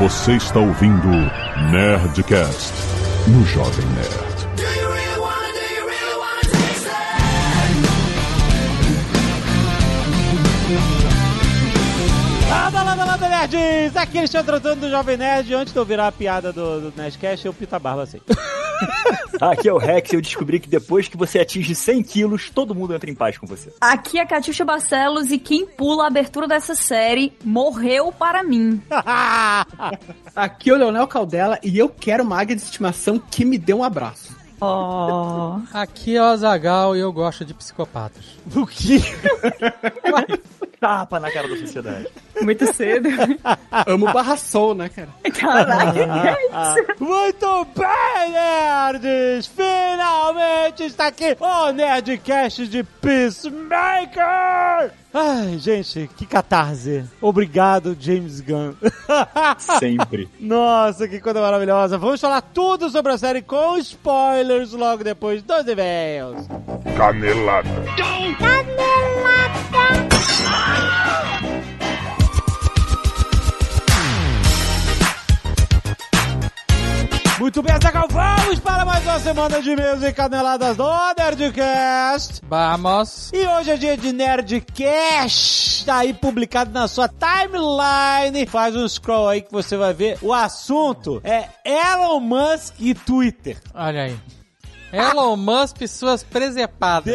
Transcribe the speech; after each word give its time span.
Você 0.00 0.32
está 0.32 0.58
ouvindo 0.58 1.08
Nerdcast 1.70 2.72
no 3.26 3.44
Jovem 3.44 3.84
Nerd. 3.88 4.30
Lada, 12.48 12.82
lada, 12.82 13.04
lada, 13.04 13.28
nerds! 13.28 13.94
Aqui 13.94 14.16
eles 14.16 14.30
estão 14.30 14.42
tratando 14.42 14.80
do 14.80 14.90
Jovem 14.90 15.18
Nerd. 15.18 15.52
Antes 15.52 15.74
de 15.74 15.78
eu 15.78 15.84
virar 15.84 16.06
a 16.06 16.12
piada 16.12 16.50
do, 16.50 16.90
do 16.90 16.94
Nerdcast, 16.96 17.44
eu 17.44 17.52
pito 17.52 17.76
a 17.76 17.78
barba 17.78 18.04
assim. 18.04 18.22
Aqui 19.40 19.68
é 19.68 19.72
o 19.72 19.78
Rex 19.78 20.12
e 20.12 20.16
eu 20.16 20.20
descobri 20.20 20.60
que 20.60 20.68
depois 20.68 21.08
que 21.08 21.16
você 21.16 21.38
atinge 21.40 21.74
100 21.74 22.02
quilos, 22.02 22.50
todo 22.50 22.74
mundo 22.74 22.94
entra 22.94 23.10
em 23.10 23.14
paz 23.14 23.38
com 23.38 23.46
você. 23.46 23.72
Aqui 23.80 24.18
é 24.18 24.26
Catiuxa 24.26 24.64
Barcelos 24.64 25.30
e 25.30 25.38
quem 25.38 25.66
pula 25.66 26.04
a 26.04 26.06
abertura 26.08 26.46
dessa 26.46 26.74
série 26.74 27.32
morreu 27.44 28.12
para 28.12 28.42
mim. 28.42 28.80
Aqui 30.34 30.70
é 30.70 30.74
o 30.74 30.76
Leonel 30.76 31.06
Caldela 31.06 31.58
e 31.62 31.78
eu 31.78 31.88
quero 31.88 32.22
uma 32.22 32.40
águia 32.40 32.56
de 32.56 32.62
estimação 32.62 33.18
que 33.18 33.44
me 33.44 33.58
dê 33.58 33.72
um 33.72 33.84
abraço. 33.84 34.38
Oh. 34.60 35.58
Aqui 35.72 36.16
é 36.16 36.20
o 36.20 36.26
Azagal 36.26 36.94
e 36.94 37.00
eu 37.00 37.10
gosto 37.10 37.46
de 37.46 37.54
psicopatas. 37.54 38.24
o 38.54 38.66
quê? 38.66 39.00
Tapa 40.80 41.20
na 41.20 41.30
cara 41.30 41.46
da 41.46 41.56
sociedade. 41.58 42.08
Muito 42.40 42.72
cedo. 42.74 43.08
Amo 43.86 44.10
barra 44.12 44.34
sol, 44.38 44.74
né, 44.74 44.88
cara? 44.88 45.10
Caraca, 45.38 45.92
que 45.92 46.00
é? 46.00 46.96
Muito 46.98 47.66
bem, 47.76 48.32
nerds! 48.32 49.46
Finalmente 49.46 50.84
está 50.84 51.08
aqui 51.08 51.36
o 51.38 51.70
Nerdcast 51.72 52.66
de 52.66 52.82
Peacemaker! 52.82 54.20
Ai, 55.12 55.58
gente, 55.58 56.08
que 56.16 56.24
catarse. 56.24 57.04
Obrigado, 57.20 57.96
James 57.98 58.40
Gunn. 58.40 58.74
Sempre. 59.78 60.30
Nossa, 60.38 61.08
que 61.08 61.20
coisa 61.20 61.40
maravilhosa. 61.40 61.98
Vamos 61.98 62.20
falar 62.20 62.40
tudo 62.40 62.88
sobre 62.88 63.12
a 63.12 63.18
série 63.18 63.42
com 63.42 63.76
spoilers 63.78 64.72
logo 64.72 65.02
depois 65.02 65.42
dos 65.42 65.66
e-mails. 65.66 66.46
Canelada. 66.96 67.68
Muito 77.40 77.62
bem, 77.62 77.74
Zagal, 77.82 78.06
vamos 78.08 78.60
para 78.60 78.84
mais 78.84 79.02
uma 79.02 79.18
semana 79.18 79.60
de 79.60 79.70
e-mails 79.70 80.02
e 80.02 80.12
caneladas 80.12 80.76
do 80.76 80.86
Nerdcast. 81.18 82.40
Vamos. 82.44 83.32
E 83.32 83.44
hoje 83.46 83.70
é 83.70 83.76
dia 83.76 83.96
de 83.96 84.12
Nerdcast, 84.12 85.84
tá 85.84 85.96
aí 85.96 86.14
publicado 86.14 86.70
na 86.70 86.86
sua 86.86 87.08
timeline. 87.08 88.46
Faz 88.46 88.76
um 88.76 88.86
scroll 88.86 89.28
aí 89.28 89.40
que 89.40 89.50
você 89.50 89.76
vai 89.76 89.92
ver. 89.92 90.18
O 90.22 90.32
assunto 90.32 91.20
é 91.24 91.48
Elon 91.64 92.20
Musk 92.20 92.74
e 92.78 92.94
Twitter. 92.94 93.56
Olha 93.74 94.02
aí. 94.02 94.39
Elon 95.12 95.36
Musk 95.36 95.80
e 95.82 95.88
suas 95.88 96.22
presepadas. 96.22 97.12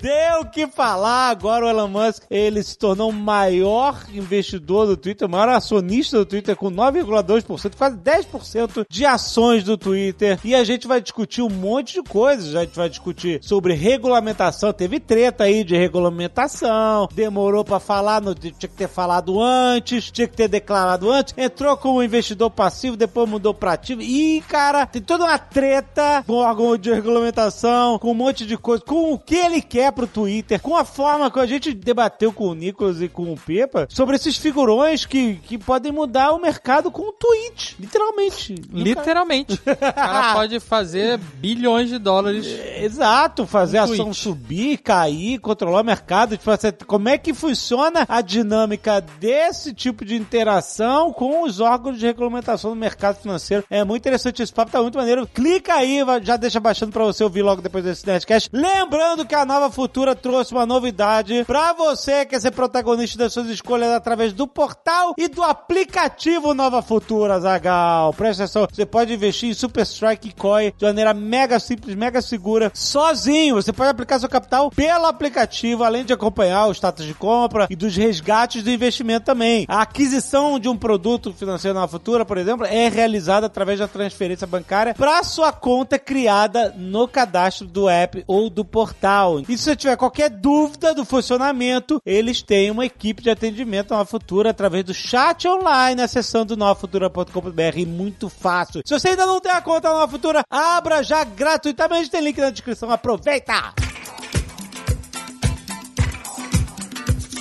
Deu, 0.00 0.40
o 0.42 0.50
que 0.50 0.66
falar. 0.66 1.30
Agora 1.30 1.66
o 1.66 1.68
Elon 1.68 1.88
Musk, 1.88 2.22
ele 2.30 2.62
se 2.62 2.76
tornou 2.78 3.10
o 3.10 3.12
maior 3.12 4.04
investidor 4.12 4.86
do 4.86 4.96
Twitter, 4.96 5.26
o 5.26 5.30
maior 5.30 5.48
acionista 5.48 6.16
do 6.18 6.24
Twitter, 6.26 6.54
com 6.56 6.70
9,2%, 6.70 7.72
quase 7.76 7.96
10% 7.96 8.84
de 8.88 9.04
ações 9.06 9.64
do 9.64 9.76
Twitter. 9.76 10.38
E 10.44 10.54
a 10.54 10.62
gente 10.64 10.86
vai 10.86 11.00
discutir 11.00 11.42
um 11.42 11.48
monte 11.50 11.94
de 11.94 12.02
coisas. 12.02 12.54
A 12.54 12.60
gente 12.64 12.76
vai 12.76 12.88
discutir 12.88 13.40
sobre 13.42 13.74
regulamentação. 13.74 14.72
Teve 14.72 15.00
treta 15.00 15.44
aí 15.44 15.64
de 15.64 15.76
regulamentação. 15.76 17.08
Demorou 17.12 17.64
pra 17.64 17.80
falar, 17.80 18.20
no- 18.20 18.34
tinha 18.34 18.52
que 18.52 18.68
ter 18.68 18.88
falado 18.88 19.40
antes, 19.42 20.10
tinha 20.10 20.28
que 20.28 20.36
ter 20.36 20.48
declarado 20.48 21.10
antes. 21.10 21.34
Entrou 21.36 21.76
como 21.76 22.02
investidor 22.02 22.50
passivo, 22.50 22.96
depois 22.96 23.28
mudou 23.28 23.52
pra 23.54 23.72
ativo. 23.72 24.02
E, 24.02 24.40
cara, 24.48 24.86
tem 24.86 25.02
toda 25.02 25.24
uma 25.24 25.38
treta 25.38 26.22
com 26.26 26.34
o 26.34 26.36
órgão 26.36 26.76
de 26.76 26.90
regulamentação, 26.92 27.07
com 27.98 28.10
um 28.10 28.14
monte 28.14 28.46
de 28.46 28.56
coisa, 28.56 28.82
com 28.84 29.12
o 29.12 29.18
que 29.18 29.34
ele 29.34 29.60
quer 29.60 29.92
pro 29.92 30.06
Twitter, 30.06 30.60
com 30.60 30.76
a 30.76 30.84
forma 30.84 31.30
que 31.30 31.38
a 31.40 31.46
gente 31.46 31.72
debateu 31.72 32.32
com 32.32 32.48
o 32.48 32.54
Nicolas 32.54 33.00
e 33.00 33.08
com 33.08 33.32
o 33.32 33.36
Pepa 33.36 33.86
sobre 33.90 34.16
esses 34.16 34.36
figurões 34.36 35.06
que, 35.06 35.36
que 35.36 35.58
podem 35.58 35.92
mudar 35.92 36.32
o 36.32 36.40
mercado 36.40 36.90
com 36.90 37.08
o 37.08 37.12
tweet. 37.12 37.76
Literalmente. 37.78 38.54
Literalmente. 38.72 39.60
O 39.68 39.92
cara 39.92 40.34
pode 40.34 40.60
fazer 40.60 41.18
bilhões 41.18 41.88
de 41.88 41.98
dólares. 41.98 42.46
Exato, 42.80 43.46
fazer 43.46 43.78
a 43.78 43.84
ação 43.84 43.96
tweet. 43.96 44.16
subir, 44.16 44.78
cair, 44.78 45.38
controlar 45.38 45.80
o 45.80 45.84
mercado. 45.84 46.36
Tipo, 46.36 46.50
como 46.86 47.08
é 47.08 47.18
que 47.18 47.32
funciona 47.34 48.06
a 48.08 48.20
dinâmica 48.20 49.00
desse 49.00 49.72
tipo 49.72 50.04
de 50.04 50.16
interação 50.16 51.12
com 51.12 51.42
os 51.42 51.60
órgãos 51.60 51.98
de 51.98 52.06
regulamentação 52.06 52.70
do 52.70 52.76
mercado 52.76 53.20
financeiro? 53.20 53.64
É 53.70 53.84
muito 53.84 54.02
interessante 54.02 54.42
esse 54.42 54.52
papo, 54.52 54.70
tá 54.70 54.82
muito 54.82 54.98
maneiro. 54.98 55.26
Clica 55.26 55.74
aí, 55.74 55.98
já 56.22 56.36
deixa 56.36 56.60
baixando 56.60 56.92
pra 56.98 57.04
você 57.04 57.22
ouvir 57.22 57.42
logo 57.42 57.62
depois 57.62 57.84
desse 57.84 58.04
Nerdcast. 58.04 58.50
Lembrando 58.52 59.24
que 59.24 59.34
a 59.34 59.46
Nova 59.46 59.70
Futura 59.70 60.16
trouxe 60.16 60.52
uma 60.52 60.66
novidade 60.66 61.44
pra 61.46 61.72
você 61.72 62.24
que 62.24 62.32
quer 62.32 62.40
ser 62.40 62.50
protagonista 62.50 63.16
das 63.16 63.32
suas 63.32 63.48
escolhas 63.48 63.92
através 63.92 64.32
do 64.32 64.48
portal 64.48 65.14
e 65.16 65.28
do 65.28 65.44
aplicativo 65.44 66.52
Nova 66.54 66.82
Futura, 66.82 67.38
Zagal. 67.38 68.12
Presta 68.14 68.42
atenção, 68.42 68.66
você 68.68 68.84
pode 68.84 69.14
investir 69.14 69.48
em 69.48 69.54
Super 69.54 69.82
Strike 69.82 70.28
e 70.28 70.32
COI 70.32 70.74
de 70.76 70.84
maneira 70.84 71.14
mega 71.14 71.60
simples, 71.60 71.94
mega 71.94 72.20
segura, 72.20 72.72
sozinho. 72.74 73.54
Você 73.54 73.72
pode 73.72 73.90
aplicar 73.90 74.18
seu 74.18 74.28
capital 74.28 74.68
pelo 74.68 75.06
aplicativo, 75.06 75.84
além 75.84 76.04
de 76.04 76.12
acompanhar 76.12 76.66
o 76.66 76.72
status 76.72 77.06
de 77.06 77.14
compra 77.14 77.68
e 77.70 77.76
dos 77.76 77.94
resgates 77.96 78.64
do 78.64 78.70
investimento 78.70 79.26
também. 79.26 79.66
A 79.68 79.82
aquisição 79.82 80.58
de 80.58 80.68
um 80.68 80.76
produto 80.76 81.32
financeiro 81.32 81.76
Nova 81.76 81.86
Futura, 81.86 82.24
por 82.24 82.38
exemplo, 82.38 82.66
é 82.66 82.88
realizada 82.88 83.46
através 83.46 83.78
da 83.78 83.86
transferência 83.86 84.48
bancária 84.48 84.94
para 84.94 85.22
sua 85.22 85.52
conta 85.52 85.96
criada 85.96 86.74
no 86.88 87.06
cadastro 87.06 87.66
do 87.66 87.88
app 87.88 88.24
ou 88.26 88.50
do 88.50 88.64
portal. 88.64 89.40
E 89.48 89.56
se 89.56 89.64
você 89.64 89.76
tiver 89.76 89.96
qualquer 89.96 90.30
dúvida 90.30 90.94
do 90.94 91.04
funcionamento, 91.04 92.00
eles 92.04 92.42
têm 92.42 92.70
uma 92.70 92.86
equipe 92.86 93.22
de 93.22 93.30
atendimento 93.30 93.90
Nova 93.90 94.04
Futura 94.04 94.50
através 94.50 94.84
do 94.84 94.94
chat 94.94 95.46
online, 95.46 96.02
acessando 96.02 96.56
novafutura.com.br, 96.56 97.86
muito 97.86 98.28
fácil. 98.28 98.82
Se 98.84 98.98
você 98.98 99.08
ainda 99.08 99.26
não 99.26 99.40
tem 99.40 99.52
a 99.52 99.60
conta 99.60 99.90
Nova 99.90 100.08
Futura, 100.08 100.42
abra 100.50 101.02
já 101.02 101.22
gratuitamente, 101.24 102.10
tem 102.10 102.22
link 102.22 102.38
na 102.38 102.50
descrição, 102.50 102.90
aproveita! 102.90 103.87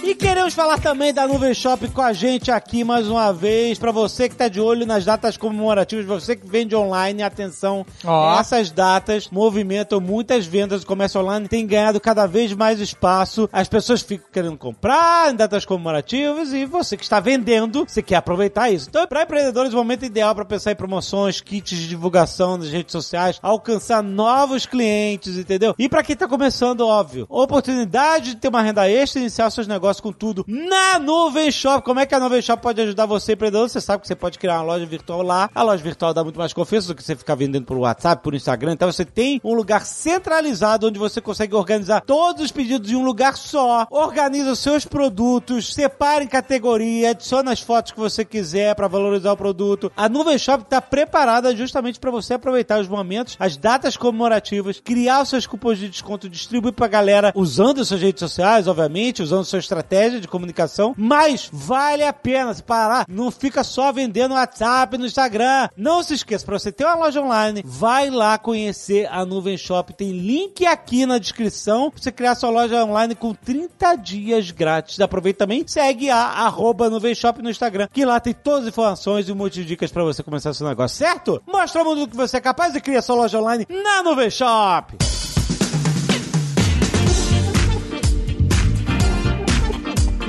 E 0.07 0.15
queremos 0.15 0.53
falar 0.53 0.79
também 0.79 1.13
da 1.13 1.27
Nuvem 1.27 1.53
Shop 1.53 1.85
com 1.89 2.01
a 2.01 2.13
gente 2.13 2.49
aqui 2.49 2.81
mais 2.81 3.09
uma 3.09 3.33
vez. 3.33 3.77
Pra 3.77 3.91
você 3.91 4.29
que 4.29 4.37
tá 4.37 4.47
de 4.47 4.61
olho 4.61 4.85
nas 4.85 5.03
datas 5.03 5.35
comemorativas, 5.35 6.05
você 6.05 6.33
que 6.33 6.47
vende 6.47 6.73
online, 6.73 7.21
atenção. 7.21 7.85
Ó. 8.05 8.39
Essas 8.39 8.71
datas 8.71 9.27
movimentam 9.29 9.99
muitas 9.99 10.45
vendas. 10.45 10.83
O 10.83 10.85
comércio 10.85 11.19
online 11.19 11.49
tem 11.49 11.67
ganhado 11.67 11.99
cada 11.99 12.25
vez 12.25 12.53
mais 12.53 12.79
espaço. 12.79 13.49
As 13.51 13.67
pessoas 13.67 14.01
ficam 14.01 14.29
querendo 14.31 14.57
comprar 14.57 15.29
em 15.29 15.35
datas 15.35 15.65
comemorativas 15.65 16.53
e 16.53 16.63
você 16.63 16.95
que 16.95 17.03
está 17.03 17.19
vendendo, 17.19 17.83
você 17.85 18.01
quer 18.01 18.15
aproveitar 18.15 18.69
isso. 18.69 18.87
Então, 18.87 19.05
para 19.07 19.23
empreendedores, 19.23 19.73
o 19.73 19.75
momento 19.75 20.05
ideal 20.05 20.33
para 20.33 20.45
pensar 20.45 20.71
em 20.71 20.75
promoções, 20.75 21.41
kits 21.41 21.77
de 21.77 21.89
divulgação 21.89 22.55
nas 22.55 22.69
redes 22.69 22.93
sociais, 22.93 23.39
alcançar 23.43 24.01
novos 24.01 24.65
clientes, 24.65 25.35
entendeu? 25.35 25.75
E 25.77 25.89
para 25.89 26.01
quem 26.01 26.15
tá 26.15 26.29
começando, 26.29 26.87
óbvio, 26.87 27.25
oportunidade 27.27 28.35
de 28.35 28.37
ter 28.37 28.47
uma 28.47 28.61
renda 28.61 28.89
extra 28.89 29.19
e 29.19 29.23
iniciar 29.23 29.49
seus 29.49 29.67
negócios 29.67 29.96
com 30.01 30.11
tudo 30.11 30.45
na 30.47 30.99
Nuvem 30.99 31.51
Shop. 31.51 31.83
Como 31.83 31.99
é 31.99 32.05
que 32.05 32.15
a 32.15 32.19
Nuvem 32.19 32.41
Shop 32.41 32.61
pode 32.61 32.81
ajudar 32.81 33.05
você, 33.05 33.33
empreendedor? 33.33 33.69
Você 33.69 33.81
sabe 33.81 34.01
que 34.01 34.07
você 34.07 34.15
pode 34.15 34.39
criar 34.39 34.55
uma 34.55 34.73
loja 34.73 34.85
virtual 34.85 35.21
lá. 35.21 35.49
A 35.53 35.63
loja 35.63 35.83
virtual 35.83 36.13
dá 36.13 36.23
muito 36.23 36.39
mais 36.39 36.53
confiança 36.53 36.87
do 36.87 36.95
que 36.95 37.03
você 37.03 37.15
ficar 37.15 37.35
vendendo 37.35 37.65
por 37.65 37.77
WhatsApp, 37.77 38.23
por 38.23 38.33
Instagram. 38.33 38.73
Então 38.73 38.91
você 38.91 39.03
tem 39.03 39.41
um 39.43 39.53
lugar 39.53 39.85
centralizado 39.85 40.87
onde 40.87 40.99
você 40.99 41.19
consegue 41.19 41.55
organizar 41.55 42.01
todos 42.01 42.43
os 42.43 42.51
pedidos 42.51 42.91
em 42.91 42.95
um 42.95 43.03
lugar 43.03 43.35
só. 43.35 43.87
Organiza 43.89 44.51
os 44.51 44.59
seus 44.59 44.85
produtos, 44.85 45.73
separa 45.73 46.23
em 46.23 46.27
categoria, 46.27 47.11
adiciona 47.11 47.51
as 47.51 47.61
fotos 47.61 47.91
que 47.91 47.99
você 47.99 48.23
quiser 48.23 48.75
para 48.75 48.87
valorizar 48.87 49.31
o 49.31 49.37
produto. 49.37 49.91
A 49.95 50.07
Nuvem 50.07 50.37
Shop 50.37 50.63
está 50.63 50.81
preparada 50.81 51.55
justamente 51.55 51.99
para 51.99 52.11
você 52.11 52.35
aproveitar 52.35 52.79
os 52.79 52.87
momentos, 52.87 53.35
as 53.39 53.57
datas 53.57 53.97
comemorativas, 53.97 54.79
criar 54.79 55.23
os 55.23 55.29
seus 55.29 55.47
cupons 55.47 55.79
de 55.79 55.89
desconto, 55.89 56.29
distribuir 56.29 56.73
pra 56.73 56.87
galera 56.87 57.31
usando 57.35 57.81
as 57.81 57.87
suas 57.87 58.01
redes 58.01 58.19
sociais, 58.19 58.67
obviamente, 58.67 59.23
usando 59.23 59.45
sua 59.45 59.59
estratégia 59.59 59.86
de 59.87 60.27
comunicação, 60.27 60.93
mas 60.97 61.49
vale 61.51 62.03
a 62.03 62.13
pena 62.13 62.53
se 62.53 62.61
parar. 62.61 63.05
Não 63.07 63.31
fica 63.31 63.63
só 63.63 63.91
vendendo 63.91 64.29
no 64.29 64.35
WhatsApp, 64.35 64.97
no 64.97 65.05
Instagram. 65.05 65.69
Não 65.75 66.03
se 66.03 66.13
esqueça, 66.13 66.45
para 66.45 66.59
você 66.59 66.71
ter 66.71 66.85
uma 66.85 66.95
loja 66.95 67.21
online, 67.21 67.63
vai 67.65 68.09
lá 68.09 68.37
conhecer 68.37 69.07
a 69.09 69.25
Nuvem 69.25 69.57
Shop. 69.57 69.93
Tem 69.93 70.11
link 70.11 70.65
aqui 70.65 71.05
na 71.05 71.17
descrição 71.17 71.89
pra 71.89 72.01
você 72.01 72.11
criar 72.11 72.35
sua 72.35 72.49
loja 72.49 72.83
online 72.83 73.15
com 73.15 73.33
30 73.33 73.95
dias 73.95 74.51
grátis. 74.51 74.99
Aproveita 74.99 75.39
também, 75.39 75.63
segue 75.65 76.09
a 76.09 76.17
arroba 76.17 76.89
Nuvem 76.89 77.15
Shop 77.15 77.41
no 77.41 77.49
Instagram, 77.49 77.87
que 77.91 78.05
lá 78.05 78.19
tem 78.19 78.33
todas 78.33 78.63
as 78.63 78.67
informações 78.69 79.29
e 79.29 79.31
um 79.31 79.35
monte 79.35 79.55
de 79.55 79.65
dicas 79.65 79.91
para 79.91 80.03
você 80.03 80.21
começar 80.21 80.53
seu 80.53 80.67
negócio, 80.67 80.97
certo? 80.97 81.41
Mostra 81.47 81.81
o 81.81 81.85
mundo 81.85 82.07
que 82.07 82.15
você 82.15 82.37
é 82.37 82.41
capaz 82.41 82.75
e 82.75 82.81
cria 82.81 83.01
sua 83.01 83.15
loja 83.15 83.39
online 83.39 83.65
na 83.69 84.03
Nuvem 84.03 84.29
Shop. 84.29 85.36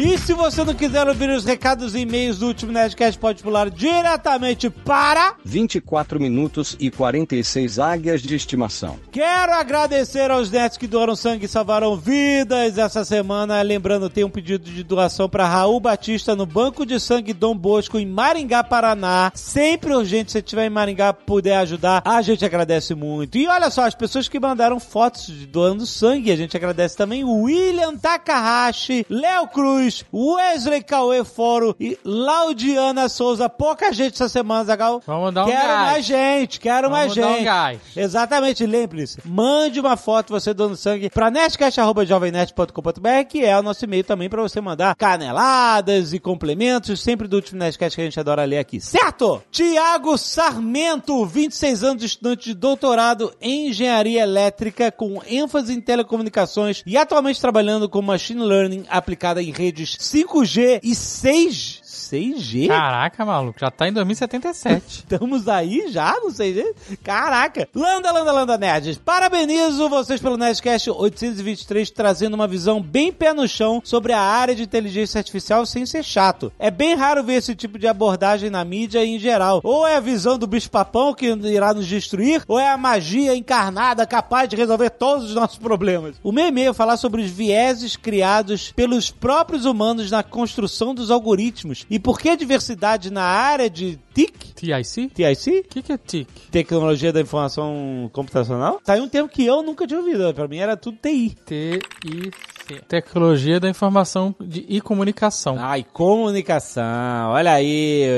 E 0.01 0.17
se 0.17 0.33
você 0.33 0.63
não 0.63 0.75
quiser 0.75 1.09
ouvir 1.09 1.29
os 1.29 1.45
recados 1.45 1.93
e 1.93 2.03
e-mails 2.03 2.39
do 2.39 2.47
último 2.47 2.71
Nerdcast, 2.71 3.19
pode 3.19 3.43
pular 3.43 3.69
diretamente 3.69 4.71
para 4.71 5.35
24 5.45 6.21
minutos 6.21 6.77
e 6.79 6.89
46 6.89 7.81
águias 7.81 8.23
de 8.23 8.33
estimação. 8.37 8.97
Quero 9.11 9.53
agradecer 9.53 10.31
aos 10.31 10.53
netos 10.53 10.79
que 10.79 10.87
doaram 10.87 11.17
sangue 11.17 11.47
e 11.47 11.49
salvaram 11.49 11.97
vidas 11.97 12.79
essa 12.79 13.05
semana. 13.05 13.61
Lembrando, 13.61 14.09
tem 14.09 14.23
um 14.23 14.31
pedido 14.31 14.71
de 14.71 14.85
doação 14.85 15.29
para 15.29 15.49
Raul 15.49 15.81
Batista 15.81 16.37
no 16.37 16.47
Banco 16.47 16.87
de 16.87 17.01
Sangue 17.01 17.33
Dom 17.33 17.57
Bosco, 17.57 17.99
em 17.99 18.07
Maringá, 18.07 18.63
Paraná. 18.63 19.33
Sempre 19.35 19.93
urgente, 19.93 20.31
se 20.31 20.41
tiver 20.41 20.67
em 20.67 20.71
Maringá, 20.71 21.13
puder 21.13 21.57
ajudar, 21.57 22.03
a 22.05 22.23
gente 22.23 22.45
agradece 22.45 22.95
muito. 22.95 23.37
E 23.37 23.49
olha 23.49 23.69
só, 23.69 23.85
as 23.85 23.97
pessoas 23.97 24.29
que 24.29 24.39
mandaram 24.39 24.79
fotos 24.79 25.27
de 25.27 25.45
doando 25.45 25.85
sangue, 25.85 26.31
a 26.31 26.37
gente 26.37 26.57
agradece 26.57 26.97
também 26.97 27.25
William 27.25 27.97
Takahashi, 27.97 29.05
Léo 29.11 29.49
Cruz, 29.49 29.88
Wesley 30.13 30.83
Cauê 30.83 31.25
Foro 31.25 31.75
e 31.79 31.99
Laudiana 32.05 33.09
Souza. 33.09 33.49
Pouca 33.49 33.93
gente 33.93 34.15
essa 34.15 34.29
semana, 34.29 34.65
Zagal. 34.65 35.03
Vamos 35.07 35.33
dar 35.35 35.45
um 35.45 35.49
Quero 35.49 35.63
gás. 35.69 35.91
mais 35.91 36.05
gente, 36.05 36.61
quero 36.61 36.91
mais 36.91 37.15
Vamos 37.15 37.17
dar 37.17 37.29
um 37.29 37.35
gente. 37.37 37.45
gás. 37.45 37.79
Exatamente, 37.97 38.67
lembre-se. 38.67 39.19
Mande 39.25 39.81
uma 39.81 39.97
foto 39.97 40.31
você 40.31 40.53
doando 40.55 40.77
sangue 40.77 41.11
pra 41.11 41.31
nerdcast.jovemnerd.com.br, 41.31 43.25
que 43.29 43.45
é 43.45 43.59
o 43.59 43.63
nosso 43.63 43.85
e-mail 43.85 44.05
também 44.05 44.29
pra 44.29 44.43
você 44.43 44.61
mandar 44.61 44.95
caneladas 44.97 46.13
e 46.13 46.19
complementos, 46.19 47.01
sempre 47.01 47.27
do 47.29 47.37
último 47.37 47.59
Nerdcast 47.59 47.97
que 47.97 48.03
a 48.03 48.05
gente 48.05 48.21
adora 48.21 48.45
ler 48.45 48.59
aqui. 48.59 48.81
Certo? 48.81 49.43
Tiago 49.51 50.17
Sarmento, 50.17 51.25
26 51.27 51.83
anos, 51.85 52.03
estudante 52.03 52.45
de 52.47 52.55
doutorado 52.55 53.33
em 53.41 53.69
engenharia 53.69 54.23
elétrica 54.23 54.91
com 54.91 55.21
ênfase 55.27 55.73
em 55.73 55.81
telecomunicações 55.81 56.83
e 56.87 56.97
atualmente 56.97 57.41
trabalhando 57.41 57.89
com 57.89 58.01
machine 58.03 58.43
learning 58.43 58.85
aplicada 58.89 59.43
em 59.43 59.51
redes 59.79 59.97
5G 59.97 60.81
e 60.83 60.95
6 60.95 61.83
6G? 62.11 62.69
Caraca, 62.69 63.25
maluco, 63.25 63.59
já 63.61 63.71
tá 63.71 63.89
em 63.89 63.93
2077. 63.93 64.85
Estamos 65.09 65.49
aí 65.49 65.91
já, 65.91 66.15
sei. 66.31 66.55
gente. 66.55 66.97
Caraca! 67.03 67.69
Landa, 67.75 68.11
landa, 68.11 68.33
landa, 68.33 68.59
nerds. 68.59 68.99
Parabenizo 68.99 69.89
vocês 69.89 70.21
pelo 70.21 70.37
Nerdcast 70.37 70.91
823, 70.91 71.91
trazendo 71.91 72.35
uma 72.35 72.47
visão 72.47 72.81
bem 72.83 73.13
pé 73.13 73.33
no 73.33 73.47
chão 73.47 73.81
sobre 73.85 74.13
a 74.13 74.21
área 74.21 74.55
de 74.55 74.63
inteligência 74.63 75.19
artificial 75.19 75.67
sem 75.67 75.85
ser 75.85 76.05
chato. 76.05 76.53
É 76.59 76.71
bem 76.71 76.95
raro 76.95 77.23
ver 77.23 77.35
esse 77.35 77.55
tipo 77.55 77.79
de 77.79 77.87
abordagem 77.87 78.51
na 78.51 78.65
mídia 78.65 79.05
em 79.05 79.19
geral. 79.19 79.61
Ou 79.63 79.87
é 79.87 79.97
a 79.97 80.01
visão 80.01 80.39
do 80.39 80.47
bicho-papão 80.47 81.15
que 81.15 81.27
irá 81.27 81.75
nos 81.75 81.87
destruir, 81.87 82.43
ou 82.49 82.59
é 82.59 82.71
a 82.71 82.77
magia 82.77 83.35
encarnada 83.35 84.07
capaz 84.07 84.49
de 84.49 84.57
resolver 84.57 84.91
todos 84.91 85.27
os 85.27 85.35
nossos 85.35 85.59
problemas. 85.59 86.17
O 86.23 86.33
meu 86.33 86.47
e-mail 86.47 86.71
é 86.71 86.75
falar 86.75 86.97
sobre 86.97 87.23
os 87.23 87.31
vieses 87.31 87.97
criados 87.97 88.73
pelos 88.73 89.11
próprios 89.11 89.65
humanos 89.65 90.11
na 90.11 90.23
construção 90.23 90.95
dos 90.95 91.11
algoritmos 91.11 91.87
e 91.91 91.98
por 91.99 92.19
que 92.19 92.29
a 92.29 92.37
diversidade 92.37 93.11
na 93.11 93.23
área 93.25 93.69
de 93.71 93.99
TIC, 94.15 94.55
TIC? 94.55 95.09
TIC, 95.15 95.59
O 95.61 95.69
que, 95.69 95.83
que 95.83 95.93
é 95.93 95.99
TIC? 95.99 96.29
Tecnologia 96.51 97.13
da 97.13 97.21
Informação 97.21 98.11
Computacional, 98.13 98.81
tá 98.85 98.95
aí 98.95 99.01
um 99.01 99.09
termo 99.09 99.29
que 99.29 99.45
eu 99.45 99.63
nunca 99.63 99.87
tinha 99.87 99.99
ouvido. 100.01 100.33
Pra 100.35 100.49
mim 100.49 100.59
era 100.59 100.77
tudo 100.77 100.99
TI. 101.01 101.37
TIC. 101.47 102.31
Tecnologia 102.77 103.59
da 103.61 103.69
Informação 103.69 104.35
de- 104.41 104.65
e 104.69 104.81
Comunicação. 104.81 105.57
Ai, 105.59 105.85
comunicação. 105.93 107.31
Olha 107.31 107.53
aí, 107.53 107.69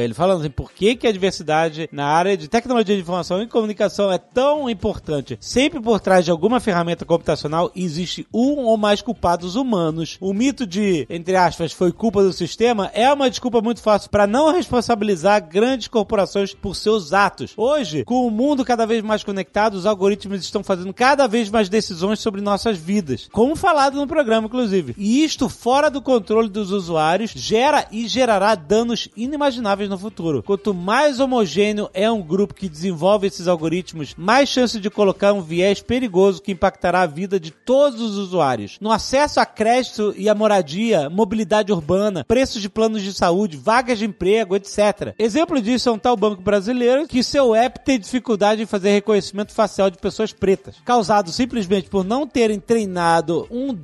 ele 0.05 0.15
falando 0.15 0.41
assim, 0.41 0.51
por 0.51 0.71
que, 0.73 0.95
que 0.97 1.07
a 1.07 1.13
diversidade 1.13 1.89
na 1.93 2.07
área 2.07 2.37
de 2.37 2.49
tecnologia 2.49 2.95
de 2.95 3.01
informação 3.03 3.43
e 3.43 3.47
comunicação 3.47 4.11
é 4.11 4.19
tão 4.19 4.69
importante? 4.69 5.37
Sempre 5.41 5.81
por 5.81 6.01
trás 6.01 6.25
de 6.25 6.31
alguma 6.31 6.61
ferramenta 6.61 7.05
computacional 7.05 7.71
existe 7.75 8.27
um 8.33 8.65
ou 8.65 8.77
mais 8.77 9.03
culpados 9.03 9.57
humanos. 9.57 10.17
O 10.21 10.33
mito 10.33 10.67
de, 10.67 11.07
entre 11.09 11.37
aspas, 11.37 11.73
foi 11.73 11.93
culpa 11.93 12.23
do 12.23 12.33
sistema 12.33 12.91
é 12.95 13.13
uma 13.13 13.31
desculpa 13.31 13.61
muito 13.61 13.81
fácil 13.83 14.11
para 14.11 14.27
não 14.27 14.53
responsabilizar 14.53 15.47
grandes 15.49 15.89
corporações 15.89 16.55
por 16.55 16.75
seus 16.77 17.13
atos. 17.13 17.53
Hoje, 17.57 18.05
com 18.05 18.27
o 18.27 18.31
mundo 18.31 18.65
cada 18.65 18.87
vez 18.87 19.03
mais 19.03 19.23
conectado, 19.23 19.75
os 19.75 19.87
algoritmos 19.87 20.41
estão 20.43 20.63
fazendo 20.63 20.93
cada 20.93 21.27
vez 21.27 21.49
mais 21.51 21.69
decisões 21.69 22.21
sobre 22.21 22.41
nossas 22.41 22.77
vidas. 22.79 23.29
Como 23.33 23.57
falado 23.57 23.97
no 23.97 24.07
programa, 24.07 24.40
inclusive. 24.47 24.95
E 24.97 25.25
isto, 25.25 25.49
fora 25.49 25.91
do 25.91 26.03
controle 26.03 26.49
dos 26.49 26.71
usuários, 26.71 27.33
gera 27.33 27.87
e 27.91 28.07
gerará 28.07 28.55
danos 28.55 29.09
inimagináveis 29.17 29.89
no 29.89 29.99
futuro. 29.99 30.43
Quanto 30.43 30.75
mais 30.75 31.21
homogêneo 31.21 31.91
é 31.93 32.11
um 32.11 32.23
grupo 32.23 32.55
que 32.55 32.69
desenvolve 32.69 33.27
esses 33.27 33.49
algoritmos, 33.49 34.15
mais 34.17 34.49
chance 34.49 34.79
de 34.79 34.91
colocar 34.91 35.33
um 35.33 35.43
viés 35.43 35.81
perigoso 35.81 36.43
que 36.43 36.53
impactará 36.53 37.03
a 37.03 37.07
vida 37.07 37.39
de 37.39 37.51
todos 37.51 38.01
os 38.01 38.17
usuários. 38.17 38.79
No 38.81 38.91
acesso 38.91 39.41
a 39.41 39.47
crédito 39.47 40.15
e 40.17 40.29
a 40.29 40.35
moradia, 40.35 41.11
mobilidade 41.11 41.73
urbana, 41.73 42.25
preços 42.25 42.63
de 42.63 42.69
planos 42.69 43.03
de 43.03 43.13
saúde, 43.13 43.57
vagas 43.57 43.99
de 43.99 44.07
emprego, 44.07 44.57
etc. 44.57 45.15
Exemplo 45.19 45.61
disso 45.61 45.89
é 45.89 45.93
um 45.93 45.99
tal 45.99 46.17
banco 46.17 46.43
brasileiro 46.43 47.07
que 47.07 47.23
seu 47.23 47.55
app 47.55 47.85
tem 47.85 47.99
dificuldade 47.99 48.63
em 48.63 48.67
fazer 48.67 48.91
reconhecimento 48.91 49.53
facial 49.53 49.91
de 49.91 49.99
pessoas 49.99 50.33
pretas, 50.33 50.77
causado 50.85 51.31
simplesmente 51.31 51.89
por 51.89 52.05
não 52.05 52.27
terem 52.27 52.59
treinado 52.59 53.47
um 53.51 53.75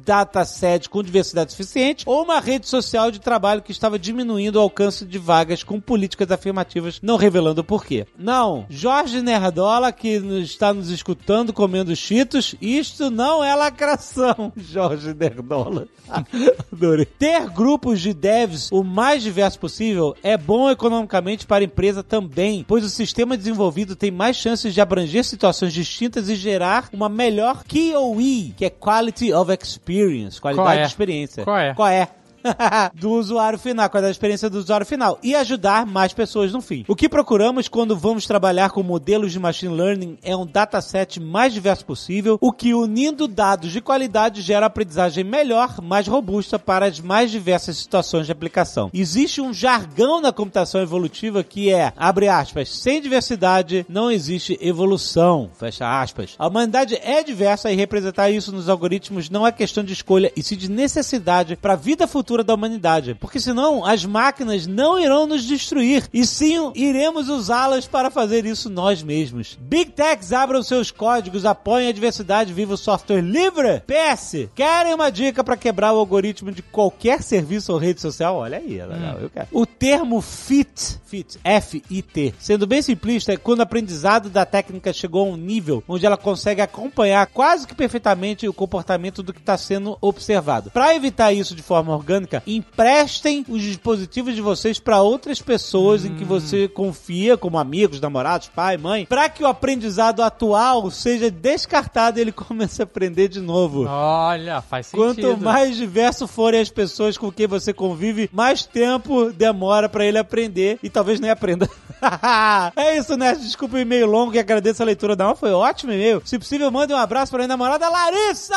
dataset 0.47 0.89
com 0.89 1.03
diversidade 1.03 1.51
suficiente 1.51 2.05
ou 2.07 2.23
uma 2.23 2.39
rede 2.39 2.69
social 2.69 3.11
de 3.11 3.21
trabalho 3.21 3.61
que 3.61 3.73
estava 3.73 3.99
diminuindo 3.99 4.57
o 4.57 4.61
alcance 4.61 5.05
de 5.05 5.19
vagas 5.19 5.65
com 5.65 5.81
políticas 5.81 6.31
afirmativas, 6.31 7.01
não 7.03 7.17
revelando 7.17 7.61
o 7.61 7.65
porquê. 7.65 8.07
Não, 8.17 8.65
Jorge 8.71 9.21
Nerdola, 9.21 9.93
que 9.93 10.09
está 10.09 10.73
nos 10.73 10.89
escutando 10.91 11.53
comendo 11.53 11.95
cheetos, 11.97 12.55
isto 12.61 13.11
não 13.11 13.43
é 13.43 13.55
lacração, 13.55 14.53
Jorge 14.57 15.13
Nerdola. 15.13 15.89
Adorei. 16.73 17.05
Ter 17.05 17.49
grupos 17.51 18.01
de 18.01 18.15
devs 18.15 18.71
o 18.71 18.83
mais 18.85 19.23
diverso 19.23 19.59
possível 19.59 20.15
é 20.23 20.37
bom 20.37 20.71
economicamente 20.71 21.47
para 21.47 21.65
a 21.65 21.67
empresa 21.67 22.03
também, 22.03 22.65
pois 22.67 22.85
o 22.85 22.89
sistema 22.89 23.37
desenvolvido 23.37 23.97
tem 23.97 24.11
mais 24.11 24.37
chances 24.37 24.73
de 24.73 24.81
abranger 24.81 25.25
situações 25.25 25.73
distintas 25.73 26.29
e 26.29 26.37
gerar 26.37 26.89
uma 26.93 27.09
melhor 27.09 27.65
QoE, 27.65 28.55
que 28.57 28.65
é 28.65 28.71
Quality 28.71 29.33
of 29.33 29.53
Experience, 29.53 30.36
qualidade 30.41 30.67
Qual 30.67 30.79
é? 30.79 30.81
de 30.83 30.87
experiência. 30.89 31.45
Qual 31.45 31.59
é? 31.59 31.75
Qual 31.75 31.89
é? 31.89 32.09
do 32.95 33.11
usuário 33.11 33.59
final, 33.59 33.89
qual 33.89 34.03
é 34.03 34.09
a 34.09 34.11
experiência 34.11 34.51
do 34.51 34.59
usuário 34.59 34.87
final 34.87 35.19
e 35.23 35.35
ajudar 35.35 35.87
mais 35.87 36.13
pessoas 36.13 36.53
no 36.53 36.61
fim. 36.61 36.85
O 36.89 36.97
que 36.97 37.09
procuramos 37.09 37.69
quando 37.69 37.97
vamos 37.97 38.27
trabalhar 38.27 38.71
com 38.71 38.83
modelos 38.83 39.33
de 39.33 39.39
machine 39.39 39.75
learning 39.75 40.19
é 40.23 40.37
um 40.37 40.47
dataset 40.47 41.21
mais 41.21 41.53
diverso 41.53 41.85
possível, 41.85 42.39
o 42.41 42.53
que 42.53 42.75
unindo 42.75 43.29
dados 43.29 43.71
de 43.71 43.81
qualidade 43.81 44.43
gera 44.43 44.67
aprendizagem 44.67 45.25
melhor, 45.25 45.81
mais 45.83 46.07
robusta 46.07 46.59
para 46.59 46.87
as 46.87 47.01
mais 47.01 47.31
diversas 47.31 47.77
situações 47.77 48.27
de 48.27 48.33
aplicação. 48.33 48.91
Existe 48.93 49.41
um 49.41 49.53
jargão 49.53 50.21
na 50.21 50.33
computação 50.33 50.81
evolutiva 50.81 51.43
que 51.43 51.73
é, 51.73 51.93
abre 51.97 52.29
aspas, 52.29 52.69
sem 52.69 53.01
diversidade 53.01 53.87
não 53.89 54.11
existe 54.11 54.59
evolução, 54.61 55.51
fecha 55.59 56.01
aspas. 56.01 56.35
A 56.39 56.47
humanidade 56.47 56.99
é 57.03 57.23
diversa 57.23 57.71
e 57.71 57.77
representar 57.77 58.31
isso 58.31 58.53
nos 58.53 58.69
algoritmos 58.69 59.31
não 59.31 59.47
é 59.47 59.53
questão 59.53 59.85
de 59.85 59.93
escolha 59.93 60.33
e 60.37 60.43
sim 60.43 60.57
de 60.57 60.71
necessidade 60.71 61.57
para 61.57 61.75
a 61.75 61.77
vida 61.77 62.07
futura 62.07 62.36
da 62.43 62.55
humanidade, 62.55 63.15
porque 63.15 63.41
senão 63.41 63.85
as 63.85 64.05
máquinas 64.05 64.67
não 64.67 64.99
irão 64.99 65.27
nos 65.27 65.45
destruir 65.45 66.09
e 66.13 66.27
sim 66.27 66.73
iremos 66.75 67.29
usá-las 67.29 67.87
para 67.87 68.11
fazer 68.11 68.45
isso 68.45 68.71
nós 68.71 69.03
mesmos. 69.03 69.59
Big 69.61 69.93
Techs 69.93 70.33
abram 70.33 70.63
seus 70.63 70.91
códigos, 70.91 71.45
apoiem 71.45 71.89
a 71.89 71.93
diversidade, 71.93 72.53
viva 72.53 72.75
o 72.75 72.79
software 72.79 73.21
livre. 73.21 73.83
PS, 73.87 74.49
querem 74.55 74.95
uma 74.95 75.11
dica 75.11 75.45
para 75.45 75.57
quebrar 75.57 75.93
o 75.93 75.99
algoritmo 75.99 76.51
de 76.51 76.63
qualquer 76.63 77.23
serviço 77.23 77.73
ou 77.73 77.79
rede 77.79 78.01
social? 78.01 78.37
Olha 78.37 78.59
aí, 78.59 78.79
é 78.79 78.87
legal, 78.87 79.19
eu 79.21 79.31
quero. 79.31 79.49
O 79.53 79.67
termo 79.67 80.21
FIT, 80.21 81.01
FIT, 81.05 81.39
F-I-T, 81.45 82.35
sendo 82.39 82.67
bem 82.67 82.83
simplista, 82.83 83.33
é 83.33 83.37
quando 83.37 83.61
o 83.61 83.63
aprendizado 83.63 84.29
da 84.29 84.45
técnica 84.45 84.93
chegou 84.93 85.27
a 85.27 85.31
um 85.33 85.37
nível 85.37 85.83
onde 85.87 86.07
ela 86.07 86.17
consegue 86.17 86.61
acompanhar 86.61 87.27
quase 87.27 87.67
que 87.67 87.75
perfeitamente 87.75 88.49
o 88.49 88.53
comportamento 88.53 89.23
do 89.23 89.33
que 89.33 89.41
está 89.41 89.57
sendo 89.57 89.97
observado. 90.01 90.71
Para 90.71 90.95
evitar 90.95 91.33
isso 91.33 91.55
de 91.55 91.63
forma 91.63 91.95
orgânica, 91.95 92.26
emprestem 92.47 93.45
os 93.49 93.63
dispositivos 93.63 94.35
de 94.35 94.41
vocês 94.41 94.79
para 94.79 95.01
outras 95.03 95.41
pessoas 95.41 96.05
em 96.05 96.15
que 96.15 96.25
você 96.25 96.69
confia, 96.69 97.37
como 97.37 97.59
amigos, 97.59 98.01
namorados, 98.01 98.49
pai, 98.49 98.77
mãe, 98.77 99.07
para 99.07 99.29
que 99.29 99.43
o 99.43 99.47
aprendizado 99.47 100.23
atual 100.23 100.91
seja 100.91 101.31
descartado 101.31 102.19
e 102.19 102.23
ele 102.23 102.33
comece 102.33 102.83
a 102.83 102.85
aprender 102.85 103.29
de 103.29 103.41
novo. 103.41 103.87
Olha, 103.89 104.61
faz 104.61 104.87
sentido. 104.87 105.15
Quanto 105.15 105.43
mais 105.43 105.77
diverso 105.77 106.27
forem 106.27 106.61
as 106.61 106.71
pessoas 106.71 107.17
com 107.17 107.31
quem 107.31 107.47
você 107.47 107.73
convive, 107.73 108.31
mais 108.33 108.65
tempo 108.65 109.31
demora 109.33 109.89
pra 109.89 110.05
ele 110.05 110.19
aprender 110.19 110.79
e 110.83 110.91
talvez 110.91 111.21
nem 111.21 111.31
aprenda. 111.31 111.69
é 112.77 112.99
isso, 112.99 113.17
Nerd. 113.17 113.41
Desculpa 113.41 113.77
o 113.77 113.79
e-mail 113.79 114.07
longo 114.07 114.35
e 114.35 114.39
agradeço 114.39 114.83
a 114.83 114.87
leitura. 114.87 115.17
Não, 115.17 115.35
foi 115.35 115.53
ótimo 115.53 115.93
e-mail. 115.93 116.23
Se 116.25 116.39
possível, 116.39 116.71
mande 116.71 116.93
um 116.93 116.97
abraço 116.97 117.31
para 117.31 117.39
minha 117.39 117.49
namorada 117.49 117.89
Larissa. 117.89 118.55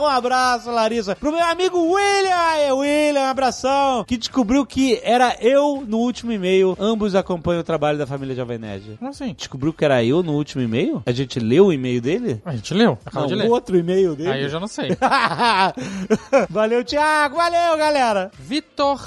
Um 0.00 0.06
abraço, 0.06 0.70
Larissa. 0.70 1.16
Pro 1.16 1.32
meu 1.32 1.44
amigo 1.44 1.78
William. 1.78 2.36
Aí, 2.36 2.72
William, 2.72 2.89
um 3.14 3.24
abração. 3.24 4.04
Que 4.04 4.16
descobriu 4.16 4.64
que 4.66 5.00
era 5.02 5.36
eu 5.40 5.84
no 5.86 5.98
último 5.98 6.32
e-mail. 6.32 6.76
Ambos 6.78 7.14
acompanham 7.14 7.60
o 7.60 7.64
trabalho 7.64 7.98
da 7.98 8.06
família 8.06 8.34
Jovem 8.34 8.58
Nerd. 8.58 8.96
Como 8.98 9.10
assim? 9.10 9.34
Descobriu 9.34 9.72
que 9.72 9.84
era 9.84 10.02
eu 10.04 10.22
no 10.22 10.32
último 10.32 10.62
e-mail? 10.62 11.02
A 11.06 11.12
gente 11.12 11.38
leu 11.38 11.66
o 11.66 11.72
e-mail 11.72 12.00
dele? 12.00 12.40
A 12.44 12.54
gente 12.54 12.74
leu. 12.74 12.98
Acabou 13.04 13.28
de 13.28 13.34
o 13.34 13.36
ler. 13.36 13.48
outro 13.50 13.76
e-mail 13.76 14.14
dele. 14.14 14.30
Aí 14.30 14.42
eu 14.42 14.48
já 14.48 14.60
não 14.60 14.68
sei. 14.68 14.90
valeu, 16.48 16.84
Thiago. 16.84 17.36
Valeu, 17.36 17.76
galera. 17.76 18.30
Vitor, 18.38 19.00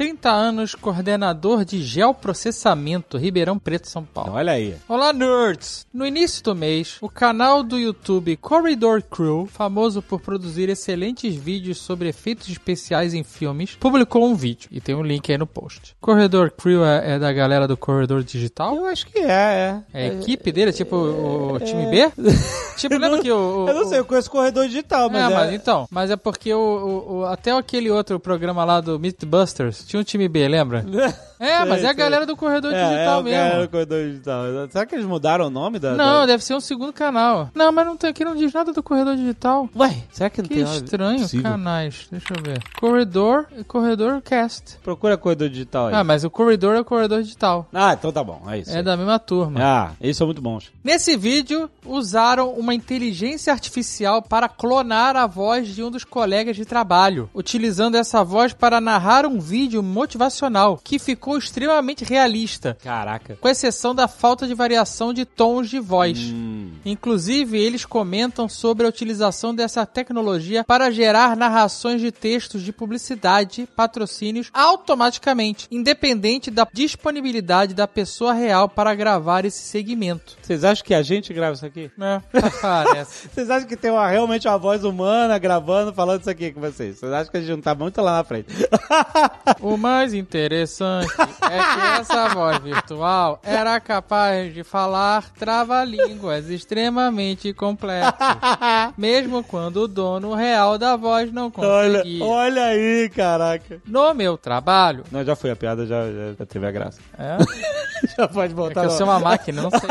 30 0.00 0.30
anos, 0.30 0.74
coordenador 0.74 1.62
de 1.62 1.82
geoprocessamento, 1.82 3.18
Ribeirão 3.18 3.58
Preto, 3.58 3.86
São 3.86 4.02
Paulo. 4.02 4.32
Olha 4.32 4.52
aí. 4.52 4.74
Olá, 4.88 5.12
nerds! 5.12 5.86
No 5.92 6.06
início 6.06 6.42
do 6.42 6.54
mês, 6.54 6.96
o 7.02 7.08
canal 7.10 7.62
do 7.62 7.78
YouTube 7.78 8.34
Corridor 8.38 9.02
Crew, 9.02 9.46
famoso 9.46 10.00
por 10.00 10.18
produzir 10.18 10.70
excelentes 10.70 11.34
vídeos 11.34 11.76
sobre 11.76 12.08
efeitos 12.08 12.48
especiais 12.48 13.12
em 13.12 13.22
filmes, 13.22 13.74
publicou 13.78 14.24
um 14.26 14.34
vídeo. 14.34 14.70
E 14.72 14.80
tem 14.80 14.94
um 14.94 15.02
link 15.02 15.30
aí 15.30 15.36
no 15.36 15.46
post. 15.46 15.94
Corridor 16.00 16.50
Crew 16.50 16.82
é, 16.82 17.16
é 17.16 17.18
da 17.18 17.30
galera 17.30 17.68
do 17.68 17.76
Corredor 17.76 18.22
Digital? 18.22 18.74
Eu 18.76 18.86
acho 18.86 19.06
que 19.06 19.18
é, 19.18 19.24
é. 19.30 19.82
É 19.92 20.04
a 20.04 20.14
equipe 20.14 20.50
dele, 20.50 20.72
tipo 20.72 20.96
o, 20.96 21.52
o 21.56 21.60
time 21.60 21.84
B? 21.90 22.10
Tipo, 22.80 22.96
lembra 22.96 23.20
que 23.20 23.30
o... 23.30 23.64
o- 23.66 23.68
Eu 23.68 23.74
não 23.74 23.84
sei, 23.86 23.98
eu 23.98 24.06
conheço 24.06 24.30
corredor 24.30 24.66
digital, 24.66 25.10
mas 25.10 25.22
é, 25.22 25.26
é... 25.30 25.34
mas 25.36 25.52
então, 25.52 25.86
mas 25.90 26.10
é 26.10 26.16
porque 26.16 26.54
o- 26.54 27.26
até 27.26 27.50
aquele 27.52 27.90
outro 27.90 28.18
programa 28.18 28.64
lá 28.64 28.80
do 28.80 28.98
Mythbusters 28.98 29.84
tinha 29.90 30.00
um 30.00 30.04
time 30.04 30.28
B, 30.28 30.46
lembra? 30.46 30.84
É, 31.40 31.56
Sei, 31.56 31.64
mas 31.66 31.82
é 31.84 31.88
a 31.88 31.92
galera 31.94 32.26
do 32.26 32.36
corredor 32.36 32.72
É, 32.72 32.84
digital 32.84 33.20
é, 33.20 33.22
mesmo. 33.22 33.50
cara 33.50 33.62
do 33.62 33.68
corredor 33.70 34.04
digital. 34.10 34.44
Será 34.70 34.84
que 34.86 34.94
eles 34.94 35.06
mudaram 35.06 35.46
o 35.46 35.50
nome 35.50 35.78
da... 35.78 35.92
Não, 35.94 36.20
da... 36.20 36.26
deve 36.26 36.44
ser 36.44 36.54
um 36.54 36.60
segundo 36.60 36.92
canal. 36.92 37.48
Não, 37.54 37.72
mas 37.72 37.86
não 37.86 37.96
tem, 37.96 38.10
aqui 38.10 38.24
não 38.24 38.36
diz 38.36 38.52
nada 38.52 38.72
do 38.74 38.82
corredor 38.82 39.16
digital. 39.16 39.68
Ué, 39.74 39.96
será 40.12 40.28
que 40.28 40.42
não 40.42 40.48
Que 40.48 40.54
tem 40.56 40.64
nada- 40.64 40.76
estranho, 40.76 41.20
Possível. 41.20 41.50
canais. 41.50 42.06
Deixa 42.10 42.26
eu 42.36 42.42
ver. 42.42 42.62
Corredor 42.78 43.46
e 43.56 43.64
Corredor 43.64 44.20
Cast. 44.20 44.76
Procura 44.82 45.16
corredor 45.16 45.48
digital 45.48 45.86
aí. 45.86 45.94
Ah, 45.94 46.04
mas 46.04 46.24
o 46.24 46.30
corredor 46.30 46.76
é 46.76 46.80
o 46.80 46.84
corredor 46.84 47.22
digital. 47.22 47.66
Ah, 47.72 47.94
então 47.94 48.12
tá 48.12 48.22
bom, 48.22 48.42
é 48.48 48.58
isso. 48.58 48.70
É 48.70 48.76
aí. 48.76 48.82
da 48.82 48.96
mesma 48.96 49.18
turma. 49.18 49.58
Ah, 49.62 49.90
eles 50.00 50.16
são 50.16 50.26
muito 50.26 50.42
bons. 50.42 50.70
Nesse 50.84 51.16
vídeo, 51.16 51.70
usaram 51.86 52.50
uma 52.52 52.74
inteligência 52.74 53.52
artificial 53.52 54.20
para 54.20 54.48
clonar 54.48 55.16
a 55.16 55.26
voz 55.26 55.68
de 55.68 55.82
um 55.82 55.90
dos 55.90 56.04
colegas 56.04 56.54
de 56.56 56.64
trabalho, 56.66 57.30
utilizando 57.34 57.94
essa 57.96 58.22
voz 58.22 58.52
para 58.52 58.80
narrar 58.80 59.24
um 59.24 59.40
vídeo 59.40 59.82
motivacional 59.82 60.78
que 60.82 60.98
ficou 60.98 61.29
extremamente 61.36 62.04
realista, 62.04 62.76
Caraca. 62.82 63.36
com 63.40 63.48
exceção 63.48 63.94
da 63.94 64.08
falta 64.08 64.46
de 64.46 64.54
variação 64.54 65.12
de 65.12 65.24
tons 65.24 65.68
de 65.68 65.78
voz. 65.78 66.18
Hum. 66.18 66.72
Inclusive, 66.84 67.58
eles 67.58 67.84
comentam 67.84 68.48
sobre 68.48 68.86
a 68.86 68.88
utilização 68.88 69.54
dessa 69.54 69.84
tecnologia 69.84 70.64
para 70.64 70.90
gerar 70.90 71.36
narrações 71.36 72.00
de 72.00 72.10
textos 72.10 72.62
de 72.62 72.72
publicidade, 72.72 73.68
patrocínios 73.76 74.50
automaticamente, 74.52 75.66
independente 75.70 76.50
da 76.50 76.66
disponibilidade 76.72 77.74
da 77.74 77.86
pessoa 77.86 78.32
real 78.32 78.68
para 78.68 78.94
gravar 78.94 79.44
esse 79.44 79.62
segmento. 79.62 80.36
Vocês 80.42 80.64
acham 80.64 80.84
que 80.84 80.94
a 80.94 81.02
gente 81.02 81.32
grava 81.32 81.54
isso 81.54 81.66
aqui? 81.66 81.90
É, 82.00 82.20
parece. 82.60 83.28
Vocês 83.32 83.50
acham 83.50 83.68
que 83.68 83.76
tem 83.76 83.90
uma, 83.90 84.08
realmente 84.08 84.48
uma 84.48 84.58
voz 84.58 84.84
humana 84.84 85.38
gravando, 85.38 85.92
falando 85.92 86.20
isso 86.20 86.30
aqui 86.30 86.52
com 86.52 86.60
vocês? 86.60 86.98
Vocês 86.98 87.12
acham 87.12 87.30
que 87.30 87.36
a 87.36 87.40
gente 87.40 87.50
não 87.50 87.60
tá 87.60 87.74
muito 87.74 88.00
lá 88.00 88.16
na 88.18 88.24
frente? 88.24 88.48
O 89.60 89.76
mais 89.76 90.14
interessante 90.14 91.12
é 91.20 91.58
que 91.74 92.00
essa 92.00 92.28
voz 92.28 92.58
virtual 92.58 93.40
era 93.42 93.78
capaz 93.80 94.52
de 94.54 94.62
falar 94.64 95.30
trava-línguas 95.38 96.48
extremamente 96.48 97.52
complexos, 97.52 98.12
mesmo 98.96 99.42
quando 99.42 99.82
o 99.82 99.88
dono 99.88 100.34
real 100.34 100.78
da 100.78 100.96
voz 100.96 101.32
não 101.32 101.52
olha, 101.56 101.98
conseguia. 101.98 102.24
olha 102.24 102.64
aí, 102.64 103.08
caraca. 103.14 103.80
No 103.86 104.12
meu 104.14 104.36
trabalho, 104.36 105.04
Não, 105.10 105.24
já 105.24 105.34
foi 105.36 105.50
a 105.50 105.56
piada, 105.56 105.86
já, 105.86 106.06
já, 106.10 106.32
já 106.38 106.46
teve 106.46 106.66
a 106.66 106.70
graça. 106.70 107.00
é, 107.18 107.36
já 108.16 108.28
pode 108.28 108.52
é 108.52 108.56
voltar 108.56 108.80
que 108.80 108.86
eu 108.86 108.90
sou 108.90 109.06
uma 109.06 109.18
máquina, 109.20 109.62
não 109.62 109.70
sei. 109.70 109.88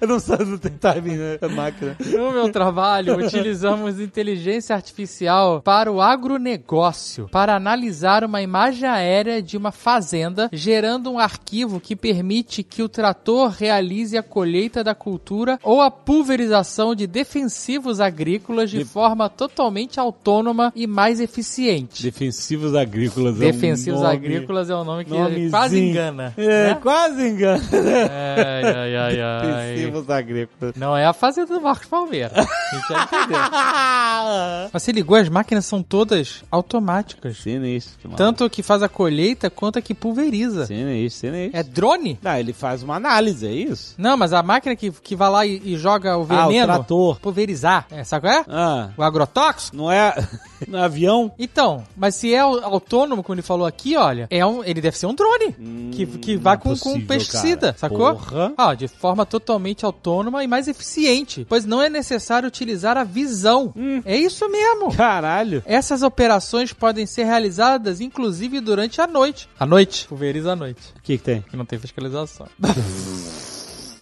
eu 0.00 0.08
não 0.08 0.18
sei, 0.18 0.36
tem 0.58 0.72
timing, 0.72 1.16
né? 1.16 1.38
A 1.40 1.48
máquina. 1.48 1.96
No 2.00 2.32
meu 2.32 2.50
trabalho, 2.52 3.16
utilizamos 3.16 4.00
inteligência 4.00 4.74
artificial 4.74 5.60
para 5.62 5.90
o 5.90 6.00
agronegócio, 6.00 7.28
para 7.30 7.54
analisar 7.56 8.24
uma 8.24 8.40
imagem 8.42 8.88
aérea 8.88 9.39
de 9.42 9.56
uma 9.56 9.72
fazenda, 9.72 10.48
gerando 10.52 11.10
um 11.10 11.18
arquivo 11.18 11.80
que 11.80 11.94
permite 11.96 12.62
que 12.62 12.82
o 12.82 12.88
trator 12.88 13.50
realize 13.50 14.16
a 14.16 14.22
colheita 14.22 14.82
da 14.84 14.94
cultura 14.94 15.58
ou 15.62 15.80
a 15.80 15.90
pulverização 15.90 16.94
de 16.94 17.06
defensivos 17.06 18.00
agrícolas 18.00 18.70
de 18.70 18.78
De- 18.78 18.84
forma 18.84 19.28
totalmente 19.28 19.98
autônoma 20.00 20.72
e 20.74 20.86
mais 20.86 21.20
eficiente. 21.20 22.02
Defensivos 22.02 22.74
agrícolas. 22.74 23.34
é 23.34 23.36
um 23.36 23.40
Defensivos 23.40 24.00
nome- 24.00 24.14
agrícolas 24.16 24.70
é 24.70 24.76
um 24.76 24.84
nome 24.84 25.04
que 25.04 25.10
nomezinho. 25.10 25.50
quase 25.50 25.80
engana. 25.80 26.34
É, 26.36 26.68
né? 26.68 26.78
quase 26.82 27.28
engana. 27.28 27.62
Ai, 27.72 28.64
ai, 28.64 28.96
ai, 28.96 29.20
ai. 29.20 29.66
Defensivos 29.74 30.10
agrícolas. 30.10 30.74
Não 30.76 30.96
é 30.96 31.04
a 31.06 31.12
fazenda 31.12 31.54
do 31.54 31.60
Marcos 31.60 31.88
Palmeira. 31.88 32.32
A 32.34 32.74
gente 32.76 32.88
já 32.88 33.02
entendeu. 33.04 33.38
Mas 34.72 34.82
se 34.82 34.92
ligou, 34.92 35.16
as 35.16 35.28
máquinas 35.28 35.64
são 35.66 35.82
todas 35.82 36.42
automáticas. 36.50 37.38
Sinistro, 37.38 38.08
mano. 38.08 38.16
Tanto 38.16 38.48
que 38.50 38.62
faz 38.62 38.82
a 38.82 38.88
colheita 38.88 39.29
quanto 39.50 39.78
a 39.78 39.82
que 39.82 39.94
pulveriza. 39.94 40.66
Sinistro, 40.66 41.28
sinistro. 41.30 41.58
É 41.58 41.62
drone? 41.62 42.18
Não, 42.22 42.36
ele 42.36 42.52
faz 42.52 42.82
uma 42.82 42.96
análise, 42.96 43.46
é 43.46 43.52
isso? 43.52 43.94
Não, 43.98 44.16
mas 44.16 44.32
a 44.32 44.42
máquina 44.42 44.74
que, 44.74 44.90
que 44.90 45.14
vai 45.14 45.30
lá 45.30 45.46
e, 45.46 45.60
e 45.64 45.76
joga 45.76 46.16
o 46.16 46.20
Ah, 46.28 46.46
o 46.46 46.48
veneno. 46.48 46.66
trator. 46.74 47.20
Pulverizar. 47.20 47.86
É, 47.90 48.02
sabe 48.04 48.26
qual 48.28 48.34
é? 48.40 48.44
Ah, 48.48 48.90
O 48.96 49.02
agrotóxico? 49.02 49.76
não 49.76 49.90
é, 49.90 50.14
não 50.66 50.78
é 50.78 50.82
avião? 50.84 51.32
Então, 51.38 51.84
mas 51.96 52.14
se 52.14 52.32
é 52.34 52.40
au- 52.40 52.64
autônomo, 52.64 53.22
como 53.22 53.34
ele 53.34 53.42
falou 53.42 53.66
aqui, 53.66 53.96
olha, 53.96 54.26
é 54.30 54.44
um, 54.44 54.64
ele 54.64 54.80
deve 54.80 54.96
ser 54.98 55.06
um 55.06 55.14
drone. 55.14 55.52
que, 55.92 56.06
que 56.06 56.36
vai 56.36 56.56
com, 56.56 56.62
com 56.64 56.70
Hum, 56.70 56.76
possível, 56.76 57.06
pesticida, 57.06 57.66
cara. 57.72 57.76
sacou? 57.78 58.14
Porra. 58.14 58.52
Ah, 58.56 58.74
de 58.74 58.88
forma 58.88 59.24
totalmente 59.26 59.84
autônoma 59.84 60.42
e 60.42 60.46
mais 60.46 60.66
eficiente, 60.68 61.46
pois 61.48 61.64
não 61.64 61.80
é 61.82 61.88
necessário 61.88 62.46
utilizar 62.48 62.96
a 62.96 63.04
visão. 63.04 63.72
Hum. 63.76 64.00
É 64.04 64.16
isso 64.16 64.48
mesmo. 64.48 64.92
Caralho. 64.94 65.62
Essas 65.66 66.02
operações 66.02 66.72
podem 66.72 67.06
ser 67.06 67.24
realizadas 67.24 68.00
inclusive 68.00 68.60
durante 68.60 69.00
a 69.00 69.06
noite. 69.06 69.19
À 69.58 69.66
noite? 69.66 70.06
Pulveriza 70.08 70.52
à 70.52 70.56
noite. 70.56 70.80
O 70.96 71.02
que 71.02 71.18
que 71.18 71.22
tem? 71.24 71.42
Que 71.42 71.56
não 71.56 71.64
tem 71.64 71.78
fiscalização. 71.78 72.46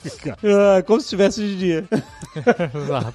Ah, 0.44 0.82
como 0.82 1.00
se 1.00 1.08
tivesse 1.08 1.40
de 1.40 1.56
dia. 1.56 1.84
Exato. 2.74 3.12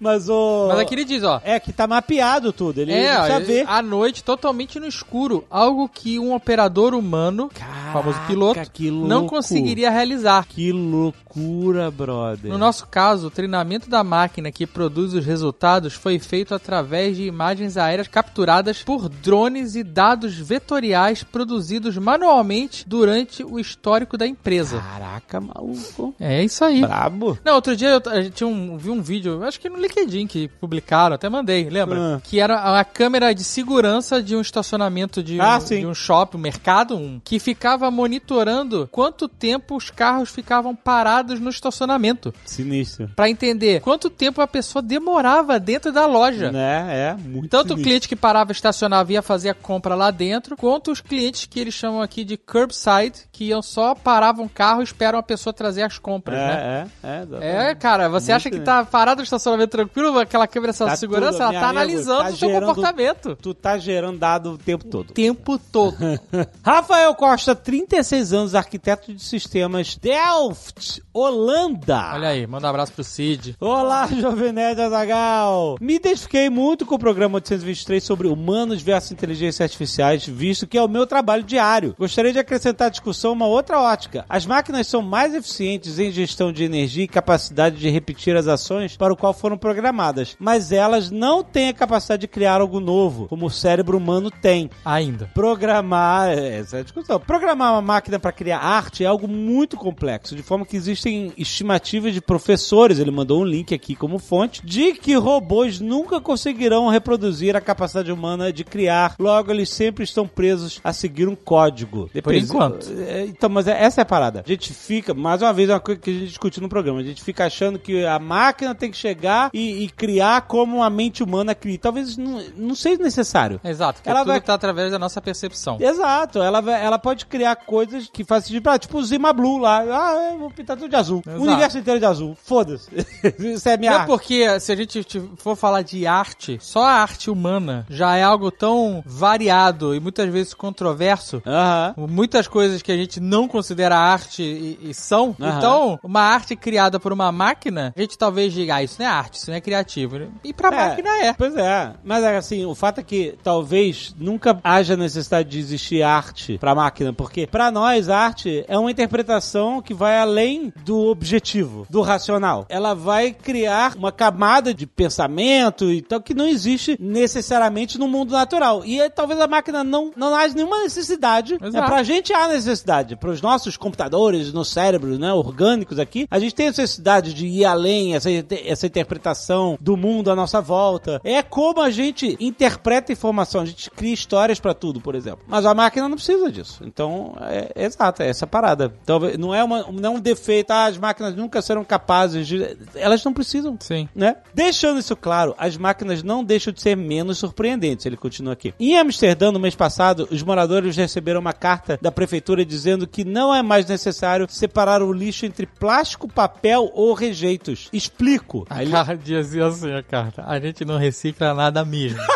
Mas 0.00 0.28
o... 0.28 0.68
Mas 0.68 0.78
aqui 0.80 0.94
ele 0.94 1.04
diz, 1.04 1.22
ó. 1.22 1.40
É 1.44 1.58
que 1.58 1.72
tá 1.72 1.86
mapeado 1.86 2.52
tudo, 2.52 2.78
ele 2.78 2.92
É, 2.92 3.14
precisa 3.14 3.36
ó, 3.36 3.40
ver. 3.40 3.64
à 3.68 3.82
noite, 3.82 4.22
totalmente 4.24 4.78
no 4.78 4.86
escuro. 4.86 5.44
Algo 5.50 5.88
que 5.88 6.18
um 6.18 6.34
operador 6.34 6.94
humano, 6.94 7.50
famoso 7.92 8.18
piloto, 8.26 8.60
que 8.72 8.90
não 8.90 9.26
conseguiria 9.26 9.90
realizar. 9.90 10.46
Que 10.46 10.72
loucura, 10.72 11.90
brother. 11.90 12.50
No 12.50 12.58
nosso 12.58 12.86
caso, 12.86 13.26
o 13.26 13.30
treinamento 13.30 13.88
da 13.90 14.04
máquina 14.04 14.50
que 14.52 14.66
produz 14.66 15.12
os 15.14 15.24
resultados 15.24 15.94
foi 15.94 16.18
feito 16.18 16.54
através 16.54 17.16
de 17.16 17.24
imagens 17.24 17.76
aéreas 17.76 18.08
capturadas 18.08 18.82
por 18.82 19.08
drones 19.08 19.74
e 19.74 19.82
dados 19.82 20.34
vetoriais 20.36 21.22
produzidos 21.22 21.96
manualmente 21.98 22.84
durante 22.88 23.42
o 23.44 23.58
histórico 23.58 24.16
da 24.16 24.26
empresa. 24.26 24.78
Caraca, 24.80 25.40
maluco. 25.40 26.11
É 26.20 26.42
isso 26.42 26.64
aí. 26.64 26.80
Brabo. 26.80 27.38
Não, 27.44 27.54
outro 27.54 27.76
dia 27.76 27.88
eu, 27.88 28.02
a 28.10 28.22
gente 28.22 28.34
tinha 28.34 28.46
um, 28.48 28.76
vi 28.76 28.90
um 28.90 29.02
vídeo, 29.02 29.42
acho 29.44 29.60
que 29.60 29.68
no 29.68 29.78
LinkedIn 29.78 30.26
que 30.26 30.48
publicaram, 30.48 31.14
até 31.14 31.28
mandei, 31.28 31.68
lembra? 31.68 32.16
Ah. 32.16 32.20
Que 32.22 32.40
era 32.40 32.78
a 32.78 32.84
câmera 32.84 33.34
de 33.34 33.44
segurança 33.44 34.22
de 34.22 34.36
um 34.36 34.40
estacionamento 34.40 35.22
de, 35.22 35.40
Ah, 35.40 35.58
um, 35.58 35.64
de 35.64 35.86
um 35.86 35.94
shopping, 35.94 36.36
um 36.36 36.40
mercado, 36.40 36.96
um, 36.96 37.20
que 37.24 37.38
ficava 37.38 37.90
monitorando 37.90 38.88
quanto 38.90 39.28
tempo 39.28 39.76
os 39.76 39.90
carros 39.90 40.30
ficavam 40.30 40.74
parados 40.74 41.40
no 41.40 41.50
estacionamento. 41.50 42.32
Sinistro. 42.44 43.10
Pra 43.16 43.28
entender 43.28 43.80
quanto 43.80 44.10
tempo 44.10 44.40
a 44.40 44.46
pessoa 44.46 44.82
demorava 44.82 45.58
dentro 45.58 45.92
da 45.92 46.06
loja. 46.06 46.50
Né, 46.52 46.86
é, 46.90 47.14
muito 47.14 47.48
Tanto 47.50 47.66
o 47.66 47.68
sinistro. 47.68 47.84
cliente 47.84 48.08
que 48.08 48.16
parava, 48.16 48.52
estacionava 48.52 49.10
e 49.10 49.14
ia 49.14 49.22
fazer 49.22 49.50
a 49.50 49.54
compra 49.54 49.94
lá 49.94 50.10
dentro, 50.10 50.56
quanto 50.56 50.90
os 50.90 51.00
clientes 51.00 51.46
que 51.46 51.58
eles 51.60 51.74
chamam 51.74 52.00
aqui 52.02 52.24
de 52.24 52.36
curbside, 52.36 53.26
que 53.42 53.48
iam 53.48 53.60
só 53.60 53.94
paravam 53.94 54.44
o 54.44 54.48
carro 54.48 54.80
e 54.80 54.84
esperam 54.84 55.18
a 55.18 55.22
pessoa 55.22 55.52
trazer 55.52 55.82
as 55.82 55.98
compras, 55.98 56.38
né? 56.38 56.88
É, 57.02 57.08
é, 57.08 57.26
é. 57.40 57.70
É, 57.70 57.74
cara, 57.74 58.08
você 58.08 58.30
Muito 58.32 58.36
acha 58.36 58.50
que 58.50 58.60
tá 58.60 58.84
parado 58.84 59.18
no 59.18 59.24
estacionamento 59.24 59.70
tranquilo, 59.70 60.18
aquela 60.18 60.46
câmera 60.46 60.72
de 60.72 60.78
Tá 60.78 60.96
segurança, 60.96 61.32
tudo, 61.32 61.42
ela 61.42 61.52
tá 61.52 61.58
amigo, 61.58 61.70
analisando 61.70 62.22
tá 62.22 62.28
o 62.28 62.36
seu 62.36 62.48
gerando- 62.48 62.66
comportamento. 62.66 63.36
Tu 63.40 63.54
tá 63.54 63.78
gerando 63.78 64.18
dado 64.18 64.52
o 64.52 64.58
tempo 64.58 64.84
todo. 64.84 65.10
O 65.10 65.12
tempo 65.12 65.58
todo. 65.58 65.96
Rafael 66.64 67.14
Costa, 67.14 67.54
36 67.54 68.32
anos, 68.32 68.54
arquiteto 68.54 69.12
de 69.12 69.22
sistemas 69.22 69.96
Delft, 69.96 71.02
Holanda. 71.12 72.12
Olha 72.14 72.28
aí, 72.28 72.46
manda 72.46 72.66
um 72.66 72.70
abraço 72.70 72.92
pro 72.92 73.02
Cid. 73.04 73.56
Olá, 73.60 74.06
Jovem 74.20 74.52
Nerd 74.52 74.80
Azagal! 74.80 75.76
Me 75.80 75.94
identifiquei 75.96 76.48
muito 76.48 76.86
com 76.86 76.94
o 76.94 76.98
programa 76.98 77.36
823 77.36 78.02
sobre 78.02 78.28
humanos 78.28 78.82
versus 78.82 79.12
inteligência 79.12 79.64
artificiais, 79.64 80.24
visto 80.26 80.66
que 80.66 80.78
é 80.78 80.82
o 80.82 80.88
meu 80.88 81.06
trabalho 81.06 81.42
diário. 81.42 81.94
Gostaria 81.98 82.32
de 82.32 82.38
acrescentar 82.38 82.86
à 82.86 82.90
discussão 82.90 83.31
uma 83.32 83.46
outra 83.46 83.80
ótica. 83.80 84.24
As 84.28 84.46
máquinas 84.46 84.86
são 84.86 85.02
mais 85.02 85.34
eficientes 85.34 85.98
em 85.98 86.12
gestão 86.12 86.52
de 86.52 86.64
energia 86.64 87.04
e 87.04 87.08
capacidade 87.08 87.76
de 87.76 87.90
repetir 87.90 88.36
as 88.36 88.46
ações 88.46 88.96
para 88.96 89.12
o 89.12 89.16
qual 89.16 89.32
foram 89.32 89.56
programadas, 89.56 90.36
mas 90.38 90.72
elas 90.72 91.10
não 91.10 91.42
têm 91.42 91.68
a 91.68 91.74
capacidade 91.74 92.22
de 92.22 92.28
criar 92.28 92.60
algo 92.60 92.80
novo, 92.80 93.28
como 93.28 93.46
o 93.46 93.50
cérebro 93.50 93.96
humano 93.96 94.30
tem. 94.30 94.70
Ainda. 94.84 95.30
Programar, 95.34 96.30
essa 96.30 96.78
é 96.78 96.80
a 96.80 96.82
discussão. 96.82 97.20
Programar 97.20 97.72
uma 97.72 97.82
máquina 97.82 98.18
para 98.18 98.32
criar 98.32 98.58
arte 98.58 99.04
é 99.04 99.06
algo 99.06 99.28
muito 99.28 99.76
complexo, 99.76 100.36
de 100.36 100.42
forma 100.42 100.66
que 100.66 100.76
existem 100.76 101.32
estimativas 101.36 102.14
de 102.14 102.20
professores, 102.20 102.98
ele 102.98 103.10
mandou 103.10 103.40
um 103.40 103.44
link 103.44 103.74
aqui 103.74 103.94
como 103.94 104.18
fonte, 104.18 104.64
de 104.64 104.92
que 104.94 105.14
robôs 105.14 105.80
nunca 105.80 106.20
conseguirão 106.20 106.88
reproduzir 106.88 107.56
a 107.56 107.60
capacidade 107.60 108.12
humana 108.12 108.52
de 108.52 108.64
criar, 108.64 109.16
logo 109.18 109.50
eles 109.50 109.70
sempre 109.70 110.04
estão 110.04 110.26
presos 110.26 110.80
a 110.82 110.92
seguir 110.92 111.28
um 111.28 111.34
código. 111.34 112.10
Por 112.22 112.34
enquanto. 112.34 112.86
É, 113.12 113.22
Então, 113.26 113.48
mas 113.50 113.66
é- 113.66 113.82
essa 113.82 114.00
é 114.00 114.02
a 114.02 114.06
parada. 114.06 114.42
A 114.44 114.48
gente 114.48 114.72
fica, 114.72 115.12
mais 115.14 115.42
uma 115.42 115.52
vez, 115.52 115.68
é 115.68 115.74
uma 115.74 115.80
coisa 115.80 116.00
que 116.00 116.10
a 116.10 116.12
gente 116.12 116.28
discutiu 116.28 116.62
no 116.62 116.68
programa, 116.68 117.00
a 117.00 117.04
gente 117.04 117.22
fica 117.22 117.44
achando 117.46 117.78
que 117.78 118.04
a 118.06 118.18
máquina 118.18 118.74
tem 118.74 118.90
que 118.90 118.96
chegar 118.96 119.50
e, 119.52 119.84
e 119.84 119.88
criar 119.88 120.42
como 120.42 120.82
a 120.82 120.90
mente 120.90 121.22
humana 121.22 121.54
cria. 121.54 121.78
Talvez 121.78 122.16
não, 122.16 122.42
não 122.56 122.74
seja 122.74 123.02
necessário. 123.02 123.60
Exato, 123.64 123.94
porque 123.98 124.08
Ela 124.10 124.20
tudo 124.20 124.28
vai- 124.28 124.40
tá 124.40 124.54
através 124.54 124.90
da 124.90 124.98
nossa 124.98 125.20
percepção. 125.20 125.78
Exato, 125.80 126.40
ela, 126.42 126.58
ela 126.78 126.98
pode 126.98 127.26
criar 127.26 127.56
coisas 127.56 128.08
que 128.12 128.24
fazem 128.24 128.48
sentido 128.48 128.62
pra, 128.62 128.78
tipo 128.78 128.98
o 128.98 129.04
Zima 129.04 129.32
Blue 129.32 129.58
lá. 129.58 129.80
Ah, 129.80 130.30
eu 130.32 130.38
vou 130.38 130.50
pintar 130.50 130.76
tudo 130.76 130.88
de 130.88 130.96
azul. 130.96 131.22
Exato. 131.26 131.40
O 131.40 131.46
universo 131.46 131.78
inteiro 131.78 131.98
de 132.00 132.06
azul. 132.06 132.36
Foda-se. 132.42 132.88
Isso 133.38 133.68
é 133.68 133.76
minha 133.76 133.92
Não, 133.92 133.98
arte. 134.00 134.08
porque 134.08 134.60
se 134.60 134.72
a 134.72 134.76
gente 134.76 135.04
te- 135.04 135.22
for 135.36 135.56
falar 135.56 135.82
de 135.82 136.06
arte, 136.06 136.58
só 136.60 136.84
a 136.84 136.92
arte 136.92 137.30
humana 137.30 137.86
já 137.90 138.16
é 138.16 138.22
algo 138.22 138.50
tão 138.50 139.02
variado 139.06 139.94
e 139.94 140.00
muitas 140.00 140.28
vezes 140.28 140.54
controverso. 140.54 141.42
Aham. 141.46 141.94
Muitas 142.08 142.46
coisas 142.48 142.82
que 142.82 142.92
a 142.92 142.96
gente 142.96 143.01
não 143.20 143.48
considera 143.48 143.96
arte 143.96 144.42
e, 144.42 144.90
e 144.90 144.94
são. 144.94 145.34
Aham. 145.40 145.58
Então, 145.58 146.00
uma 146.02 146.22
arte 146.22 146.56
criada 146.56 146.98
por 146.98 147.12
uma 147.12 147.30
máquina, 147.30 147.92
a 147.96 148.00
gente 148.00 148.16
talvez 148.18 148.52
diga, 148.52 148.76
ah, 148.76 148.82
isso 148.82 148.96
não 148.98 149.06
é 149.06 149.10
arte, 149.10 149.34
isso 149.34 149.50
não 149.50 149.56
é 149.56 149.60
criativo. 149.60 150.28
E 150.44 150.52
pra 150.52 150.70
máquina 150.70 151.08
é. 151.24 151.32
Pois 151.32 151.56
é. 151.56 151.94
Mas 152.04 152.24
é 152.24 152.36
assim, 152.36 152.64
o 152.64 152.74
fato 152.74 153.00
é 153.00 153.02
que 153.02 153.36
talvez 153.42 154.14
nunca 154.18 154.58
haja 154.62 154.96
necessidade 154.96 155.48
de 155.48 155.58
existir 155.58 156.02
arte 156.02 156.58
pra 156.58 156.74
máquina, 156.74 157.12
porque 157.12 157.46
pra 157.46 157.70
nós 157.70 158.08
arte 158.08 158.64
é 158.68 158.78
uma 158.78 158.90
interpretação 158.90 159.80
que 159.80 159.94
vai 159.94 160.18
além 160.18 160.72
do 160.84 161.06
objetivo, 161.06 161.86
do 161.88 162.00
racional. 162.00 162.66
Ela 162.68 162.94
vai 162.94 163.32
criar 163.32 163.96
uma 163.96 164.12
camada 164.12 164.74
de 164.74 164.86
pensamento 164.86 165.90
e 165.90 166.02
tal 166.02 166.20
que 166.20 166.34
não 166.34 166.46
existe 166.46 166.96
necessariamente 167.00 167.98
no 167.98 168.08
mundo 168.08 168.32
natural. 168.32 168.84
E 168.84 169.00
aí, 169.00 169.10
talvez 169.10 169.40
a 169.40 169.46
máquina 169.46 169.82
não, 169.82 170.10
não 170.16 170.34
haja 170.34 170.54
nenhuma 170.54 170.80
necessidade. 170.80 171.58
É, 171.60 171.66
Exato. 171.66 171.86
pra 171.86 172.02
gente 172.02 172.32
há 172.32 172.48
necessidade. 172.48 172.91
Para 173.16 173.30
os 173.30 173.40
nossos 173.40 173.76
computadores, 173.76 174.52
no 174.52 174.64
cérebro, 174.64 175.18
né, 175.18 175.32
orgânicos 175.32 175.98
aqui, 175.98 176.26
a 176.30 176.38
gente 176.38 176.54
tem 176.54 176.66
necessidade 176.66 177.34
de 177.34 177.46
ir 177.46 177.64
além, 177.64 178.14
essa, 178.14 178.28
essa 178.64 178.86
interpretação 178.86 179.76
do 179.80 179.96
mundo 179.96 180.30
à 180.30 180.36
nossa 180.36 180.60
volta. 180.60 181.20
É 181.24 181.42
como 181.42 181.80
a 181.80 181.90
gente 181.90 182.36
interpreta 182.40 183.12
informação. 183.12 183.62
A 183.62 183.66
gente 183.66 183.90
cria 183.90 184.12
histórias 184.12 184.60
pra 184.60 184.74
tudo, 184.74 185.00
por 185.00 185.14
exemplo. 185.14 185.40
Mas 185.46 185.66
a 185.66 185.74
máquina 185.74 186.08
não 186.08 186.16
precisa 186.16 186.50
disso. 186.50 186.82
Então, 186.84 187.34
é, 187.40 187.72
é 187.74 187.84
exato, 187.84 188.22
é 188.22 188.28
essa 188.28 188.46
parada. 188.46 188.92
Então, 189.02 189.20
não 189.38 189.54
é, 189.54 189.62
uma, 189.64 189.90
não 189.90 190.12
é 190.12 190.16
um 190.16 190.20
defeito, 190.20 190.70
ah, 190.70 190.86
as 190.86 190.98
máquinas 190.98 191.34
nunca 191.34 191.60
serão 191.62 191.84
capazes 191.84 192.46
de. 192.46 192.76
Elas 192.94 193.24
não 193.24 193.32
precisam 193.32 193.76
Sim. 193.80 194.08
né? 194.14 194.36
Deixando 194.54 194.98
isso 194.98 195.16
claro, 195.16 195.54
as 195.58 195.76
máquinas 195.76 196.22
não 196.22 196.44
deixam 196.44 196.72
de 196.72 196.80
ser 196.80 196.96
menos 196.96 197.38
surpreendentes. 197.38 198.06
Ele 198.06 198.16
continua 198.16 198.52
aqui. 198.52 198.74
Em 198.78 198.96
Amsterdã, 198.96 199.50
no 199.50 199.60
mês 199.60 199.74
passado, 199.74 200.28
os 200.30 200.42
moradores 200.42 200.96
receberam 200.96 201.40
uma 201.40 201.52
carta 201.52 201.98
da 202.00 202.12
prefeitura 202.12 202.64
dizendo 202.64 202.81
que 203.08 203.24
não 203.24 203.54
é 203.54 203.62
mais 203.62 203.86
necessário 203.86 204.46
separar 204.48 205.02
o 205.02 205.12
lixo 205.12 205.46
entre 205.46 205.66
plástico, 205.66 206.28
papel 206.28 206.90
ou 206.94 207.12
rejeitos. 207.14 207.88
Explico. 207.92 208.66
A 208.70 208.76
Aí 208.76 208.84
ele- 208.86 208.92
cara 208.92 209.16
dizia 209.16 209.66
assim, 209.66 209.92
a 209.92 210.02
carta. 210.02 210.44
A 210.46 210.58
gente 210.60 210.84
não 210.84 210.98
recicla 210.98 211.54
nada 211.54 211.84
mesmo. 211.84 212.18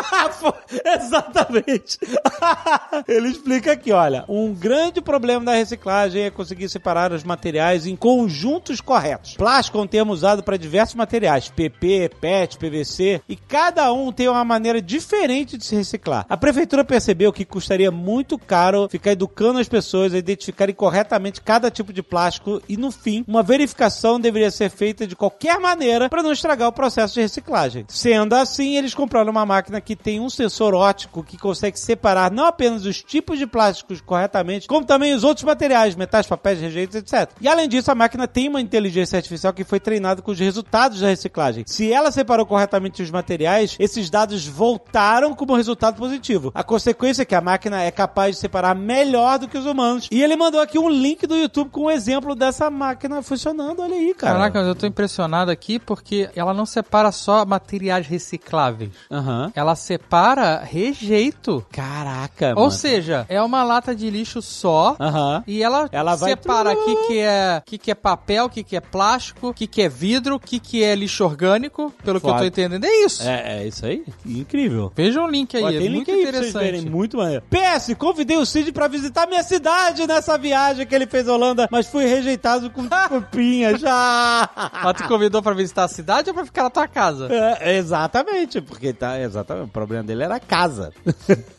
Exatamente. 0.85 1.97
Ele 3.07 3.29
explica 3.29 3.71
aqui, 3.73 3.91
olha, 3.91 4.23
um 4.27 4.53
grande 4.53 5.01
problema 5.01 5.45
da 5.45 5.53
reciclagem 5.53 6.23
é 6.23 6.29
conseguir 6.29 6.69
separar 6.69 7.11
os 7.11 7.23
materiais 7.23 7.85
em 7.85 7.95
conjuntos 7.95 8.81
corretos. 8.81 9.35
Plástico 9.35 9.77
é 9.77 9.81
um 9.81 9.87
termo 9.87 10.13
usado 10.13 10.43
para 10.43 10.57
diversos 10.57 10.95
materiais, 10.95 11.49
PP, 11.49 12.11
PET, 12.19 12.57
PVC, 12.57 13.21
e 13.27 13.35
cada 13.35 13.91
um 13.93 14.11
tem 14.11 14.27
uma 14.27 14.43
maneira 14.43 14.81
diferente 14.81 15.57
de 15.57 15.65
se 15.65 15.75
reciclar. 15.75 16.25
A 16.29 16.37
prefeitura 16.37 16.83
percebeu 16.83 17.31
que 17.33 17.45
custaria 17.45 17.91
muito 17.91 18.37
caro 18.37 18.87
ficar 18.89 19.11
educando 19.11 19.59
as 19.59 19.67
pessoas 19.69 20.13
a 20.13 20.17
identificarem 20.37 20.73
corretamente 20.73 21.41
cada 21.41 21.71
tipo 21.71 21.91
de 21.91 22.03
plástico 22.03 22.61
e, 22.69 22.77
no 22.77 22.91
fim, 22.91 23.25
uma 23.27 23.41
verificação 23.41 24.19
deveria 24.19 24.51
ser 24.51 24.69
feita 24.69 25.07
de 25.07 25.15
qualquer 25.15 25.59
maneira 25.59 26.07
para 26.07 26.23
não 26.23 26.31
estragar 26.31 26.69
o 26.69 26.71
processo 26.71 27.15
de 27.15 27.21
reciclagem. 27.21 27.85
Sendo 27.89 28.33
assim, 28.33 28.77
eles 28.77 28.93
compraram 28.93 29.31
uma 29.31 29.45
máquina 29.45 29.81
que 29.81 29.95
tem 29.95 30.19
um 30.19 30.29
sensor 30.29 30.73
óptico 30.73 31.23
que 31.23 31.37
consegue 31.37 31.79
separar 31.79 32.31
não 32.31 32.45
apenas 32.45 32.85
os 32.85 33.01
tipos 33.01 33.39
de 33.39 33.47
plásticos 33.47 33.99
corretamente, 33.99 34.67
como 34.67 34.85
também 34.85 35.13
os 35.13 35.23
outros 35.23 35.43
materiais, 35.43 35.95
metais, 35.95 36.27
papéis, 36.27 36.61
rejeitos, 36.61 36.95
etc. 36.95 37.29
E 37.41 37.47
além 37.47 37.67
disso, 37.67 37.91
a 37.91 37.95
máquina 37.95 38.27
tem 38.27 38.47
uma 38.47 38.61
inteligência 38.61 39.17
artificial 39.17 39.53
que 39.53 39.63
foi 39.63 39.79
treinada 39.79 40.21
com 40.21 40.31
os 40.31 40.39
resultados 40.39 40.99
da 40.99 41.07
reciclagem. 41.07 41.63
Se 41.65 41.91
ela 41.91 42.11
separou 42.11 42.45
corretamente 42.45 43.01
os 43.01 43.09
materiais, 43.09 43.75
esses 43.79 44.09
dados 44.09 44.45
voltaram 44.45 45.33
como 45.33 45.55
resultado 45.55 45.97
positivo. 45.97 46.51
A 46.53 46.63
consequência 46.63 47.23
é 47.23 47.25
que 47.25 47.35
a 47.35 47.41
máquina 47.41 47.81
é 47.81 47.91
capaz 47.91 48.35
de 48.35 48.41
separar 48.41 48.75
melhor 48.75 49.39
do 49.39 49.47
que 49.47 49.57
os 49.57 49.65
humanos. 49.65 50.07
E 50.11 50.21
ele 50.27 50.35
mandou 50.35 50.59
aqui 50.61 50.77
um 50.77 50.89
link 50.89 51.25
do 51.25 51.35
YouTube 51.35 51.69
com 51.71 51.83
um 51.85 51.91
exemplo 51.91 52.35
dessa 52.35 52.69
máquina 52.69 53.21
funcionando. 53.21 53.81
Olha 53.81 53.95
aí, 53.95 54.13
cara. 54.13 54.33
Caraca, 54.33 54.59
eu 54.59 54.75
tô 54.75 54.85
impressionado 54.85 55.49
aqui 55.49 55.79
porque 55.79 56.29
ela 56.35 56.53
não 56.53 56.65
separa 56.65 57.11
só 57.11 57.45
materiais 57.45 58.05
recicláveis. 58.07 58.91
Aham. 59.11 59.51
Ela 59.55 59.75
separa 59.75 60.59
rejeito. 60.63 61.65
Caraca, 61.71 62.49
Ou 62.49 62.55
mano. 62.63 62.71
seja, 62.71 63.25
é 63.29 63.41
uma 63.41 63.63
lata 63.63 63.95
de 63.95 64.09
lixo 64.09 64.41
só. 64.41 64.95
Aham. 64.99 65.43
E 65.47 65.63
ela, 65.63 65.87
Ela 65.91 66.17
separa 66.17 66.73
o 66.73 66.85
que, 66.85 67.07
que, 67.07 67.19
é, 67.19 67.61
que, 67.65 67.77
que 67.77 67.91
é 67.91 67.95
papel, 67.95 68.45
o 68.45 68.49
que, 68.49 68.63
que 68.63 68.75
é 68.75 68.81
plástico, 68.81 69.49
o 69.49 69.53
que, 69.53 69.65
que 69.67 69.81
é 69.81 69.89
vidro, 69.89 70.35
o 70.35 70.39
que, 70.39 70.59
que 70.59 70.83
é 70.83 70.93
lixo 70.95 71.23
orgânico, 71.23 71.93
pelo 72.03 72.19
que 72.19 72.27
eu 72.27 72.35
tô 72.35 72.43
entendendo. 72.43 72.83
É 72.83 73.05
isso. 73.05 73.23
É, 73.23 73.59
é 73.63 73.67
isso 73.67 73.85
aí. 73.85 74.03
Incrível. 74.25 74.91
Veja 74.95 75.21
o 75.21 75.27
link 75.27 75.55
aí, 75.55 75.63
Ó, 75.63 75.69
é 75.69 75.77
tem 75.77 75.89
muito 75.89 76.09
link 76.11 76.11
aí 76.11 76.21
pra 76.23 76.31
vocês 76.39 76.49
interessante. 76.49 76.63
verem, 76.71 76.89
muito 76.89 77.17
maneiro. 77.17 77.43
PS, 77.49 77.93
convidei 77.97 78.37
o 78.37 78.45
Cid 78.45 78.71
pra 78.71 78.87
visitar 78.87 79.27
minha 79.27 79.43
cidade 79.43 80.05
nessa 80.17 80.37
viagem 80.37 80.85
que 80.85 80.93
ele 80.93 81.05
fez 81.05 81.27
à 81.27 81.33
Holanda, 81.33 81.67
mas 81.71 81.87
fui 81.87 82.05
rejeitado 82.05 82.69
com 82.69 82.85
desculpinha 82.87 83.77
já. 83.77 84.49
Mas 84.83 84.97
tu 84.97 85.07
convidou 85.07 85.41
pra 85.41 85.53
visitar 85.53 85.83
a 85.85 85.87
cidade 85.87 86.29
ou 86.29 86.33
pra 86.33 86.45
ficar 86.45 86.63
na 86.63 86.69
tua 86.69 86.87
casa? 86.87 87.27
É, 87.31 87.77
exatamente, 87.77 88.59
porque 88.61 88.93
tá, 88.93 89.19
exatamente, 89.19 89.65
o 89.65 89.71
problema 89.71 90.03
dele 90.03 90.23
era 90.23 90.35
a 90.35 90.39
casa. 90.39 90.91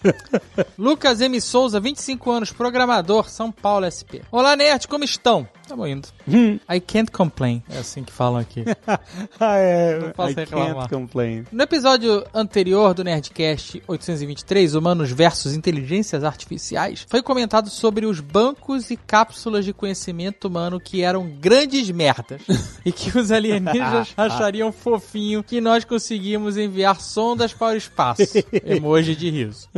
Lucas 0.76 1.20
M. 1.20 1.40
Souza, 1.40 1.80
25 1.80 2.30
anos, 2.30 2.52
programador, 2.52 3.28
São 3.28 3.50
Paulo 3.50 3.86
SP. 3.88 4.22
Olá, 4.30 4.56
nerd, 4.56 4.86
como 4.88 5.04
estão? 5.04 5.48
Tamo 5.68 5.86
indo. 5.86 6.08
I 6.26 6.80
can't 6.80 7.10
complain. 7.12 7.62
É 7.68 7.76
assim 7.76 8.02
que 8.02 8.10
falam 8.10 8.40
aqui. 8.40 8.64
ah, 9.38 9.56
é. 9.56 9.98
Não 9.98 10.10
posso 10.12 10.32
I 10.32 10.34
reclamar. 10.34 10.88
can't 10.88 10.88
complain. 10.88 11.44
No 11.52 11.62
episódio 11.62 12.24
anterior 12.32 12.94
do 12.94 13.04
Nerdcast 13.04 13.82
823, 13.86 14.74
Humanos 14.74 15.10
versus 15.10 15.52
Inteligências 15.52 16.24
Artificiais, 16.24 17.04
foi 17.06 17.22
comentado 17.22 17.68
sobre 17.68 18.06
os 18.06 18.18
bancos 18.18 18.90
e 18.90 18.96
cápsulas 18.96 19.62
de 19.66 19.74
conhecimento 19.74 20.48
humano 20.48 20.80
que 20.80 21.02
eram 21.02 21.28
grandes 21.38 21.90
merdas 21.90 22.40
e 22.82 22.90
que 22.90 23.18
os 23.18 23.30
alienígenas 23.30 24.14
achariam 24.16 24.72
fofinho 24.72 25.42
que 25.42 25.60
nós 25.60 25.84
conseguimos 25.84 26.56
enviar 26.56 26.98
sondas 26.98 27.52
para 27.52 27.74
o 27.74 27.76
espaço. 27.76 28.22
Emoji 28.64 29.14
de 29.14 29.28
riso. 29.28 29.68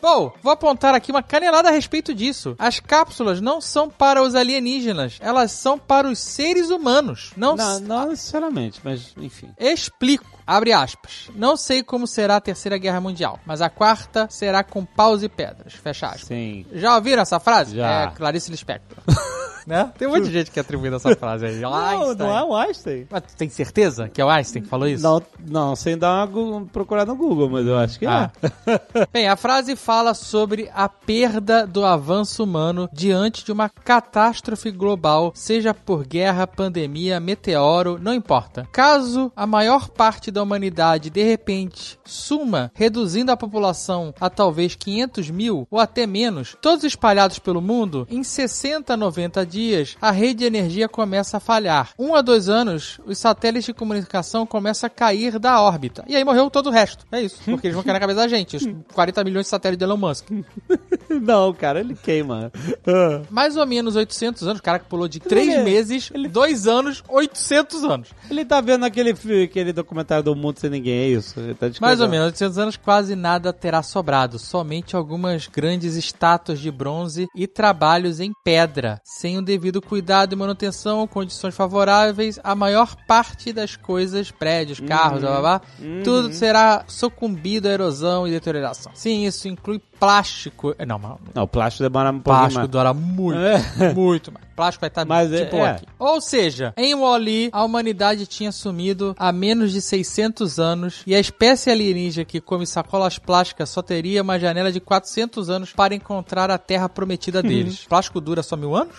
Bom, 0.00 0.32
vou 0.42 0.52
apontar 0.52 0.96
aqui 0.96 1.12
uma 1.12 1.22
canelada 1.22 1.68
a 1.68 1.72
respeito 1.72 2.12
disso. 2.12 2.56
As 2.58 2.80
cápsulas 2.80 3.40
não 3.40 3.60
são 3.60 3.88
para 3.88 4.20
os 4.20 4.34
alienígenas, 4.34 5.11
elas 5.20 5.52
são 5.52 5.78
para 5.78 6.08
os 6.08 6.18
seres 6.18 6.70
humanos. 6.70 7.32
Não, 7.36 7.54
Não, 7.56 7.80
não 7.80 8.08
necessariamente, 8.08 8.80
mas 8.82 9.12
enfim. 9.16 9.50
Explico. 9.58 10.24
Abre 10.46 10.72
aspas. 10.72 11.30
Não 11.34 11.56
sei 11.56 11.82
como 11.82 12.06
será 12.06 12.36
a 12.36 12.40
terceira 12.40 12.76
guerra 12.76 13.00
mundial, 13.00 13.38
mas 13.46 13.60
a 13.62 13.70
quarta 13.70 14.26
será 14.30 14.62
com 14.64 14.84
paus 14.84 15.22
e 15.22 15.28
pedras. 15.28 15.72
Fecha 15.74 16.06
aspas. 16.06 16.22
Sim. 16.26 16.66
Já 16.72 16.96
ouviram 16.96 17.22
essa 17.22 17.38
frase? 17.38 17.76
Já. 17.76 18.02
É 18.02 18.06
Clarice 18.08 18.50
Lispector. 18.50 18.98
né? 19.66 19.90
Tem 19.98 20.08
um 20.08 20.12
monte 20.12 20.24
de 20.24 20.32
gente 20.32 20.50
que 20.50 20.60
atribui 20.60 20.92
essa 20.94 21.14
frase 21.16 21.46
aí. 21.46 21.60
Não, 21.60 21.72
Einstein. 21.74 22.16
não 22.16 22.38
é 22.38 22.44
o 22.44 22.54
Einstein. 22.56 23.06
Mas 23.10 23.22
tu 23.22 23.36
tem 23.36 23.48
certeza 23.48 24.08
que 24.08 24.20
é 24.20 24.24
o 24.24 24.28
Einstein 24.28 24.62
que 24.62 24.68
falou 24.68 24.86
isso? 24.88 25.02
Não, 25.02 25.22
não, 25.48 25.76
sem 25.76 25.96
dar 25.96 26.26
uma 26.28 26.66
procurar 26.66 27.06
no 27.06 27.14
Google, 27.16 27.48
mas 27.50 27.66
eu 27.66 27.76
acho 27.78 27.98
que 27.98 28.06
Ah. 28.06 28.30
é. 28.66 28.80
Bem, 29.12 29.28
a 29.28 29.36
frase 29.36 29.76
fala 29.76 30.14
sobre 30.14 30.70
a 30.74 30.88
perda 30.88 31.66
do 31.66 31.84
avanço 31.84 32.44
humano 32.44 32.88
diante 32.92 33.44
de 33.44 33.52
uma 33.52 33.68
catástrofe 33.68 34.70
global, 34.70 35.32
seja 35.34 35.72
por 35.74 36.04
guerra, 36.06 36.46
pandemia, 36.46 37.20
meteoro, 37.20 37.98
não 38.00 38.12
importa. 38.14 38.66
Caso 38.72 39.32
a 39.36 39.46
maior 39.46 39.88
parte 39.88 40.30
da 40.30 40.42
humanidade 40.42 41.10
de 41.10 41.22
repente 41.22 41.98
suma, 42.04 42.70
reduzindo 42.74 43.30
a 43.32 43.36
população 43.36 44.14
a 44.20 44.28
talvez 44.30 44.74
500 44.74 45.30
mil 45.30 45.66
ou 45.70 45.78
até 45.78 46.06
menos, 46.06 46.56
todos 46.60 46.84
espalhados 46.84 47.38
pelo 47.38 47.60
mundo, 47.60 48.06
em 48.10 48.22
60 48.22 48.94
a 48.94 48.96
90 48.96 49.46
dias 49.52 49.96
a 50.00 50.10
rede 50.10 50.40
de 50.40 50.44
energia 50.44 50.88
começa 50.88 51.36
a 51.36 51.40
falhar. 51.40 51.90
Um 51.98 52.14
a 52.14 52.20
dois 52.22 52.48
anos, 52.48 52.98
os 53.06 53.18
satélites 53.18 53.66
de 53.66 53.74
comunicação 53.74 54.46
começam 54.46 54.86
a 54.86 54.90
cair 54.90 55.38
da 55.38 55.60
órbita. 55.60 56.04
E 56.08 56.16
aí 56.16 56.24
morreu 56.24 56.50
todo 56.50 56.68
o 56.68 56.72
resto. 56.72 57.06
É 57.12 57.20
isso. 57.20 57.38
Porque 57.44 57.66
eles 57.66 57.74
vão 57.74 57.84
cair 57.84 57.92
na 57.92 58.00
cabeça 58.00 58.20
da 58.20 58.28
gente. 58.28 58.56
Os 58.56 58.66
40 58.92 59.24
milhões 59.24 59.46
de 59.46 59.50
satélites 59.50 59.78
de 59.78 59.84
Elon 59.84 59.96
Musk. 59.96 60.28
Não, 61.08 61.52
cara, 61.52 61.80
ele 61.80 61.94
queima. 61.94 62.50
Ah. 62.86 63.22
Mais 63.30 63.56
ou 63.56 63.66
menos 63.66 63.96
800 63.96 64.42
anos. 64.44 64.60
O 64.60 64.62
cara 64.62 64.78
que 64.78 64.86
pulou 64.86 65.06
de 65.06 65.20
3 65.20 65.48
é- 65.48 65.62
meses, 65.62 66.10
2 66.30 66.66
anos, 66.66 67.02
800 67.08 67.84
anos. 67.84 68.08
Ele 68.30 68.44
tá 68.44 68.60
vendo 68.60 68.84
aquele, 68.84 69.10
aquele 69.44 69.72
documentário 69.72 70.24
do 70.24 70.34
Mundo 70.34 70.58
Sem 70.58 70.70
Ninguém, 70.70 70.98
é 71.00 71.08
isso? 71.08 71.38
Ele 71.38 71.54
tá 71.54 71.70
Mais 71.80 72.00
ou 72.00 72.08
menos 72.08 72.26
800 72.26 72.58
anos, 72.58 72.76
quase 72.76 73.14
nada 73.14 73.52
terá 73.52 73.82
sobrado. 73.82 74.38
Somente 74.38 74.96
algumas 74.96 75.46
grandes 75.46 75.96
estátuas 75.96 76.58
de 76.58 76.70
bronze 76.70 77.26
e 77.36 77.46
trabalhos 77.46 78.20
em 78.20 78.32
pedra. 78.44 79.00
Sem 79.04 79.38
o 79.38 79.41
devido 79.42 79.82
cuidado 79.82 80.32
e 80.32 80.36
manutenção, 80.36 81.06
condições 81.06 81.54
favoráveis, 81.54 82.38
a 82.42 82.54
maior 82.54 82.96
parte 83.06 83.52
das 83.52 83.76
coisas, 83.76 84.30
prédios, 84.30 84.80
carros, 84.80 85.20
blá, 85.20 85.30
blá, 85.30 85.40
blá, 85.40 85.60
tudo 86.04 86.32
será 86.32 86.84
sucumbido 86.86 87.68
à 87.68 87.72
erosão 87.72 88.26
e 88.26 88.30
deterioração. 88.30 88.92
Sim, 88.94 89.26
isso 89.26 89.48
inclui 89.48 89.80
plástico. 90.06 90.74
eh, 90.78 90.84
Não, 90.84 90.98
mas 90.98 91.12
Não, 91.34 91.44
o 91.44 91.48
plástico 91.48 91.84
demora 91.84 92.10
um 92.10 92.18
pouquinho 92.20 92.24
Plástico 92.40 92.58
mais. 92.58 92.70
dura 92.70 92.92
muito, 92.94 93.38
É. 93.82 93.94
muito 93.94 94.32
mais. 94.32 94.46
Plástico 94.54 94.80
vai 94.82 94.88
estar 94.88 95.04
Mas 95.06 95.30
tipo 95.30 95.56
é- 95.56 95.60
é. 95.60 95.70
aqui. 95.70 95.86
Ou 95.98 96.20
seja, 96.20 96.74
em 96.76 96.94
Wall-E, 96.94 97.48
a 97.52 97.64
humanidade 97.64 98.26
tinha 98.26 98.52
sumido 98.52 99.14
há 99.18 99.32
menos 99.32 99.72
de 99.72 99.80
600 99.80 100.58
anos 100.58 101.02
e 101.06 101.14
a 101.14 101.18
espécie 101.20 101.70
alienígena 101.70 102.24
que 102.26 102.38
come 102.40 102.66
sacolas 102.66 103.18
plásticas 103.18 103.70
só 103.70 103.80
teria 103.80 104.20
uma 104.22 104.38
janela 104.38 104.70
de 104.70 104.78
400 104.78 105.48
anos 105.48 105.72
para 105.72 105.94
encontrar 105.94 106.50
a 106.50 106.58
terra 106.58 106.86
prometida 106.88 107.42
deles. 107.42 107.86
Plástico 107.88 108.20
dura 108.20 108.42
só 108.42 108.54
mil 108.56 108.76
anos? 108.76 108.94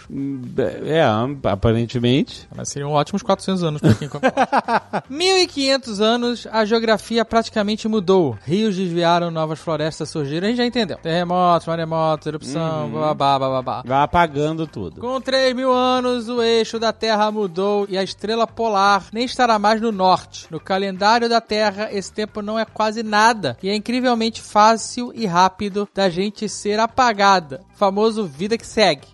É, 0.86 1.04
aparentemente. 1.50 2.48
Mas 2.56 2.70
seriam 2.70 2.92
ótimos 2.92 3.22
400 3.22 3.64
anos 3.64 3.80
para 3.82 3.94
quem 3.94 4.10
come 4.10 4.24
plástico. 4.32 5.04
1500 5.14 6.02
anos, 6.02 6.48
a 6.52 6.66
geografia 6.66 7.24
praticamente 7.24 7.88
mudou. 7.88 8.36
Rios 8.44 8.76
desviaram, 8.76 9.30
novas 9.30 9.60
florestas 9.60 10.10
surgiram, 10.10 10.48
a 10.48 10.50
gente 10.50 10.58
já 10.58 10.66
entendeu. 10.66 10.93
Terremotos, 11.02 11.68
maremotos, 11.68 12.28
erupção, 12.28 12.90
babá, 12.90 13.40
babá. 13.40 13.84
Vai 13.86 14.02
apagando 14.02 14.68
tudo. 14.68 15.02
Com 15.02 15.20
3 15.20 15.56
mil 15.56 15.72
anos, 15.72 16.30
o 16.30 16.42
eixo 16.42 16.80
da 16.80 16.94
Terra 16.94 17.32
mudou 17.32 17.86
e 17.90 17.98
a 17.98 18.04
estrela 18.04 18.46
polar 18.46 19.06
nem 19.12 19.26
estará 19.26 19.58
mais 19.58 19.82
no 19.82 19.92
norte. 19.92 20.48
No 20.50 20.60
calendário 20.60 21.30
da 21.30 21.42
Terra, 21.42 21.90
esse 21.92 22.12
tempo 22.12 22.42
não 22.42 22.58
é 22.58 22.66
quase 22.66 23.04
nada 23.04 23.58
e 23.62 23.70
é 23.70 23.76
incrivelmente 23.76 24.42
fácil 24.42 25.12
e 25.16 25.26
rápido 25.26 25.88
da 25.94 26.10
gente 26.10 26.48
ser 26.48 26.80
apagada. 26.80 27.62
Famoso 27.84 28.26
vida 28.26 28.58
que 28.58 28.66
segue. 28.66 29.08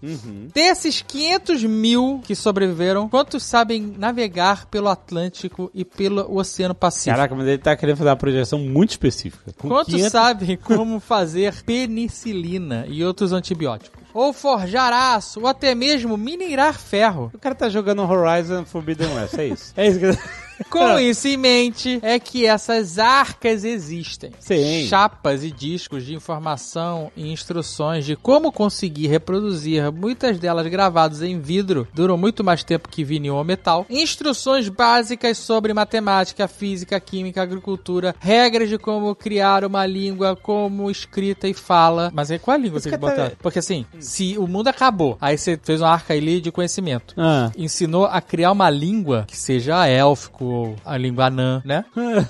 Desses 0.53 1.01
500 1.01 1.63
mil 1.63 2.21
que 2.23 2.35
sobreviveram, 2.35 3.09
quantos 3.09 3.41
sabem 3.41 3.95
navegar 3.97 4.67
pelo 4.67 4.87
Atlântico 4.89 5.71
e 5.73 5.83
pelo 5.83 6.37
Oceano 6.37 6.75
Pacífico? 6.75 7.15
Caraca, 7.15 7.33
mas 7.33 7.47
ele 7.47 7.57
tá 7.57 7.75
querendo 7.75 7.97
fazer 7.97 8.09
uma 8.11 8.15
projeção 8.15 8.59
muito 8.59 8.91
específica. 8.91 9.51
Com 9.57 9.69
Quantos 9.69 9.95
500 9.95 10.11
sabem 10.11 10.55
como 10.63 10.99
fazer 10.99 11.63
penicilina 11.63 12.85
e 12.87 13.03
outros 13.03 13.33
antibióticos? 13.33 13.99
Ou 14.13 14.31
forjar 14.33 14.93
aço, 14.93 15.39
ou 15.39 15.47
até 15.47 15.73
mesmo 15.73 16.15
minerar 16.15 16.77
ferro. 16.77 17.31
O 17.33 17.39
cara 17.39 17.55
tá 17.55 17.69
jogando 17.69 18.03
Horizon 18.03 18.65
Forbidden 18.65 19.15
West, 19.15 19.33
é 19.33 19.47
isso. 19.47 19.73
É 19.77 19.87
isso 19.87 19.99
que... 19.99 20.48
Com 20.69 20.97
isso 20.99 21.27
em 21.27 21.37
mente, 21.37 21.99
é 22.01 22.19
que 22.19 22.45
essas 22.45 22.97
arcas 22.99 23.63
existem. 23.63 24.31
Sim. 24.39 24.85
Chapas 24.87 25.43
e 25.43 25.51
discos 25.51 26.05
de 26.05 26.13
informação 26.13 27.11
e 27.15 27.31
instruções 27.31 28.05
de 28.05 28.15
como 28.15 28.51
conseguir 28.51 29.07
reproduzir, 29.07 29.91
muitas 29.91 30.39
delas 30.39 30.67
gravadas 30.67 31.21
em 31.21 31.39
vidro, 31.39 31.87
duram 31.93 32.17
muito 32.17 32.43
mais 32.43 32.63
tempo 32.63 32.89
que 32.89 33.03
vinil 33.03 33.35
ou 33.35 33.43
metal. 33.43 33.85
Instruções 33.89 34.67
básicas 34.69 35.37
sobre 35.37 35.73
matemática, 35.73 36.47
física, 36.47 36.99
química, 36.99 37.41
agricultura, 37.41 38.15
regras 38.19 38.69
de 38.69 38.77
como 38.77 39.13
criar 39.15 39.63
uma 39.63 39.85
língua, 39.85 40.35
como 40.35 40.89
escrita 40.89 41.47
e 41.47 41.53
fala. 41.53 42.11
Mas 42.13 42.31
aí 42.31 42.39
qual 42.39 42.55
a 42.55 42.57
língua 42.59 42.81
que 42.81 42.97
botaram? 42.97 43.31
Porque 43.41 43.59
assim, 43.59 43.85
se 43.99 44.37
o 44.37 44.47
mundo 44.47 44.67
acabou, 44.67 45.17
aí 45.21 45.37
você 45.37 45.59
fez 45.61 45.81
uma 45.81 45.89
arca 45.89 46.13
ali 46.13 46.41
de 46.41 46.51
conhecimento 46.51 47.13
Ah. 47.17 47.51
ensinou 47.57 48.05
a 48.05 48.21
criar 48.21 48.51
uma 48.51 48.69
língua 48.69 49.25
que 49.27 49.37
seja 49.37 49.85
élfico 49.87 50.48
ou 50.49 50.75
a 50.85 50.97
língua 50.97 51.25
anã, 51.25 51.61
né? 51.65 51.85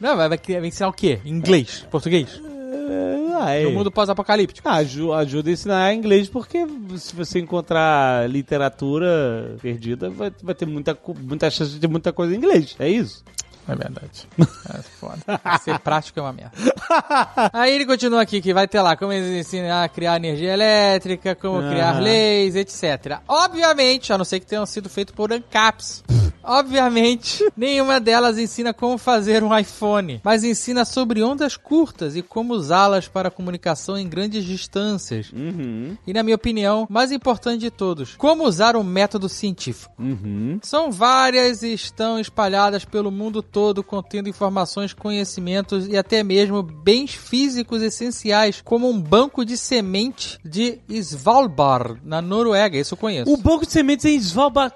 Não, 0.00 0.16
vai, 0.16 0.28
vai, 0.28 0.38
ensinar 0.66 0.88
o 0.88 0.92
quê? 0.92 1.20
Inglês? 1.24 1.86
Português? 1.90 2.40
Ah, 3.34 3.50
é. 3.54 3.64
No 3.64 3.70
mundo 3.72 3.90
pós-apocalíptico. 3.90 4.68
Ah, 4.68 4.76
aju- 4.76 5.12
ajuda 5.12 5.50
a 5.50 5.52
ensinar 5.52 5.94
inglês, 5.94 6.28
porque 6.28 6.66
se 6.96 7.14
você 7.14 7.40
encontrar 7.40 8.28
literatura 8.28 9.56
perdida, 9.60 10.10
vai, 10.10 10.32
vai 10.42 10.54
ter 10.54 10.66
muita, 10.66 10.96
muita 11.20 11.50
chance 11.50 11.72
de 11.72 11.80
ter 11.80 11.88
muita 11.88 12.12
coisa 12.12 12.34
em 12.34 12.38
inglês. 12.38 12.76
É 12.78 12.88
isso? 12.88 13.24
É 13.68 13.74
verdade. 13.74 14.28
É 14.72 14.80
foda. 14.82 15.18
Ser 15.62 15.78
prático 15.80 16.18
é 16.18 16.22
uma 16.22 16.32
merda. 16.32 16.52
Aí 17.52 17.74
ele 17.74 17.84
continua 17.84 18.22
aqui 18.22 18.40
que 18.40 18.54
vai 18.54 18.66
ter 18.68 18.80
lá 18.80 18.96
como 18.96 19.12
eles 19.12 19.46
ensinam 19.46 19.82
a 19.82 19.88
criar 19.88 20.16
energia 20.16 20.52
elétrica, 20.52 21.34
como 21.34 21.68
criar 21.68 21.94
Aham. 21.94 22.00
leis, 22.00 22.54
etc. 22.56 23.20
Obviamente, 23.26 24.12
a 24.12 24.18
não 24.18 24.24
ser 24.24 24.40
que 24.40 24.46
tenham 24.46 24.64
sido 24.64 24.88
feito 24.88 25.12
por 25.12 25.32
ANCAPs. 25.32 26.02
Obviamente, 26.42 27.44
nenhuma 27.56 28.00
delas 28.00 28.38
ensina 28.38 28.74
como 28.74 28.98
fazer 28.98 29.44
um 29.44 29.56
iPhone, 29.56 30.20
mas 30.24 30.42
ensina 30.42 30.84
sobre 30.84 31.22
ondas 31.22 31.56
curtas 31.56 32.16
e 32.16 32.22
como 32.22 32.54
usá-las 32.54 33.06
para 33.08 33.30
comunicação 33.30 33.96
em 33.96 34.08
grandes 34.08 34.44
distâncias. 34.44 35.30
Uhum. 35.32 35.96
E 36.06 36.12
na 36.12 36.22
minha 36.22 36.36
opinião, 36.36 36.86
mais 36.90 37.12
importante 37.12 37.60
de 37.60 37.70
todos, 37.70 38.16
como 38.16 38.44
usar 38.44 38.76
um 38.76 38.82
método 38.82 39.28
científico. 39.28 39.94
Uhum. 39.98 40.58
São 40.62 40.90
várias 40.90 41.62
e 41.62 41.72
estão 41.72 42.18
espalhadas 42.18 42.84
pelo 42.84 43.10
mundo 43.10 43.42
todo, 43.52 43.84
contendo 43.84 44.28
informações, 44.28 44.94
conhecimentos 44.94 45.86
e 45.86 45.96
até 45.96 46.24
mesmo 46.24 46.62
bens 46.62 47.14
físicos 47.14 47.82
essenciais, 47.82 48.62
como 48.62 48.88
um 48.88 48.98
banco 48.98 49.44
de 49.44 49.56
semente 49.56 50.38
de 50.42 50.80
Svalbard, 50.88 52.00
na 52.02 52.22
Noruega. 52.22 52.78
Isso 52.78 52.94
eu 52.94 52.98
conheço. 52.98 53.30
O 53.30 53.36
banco 53.36 53.66
de 53.66 53.72
sementes 53.72 54.06
em 54.06 54.16
Svalbard. 54.16 54.74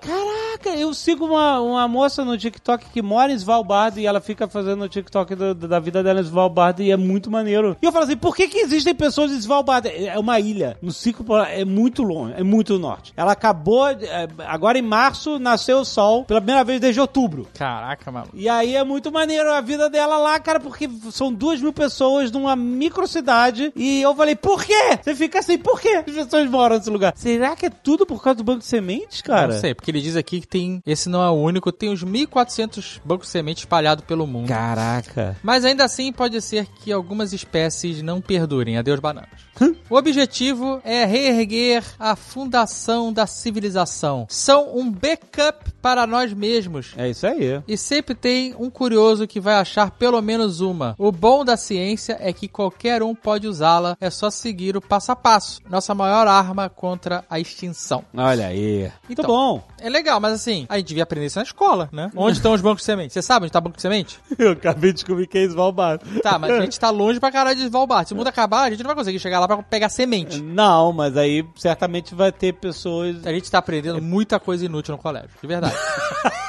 Caraca, 0.58 0.78
eu 0.80 0.92
sigo 0.94 1.26
uma, 1.26 1.60
uma 1.60 1.88
moça 1.88 2.24
no 2.24 2.36
TikTok 2.36 2.86
que 2.90 3.02
mora 3.02 3.32
em 3.32 3.36
Svalbard 3.36 4.00
e 4.00 4.06
ela 4.06 4.20
fica 4.20 4.48
fazendo 4.48 4.82
o 4.84 4.88
TikTok 4.88 5.34
do- 5.34 5.54
da 5.54 5.78
vida 5.78 6.02
dela 6.02 6.20
em 6.20 6.24
Svalbard 6.24 6.82
e 6.82 6.90
é 6.90 6.96
muito 6.96 7.30
maneiro. 7.30 7.76
E 7.80 7.84
eu 7.86 7.92
falo 7.92 8.04
assim, 8.04 8.16
por 8.16 8.34
que 8.34 8.48
que 8.48 8.58
existem 8.58 8.94
pessoas 8.94 9.30
em 9.32 9.36
Svalbard? 9.36 9.88
É 9.88 10.18
uma 10.18 10.40
ilha, 10.40 10.76
no 10.80 10.92
ciclo 10.92 11.36
é 11.42 11.64
muito 11.64 12.02
longe, 12.02 12.34
é 12.36 12.42
muito 12.42 12.74
no 12.74 12.78
norte. 12.78 13.12
Ela 13.16 13.32
acabou, 13.32 13.86
é, 13.88 14.28
agora 14.46 14.78
em 14.78 14.82
março, 14.82 15.38
nasceu 15.38 15.78
o 15.80 15.84
sol 15.84 16.24
pela 16.24 16.40
primeira 16.40 16.64
vez 16.64 16.80
desde 16.80 17.00
outubro. 17.00 17.46
Caraca, 17.54 18.10
mano. 18.10 18.28
E 18.34 18.48
aí 18.48 18.74
é 18.76 18.84
muito 18.84 19.10
maneiro 19.12 19.52
a 19.52 19.60
vida 19.60 19.90
dela 19.90 20.16
lá, 20.18 20.38
cara, 20.40 20.58
porque 20.60 20.88
são 21.10 21.32
duas 21.32 21.60
mil 21.60 21.72
pessoas 21.72 22.30
numa 22.30 22.56
microcidade. 22.56 23.72
E 23.76 24.00
eu 24.00 24.14
falei, 24.14 24.34
por 24.34 24.64
quê? 24.64 24.98
Você 25.02 25.14
fica 25.14 25.38
assim, 25.40 25.58
por 25.58 25.80
quê 25.80 26.02
as 26.06 26.14
pessoas 26.14 26.48
moram 26.48 26.76
nesse 26.76 26.90
lugar? 26.90 27.12
Será 27.16 27.54
que 27.54 27.66
é 27.66 27.70
tudo 27.70 28.06
por 28.06 28.22
causa 28.22 28.36
do 28.38 28.44
banco 28.44 28.60
de 28.60 28.66
sementes, 28.66 29.20
cara? 29.20 29.54
Não 29.54 29.60
sei, 29.60 29.74
porque 29.74 29.90
ele 29.90 30.00
diz 30.00 30.16
aqui 30.16 30.40
que 30.40 30.45
tem. 30.48 30.82
Esse 30.86 31.08
não 31.08 31.22
é 31.22 31.28
o 31.28 31.34
único, 31.34 31.72
tem 31.72 31.90
uns 31.90 32.04
1.400 32.04 33.00
bancos 33.04 33.26
de 33.26 33.32
semente 33.32 33.58
espalhados 33.58 34.04
pelo 34.04 34.26
mundo. 34.26 34.48
Caraca. 34.48 35.36
Mas 35.42 35.64
ainda 35.64 35.84
assim 35.84 36.12
pode 36.12 36.40
ser 36.40 36.66
que 36.66 36.92
algumas 36.92 37.32
espécies 37.32 38.02
não 38.02 38.20
perdurem. 38.20 38.78
Adeus, 38.78 39.00
bananas. 39.00 39.46
O 39.88 39.96
objetivo 39.96 40.80
é 40.84 41.04
reerguer 41.04 41.84
a 41.98 42.14
fundação 42.16 43.12
da 43.12 43.26
civilização. 43.26 44.26
São 44.28 44.76
um 44.76 44.90
backup 44.90 45.70
para 45.80 46.06
nós 46.06 46.32
mesmos. 46.32 46.92
É 46.96 47.08
isso 47.08 47.26
aí. 47.26 47.62
E 47.68 47.76
sempre 47.76 48.14
tem 48.14 48.54
um 48.58 48.68
curioso 48.70 49.26
que 49.26 49.40
vai 49.40 49.54
achar 49.54 49.90
pelo 49.92 50.20
menos 50.20 50.60
uma. 50.60 50.94
O 50.98 51.12
bom 51.12 51.44
da 51.44 51.56
ciência 51.56 52.16
é 52.20 52.32
que 52.32 52.48
qualquer 52.48 53.02
um 53.02 53.14
pode 53.14 53.46
usá-la, 53.46 53.96
é 54.00 54.10
só 54.10 54.30
seguir 54.30 54.76
o 54.76 54.80
passo 54.80 55.12
a 55.12 55.16
passo. 55.16 55.60
Nossa 55.70 55.94
maior 55.94 56.26
arma 56.26 56.68
contra 56.68 57.24
a 57.30 57.38
extinção. 57.38 58.04
Olha 58.16 58.46
aí. 58.48 58.90
Muito 59.06 59.20
Então. 59.22 59.26
bom. 59.26 59.62
É 59.80 59.88
legal, 59.88 60.18
mas 60.18 60.32
assim, 60.32 60.66
a 60.68 60.76
gente 60.78 60.88
devia 60.88 61.02
aprender 61.02 61.26
isso 61.26 61.38
na 61.38 61.44
escola, 61.44 61.88
né? 61.92 62.10
Onde 62.16 62.38
estão 62.38 62.52
os 62.52 62.60
bancos 62.60 62.80
de 62.82 62.86
semente? 62.86 63.12
Você 63.12 63.22
sabe 63.22 63.44
onde 63.44 63.50
está 63.50 63.58
o 63.58 63.62
banco 63.62 63.76
de 63.76 63.82
semente? 63.82 64.18
Eu 64.38 64.52
acabei 64.52 64.90
de 64.90 64.94
descobrir 64.96 65.26
que 65.26 65.38
é 65.38 65.42
Svalbard. 65.44 66.02
Tá, 66.20 66.38
mas 66.38 66.50
a 66.52 66.60
gente 66.62 66.78
tá 66.80 66.90
longe 66.90 67.20
pra 67.20 67.30
caralho 67.30 67.56
de 67.56 67.62
Svalbard. 67.64 68.08
Se 68.08 68.14
o 68.14 68.16
mundo 68.16 68.26
acabar, 68.28 68.62
a 68.64 68.70
gente 68.70 68.80
não 68.82 68.88
vai 68.88 68.96
conseguir 68.96 69.18
chegar 69.18 69.38
lá 69.38 69.46
pra 69.46 69.62
pegar 69.76 69.88
semente. 69.90 70.40
Não, 70.40 70.92
mas 70.92 71.16
aí 71.16 71.44
certamente 71.54 72.14
vai 72.14 72.32
ter 72.32 72.54
pessoas. 72.54 73.26
A 73.26 73.32
gente 73.32 73.50
tá 73.50 73.58
aprendendo 73.58 74.00
muita 74.00 74.40
coisa 74.40 74.64
inútil 74.64 74.96
no 74.96 75.02
colégio, 75.02 75.30
de 75.40 75.46
verdade. 75.46 75.76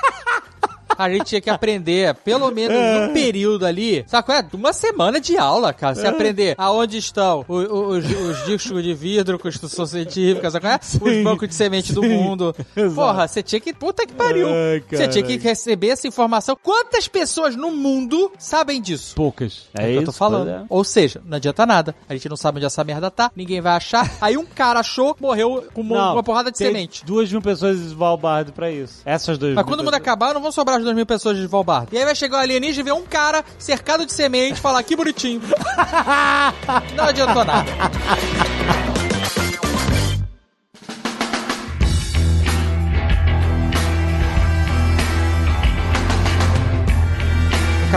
A 0.97 1.09
gente 1.09 1.25
tinha 1.25 1.41
que 1.41 1.49
aprender, 1.49 2.13
pelo 2.15 2.49
menos 2.51 2.75
um 2.77 3.13
período 3.13 3.65
ali, 3.65 4.03
sabe 4.07 4.25
qual 4.25 4.37
é? 4.37 4.45
Uma 4.53 4.73
semana 4.73 5.19
de 5.19 5.37
aula, 5.37 5.73
cara. 5.73 5.95
Você 5.95 6.07
aprender 6.07 6.55
aonde 6.57 6.97
estão 6.97 7.45
o- 7.47 7.53
o- 7.53 7.87
os, 7.97 8.05
os 8.05 8.45
discos 8.45 8.83
de 8.83 8.93
vidro, 8.93 9.37
construção 9.39 9.85
científica, 9.85 10.49
sabe 10.49 10.65
qual 10.65 10.73
é? 10.73 10.79
Os 11.17 11.23
bancos 11.23 11.47
de 11.47 11.55
semente 11.55 11.93
do 11.93 12.03
mundo. 12.03 12.55
Exato. 12.75 12.95
Porra, 12.95 13.27
você 13.27 13.43
tinha 13.43 13.59
que. 13.59 13.73
Puta 13.73 14.05
que 14.05 14.13
pariu. 14.13 14.47
Ai, 14.47 14.83
Você 14.89 15.07
tinha 15.07 15.23
que 15.23 15.37
receber 15.37 15.89
essa 15.89 16.07
informação. 16.07 16.57
Quantas 16.61 17.07
pessoas 17.07 17.55
no 17.55 17.71
mundo 17.71 18.31
sabem 18.37 18.81
disso? 18.81 19.15
Poucas. 19.15 19.67
É, 19.73 19.83
o 19.85 19.91
que 19.91 19.95
eu 19.97 20.03
tô 20.05 20.11
falando. 20.11 20.49
é. 20.49 20.63
Ou 20.69 20.83
seja, 20.83 21.21
não 21.25 21.37
adianta 21.37 21.65
nada. 21.65 21.95
A 22.09 22.13
gente 22.13 22.27
não 22.29 22.37
sabe 22.37 22.57
onde 22.57 22.65
essa 22.65 22.83
merda 22.83 23.09
tá, 23.11 23.31
ninguém 23.35 23.61
vai 23.61 23.73
achar. 23.73 24.11
Aí 24.21 24.37
um 24.37 24.45
cara 24.45 24.79
achou, 24.79 25.15
morreu 25.19 25.65
com 25.73 25.81
uma, 25.81 25.95
Não, 25.97 26.13
uma 26.13 26.23
porrada 26.23 26.51
de 26.51 26.57
tem 26.57 26.67
semente. 26.67 27.05
Duas 27.05 27.31
mil 27.31 27.41
pessoas 27.41 27.77
em 27.77 27.85
Svalbard 27.87 28.51
pra 28.51 28.71
isso. 28.71 29.01
Essas 29.05 29.37
duas 29.37 29.53
Mas 29.53 29.63
mil 29.63 29.71
quando 29.71 29.81
o 29.81 29.83
mundo 29.83 29.91
pessoas. 29.93 30.01
acabar, 30.07 30.33
não 30.33 30.41
vão 30.41 30.51
sobrar 30.51 30.77
as 30.77 30.83
duas 30.87 30.95
mil 30.95 31.05
pessoas 31.05 31.37
de. 31.37 31.47
E 31.91 31.97
aí 31.97 32.05
vai 32.05 32.15
chegar 32.15 32.37
o 32.37 32.41
alienígena 32.41 32.81
e 32.81 32.83
ver 32.83 32.93
um 32.93 33.05
cara 33.05 33.43
cercado 33.59 34.05
de 34.05 34.13
semente 34.13 34.57
e 34.57 34.61
falar, 34.61 34.81
que 34.83 34.95
bonitinho. 34.95 35.41
não 36.95 37.03
adiantou 37.03 37.43
nada. 37.43 37.71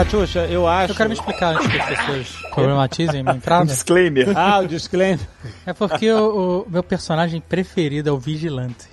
Catiuxa, 0.00 0.46
eu 0.46 0.66
acho. 0.66 0.92
Eu 0.92 0.96
quero 0.96 1.10
me 1.10 1.14
explicar 1.14 1.54
antes 1.54 1.66
que 1.66 1.76
as 1.78 1.86
pessoas 1.88 2.28
problematizem 2.54 3.22
minha 3.22 3.36
entrada. 3.36 3.66
Disclaimer. 3.66 4.32
Ah, 4.34 4.60
o 4.60 4.66
disclaimer. 4.66 5.20
É 5.66 5.74
porque 5.74 6.10
o, 6.10 6.64
o 6.66 6.70
meu 6.70 6.82
personagem 6.82 7.38
preferido 7.38 8.08
é 8.08 8.12
o 8.12 8.18
Vigilante. 8.18 8.86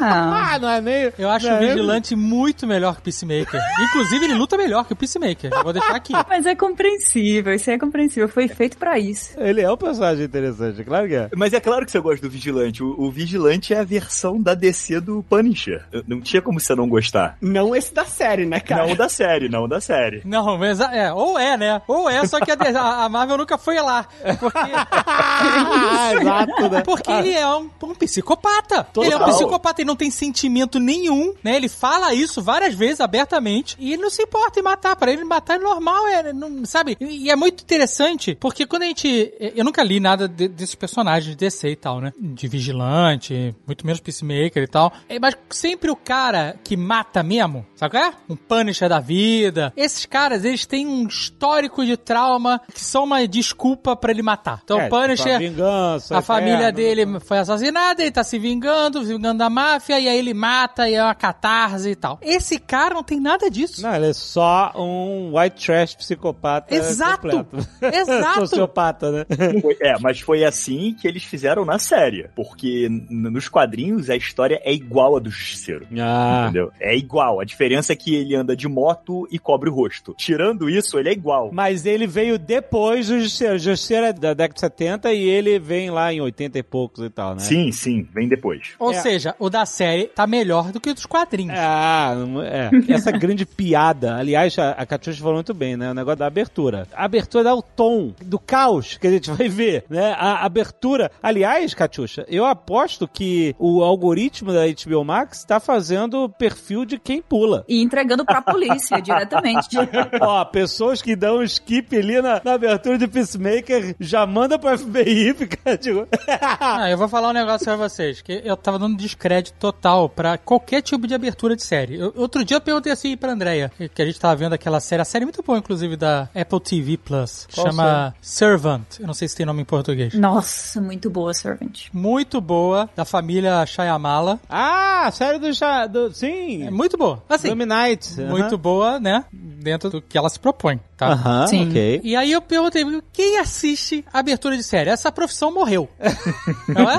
Ah, 0.00 0.54
Ah, 0.54 0.58
não 0.58 0.70
é 0.70 0.80
nem. 0.80 1.12
Eu 1.18 1.28
acho 1.28 1.46
não 1.46 1.54
o 1.54 1.62
é 1.62 1.66
Vigilante 1.66 2.16
muito 2.16 2.66
melhor 2.66 2.94
que 2.94 3.00
o 3.00 3.02
Peacemaker. 3.02 3.60
Inclusive, 3.80 4.24
ele 4.24 4.34
luta 4.34 4.56
melhor 4.56 4.86
que 4.86 4.94
o 4.94 4.96
Peacemaker. 4.96 5.50
Já 5.50 5.62
vou 5.62 5.72
deixar 5.72 5.94
aqui. 5.94 6.12
mas 6.28 6.46
é 6.46 6.54
compreensível, 6.54 7.52
isso 7.54 7.70
é 7.70 7.78
compreensível. 7.78 8.28
Foi 8.28 8.48
feito 8.48 8.78
pra 8.78 8.98
isso. 8.98 9.38
Ele 9.38 9.60
é 9.60 9.70
um 9.70 9.76
personagem 9.76 10.24
interessante, 10.24 10.82
claro 10.82 11.08
que 11.08 11.14
é. 11.14 11.28
Mas 11.36 11.52
é 11.52 11.60
claro 11.60 11.84
que 11.84 11.92
você 11.92 12.00
gosta 12.00 12.26
do 12.26 12.30
Vigilante. 12.30 12.82
O, 12.82 12.94
o 12.98 13.10
Vigilante 13.10 13.74
é 13.74 13.80
a 13.80 13.84
versão 13.84 14.40
da 14.40 14.54
DC 14.54 14.98
do 15.00 15.22
Punisher. 15.28 15.84
Não 16.06 16.22
tinha 16.22 16.40
como 16.40 16.58
você 16.58 16.74
não 16.74 16.88
gostar. 16.88 17.36
Não 17.40 17.76
esse 17.76 17.92
da 17.92 18.06
série, 18.06 18.46
né, 18.46 18.60
cara? 18.60 18.86
Não 18.86 18.96
da 18.96 19.08
série, 19.10 19.48
não 19.48 19.68
da 19.68 19.80
série. 19.80 20.05
Não, 20.24 20.56
mas 20.58 20.80
é, 20.80 21.12
ou 21.12 21.38
é, 21.38 21.56
né? 21.56 21.82
Ou 21.86 22.08
é, 22.08 22.26
só 22.26 22.40
que 22.40 22.50
a, 22.50 22.56
a- 23.04 23.08
Marvel 23.08 23.38
nunca 23.38 23.56
foi 23.58 23.80
lá. 23.80 24.06
Porque, 24.40 24.58
Ah, 24.58 26.12
exato, 26.20 26.68
né? 26.70 26.82
porque 26.82 27.10
ele 27.10 27.32
é 27.32 27.46
um, 27.48 27.70
um 27.82 27.94
psicopata. 27.94 28.86
Ele 28.96 29.12
é 29.12 29.16
um 29.16 29.18
Total. 29.20 29.34
psicopata 29.34 29.82
e 29.82 29.84
não 29.84 29.96
tem 29.96 30.10
sentimento 30.10 30.78
nenhum, 30.78 31.34
né? 31.42 31.56
Ele 31.56 31.68
fala 31.68 32.12
isso 32.14 32.42
várias 32.42 32.74
vezes 32.74 33.00
abertamente 33.00 33.76
e 33.78 33.92
ele 33.92 34.02
não 34.02 34.10
se 34.10 34.22
importa 34.22 34.58
em 34.58 34.62
matar. 34.62 34.96
Pra 34.96 35.12
ele 35.12 35.24
matar 35.24 35.54
é 35.56 35.58
normal, 35.58 36.06
é, 36.06 36.32
não, 36.32 36.64
sabe? 36.64 36.96
E, 37.00 37.26
e 37.26 37.30
é 37.30 37.36
muito 37.36 37.62
interessante, 37.62 38.34
porque 38.34 38.66
quando 38.66 38.82
a 38.82 38.86
gente. 38.86 39.32
Eu 39.54 39.64
nunca 39.64 39.82
li 39.82 40.00
nada 40.00 40.28
de- 40.28 40.48
desses 40.48 40.74
personagens 40.74 41.30
de 41.30 41.36
DC 41.36 41.68
e 41.70 41.76
tal, 41.76 42.00
né? 42.00 42.12
De 42.18 42.48
vigilante, 42.48 43.54
muito 43.66 43.84
menos 43.86 44.00
Peacemaker 44.00 44.62
e 44.62 44.66
tal. 44.68 44.92
É, 45.08 45.18
Mas 45.18 45.34
sempre 45.50 45.90
o 45.90 45.96
cara 45.96 46.56
que 46.64 46.76
mata 46.76 47.22
mesmo, 47.22 47.66
sabe 47.74 47.92
qual 47.92 48.04
é? 48.04 48.12
Um 48.28 48.36
Punisher 48.36 48.88
da 48.88 49.00
vida. 49.00 49.72
Esses 49.96 50.06
caras, 50.06 50.44
eles 50.44 50.66
têm 50.66 50.86
um 50.86 51.06
histórico 51.06 51.84
de 51.84 51.96
trauma 51.96 52.60
que 52.72 52.80
são 52.84 53.04
uma 53.04 53.26
desculpa 53.26 53.96
pra 53.96 54.10
ele 54.10 54.22
matar. 54.22 54.60
Então, 54.62 54.78
É, 54.78 54.86
o 54.86 54.90
Punisher. 54.90 55.16
tipo, 55.24 55.30
a 55.34 55.38
vingança, 55.38 56.18
a 56.18 56.22
família 56.22 56.70
dele 56.70 57.18
foi 57.20 57.38
assassinada, 57.38 58.02
ele 58.02 58.10
tá 58.10 58.22
se 58.22 58.38
vingando, 58.38 59.00
se 59.02 59.12
vingando 59.14 59.38
da 59.38 59.48
máfia, 59.48 59.98
e 59.98 60.06
aí 60.06 60.18
ele 60.18 60.34
mata, 60.34 60.86
e 60.88 60.94
é 60.94 61.02
uma 61.02 61.14
catarse 61.14 61.88
e 61.90 61.96
tal. 61.96 62.18
Esse 62.20 62.58
cara 62.58 62.94
não 62.94 63.02
tem 63.02 63.18
nada 63.18 63.50
disso. 63.50 63.82
Não, 63.82 63.94
ele 63.94 64.08
é 64.08 64.12
só 64.12 64.70
um 64.76 65.38
white 65.38 65.64
trash 65.64 65.94
psicopata. 65.94 66.74
Exato. 66.74 67.28
completo. 67.30 67.68
Exato. 67.80 68.40
Sociopata, 68.40 69.10
né? 69.10 69.26
Foi- 69.62 69.76
é, 69.80 69.98
mas 69.98 70.20
foi 70.20 70.44
assim 70.44 70.94
que 71.00 71.08
eles 71.08 71.24
fizeram 71.24 71.64
na 71.64 71.78
série. 71.78 72.28
Porque 72.36 72.86
nos 73.08 73.48
quadrinhos 73.48 74.10
a 74.10 74.16
história 74.16 74.60
é 74.62 74.72
igual 74.74 75.16
a 75.16 75.20
do 75.20 75.30
Justiceiro. 75.30 75.86
Ah. 75.98 76.42
Entendeu? 76.44 76.70
É 76.78 76.94
igual. 76.94 77.40
A 77.40 77.44
diferença 77.44 77.92
é 77.92 77.96
que 77.96 78.14
ele 78.14 78.34
anda 78.34 78.54
de 78.54 78.68
moto 78.68 79.26
e 79.30 79.38
cobre 79.38 79.70
o 79.70 79.74
rosto. 79.74 79.85
Tirando 80.16 80.68
isso, 80.68 80.98
ele 80.98 81.08
é 81.08 81.12
igual. 81.12 81.50
Mas 81.52 81.86
ele 81.86 82.06
veio 82.06 82.38
depois 82.38 83.08
do 83.08 83.18
Justiceiro. 83.20 83.54
O 83.54 83.58
Justiceiro 83.58 84.06
é 84.06 84.12
da 84.12 84.34
década 84.34 84.54
de 84.54 84.60
70 84.60 85.12
e 85.12 85.22
ele 85.28 85.58
vem 85.58 85.90
lá 85.90 86.12
em 86.12 86.20
80 86.20 86.58
e 86.58 86.62
poucos 86.62 87.04
e 87.04 87.10
tal, 87.10 87.34
né? 87.34 87.40
Sim, 87.40 87.70
sim, 87.72 88.06
vem 88.14 88.28
depois. 88.28 88.74
Ou 88.78 88.90
É. 88.92 88.94
seja, 89.00 89.34
o 89.38 89.48
da 89.50 89.64
série 89.66 90.04
tá 90.08 90.26
melhor 90.26 90.70
do 90.72 90.80
que 90.80 90.90
o 90.90 90.94
dos 90.94 91.06
quadrinhos. 91.06 91.54
Ah, 91.58 92.14
é. 92.44 92.92
Essa 92.92 93.10
grande 93.10 93.44
piada. 93.46 94.16
Aliás, 94.16 94.58
a, 94.58 94.70
a 94.72 94.86
Catiuxa 94.86 95.18
falou 95.20 95.34
muito 95.36 95.54
bem, 95.54 95.76
né? 95.76 95.90
O 95.90 95.94
negócio 95.94 96.18
da 96.18 96.26
abertura. 96.26 96.86
A 96.94 97.04
abertura 97.04 97.44
dá 97.44 97.54
o 97.54 97.62
tom 97.62 98.12
do 98.22 98.38
caos 98.38 98.96
que 98.98 99.06
a 99.06 99.10
gente 99.10 99.30
vai 99.30 99.48
ver, 99.48 99.84
né? 99.88 100.12
A 100.18 100.44
abertura. 100.44 101.10
Aliás, 101.22 101.74
Catiuxa, 101.74 102.24
eu 102.28 102.44
aposto 102.44 103.06
que 103.08 103.54
o 103.58 103.82
algoritmo 103.82 104.52
da 104.52 104.62
HBO 104.66 105.04
Max 105.04 105.44
tá 105.44 105.60
fazendo 105.60 106.28
perfil 106.28 106.84
de 106.84 106.98
quem 106.98 107.20
pula. 107.22 107.64
E 107.68 107.82
entregando 107.82 108.24
pra 108.24 108.40
polícia 108.42 109.00
diretamente. 109.02 109.65
Ó, 110.20 110.44
pessoas 110.44 111.02
que 111.02 111.14
dão 111.16 111.38
um 111.38 111.42
skip 111.42 111.96
ali 111.96 112.20
na, 112.20 112.40
na 112.44 112.54
abertura 112.54 112.98
de 112.98 113.06
Peacemaker 113.06 113.94
já 114.00 114.26
manda 114.26 114.58
pro 114.58 114.76
FBI 114.76 115.34
ficar 115.34 115.76
tipo. 115.78 116.06
Ah, 116.40 116.90
eu 116.90 116.98
vou 116.98 117.08
falar 117.08 117.30
um 117.30 117.32
negócio 117.32 117.64
pra 117.64 117.76
vocês, 117.76 118.20
que 118.20 118.40
eu 118.44 118.56
tava 118.56 118.78
dando 118.78 118.96
descrédito 118.96 119.56
total 119.58 120.08
pra 120.08 120.38
qualquer 120.38 120.82
tipo 120.82 121.06
de 121.06 121.14
abertura 121.14 121.56
de 121.56 121.62
série. 121.64 121.96
Eu- 121.98 122.12
outro 122.16 122.44
dia 122.44 122.56
eu 122.56 122.60
perguntei 122.60 122.92
assim 122.92 123.16
pra 123.16 123.32
Andrea, 123.32 123.70
que- 123.76 123.88
que 123.88 124.02
a 124.02 124.06
gente 124.06 124.18
tava 124.20 124.36
vendo 124.36 124.52
aquela 124.52 124.80
série, 124.80 125.02
a 125.02 125.04
série 125.04 125.22
é 125.24 125.26
muito 125.26 125.42
boa, 125.42 125.58
inclusive, 125.58 125.96
da 125.96 126.28
Apple 126.34 126.60
TV 126.60 126.96
Plus, 126.96 127.46
Qual 127.54 127.66
chama 127.68 128.14
Servant. 128.20 128.82
Eu 129.00 129.06
não 129.06 129.14
sei 129.14 129.28
se 129.28 129.36
tem 129.36 129.46
nome 129.46 129.62
em 129.62 129.64
português. 129.64 130.14
Nossa, 130.14 130.80
muito 130.80 131.08
boa, 131.10 131.32
Servant. 131.34 131.86
Muito 131.92 132.40
boa, 132.40 132.88
da 132.96 133.04
família 133.04 133.64
Shyamala. 133.66 134.38
ah, 134.48 135.10
série 135.12 135.38
do, 135.38 135.48
do 135.90 136.12
sim. 136.14 136.66
É 136.66 136.70
muito 136.70 136.96
boa. 136.96 137.22
Assim, 137.28 137.48
Dominite. 137.48 138.20
muito 138.20 138.58
boa, 138.58 138.98
né? 139.00 139.24
Dentro 139.58 139.88
do 139.90 140.02
que 140.02 140.18
ela 140.18 140.28
se 140.28 140.38
propõe, 140.38 140.78
tá? 140.96 141.08
Aham, 141.08 141.46
Sim. 141.46 141.68
ok. 141.68 142.00
E 142.02 142.16
aí 142.16 142.32
eu 142.32 142.40
perguntei, 142.40 142.84
quem 143.12 143.38
assiste 143.38 144.04
abertura 144.12 144.56
de 144.56 144.62
série? 144.62 144.90
Essa 144.90 145.12
profissão 145.12 145.52
morreu. 145.52 145.88
Não 146.68 146.90
é? 146.90 146.98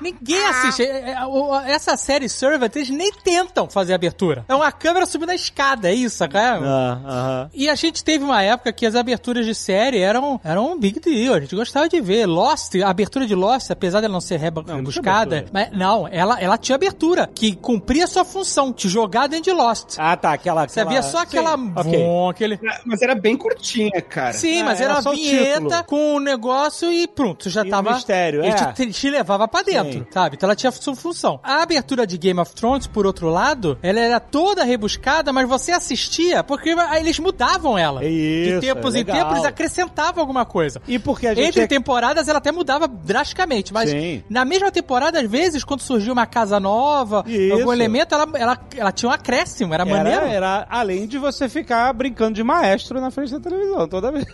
Ninguém 0.00 0.44
assiste. 0.46 0.82
É, 0.82 1.10
é, 1.12 1.70
Essa 1.70 1.96
série 1.96 2.28
Servant, 2.28 2.74
eles 2.74 2.90
nem 2.90 3.12
tentam 3.12 3.68
fazer 3.68 3.94
abertura. 3.94 4.44
É 4.48 4.54
uma 4.54 4.70
câmera 4.72 5.06
subindo 5.06 5.30
a 5.30 5.34
escada, 5.34 5.88
é 5.90 5.94
isso, 5.94 6.26
cara? 6.28 6.60
Ah, 6.62 7.00
aham. 7.04 7.50
E 7.54 7.68
a 7.68 7.74
gente 7.74 8.02
teve 8.02 8.24
uma 8.24 8.42
época 8.42 8.72
que 8.72 8.86
as 8.86 8.94
aberturas 8.94 9.44
de 9.46 9.54
série 9.54 9.98
eram, 10.00 10.40
eram 10.44 10.72
um 10.72 10.78
big 10.78 11.00
deal. 11.00 11.34
A 11.34 11.40
gente 11.40 11.54
gostava 11.54 11.88
de 11.88 12.00
ver. 12.00 12.26
Lost, 12.26 12.74
a 12.76 12.88
abertura 12.88 13.26
de 13.26 13.34
Lost, 13.34 13.70
apesar 13.70 14.00
dela 14.00 14.12
não 14.12 14.20
ser 14.20 14.40
Não, 14.40 14.62
não 14.62 14.76
rebuscada, 14.76 15.38
abertura. 15.38 15.50
mas 15.52 15.78
não, 15.78 16.08
ela, 16.08 16.40
ela 16.40 16.58
tinha 16.58 16.74
abertura, 16.76 17.28
que 17.34 17.54
cumpria 17.54 18.06
sua 18.06 18.24
função, 18.24 18.72
te 18.72 18.88
jogar 18.88 19.26
dentro 19.26 19.44
de 19.44 19.52
Lost. 19.52 19.96
Ah, 19.98 20.16
tá, 20.16 20.32
aquela. 20.32 20.66
Você 20.68 20.80
aquela... 20.80 20.90
via 21.00 21.02
só 21.02 21.18
aquela. 21.18 21.56
Sim. 21.56 21.72
Vom, 21.82 22.28
aquele... 22.30 22.58
Mas 22.84 23.02
era 23.02 23.14
bem 23.28 23.36
curtinha, 23.36 24.00
cara. 24.02 24.32
Sim, 24.32 24.60
É, 24.60 24.62
mas 24.64 24.80
era 24.80 24.92
era, 24.94 25.00
uma 25.00 25.12
vinheta 25.14 25.60
título. 25.60 25.84
com 25.84 26.14
o 26.16 26.20
negócio 26.20 26.92
e 26.92 27.06
pronto, 27.08 27.48
já 27.50 27.64
E 27.64 27.68
tava. 27.70 27.94
mistério, 27.94 28.40
ele 28.40 28.48
é. 28.54 28.72
te, 28.72 28.90
te 28.90 29.10
levava 29.10 29.48
pra 29.48 29.62
dentro, 29.62 29.92
Sim. 30.00 30.06
sabe? 30.10 30.36
Então 30.36 30.46
ela 30.46 30.56
tinha 30.56 30.70
sua 30.72 30.94
função. 30.94 31.40
A 31.42 31.62
abertura 31.62 32.06
de 32.06 32.16
Game 32.18 32.38
of 32.40 32.54
Thrones, 32.54 32.86
por 32.86 33.06
outro 33.06 33.28
lado, 33.28 33.78
ela 33.82 33.98
era 34.00 34.20
toda 34.20 34.64
rebuscada, 34.64 35.32
mas 35.32 35.48
você 35.48 35.72
assistia 35.72 36.42
porque 36.44 36.70
aí 36.70 37.00
eles 37.00 37.18
mudavam 37.18 37.76
ela. 37.76 38.04
Isso, 38.04 38.60
de 38.60 38.60
tempos 38.60 38.94
é 38.94 39.00
em 39.00 39.04
tempos 39.04 39.32
eles 39.32 39.44
acrescentavam 39.44 40.20
alguma 40.22 40.44
coisa. 40.44 40.80
E 40.86 40.98
porque 40.98 41.26
a 41.26 41.34
gente. 41.34 41.48
Entre 41.48 41.62
é- 41.62 41.66
temporadas 41.66 42.28
ela 42.28 42.38
até 42.38 42.52
mudava 42.52 42.86
drasticamente, 42.88 43.72
mas 43.72 43.90
Sim. 43.90 44.22
na 44.28 44.44
mesma 44.44 44.70
temporada, 44.70 45.20
às 45.20 45.28
vezes, 45.30 45.64
quando 45.64 45.80
surgia 45.80 46.12
uma 46.12 46.26
casa 46.26 46.60
nova, 46.60 47.24
Isso. 47.26 47.54
algum 47.54 47.72
elemento, 47.72 48.14
ela, 48.14 48.26
ela, 48.34 48.58
ela 48.76 48.92
tinha 48.92 49.08
um 49.08 49.12
acréscimo, 49.12 49.74
era, 49.74 49.84
maneiro. 49.84 50.24
Era, 50.24 50.28
era 50.32 50.66
além 50.70 51.06
de 51.06 51.18
você 51.18 51.48
ficar 51.48 51.92
brincando 51.92 52.34
de 52.34 52.42
maestro 52.44 53.00
na 53.00 53.10
frente 53.16 53.32
da 53.32 53.40
televisão 53.40 53.88
toda 53.88 54.12
vez. 54.12 54.24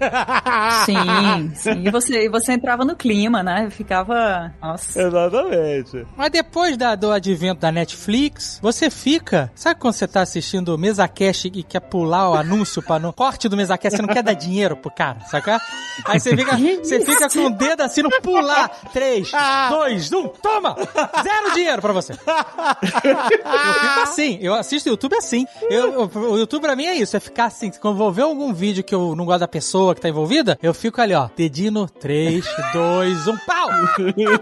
Sim, 0.85 1.53
sim. 1.57 1.87
E 1.87 1.90
você, 1.90 2.25
e 2.25 2.29
você 2.29 2.53
entrava 2.53 2.85
no 2.85 2.95
clima, 2.97 3.42
né? 3.42 3.68
Ficava. 3.71 4.53
Nossa. 4.61 5.01
Exatamente. 5.03 6.07
Mas 6.16 6.31
depois 6.31 6.77
da- 6.77 6.95
do 6.95 7.11
advento 7.11 7.61
da 7.61 7.73
Netflix, 7.73 8.59
você 8.62 8.90
fica. 8.90 9.51
Sabe 9.55 9.81
quando 9.81 9.95
você 9.95 10.07
tá 10.07 10.21
assistindo 10.23 10.75
o 10.75 10.79
MesaCast 10.79 11.51
e 11.55 11.62
quer 11.62 11.81
pular 11.81 12.31
o 12.31 12.35
anúncio 12.35 12.83
para 12.83 12.99
no 12.99 13.12
corte 13.12 13.49
do 13.49 13.57
MesaCast, 13.57 13.97
você 13.97 14.03
não 14.03 14.12
quer 14.12 14.23
dar 14.23 14.35
dinheiro 14.35 14.77
pro 14.77 14.90
cara, 14.90 15.21
saca? 15.31 15.61
Aí 16.05 16.18
você 16.21 16.37
fica, 16.37 16.57
você 16.57 17.01
fica 17.05 17.29
com 17.29 17.47
o 17.47 17.51
dedo 17.51 17.81
assim 17.83 18.03
no 18.03 18.11
pular. 18.21 18.68
3, 18.92 19.31
2, 19.71 20.12
1, 20.12 20.29
toma! 20.42 20.77
Zero 21.23 21.55
dinheiro 21.55 21.81
pra 21.83 21.92
você. 21.92 22.12
Eu 22.12 23.16
fico 23.25 24.01
assim, 24.03 24.38
eu 24.40 24.55
assisto 24.55 24.88
YouTube 24.88 25.16
assim. 25.16 25.47
Eu, 25.71 25.92
eu- 25.92 26.11
o 26.33 26.38
YouTube 26.38 26.62
pra 26.62 26.77
mim 26.77 26.87
é 26.87 26.95
isso, 26.95 27.16
é 27.16 27.21
ficar 27.21 27.47
assim. 27.47 27.71
Quando 27.81 27.95
eu 27.95 27.99
vou 27.99 28.12
ver 28.12 28.23
algum 28.23 28.53
vídeo 28.53 28.72
vídeo 28.73 28.85
que 28.85 28.95
eu 28.95 29.15
não 29.15 29.25
gosto 29.25 29.41
da 29.41 29.49
pessoa 29.49 29.95
que 29.95 30.01
tá 30.01 30.09
envolvida, 30.09 30.59
eu 30.63 30.73
fico 30.73 31.01
ali, 31.01 31.15
ó, 31.15 31.29
dedinho 31.37 31.73
no 31.73 31.89
3, 31.89 32.45
2, 32.73 33.29
1, 33.29 33.37
pau! 33.39 33.69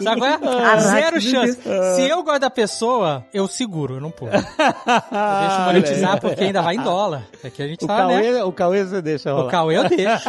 Sabe 0.01 0.21
qual 0.21 0.31
é? 0.31 0.81
Zero 0.81 1.21
chance. 1.21 1.59
Se 1.97 2.09
eu 2.09 2.23
gosto 2.23 2.41
da 2.41 2.51
pessoa, 2.51 3.25
eu 3.35 3.47
seguro, 3.49 3.97
eu 3.97 4.01
não 4.01 4.11
pulo. 4.11 4.31
Eu 5.11 5.49
deixo 5.49 5.61
monetizar 5.63 6.21
porque 6.21 6.45
ainda 6.45 6.63
vai 6.63 6.77
em 6.77 6.81
dólar. 6.81 7.27
Aqui 7.45 7.63
a 7.63 7.67
gente 7.67 7.85
O 7.85 7.87
tá, 7.87 8.07
né? 8.07 8.43
O 8.45 8.53
Cauê 8.53 8.85
você 8.85 9.03
deixa 9.03 9.33
rolar. 9.33 9.47
O 9.47 9.51
Cauê 9.51 9.77
eu 9.77 9.89
deixo. 9.89 10.29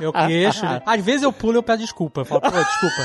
Eu 0.00 0.12
deixo. 0.26 0.64
Às 0.84 1.04
vezes 1.04 1.22
eu 1.22 1.32
pulo 1.32 1.54
e 1.54 1.56
eu 1.56 1.62
peço 1.62 1.78
desculpa. 1.78 2.22
Eu 2.22 2.24
falo, 2.24 2.40
pô, 2.40 2.50
desculpa. 2.50 2.96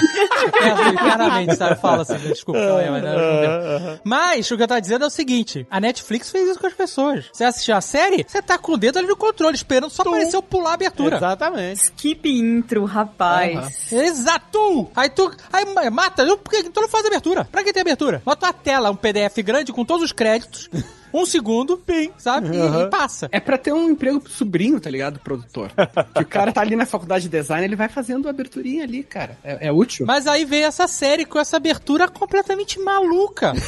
Eu 0.45 0.51
peço 0.51 0.89
internamente, 0.89 1.55
sabe? 1.55 1.71
Eu 1.71 1.77
falo 1.77 2.01
assim, 2.01 2.17
desculpa, 2.19 2.59
Cauê, 2.59 2.89
mas 2.89 3.03
não, 3.03 3.11
não. 3.13 3.99
Mas 4.03 4.49
o 4.51 4.57
que 4.57 4.63
eu 4.63 4.67
tava 4.67 4.81
dizendo 4.81 5.03
é 5.03 5.07
o 5.07 5.11
seguinte: 5.11 5.67
a 5.69 5.79
Netflix 5.79 6.31
fez 6.31 6.49
isso 6.49 6.59
com 6.59 6.67
as 6.67 6.73
pessoas. 6.73 7.25
Você 7.31 7.43
assistiu 7.43 7.75
a 7.75 7.81
série, 7.81 8.25
você 8.27 8.41
tá 8.41 8.57
com 8.57 8.73
o 8.73 8.77
dedo 8.77 8.99
ali 8.99 9.07
no 9.07 9.17
controle, 9.17 9.55
esperando 9.55 9.89
só 9.89 10.03
aparecer 10.13 10.35
eu 10.37 10.41
pular 10.43 10.71
a 10.71 10.73
abertura. 10.73 11.17
Exatamente. 11.17 11.83
Skip 11.83 12.29
intro, 12.29 12.85
rapaz. 12.85 13.91
Exato! 13.91 14.89
Aí 14.95 15.09
tu. 15.09 15.31
Aí 15.51 15.65
ma- 15.65 15.89
mata, 15.89 16.23
eu- 16.23 16.37
por 16.37 16.49
que 16.51 16.63
tu 16.69 16.81
não 16.81 16.87
faz 16.89 17.05
abertura? 17.05 17.45
Pra 17.51 17.63
que 17.63 17.73
tem 17.73 17.81
abertura? 17.81 18.21
Bota 18.25 18.47
uma 18.47 18.53
tela, 18.53 18.91
um 18.91 18.95
PDF 18.95 19.37
grande 19.43 19.71
com 19.73 19.83
todos 19.85 20.03
os 20.05 20.11
créditos, 20.11 20.69
um 21.13 21.25
segundo, 21.25 21.77
pim, 21.77 22.11
sabe? 22.17 22.55
E- 22.55 22.83
E, 22.83 22.89
passa. 22.89 23.27
É 23.31 23.39
pra 23.39 23.57
ter 23.57 23.73
um 23.73 23.89
emprego 23.89 24.19
pro 24.19 24.31
sobrinho, 24.31 24.79
tá 24.79 24.89
ligado? 24.89 25.13
Do 25.15 25.19
produtor. 25.19 25.71
que 26.15 26.21
o 26.23 26.27
cara 26.27 26.51
tá 26.51 26.61
ali 26.61 26.75
na 26.75 26.85
faculdade 26.85 27.23
de 27.25 27.29
design, 27.29 27.65
ele 27.65 27.75
vai 27.75 27.89
fazendo 27.89 28.27
a 28.27 28.31
aberturinha 28.31 28.83
ali, 28.83 29.03
cara. 29.03 29.37
É, 29.43 29.67
é 29.67 29.71
útil. 29.71 30.05
Mas 30.05 30.27
aí 30.27 30.45
veio 30.45 30.65
essa 30.65 30.87
série 30.87 31.25
com 31.25 31.37
essa 31.39 31.57
abertura 31.57 32.07
completamente 32.07 32.79
maluca. 32.79 33.53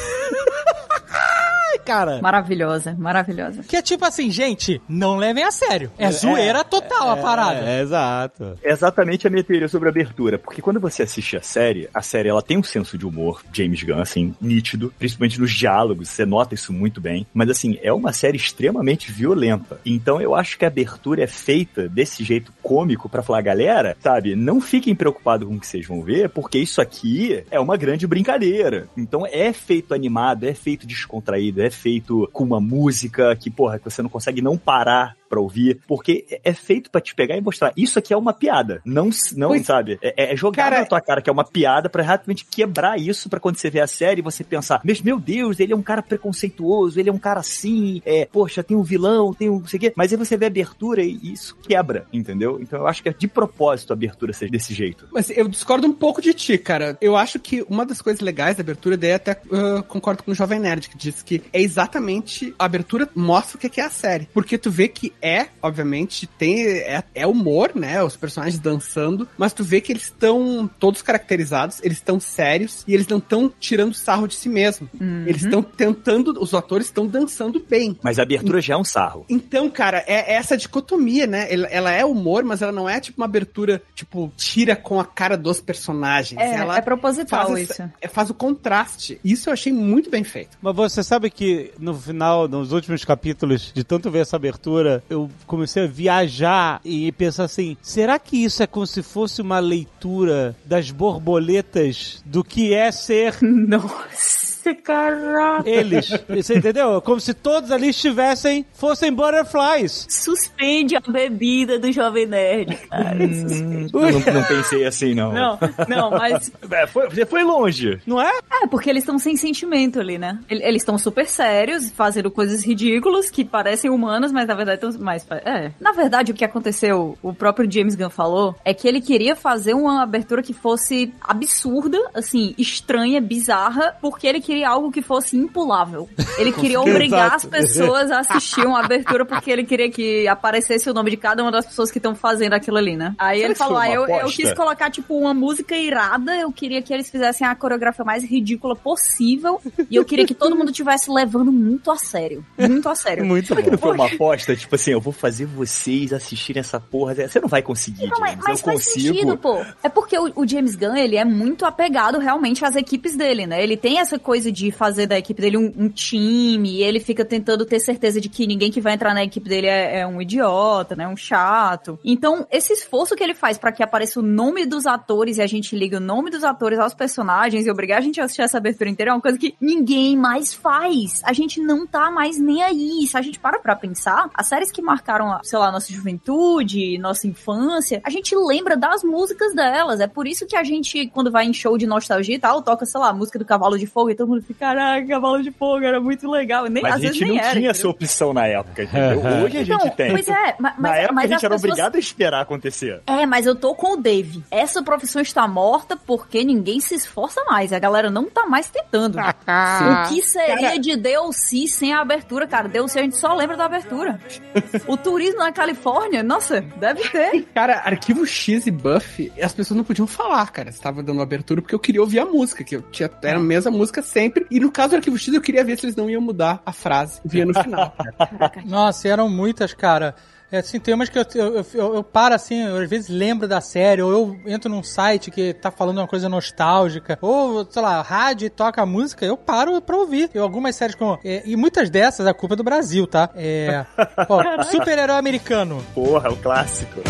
Cara. 1.85 2.19
Maravilhosa, 2.21 2.95
maravilhosa. 2.97 3.61
Que 3.63 3.75
é 3.77 3.81
tipo 3.81 4.03
assim, 4.05 4.31
gente, 4.31 4.81
não 4.89 5.17
levem 5.17 5.43
a 5.43 5.51
sério. 5.51 5.91
É 5.97 6.11
zoeira 6.11 6.63
total 6.63 7.11
a 7.11 7.17
parada. 7.17 7.59
É, 7.59 7.81
exato. 7.81 8.57
É 8.63 8.71
exatamente 8.71 9.27
a 9.27 9.29
minha 9.29 9.43
teoria 9.43 9.67
sobre 9.67 9.87
a 9.87 9.91
abertura, 9.91 10.39
porque 10.39 10.61
quando 10.61 10.79
você 10.79 11.03
assiste 11.03 11.37
a 11.37 11.41
série, 11.41 11.87
a 11.93 12.01
série 12.01 12.29
ela 12.29 12.41
tem 12.41 12.57
um 12.57 12.63
senso 12.63 12.97
de 12.97 13.05
humor, 13.05 13.43
James 13.53 13.83
Gunn, 13.83 14.01
assim, 14.01 14.33
nítido, 14.41 14.93
principalmente 14.97 15.39
nos 15.39 15.51
diálogos, 15.51 16.09
você 16.09 16.25
nota 16.25 16.55
isso 16.55 16.73
muito 16.73 16.99
bem, 16.99 17.27
mas 17.33 17.49
assim, 17.49 17.77
é 17.83 17.93
uma 17.93 18.11
série 18.13 18.37
extremamente 18.37 19.11
violenta. 19.11 19.79
Então 19.85 20.19
eu 20.19 20.33
acho 20.33 20.57
que 20.57 20.65
a 20.65 20.69
abertura 20.69 21.23
é 21.23 21.27
feita 21.27 21.87
desse 21.87 22.23
jeito 22.23 22.51
cômico 22.63 23.07
pra 23.07 23.21
falar, 23.21 23.41
galera, 23.41 23.95
sabe, 23.99 24.35
não 24.35 24.59
fiquem 24.59 24.95
preocupados 24.95 25.47
com 25.47 25.55
o 25.55 25.59
que 25.59 25.67
vocês 25.67 25.85
vão 25.85 26.01
ver, 26.01 26.29
porque 26.29 26.57
isso 26.57 26.81
aqui 26.81 27.43
é 27.51 27.59
uma 27.59 27.77
grande 27.77 28.07
brincadeira. 28.07 28.87
Então 28.97 29.25
é 29.25 29.53
feito 29.53 29.93
animado, 29.93 30.45
é 30.45 30.53
feito 30.53 30.84
descontraído, 30.85 31.61
é 31.61 31.69
feito 31.69 32.29
com 32.31 32.43
uma 32.43 32.59
música 32.59 33.35
que, 33.35 33.49
porra, 33.49 33.79
que 33.79 33.85
você 33.85 34.01
não 34.01 34.09
consegue 34.09 34.41
não 34.41 34.57
parar 34.57 35.15
pra 35.35 35.41
ouvir, 35.41 35.79
porque 35.85 36.39
é 36.43 36.53
feito 36.53 36.89
pra 36.89 37.01
te 37.01 37.13
pegar 37.13 37.35
e 37.35 37.41
mostrar. 37.41 37.73
Isso 37.75 37.99
aqui 37.99 38.13
é 38.13 38.17
uma 38.17 38.31
piada. 38.31 38.81
Não, 38.85 39.09
não 39.35 39.49
Pois- 39.49 39.65
sabe? 39.65 39.99
É, 40.01 40.31
é 40.31 40.35
jogar 40.35 40.63
Cara- 40.69 40.79
na 40.79 40.85
tua 40.85 41.01
cara 41.01 41.21
que 41.21 41.29
é 41.29 41.33
uma 41.33 41.43
piada 41.43 41.89
pra 41.89 42.01
realmente 42.01 42.45
quebrar 42.45 42.97
isso 42.97 43.29
pra 43.29 43.39
quando 43.39 43.57
você 43.57 43.69
vê 43.69 43.81
a 43.81 43.87
série 43.87 44.21
você 44.21 44.43
pensar, 44.43 44.79
mas 44.85 45.01
meu 45.01 45.19
Deus, 45.19 45.59
ele 45.59 45.73
é 45.73 45.75
um 45.75 45.81
cara 45.81 46.01
preconceituoso, 46.01 46.99
ele 46.99 47.09
é 47.09 47.13
um 47.13 47.17
cara 47.17 47.41
assim, 47.41 48.01
é, 48.05 48.25
poxa, 48.31 48.63
tem 48.63 48.77
um 48.77 48.83
vilão, 48.83 49.33
tem 49.33 49.49
um 49.49 49.59
não 49.59 49.67
sei 49.67 49.77
o 49.77 49.81
quê. 49.81 49.93
Mas 49.95 50.11
aí 50.11 50.17
você 50.17 50.37
vê 50.37 50.45
a 50.45 50.47
abertura 50.47 51.03
e 51.03 51.19
isso 51.33 51.55
quebra, 51.67 52.05
entendeu? 52.13 52.59
Então 52.61 52.79
eu 52.79 52.87
acho 52.87 53.03
que 53.03 53.09
é 53.09 53.13
de 53.13 53.27
propósito 53.27 53.91
a 53.91 53.93
abertura 53.93 54.31
ser 54.31 54.49
desse 54.49 54.73
jeito. 54.73 55.07
Mas 55.11 55.29
eu 55.29 55.47
discordo 55.47 55.85
um 55.87 55.93
pouco 55.93 56.21
de 56.21 56.33
ti, 56.33 56.57
cara. 56.57 56.97
Eu 57.01 57.15
acho 57.17 57.39
que 57.39 57.65
uma 57.69 57.85
das 57.85 58.01
coisas 58.01 58.21
legais 58.21 58.55
da 58.55 58.61
abertura, 58.61 58.95
daí 58.95 59.13
até 59.13 59.31
ah, 59.51 59.83
concordo 59.87 60.23
com 60.23 60.31
o 60.31 60.35
Jovem 60.35 60.59
Nerd, 60.59 60.87
que 60.89 60.97
disse 60.97 61.23
que 61.25 61.41
é 61.51 61.61
exatamente 61.61 62.53
a 62.57 62.65
abertura 62.65 63.09
mostra 63.15 63.57
o 63.57 63.59
que 63.59 63.69
que 63.69 63.81
é 63.81 63.85
a 63.85 63.89
série. 63.89 64.27
Porque 64.33 64.57
tu 64.57 64.69
vê 64.71 64.87
que 64.87 65.13
é, 65.25 65.47
obviamente, 65.61 66.27
tem 66.27 66.61
é, 66.67 67.03
é 67.13 67.25
humor, 67.25 67.71
né? 67.73 68.03
Os 68.03 68.15
personagens 68.15 68.59
dançando, 68.59 69.27
mas 69.37 69.53
tu 69.53 69.63
vê 69.63 69.81
que 69.81 69.91
eles 69.91 70.03
estão 70.03 70.69
todos 70.79 71.01
caracterizados, 71.01 71.79
eles 71.83 71.97
estão 71.97 72.19
sérios 72.19 72.83
e 72.87 72.93
eles 72.93 73.07
não 73.07 73.17
estão 73.17 73.51
tirando 73.59 73.93
sarro 73.93 74.27
de 74.27 74.35
si 74.35 74.49
mesmo. 74.49 74.89
Eles 75.25 75.43
estão 75.43 75.61
tentando, 75.63 76.33
os 76.41 76.53
atores 76.53 76.87
estão 76.87 77.07
dançando 77.07 77.59
bem. 77.67 77.97
Mas 78.03 78.19
a 78.19 78.23
abertura 78.23 78.61
já 78.61 78.73
é 78.73 78.77
um 78.77 78.83
sarro. 78.83 79.25
Então, 79.29 79.69
cara, 79.69 80.03
é 80.07 80.15
é 80.25 80.33
essa 80.35 80.55
dicotomia, 80.57 81.27
né? 81.27 81.47
Ela, 81.53 81.67
ela 81.67 81.91
é 81.91 82.03
humor, 82.05 82.43
mas 82.43 82.61
ela 82.61 82.71
não 82.71 82.87
é 82.89 82.99
tipo 82.99 83.19
uma 83.21 83.25
abertura, 83.25 83.81
tipo, 83.93 84.31
tira 84.37 84.75
com 84.75 84.99
a 84.99 85.05
cara 85.05 85.37
dos 85.37 85.59
personagens. 85.61 86.39
É, 86.39 86.55
ela 86.55 86.77
é 86.77 86.81
proposital 86.81 87.47
faz, 87.47 87.59
isso. 87.63 87.71
essa- 87.73 87.93
é, 88.01 88.07
faz 88.07 88.29
o 88.29 88.33
contraste. 88.33 89.19
Isso 89.23 89.49
eu 89.49 89.53
achei 89.53 89.71
muito 89.73 90.09
bem 90.09 90.23
feito. 90.23 90.57
Mas 90.61 90.75
você 90.75 91.03
sabe 91.03 91.29
que 91.29 91.71
no 91.79 91.93
final, 91.93 92.47
nos 92.47 92.71
últimos 92.71 93.03
capítulos, 93.05 93.71
de 93.73 93.83
tanto 93.83 94.09
ver 94.11 94.19
essa 94.19 94.35
abertura, 94.35 95.03
eu 95.09 95.29
comecei 95.45 95.83
a 95.83 95.87
viajar 95.87 96.81
e 96.83 97.11
pensar 97.11 97.45
assim: 97.45 97.77
será 97.81 98.17
que 98.19 98.43
isso 98.43 98.63
é 98.63 98.67
como 98.67 98.87
se 98.87 99.01
fosse 99.01 99.41
uma 99.41 99.59
leitura 99.59 100.55
das 100.65 100.91
borboletas 100.91 102.21
do 102.25 102.43
que 102.43 102.73
é 102.73 102.91
ser 102.91 103.37
Nossa, 103.41 104.54
caraca. 104.73 105.69
eles? 105.69 106.09
Você 106.29 106.57
entendeu? 106.57 107.01
Como 107.01 107.19
se 107.19 107.33
todos 107.33 107.71
ali 107.71 107.89
estivessem, 107.89 108.65
fossem 108.73 109.11
butterflies. 109.13 110.07
Suspende 110.09 110.95
a 110.95 110.99
bebida 111.01 111.77
do 111.77 111.91
Jovem 111.91 112.25
Nerd, 112.25 112.75
cara. 112.89 113.17
Suspende. 113.17 113.91
Eu 113.93 114.01
não, 114.01 114.19
não 114.33 114.43
pensei 114.43 114.85
assim, 114.85 115.13
não. 115.13 115.31
Não, 115.33 115.59
não, 115.87 116.11
mas 116.11 116.51
É, 116.71 116.87
foi- 116.87 117.09
você 117.09 117.25
foi 117.25 117.43
longe. 117.43 117.99
Não 118.05 118.21
é? 118.21 118.31
É, 118.63 118.67
porque 118.67 118.89
eles 118.89 119.03
estão 119.03 119.19
sem 119.19 119.35
sentimento 119.35 119.99
ali, 119.99 120.17
né? 120.17 120.39
Ele- 120.49 120.63
Eles 120.63 120.81
estão 120.81 120.97
super 120.97 121.27
sérios, 121.27 121.91
fazendo 121.91 122.31
coisas 122.31 122.63
ridículas 122.65 123.29
que 123.29 123.43
parecem 123.45 123.89
humanas, 123.91 124.31
mas 124.31 124.47
na 124.47 124.55
verdade 124.55 124.85
estão 124.85 125.01
mais. 125.03 125.25
É. 125.45 125.71
Na 125.79 125.91
verdade, 125.91 126.31
o 126.31 126.35
que 126.35 126.43
aconteceu, 126.45 127.17
o 127.21 127.33
próprio 127.33 127.69
James 127.71 127.95
Gunn 127.95 128.09
falou, 128.09 128.55
é 128.63 128.73
que 128.73 128.87
ele 128.87 129.01
queria 129.01 129.35
fazer 129.35 129.73
uma 129.73 130.01
abertura 130.03 130.41
que 130.41 130.53
fosse 130.53 131.13
absurda, 131.21 131.97
assim, 132.13 132.53
estranha, 132.57 133.19
bizarra, 133.21 133.95
porque 134.01 134.25
ele 134.27 134.39
queria 134.41 134.54
algo 134.63 134.91
que 134.91 135.01
fosse 135.01 135.37
impulável. 135.37 136.09
Ele 136.37 136.51
queria 136.53 136.79
obrigar 136.79 137.33
as 137.33 137.45
pessoas 137.45 138.11
a 138.11 138.19
assistir 138.19 138.65
uma 138.65 138.83
abertura 138.83 139.25
porque 139.25 139.51
ele 139.51 139.63
queria 139.63 139.89
que 139.89 140.27
aparecesse 140.27 140.89
o 140.89 140.93
nome 140.93 141.11
de 141.11 141.17
cada 141.17 141.41
uma 141.41 141.51
das 141.51 141.65
pessoas 141.65 141.91
que 141.91 141.97
estão 141.97 142.15
fazendo 142.15 142.53
aquilo 142.53 142.77
ali, 142.77 142.95
né? 142.95 143.15
Aí 143.17 143.37
Será 143.37 143.47
ele 143.49 143.55
falou: 143.55 143.77
ah, 143.77 143.89
eu, 143.89 144.07
eu 144.07 144.27
quis 144.27 144.53
colocar, 144.53 144.89
tipo, 144.89 145.17
uma 145.17 145.33
música 145.33 145.75
irada, 145.75 146.35
eu 146.35 146.51
queria 146.51 146.81
que 146.81 146.93
eles 146.93 147.09
fizessem 147.09 147.45
a 147.45 147.55
coreografia 147.55 148.05
mais 148.05 148.23
ridícula 148.23 148.75
possível, 148.75 149.61
e 149.89 149.95
eu 149.95 150.05
queria 150.05 150.25
que 150.25 150.33
todo 150.33 150.55
mundo 150.55 150.71
estivesse 150.71 151.11
levando 151.11 151.51
muito 151.51 151.91
a 151.91 151.97
sério. 151.97 152.45
Muito 152.57 152.87
a 152.89 152.95
sério. 152.95 153.25
Muito 153.35 153.47
Será 153.47 153.61
que 153.61 153.71
não 153.71 153.77
bom. 153.77 153.87
foi 153.87 153.95
uma 153.95 154.07
aposta? 154.07 154.55
Tipo 154.55 154.75
assim, 154.75 154.91
eu 154.91 155.01
vou 155.01 155.11
fazer 155.11 155.45
vocês 155.45 156.13
assistirem 156.13 156.59
essa 156.59 156.79
porra. 156.79 157.15
Você 157.15 157.39
não 157.39 157.47
vai 157.47 157.61
conseguir, 157.61 158.07
Não, 158.07 158.19
mas, 158.19 158.31
James. 158.31 158.43
mas 158.47 158.59
eu 158.59 158.65
faz 158.65 158.75
consigo. 158.75 159.15
sentido, 159.15 159.37
pô. 159.37 159.65
É 159.83 159.89
porque 159.89 160.17
o, 160.17 160.31
o 160.35 160.47
James 160.47 160.75
Gunn, 160.75 160.95
ele 160.95 161.15
é 161.15 161.25
muito 161.25 161.65
apegado 161.65 162.19
realmente 162.19 162.63
às 162.63 162.75
equipes 162.75 163.15
dele, 163.15 163.47
né? 163.47 163.63
Ele 163.63 163.75
tem 163.75 163.99
essa 163.99 164.19
coisa 164.19 164.44
de 164.51 164.71
fazer 164.71 165.07
da 165.07 165.17
equipe 165.17 165.41
dele 165.41 165.57
um, 165.57 165.71
um 165.77 165.89
time, 165.89 166.77
e 166.77 166.83
ele 166.83 166.99
fica 166.99 167.23
tentando 167.23 167.65
ter 167.65 167.79
certeza 167.79 168.19
de 168.19 168.29
que 168.29 168.47
ninguém 168.47 168.71
que 168.71 168.81
vai 168.81 168.93
entrar 168.93 169.13
na 169.13 169.23
equipe 169.23 169.47
dele 169.47 169.67
é, 169.67 169.99
é 169.99 170.07
um 170.07 170.21
idiota, 170.21 170.95
né? 170.95 171.07
Um 171.07 171.17
chato. 171.17 171.99
Então, 172.03 172.45
esse 172.51 172.73
esforço 172.73 173.15
que 173.15 173.23
ele 173.23 173.33
faz 173.33 173.57
pra 173.57 173.71
que 173.71 173.83
apareça 173.83 174.19
o 174.19 174.23
nome 174.23 174.65
dos 174.65 174.85
atores 174.85 175.37
e 175.37 175.41
a 175.41 175.47
gente 175.47 175.75
liga 175.75 175.97
o 175.97 176.01
nome 176.01 176.29
dos 176.29 176.43
atores 176.43 176.79
aos 176.79 176.93
personagens 176.93 177.65
e 177.65 177.71
obrigar 177.71 177.99
a 177.99 178.01
gente 178.01 178.19
a 178.19 178.25
assistir 178.25 178.41
essa 178.41 178.57
abertura 178.57 178.89
inteira 178.89 179.11
é 179.11 179.13
uma 179.13 179.21
coisa 179.21 179.37
que 179.37 179.55
ninguém 179.59 180.17
mais 180.17 180.53
faz. 180.53 181.21
A 181.23 181.33
gente 181.33 181.59
não 181.61 181.85
tá 181.85 182.11
mais 182.11 182.39
nem 182.39 182.63
aí. 182.63 183.07
Se 183.07 183.17
a 183.17 183.21
gente 183.21 183.39
para 183.39 183.59
pra 183.59 183.75
pensar, 183.75 184.29
as 184.33 184.47
séries 184.47 184.71
que 184.71 184.81
marcaram, 184.81 185.39
sei 185.43 185.59
lá, 185.59 185.71
nossa 185.71 185.91
juventude, 185.91 186.97
nossa 186.97 187.27
infância, 187.27 188.01
a 188.03 188.09
gente 188.09 188.35
lembra 188.35 188.77
das 188.77 189.03
músicas 189.03 189.53
delas. 189.53 189.99
É 189.99 190.07
por 190.07 190.27
isso 190.27 190.45
que 190.45 190.55
a 190.55 190.63
gente, 190.63 191.07
quando 191.07 191.31
vai 191.31 191.45
em 191.45 191.53
show 191.53 191.77
de 191.77 191.87
nostalgia 191.87 192.35
e 192.35 192.39
tal, 192.39 192.61
toca, 192.61 192.85
sei 192.85 192.99
lá, 192.99 193.09
a 193.09 193.13
música 193.13 193.39
do 193.39 193.45
Cavalo 193.45 193.77
de 193.77 193.87
Fogo 193.87 194.09
e 194.09 194.15
todo 194.15 194.27
mundo 194.27 194.34
fica, 194.41 194.59
caraca, 194.65 195.07
Cavalo 195.07 195.41
de 195.43 195.51
Fogo 195.51 195.83
era 195.85 195.99
muito 195.99 196.29
legal. 196.29 196.65
Nem, 196.65 196.81
Mas 196.83 196.93
às 196.93 196.97
a 196.99 197.01
gente 197.01 197.11
vezes 197.13 197.21
nem 197.21 197.29
não 197.31 197.37
era. 197.37 197.43
tinha 197.51 197.59
entendeu? 197.59 197.71
essa 197.71 197.87
opção 197.89 198.33
na 198.33 198.47
época, 198.47 198.83
entendeu? 198.83 199.19
Hoje 199.43 199.57
a 199.57 199.63
gente 199.63 199.75
Então, 199.75 199.89
tem. 199.91 200.11
Pois 200.11 200.27
é, 200.27 200.55
ma- 200.59 200.73
mas, 200.77 200.81
na 200.91 200.95
época 200.97 201.13
mas 201.13 201.23
a 201.25 201.27
gente 201.33 201.45
era 201.45 201.55
pessoas- 201.55 201.71
obrigado 201.71 201.95
a 201.95 201.99
esperar 201.99 202.41
acontecer. 202.41 203.01
é, 203.07 203.25
mas 203.25 203.45
eu 203.45 203.55
tô 203.55 203.73
com 203.75 203.93
o 203.93 203.97
Dave. 203.97 204.43
Essa 204.51 204.81
profissão 204.83 205.21
está 205.21 205.47
morta 205.47 205.95
porque 205.97 206.43
ninguém 206.43 206.79
se 206.79 206.95
esforça 206.95 207.43
mais. 207.45 207.71
A 207.73 207.79
galera 207.79 208.09
não 208.09 208.25
tá 208.29 208.45
mais 208.45 208.69
tentando. 208.69 209.17
o 209.19 210.09
que 210.09 210.21
seria 210.21 210.79
de 210.79 210.95
DLC 210.95 211.67
sem 211.67 211.93
a 211.93 212.01
abertura, 212.01 212.47
cara? 212.47 212.67
DLC 212.67 212.99
a 212.99 213.03
gente 213.03 213.17
só 213.17 213.33
lembra 213.33 213.55
da 213.57 213.65
abertura. 213.65 214.19
o 214.87 214.97
turismo 214.97 215.39
na 215.39 215.51
Califórnia, 215.51 216.23
nossa, 216.23 216.61
deve 216.61 217.07
ter. 217.09 217.43
Cara, 217.53 217.81
Arquivo 217.85 218.25
X 218.25 218.67
e 218.67 218.71
Buffy, 218.71 219.31
as 219.41 219.53
pessoas 219.53 219.77
não 219.77 219.83
podiam 219.83 220.07
falar, 220.07 220.49
cara. 220.51 220.69
Estava 220.69 221.01
dando 221.03 221.21
abertura 221.21 221.61
porque 221.61 221.75
eu 221.75 221.79
queria 221.79 222.01
ouvir 222.01 222.19
a 222.19 222.25
música, 222.25 222.63
que 222.63 222.75
eu 222.75 222.81
tinha 222.83 223.09
era 223.23 223.37
a 223.37 223.41
mesma 223.41 223.71
música 223.71 224.01
sempre. 224.01 224.24
E 224.49 224.59
no 224.59 224.71
caso 224.71 224.91
do 224.91 224.95
Arquivo 224.97 225.17
X, 225.17 225.33
eu 225.33 225.41
queria 225.41 225.63
ver 225.63 225.77
se 225.77 225.85
eles 225.85 225.95
não 225.95 226.09
iam 226.09 226.21
mudar 226.21 226.61
a 226.65 226.71
frase. 226.71 227.19
Via 227.25 227.45
no 227.45 227.53
final. 227.53 227.91
cara. 227.91 228.51
Nossa, 228.65 229.07
e 229.07 229.11
eram 229.11 229.29
muitas, 229.29 229.73
cara. 229.73 230.15
É 230.51 230.59
assim, 230.59 230.79
tem 230.79 230.93
umas 230.93 231.09
que 231.09 231.17
eu, 231.17 231.25
eu, 231.33 231.65
eu, 231.73 231.95
eu 231.95 232.03
paro 232.03 232.35
assim, 232.35 232.63
eu 232.63 232.77
às 232.77 232.89
vezes 232.89 233.09
lembro 233.09 233.47
da 233.47 233.59
série, 233.59 234.01
ou 234.01 234.11
eu 234.11 234.39
entro 234.45 234.69
num 234.69 234.83
site 234.83 235.31
que 235.31 235.53
tá 235.53 235.71
falando 235.71 235.97
uma 235.97 236.07
coisa 236.07 236.29
nostálgica, 236.29 237.17
ou, 237.19 237.65
sei 237.69 237.81
lá, 237.81 238.01
rádio 238.01 238.45
e 238.45 238.49
toca 238.49 238.85
música, 238.85 239.25
eu 239.25 239.35
paro 239.35 239.81
pra 239.81 239.97
ouvir. 239.97 240.29
Eu, 240.33 240.43
algumas 240.43 240.75
séries 240.75 240.95
como. 240.95 241.19
é, 241.23 241.41
e 241.45 241.55
muitas 241.55 241.89
dessas, 241.89 242.27
a 242.27 242.33
culpa 242.33 242.53
é 242.55 242.57
do 242.57 242.63
Brasil, 242.63 243.07
tá? 243.07 243.29
É. 243.35 243.85
super-herói 244.71 245.17
americano. 245.17 245.83
Porra, 245.93 246.29
é 246.29 246.31
o 246.31 246.37
clássico. 246.37 247.01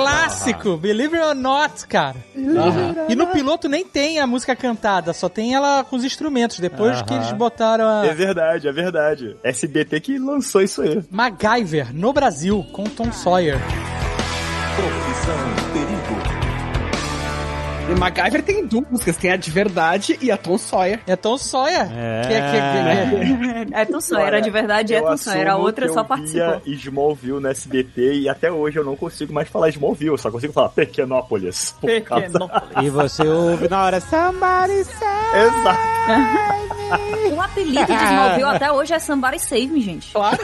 Clássico, 0.00 0.76
Believe 0.76 1.16
It 1.16 1.26
or 1.28 1.34
Not, 1.34 1.86
cara. 1.86 2.16
E 3.08 3.14
no 3.14 3.26
piloto 3.28 3.68
nem 3.68 3.84
tem 3.84 4.18
a 4.18 4.26
música 4.26 4.56
cantada, 4.56 5.12
só 5.12 5.28
tem 5.28 5.54
ela 5.54 5.84
com 5.84 5.96
os 5.96 6.04
instrumentos. 6.04 6.58
Depois 6.58 7.02
que 7.02 7.14
eles 7.14 7.32
botaram 7.32 7.86
a 7.86 8.06
É 8.06 8.14
verdade, 8.14 8.68
é 8.68 8.72
verdade. 8.72 9.36
SBT 9.42 10.00
que 10.00 10.18
lançou 10.18 10.62
isso 10.62 10.82
aí. 10.82 11.02
MacGyver 11.10 11.94
no 11.94 12.12
Brasil 12.12 12.64
com 12.72 12.84
Tom 12.84 13.12
Sawyer. 13.12 13.58
E 17.90 17.94
MacGyver 17.98 18.42
tem 18.42 18.64
duas 18.66 18.88
músicas, 18.88 19.16
tem 19.16 19.32
a 19.32 19.36
de 19.36 19.50
verdade 19.50 20.16
e 20.22 20.30
a 20.30 20.36
Tom 20.36 20.56
Sawyer. 20.56 21.00
É 21.06 21.16
Tom 21.16 21.36
Sawyer. 21.36 21.88
É. 21.92 22.22
Que 22.26 22.32
é, 22.34 22.40
que 22.40 23.76
é, 23.76 23.80
É 23.82 23.84
Tom 23.84 24.00
Sawyer, 24.00 24.26
era 24.28 24.40
de 24.40 24.50
verdade, 24.50 24.94
é 24.94 24.98
Eu 24.98 25.04
Tom 25.04 25.16
Sawyer. 25.16 25.48
A 25.48 25.56
outra 25.56 25.86
que 25.88 25.92
só 25.94 26.00
eu 26.00 26.04
participou. 26.04 26.60
via 26.60 26.74
Smallville 26.76 27.40
no 27.40 27.48
SBT 27.48 28.14
e 28.20 28.28
até 28.28 28.50
hoje 28.50 28.78
eu 28.78 28.84
não 28.84 28.94
consigo 28.96 29.32
mais 29.32 29.48
falar 29.48 29.68
Smallville, 29.70 30.10
eu 30.12 30.18
só 30.18 30.30
consigo 30.30 30.52
falar 30.52 30.68
Pequenópolis. 30.70 31.74
por 31.80 32.00
causa- 32.02 32.26
Pequeno. 32.26 32.50
E 32.82 32.88
você 32.90 33.22
ouve 33.26 33.68
na 33.68 33.82
hora 33.84 34.00
Somebody 34.00 34.84
Save 34.84 35.46
Exato. 35.46 36.60
O 37.36 37.40
apelido 37.40 37.86
de 37.86 37.92
Smallville 37.92 38.44
até 38.56 38.72
hoje 38.72 38.92
é 38.92 38.98
Somebody 38.98 39.38
Save 39.38 39.68
Me, 39.68 39.80
gente. 39.80 40.12
Claro. 40.12 40.38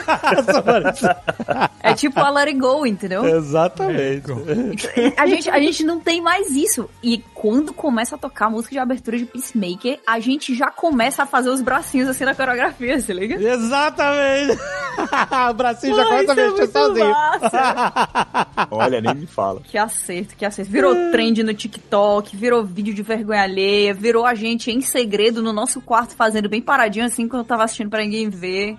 É 1.83 1.93
tipo 1.93 2.17
a 2.21 2.29
Let 2.29 2.47
It 2.47 2.59
Go, 2.59 2.85
entendeu? 2.85 3.25
Exatamente. 3.25 4.31
A 5.17 5.27
gente, 5.27 5.49
a 5.49 5.59
gente 5.59 5.83
não 5.83 5.99
tem 5.99 6.21
mais 6.21 6.49
isso. 6.51 6.89
E 7.03 7.17
quando 7.39 7.71
começa 7.71 8.15
a 8.15 8.17
tocar 8.17 8.47
a 8.47 8.49
música 8.49 8.71
de 8.71 8.79
abertura 8.79 9.15
de 9.15 9.25
Peacemaker, 9.25 9.99
a 10.07 10.19
gente 10.19 10.55
já 10.55 10.71
começa 10.71 11.21
a 11.21 11.25
fazer 11.25 11.51
os 11.51 11.61
bracinhos 11.61 12.09
assim 12.09 12.25
na 12.25 12.33
coreografia, 12.33 12.99
se 12.99 13.13
liga? 13.13 13.35
Exatamente. 13.35 14.59
o 15.51 15.53
bracinho 15.53 15.95
já 15.95 16.03
começa 16.03 16.31
a 16.31 16.35
é 16.35 16.35
mexer 16.35 16.57
muito 16.57 16.71
sozinho. 16.71 17.13
Olha, 18.71 19.01
nem 19.01 19.13
me 19.13 19.27
fala. 19.27 19.61
Que 19.61 19.77
acerto, 19.77 20.35
que 20.35 20.43
acerto. 20.43 20.71
Virou 20.71 20.95
trend 21.11 21.43
no 21.43 21.53
TikTok, 21.53 22.35
virou 22.35 22.65
vídeo 22.65 22.93
de 22.93 23.03
vergonha 23.03 23.43
alheia, 23.43 23.93
virou 23.93 24.25
a 24.25 24.33
gente 24.33 24.71
em 24.71 24.81
segredo 24.81 25.43
no 25.43 25.53
nosso 25.53 25.79
quarto 25.79 26.15
fazendo 26.15 26.49
bem 26.49 26.61
paradinho 26.61 27.05
assim 27.05 27.27
quando 27.27 27.43
eu 27.43 27.47
tava 27.47 27.63
assistindo 27.63 27.91
pra 27.91 28.01
ninguém 28.01 28.29
ver. 28.29 28.77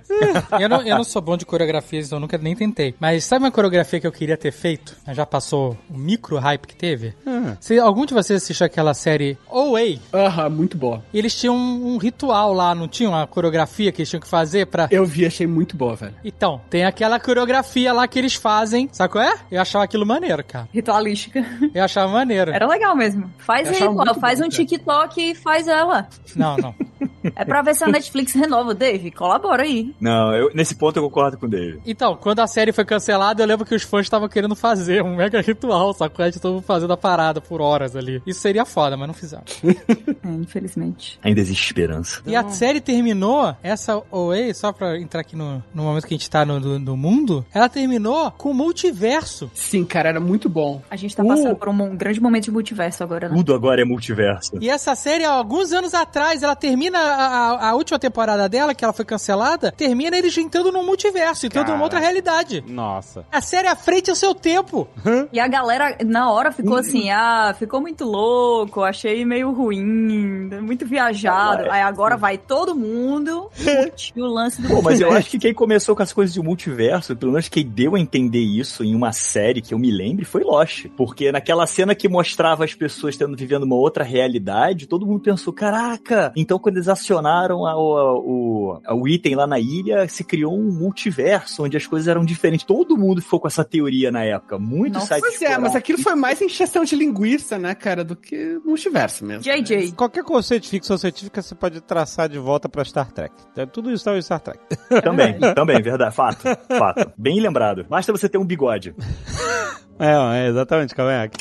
eu, 0.59 0.69
não, 0.69 0.83
eu 0.83 0.97
não 0.97 1.05
sou 1.05 1.23
bom 1.23 1.37
de 1.37 1.47
coreografias, 1.47 2.07
então 2.07 2.17
eu 2.17 2.21
nunca 2.21 2.37
nem 2.37 2.57
tentei. 2.57 2.93
Mas 2.99 3.25
sabe 3.25 3.45
uma 3.45 3.53
coreografia 3.53 4.01
que 4.01 4.07
eu 4.07 4.13
queria 4.13 4.37
ter 4.37 4.51
feito? 4.51 4.97
Já 5.13 5.25
passou 5.25 5.79
o 5.89 5.97
micro 5.97 6.39
hype 6.39 6.67
que 6.67 6.75
teve? 6.75 7.15
Se 7.61 7.79
algum 7.79 8.05
de 8.05 8.15
vocês 8.15 8.48
assistiu 8.53 8.67
aquela 8.67 8.95
série 8.95 9.37
OA, 9.51 9.99
Aham, 10.13 10.49
muito 10.51 10.77
boa. 10.77 11.03
eles 11.13 11.35
tinham 11.35 11.55
um, 11.57 11.95
um 11.95 11.97
ritual 11.99 12.53
lá, 12.53 12.75
não 12.75 12.89
tinha 12.89 13.09
uma 13.09 13.27
coreografia 13.27 13.93
que 13.93 14.01
eles 14.03 14.09
tinham 14.11 14.21
que 14.21 14.29
fazer 14.29 14.67
pra. 14.67 14.89
Eu 14.91 15.05
vi, 15.05 15.27
achei 15.27 15.47
muito 15.47 15.77
boa, 15.77 15.95
velho. 15.97 16.15
Então, 16.25 16.61
tem 16.71 16.85
aquela 16.85 17.19
coreografia 17.21 17.93
lá 17.93 18.07
que 18.09 18.19
eles 18.19 18.35
fazem, 18.35 18.89
sabe 18.93 19.13
qual 19.13 19.25
é? 19.25 19.35
Eu 19.51 19.61
achava 19.61 19.85
aquilo 19.85 20.07
maneiro, 20.07 20.43
cara. 20.45 20.69
Ritualística. 20.73 21.45
Eu 21.75 21.85
achava 21.85 22.11
maneiro. 22.13 22.51
Era 22.53 22.67
legal 22.67 22.97
mesmo. 22.97 23.31
Faz 23.39 23.69
Eu 23.69 23.75
aí, 23.75 23.79
Faz 24.21 24.39
bom, 24.41 24.47
um 24.47 24.49
cara. 24.51 24.51
TikTok 24.51 25.21
e 25.21 25.35
faz 25.35 25.69
ela. 25.69 26.09
Não, 26.35 26.57
não. 26.57 26.75
É 27.37 27.45
pra 27.45 27.63
ver 27.63 27.75
se 27.75 27.85
a 27.85 27.89
Netflix 27.89 28.33
renova. 28.35 28.75
Dave, 28.75 29.11
colabora 29.11 29.63
aí. 29.63 29.95
Não, 30.01 30.33
eu, 30.35 30.51
nesse 30.55 30.75
ponto 30.75 30.97
eu 30.99 31.03
concordo 31.03 31.37
com 31.39 31.47
o 31.47 31.49
Dave. 31.49 31.81
Então, 31.87 32.17
quando 32.17 32.41
a 32.41 32.47
série 32.47 32.73
foi 32.73 32.85
cancelada, 32.85 33.43
eu 33.43 33.47
lembro 33.47 33.65
que 33.65 33.75
os 33.75 33.83
fãs 33.83 34.03
estavam 34.07 34.29
querendo 34.29 34.55
fazer 34.55 35.03
um 35.03 35.17
mega 35.17 35.41
ritual, 35.41 35.93
sacou? 35.95 36.29
De 36.31 36.39
todo 36.41 36.55
mundo 36.55 36.63
fazendo 36.65 36.93
a 36.93 36.97
parada 36.97 37.41
por 37.41 37.61
horas 37.61 37.97
ali. 37.97 38.23
Isso 38.27 38.41
seria 38.41 38.65
foda, 38.65 38.97
mas 38.97 39.07
não 39.09 39.15
fizeram. 39.15 39.45
É, 40.25 40.29
infelizmente. 40.31 41.19
Ainda 41.23 41.41
existe 41.41 41.65
esperança. 41.67 42.21
E 42.27 42.35
a 42.37 42.49
série 42.49 42.81
terminou, 42.81 43.55
essa 43.63 44.03
OA, 44.11 44.53
só 44.53 44.73
pra 44.73 44.99
entrar 44.99 45.21
aqui 45.21 45.35
no, 45.37 45.63
no 45.75 45.83
momento 45.85 46.07
que 46.07 46.15
a 46.15 46.17
gente 46.17 46.29
tá 46.29 46.45
no, 46.45 46.61
do- 46.61 46.79
no 46.79 46.97
mundo, 46.97 47.47
ela 47.55 47.69
terminou 47.69 48.31
com 48.33 48.51
o 48.51 48.55
multiverso. 48.55 49.51
Sim, 49.55 49.85
cara, 49.85 50.09
era 50.11 50.21
muito 50.21 50.49
bom. 50.49 50.83
A 50.91 50.97
gente 50.97 51.15
tá 51.17 51.25
passando 51.25 51.57
por 51.57 51.69
um 51.69 51.73
mo- 51.73 51.97
grande 51.97 52.21
momento 52.21 52.45
de 52.45 52.51
multiverso 52.51 53.03
agora, 53.03 53.29
né? 53.29 53.37
Tudo 53.37 53.55
agora 53.55 53.81
é 53.81 53.85
multiverso. 53.85 54.59
E 54.61 54.69
essa 54.69 54.95
série, 54.95 55.25
há 55.25 55.31
alguns 55.31 55.73
anos 55.73 55.95
atrás, 55.95 56.43
ela 56.43 56.57
termina 56.57 56.99
a, 57.23 57.69
a- 57.71 57.75
última 57.75 57.99
temporada 57.99 58.49
dela, 58.49 58.75
que 58.75 58.85
ela 58.85 58.93
foi 58.93 59.05
cancelada, 59.05 59.73
termina 59.73 60.17
eles 60.17 60.37
entrando 60.39 60.71
num 60.73 60.85
multiverso, 60.85 61.47
entrando 61.47 61.69
numa 61.73 61.83
outra 61.83 61.99
realidade. 61.99 62.63
Nossa. 62.67 63.25
A 63.31 63.41
série 63.41 63.69
é 63.69 63.71
à 63.71 63.77
frente 63.77 64.11
ao 64.11 64.17
seu 64.17 64.35
tempo. 64.35 64.89
E 65.33 65.39
a 65.41 65.47
galera, 65.49 65.97
na 66.05 66.31
hora, 66.31 66.53
ficou 66.53 66.77
assim, 66.77 67.11
ah, 67.11 67.55
ficou 67.59 67.81
muito 67.81 68.05
louco, 68.05 68.83
achei 68.83 69.25
meio 69.25 69.51
ruim, 69.53 70.49
muito 70.63 70.87
viajado. 70.87 71.71
Aí 71.71 71.83
agora 71.83 72.17
vai 72.17 72.39
todo 72.39 72.75
mundo 72.75 73.51
curtir 73.57 74.21
o 74.21 74.27
lance 74.27 74.61
do 74.63 74.69
Pô, 74.69 74.83
mas 74.83 75.01
eu 75.01 75.11
acho 75.13 75.31
que 75.31 75.39
quem 75.39 75.55
começou 75.55 75.95
com 75.97 76.03
as 76.03 76.13
coisas 76.13 76.35
de 76.35 76.41
multiverso, 76.41 77.17
pelo 77.17 77.33
menos 77.33 77.49
quem 77.49 77.67
deu 77.67 77.95
a 77.95 78.01
entender 78.01 78.41
isso 78.41 78.85
em 78.85 78.95
uma 78.95 79.13
série 79.13 79.61
que 79.61 79.75
eu 79.75 79.79
me 79.79 79.91
lembre, 79.91 80.25
foi 80.25 80.43
Lost. 80.45 80.87
Porque 80.97 81.33
naquela 81.33 81.67
cena 81.67 81.95
que 81.95 82.09
mostrava 82.09 82.65
as 82.65 82.75
pessoas 82.75 83.17
tendo 83.17 83.37
vivendo 83.37 83.63
uma 83.65 83.77
outra 83.77 84.05
realidade, 84.05 84.87
todo 84.87 85.07
mundo 85.07 85.21
pensou, 85.21 85.53
caraca! 85.53 86.33
Então 86.37 86.59
quando 86.59 86.77
eles 86.77 86.89
acionaram 86.89 87.08
a- 87.17 88.95
o, 88.95 89.09
item 89.09 89.35
lá 89.35 89.47
na 89.47 89.59
ilha, 89.59 90.09
se 90.09 90.23
criou 90.25 90.55
um 90.59 90.71
multiverso, 90.73 91.65
onde 91.65 91.77
as 91.77 91.87
coisas 91.87 92.09
eram 92.09 92.25
diferentes. 92.25 92.67
Todo 92.67 92.97
mundo 92.97 93.23
ficou 93.23 93.41
com 93.41 93.49
essa 93.49 93.65
teoria 93.65 94.11
na 94.11 94.25
época. 94.25 94.59
Muito 94.59 94.95
Nossa, 94.95 95.07
site 95.07 95.21
Pois 95.23 95.43
é, 95.43 95.57
mas 95.59 95.75
aquilo 95.75 95.99
foi 96.03 96.15
mais 96.15 96.41
encheção 96.43 96.85
de 96.85 96.97
linguiça, 96.97 97.59
né, 97.59 97.75
cara, 97.75 98.05
do 98.05 98.17
que 98.17 98.59
multiverso 98.65 99.25
mesmo. 99.25 99.43
JJ. 99.43 99.93
Qualquer 99.93 100.25
conceito 100.25 100.65
de 100.65 100.69
ficção 100.71 100.99
científica 100.99 101.41
você 101.41 101.55
pode 101.55 101.81
traçar 101.81 102.29
de 102.29 102.39
volta 102.39 102.69
pra 102.69 102.85
Star 102.85 103.11
Trek. 103.13 103.35
É, 103.57 103.65
Tudo 103.67 103.91
isso 103.93 104.05
tá 104.05 104.17
em 104.17 104.23
Star 104.23 104.41
Trek. 104.41 104.59
Também, 105.03 105.39
também, 105.55 105.81
verdade. 105.81 106.15
Fato, 106.15 106.43
fato. 106.77 107.13
Bem 107.17 107.41
lembrado. 107.41 107.85
Basta 107.89 108.13
você 108.13 108.29
ter 108.29 108.39
um 108.39 108.45
bigode. 108.45 108.95
É, 110.01 110.45
é 110.45 110.49
exatamente, 110.49 110.95
Cavanhaque. 110.95 111.37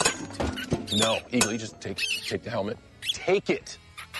No, 0.93 1.13
Eagle, 1.31 1.51
you 1.53 1.59
just 1.59 1.75
take 1.79 2.01
take 2.27 2.39
the 2.43 2.49
helmet. 2.49 2.75
Take 3.23 3.53
it. 3.53 3.79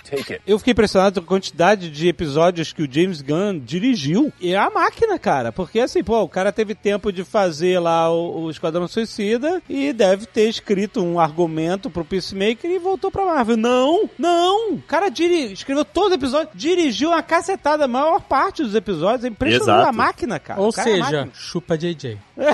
Take 0.10 0.34
it. 0.34 0.42
Eu 0.48 0.58
fiquei 0.58 0.72
impressionado 0.72 1.22
com 1.22 1.26
a 1.26 1.38
quantidade 1.38 1.90
de 1.90 2.08
episódios 2.08 2.72
que 2.72 2.84
o 2.84 2.92
James 2.92 3.22
Gunn 3.22 3.60
dirigiu. 3.60 4.32
E 4.40 4.54
é 4.54 4.58
a 4.58 4.70
máquina, 4.70 5.20
cara. 5.20 5.52
Porque 5.52 5.80
assim, 5.80 6.04
pô, 6.04 6.22
o 6.22 6.30
cara 6.30 6.52
teve 6.52 6.74
tempo 6.74 7.12
de 7.12 7.24
fazer 7.24 7.80
lá 7.80 8.12
o, 8.12 8.44
o 8.44 8.52
Esquadrão 8.52 8.88
Suicida 8.88 9.62
e 9.70 9.92
deve 9.94 10.26
ter 10.26 10.48
escrito 10.50 11.04
um 11.04 11.20
argumento 11.20 11.90
pro 11.90 12.06
Peacemaker 12.06 12.70
e 12.70 12.80
voltou 12.80 13.12
pra 13.12 13.26
Marvel. 13.26 13.58
Não, 13.58 14.10
não! 14.18 14.74
O 14.74 14.82
cara 14.82 15.10
diri 15.10 15.52
escreveu 15.52 15.84
todo 15.84 16.12
o 16.12 16.16
episódio, 16.16 16.50
dirigiu 16.54 17.10
uma 17.10 17.24
cacetada, 17.24 17.86
a 17.86 17.88
maior 17.88 18.22
parte 18.22 18.64
dos 18.64 18.76
episódios. 18.76 19.26
É 19.26 19.28
impressionante 19.28 19.70
Exato. 19.70 19.90
a 19.90 19.92
máquina, 19.92 20.40
cara. 20.40 20.62
Ou 20.62 20.72
cara 20.72 20.90
é 20.90 20.94
seja, 20.94 21.04
máquina. 21.04 21.32
chupa 21.34 21.78
JJ. 21.78 22.18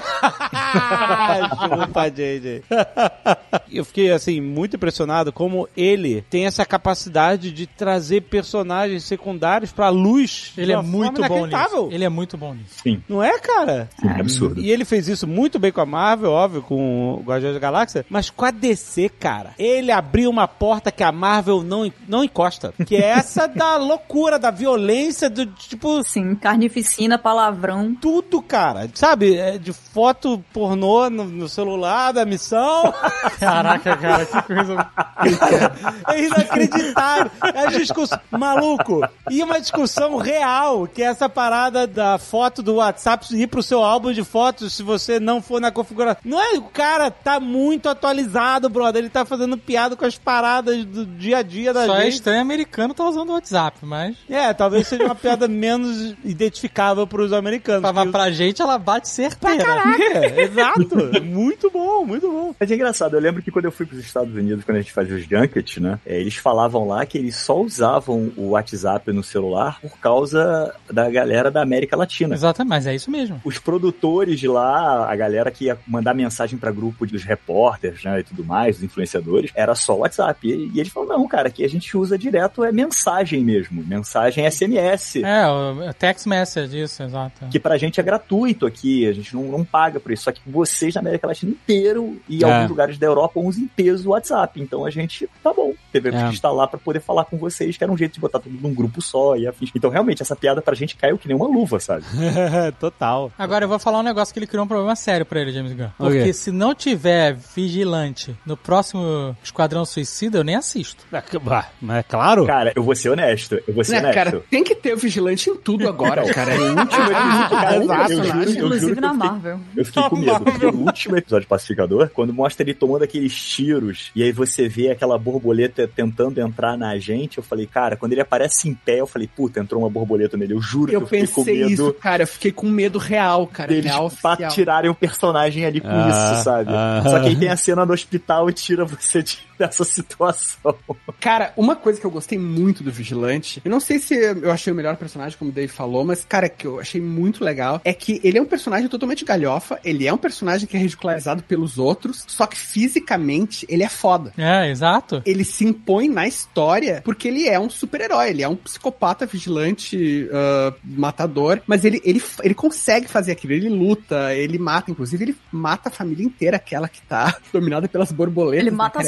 Chupa, 1.63 2.09
JJ. 2.09 2.63
Eu 3.71 3.85
fiquei, 3.85 4.11
assim, 4.11 4.39
muito 4.39 4.75
impressionado 4.75 5.31
como 5.31 5.67
ele 5.75 6.21
tem 6.29 6.45
essa 6.45 6.65
capacidade 6.65 7.42
de 7.51 7.67
trazer 7.67 8.21
personagens 8.21 9.03
secundários 9.03 9.71
pra 9.71 9.89
luz. 9.89 10.53
Ele 10.57 10.67
de 10.67 10.73
é 10.73 10.81
muito 10.81 11.21
forma 11.21 11.27
bom 11.27 11.45
nisso. 11.45 11.89
Ele 11.91 12.03
é 12.03 12.09
muito 12.09 12.37
bom 12.37 12.53
nisso. 12.53 12.75
Sim, 12.83 13.01
Não 13.07 13.21
é, 13.23 13.37
cara? 13.39 13.89
sim 13.99 14.07
absurdo. 14.07 14.59
E 14.61 14.71
ele 14.71 14.85
fez 14.85 15.07
isso 15.07 15.27
muito 15.27 15.59
bem 15.59 15.71
com 15.71 15.81
a 15.81 15.85
Marvel, 15.85 16.31
óbvio, 16.31 16.61
com 16.61 17.13
o 17.15 17.23
Guardiões 17.23 17.53
da 17.53 17.59
Galáxia, 17.59 18.05
mas 18.09 18.29
com 18.29 18.45
a 18.45 18.51
DC, 18.51 19.09
cara. 19.09 19.51
Ele 19.57 19.91
abriu 19.91 20.29
uma 20.29 20.47
porta 20.47 20.91
que 20.91 21.03
a 21.03 21.11
Marvel 21.11 21.63
não, 21.63 21.91
não 22.07 22.23
encosta. 22.23 22.73
Que 22.85 22.95
é 22.95 23.09
essa 23.09 23.47
da 23.47 23.75
loucura, 23.77 24.37
da 24.39 24.51
violência, 24.51 25.29
do 25.29 25.45
tipo, 25.45 26.03
Sim, 26.03 26.35
carnificina, 26.35 27.17
palavrão. 27.17 27.95
tudo, 27.95 28.41
cara. 28.41 28.89
Sabe? 28.93 29.35
É 29.35 29.57
de 29.57 29.73
foto 29.73 30.43
pornô 30.53 31.09
no, 31.09 31.23
no 31.25 31.49
celular 31.49 32.11
da 32.11 32.25
missão. 32.25 32.93
Caraca, 33.39 33.95
cara, 33.97 34.25
que 34.25 34.41
coisa. 34.43 34.89
É 36.07 36.25
inacreditável. 36.25 37.31
É 37.41 37.67
discussão. 37.77 38.19
Maluco. 38.31 39.01
E 39.29 39.41
uma 39.43 39.59
discussão 39.59 40.17
real, 40.17 40.87
que 40.87 41.01
é 41.01 41.05
essa 41.05 41.27
parada 41.29 41.85
da 41.87 42.17
foto 42.17 42.61
do 42.61 42.75
WhatsApp 42.75 43.25
ir 43.35 43.47
pro 43.47 43.63
seu 43.63 43.83
álbum 43.83 44.11
de 44.11 44.23
fotos 44.23 44.73
se 44.73 44.83
você 44.83 45.19
não 45.19 45.41
for 45.41 45.59
na 45.61 45.71
configuração. 45.71 46.21
Não 46.25 46.39
é? 46.41 46.57
O 46.57 46.63
cara 46.63 47.09
tá 47.11 47.39
muito 47.39 47.87
atualizado, 47.89 48.69
brother. 48.69 48.99
Ele 49.01 49.09
tá 49.09 49.25
fazendo 49.25 49.57
piada 49.57 49.95
com 49.95 50.05
as 50.05 50.17
paradas 50.17 50.83
do 50.85 51.05
dia 51.05 51.37
a 51.37 51.41
dia 51.41 51.73
da 51.73 51.85
Só 51.85 51.95
é 51.97 52.03
gente. 52.05 52.13
estranho 52.15 52.41
americano 52.41 52.93
tá 52.93 53.07
usando 53.07 53.29
o 53.29 53.33
WhatsApp, 53.33 53.77
mas. 53.81 54.15
É, 54.29 54.53
talvez 54.53 54.87
seja 54.87 55.03
uma 55.05 55.15
piada 55.15 55.47
menos 55.47 56.15
identificável 56.23 57.05
pros 57.07 57.31
americanos. 57.33 57.81
Pra, 57.81 57.93
porque- 57.93 58.11
pra 58.11 58.31
gente 58.31 58.61
ela 58.61 58.77
bate 58.77 59.03
Pra 59.03 59.15
certeira. 59.15 59.63
caraca, 59.63 60.41
exato. 60.41 61.21
Muito 61.23 61.69
bom, 61.69 62.05
muito 62.05 62.29
bom. 62.29 62.55
Mas 62.59 62.71
é 62.71 62.75
engraçado, 62.75 63.15
eu 63.15 63.19
lembro 63.21 63.41
que 63.41 63.51
quando 63.51 63.65
eu 63.65 63.71
fui 63.71 63.85
pros 63.85 63.99
Estados 63.99 64.33
Unidos, 64.33 64.63
quando 64.63 64.77
a 64.77 64.81
gente 64.81 64.91
fazia 64.93 65.15
os 65.15 65.23
junkets, 65.23 65.77
né? 65.81 65.99
é, 66.05 66.19
eles 66.19 66.35
falavam 66.35 66.87
lá 66.87 67.05
que 67.05 67.17
eles 67.23 67.35
só 67.37 67.59
usavam 67.59 68.31
o 68.35 68.49
WhatsApp 68.49 69.11
no 69.11 69.23
celular 69.23 69.79
por 69.81 69.97
causa 69.99 70.73
da 70.91 71.09
galera 71.09 71.49
da 71.49 71.61
América 71.61 71.95
Latina. 71.95 72.35
Exatamente, 72.35 72.69
mas 72.69 72.87
é 72.87 72.95
isso 72.95 73.09
mesmo. 73.09 73.41
Os 73.45 73.57
produtores 73.59 74.39
de 74.39 74.47
lá, 74.47 75.09
a 75.09 75.15
galera 75.15 75.49
que 75.51 75.65
ia 75.65 75.77
mandar 75.87 76.13
mensagem 76.13 76.57
para 76.57 76.71
grupo 76.71 77.05
dos 77.05 77.23
repórteres, 77.23 78.03
né, 78.03 78.19
e 78.19 78.23
tudo 78.23 78.43
mais, 78.43 78.75
dos 78.75 78.83
influenciadores, 78.83 79.51
era 79.55 79.73
só 79.75 79.95
WhatsApp. 79.97 80.47
E, 80.47 80.71
e 80.73 80.79
eles 80.79 80.91
não, 81.07 81.27
cara, 81.27 81.47
aqui 81.47 81.63
a 81.63 81.69
gente 81.69 81.95
usa 81.97 82.17
direto 82.17 82.63
é 82.63 82.71
mensagem 82.71 83.43
mesmo, 83.43 83.83
mensagem 83.83 84.49
SMS. 84.49 85.17
É, 85.23 85.47
o 85.47 85.93
text 85.93 86.25
message, 86.27 86.79
isso, 86.81 87.03
exato. 87.03 87.45
Que 87.49 87.59
pra 87.59 87.77
gente 87.77 87.99
é 87.99 88.03
gratuito 88.03 88.65
aqui, 88.65 89.07
a 89.07 89.13
gente 89.13 89.33
não, 89.35 89.43
não 89.43 89.63
paga 89.65 89.99
por 89.99 90.11
isso. 90.11 90.23
Só 90.23 90.31
que 90.31 90.41
vocês 90.45 90.93
na 90.95 91.01
América 91.01 91.27
Latina 91.27 91.51
inteiro 91.51 92.17
e 92.27 92.43
É. 92.43 92.51
alguns 92.51 92.69
lugares 92.69 92.97
da 92.97 93.05
Europa 93.07 93.39
usam 93.39 93.63
em 93.63 93.67
peso 93.67 94.09
o 94.09 94.11
WhatsApp. 94.11 94.61
Então 94.61 94.85
a 94.85 94.89
gente, 94.89 95.29
tá 95.43 95.53
bom, 95.53 95.73
teve 95.91 96.09
É. 96.09 96.11
que 96.11 96.17
instalar 96.33 96.67
pra 96.67 96.79
poder 96.79 96.99
falar 97.03 97.25
com 97.25 97.37
vocês, 97.37 97.77
que 97.77 97.83
era 97.83 97.91
um 97.91 97.97
jeito 97.97 98.13
de 98.13 98.19
botar 98.19 98.39
tudo 98.39 98.57
num 98.61 98.73
grupo 98.73 99.01
só 99.01 99.35
e 99.35 99.47
afins. 99.47 99.69
Então 99.75 99.89
realmente, 99.89 100.21
essa 100.21 100.35
piada 100.35 100.61
pra 100.61 100.73
gente 100.75 100.95
caiu 100.95 101.17
que 101.17 101.27
nem 101.27 101.35
uma 101.37 101.47
luva, 101.47 101.79
sabe? 101.79 102.03
Total. 102.79 103.31
Agora 103.37 103.65
eu 103.65 103.69
vou 103.69 103.79
falar 103.79 103.99
um 103.99 104.03
negócio 104.03 104.33
que 104.33 104.39
ele 104.39 104.47
criou 104.47 104.65
um 104.65 104.67
problema 104.67 104.95
sério 104.95 105.25
pra 105.25 105.39
ele, 105.41 105.51
James 105.51 105.73
Gunn. 105.73 105.85
O? 105.99 106.03
Porque 106.05 106.33
se 106.33 106.51
não 106.51 106.73
tiver 106.73 107.35
vigilante 107.55 108.35
no 108.45 108.55
próximo 108.57 109.35
Esquadrão 109.43 109.85
Suicida, 109.85 110.37
eu 110.37 110.43
nem 110.43 110.55
assisto. 110.55 111.03
Ah, 111.11 111.65
Mas 111.81 111.97
é 111.97 112.03
claro. 112.03 112.45
Cara, 112.45 112.71
eu 112.75 112.83
vou 112.83 112.95
ser 112.95 113.09
honesto, 113.09 113.59
eu 113.67 113.73
vou 113.73 113.83
ser 113.83 113.93
Né, 113.93 113.99
honesto. 113.99 114.15
cara, 114.15 114.43
tem 114.49 114.63
que 114.63 114.75
ter 114.75 114.93
o 114.93 114.97
vigilante 114.97 115.49
em 115.49 115.55
tudo 115.55 115.87
agora, 115.87 116.23
cara. 116.33 116.53
É 116.63 117.79
último 117.79 118.23
juro- 118.23 118.33
eu 118.33 118.47
juro 118.47 118.51
Inclusive 118.65 119.01
na 119.01 119.13
Marvel. 119.13 119.59
Eu 119.75 119.85
fiquei 119.85 120.03
com 120.03 120.15
medo, 120.17 120.39
porque 120.43 120.65
no 120.71 120.85
último 120.85 121.17
episódio 121.17 121.41
de 121.43 121.47
Pacificador, 121.47 122.09
quando 122.13 122.33
mostra 122.33 122.63
ele 122.63 122.73
tomando 122.73 123.03
aqueles 123.03 123.33
tiros, 123.35 124.11
e 124.15 124.23
aí 124.23 124.31
você 124.31 124.67
vê 124.67 124.89
aquela 124.89 125.17
borboleta 125.17 125.87
tentando 125.87 126.39
entrar 126.39 126.77
na 126.77 126.92
gente, 126.99 127.37
eu 127.37 127.43
falei, 127.43 127.65
cara, 127.67 127.95
quando 127.95 128.11
ele 128.13 128.21
aparece 128.21 128.67
em 128.69 128.73
pé, 128.73 128.99
eu 129.01 129.07
falei, 129.07 129.27
puta, 129.33 129.59
entrou 129.59 129.81
uma 129.81 129.89
borboleta 129.89 130.35
nele. 130.37 130.53
Eu 130.53 130.61
juro 130.61 130.91
Eu 130.91 130.99
que 131.01 131.03
eu 131.03 131.07
fiquei 131.07 131.27
com 131.27 131.43
pensei 131.43 131.59
medo 131.59 131.71
isso, 131.71 131.93
cara. 131.93 132.23
Eu 132.23 132.27
fiquei 132.27 132.51
com 132.51 132.67
medo 132.67 132.97
real, 132.99 133.47
cara. 133.47 133.69
deles 133.73 133.91
real 133.91 134.09
tirarem 134.51 134.89
o 134.89 134.95
personagem 134.95 135.65
ali 135.65 135.79
com 135.81 135.87
Ah, 135.89 136.09
isso, 136.33 136.43
sabe? 136.43 136.69
ah. 136.73 137.01
Só 137.03 137.19
que 137.19 137.27
aí 137.29 137.35
tem 137.35 137.49
a 137.49 137.57
cena 137.57 137.85
no 137.85 137.93
hospital 137.93 138.49
e 138.49 138.53
tira 138.53 138.85
você 138.85 139.21
de- 139.23 139.37
dessa 139.67 139.83
situação. 139.83 140.75
Cara, 141.19 141.53
uma 141.55 141.75
coisa 141.75 141.99
que 141.99 142.05
eu 142.05 142.11
gostei 142.11 142.37
muito 142.37 142.83
do 142.83 142.91
Vigilante, 142.91 143.61
eu 143.63 143.71
não 143.71 143.79
sei 143.79 143.99
se 143.99 144.15
eu 144.15 144.51
achei 144.51 144.71
o 144.71 144.75
melhor 144.75 144.95
personagem, 144.97 145.37
como 145.37 145.51
o 145.51 145.53
Dave 145.53 145.67
falou, 145.67 146.03
mas, 146.03 146.25
cara, 146.25 146.49
que 146.49 146.67
eu 146.67 146.79
achei 146.79 147.01
muito 147.01 147.43
legal, 147.43 147.81
é 147.83 147.93
que 147.93 148.19
ele 148.23 148.37
é 148.37 148.41
um 148.41 148.45
personagem 148.45 148.87
totalmente 148.87 149.25
galhofa, 149.25 149.79
ele 149.83 150.07
é 150.07 150.13
um 150.13 150.17
personagem 150.17 150.67
que 150.67 150.75
é 150.75 150.79
ridicularizado 150.79 151.43
pelos 151.43 151.77
outros, 151.77 152.23
só 152.27 152.45
que 152.45 152.57
fisicamente 152.57 153.65
ele 153.69 153.83
é 153.83 153.89
foda. 153.89 154.33
É, 154.37 154.69
exato. 154.69 155.21
Ele 155.25 155.43
se 155.43 155.65
impõe 155.65 156.09
na 156.09 156.27
história 156.27 157.01
porque 157.03 157.27
ele 157.27 157.47
é 157.47 157.59
um 157.59 157.69
super-herói, 157.69 158.29
ele 158.29 158.43
é 158.43 158.47
um 158.47 158.55
psicopata 158.55 159.25
vigilante, 159.25 160.29
ah, 160.31 160.73
matador, 160.83 161.61
mas 161.65 161.85
ele, 161.85 162.01
ele, 162.03 162.21
ele 162.43 162.53
consegue 162.53 163.07
fazer 163.07 163.31
aquilo, 163.31 163.53
ele 163.53 163.69
luta, 163.69 164.33
ele 164.33 164.57
mata, 164.57 164.91
inclusive 164.91 165.23
ele 165.23 165.35
mata 165.51 165.89
a 165.89 165.91
família 165.91 166.25
inteira, 166.25 166.57
aquela 166.57 166.87
que 166.87 167.01
tá 167.01 167.37
dominada 167.51 167.87
pelas 167.87 168.11
borboletas. 168.11 168.61
Ele 168.61 168.71
né, 168.71 168.77
mata 168.77 169.03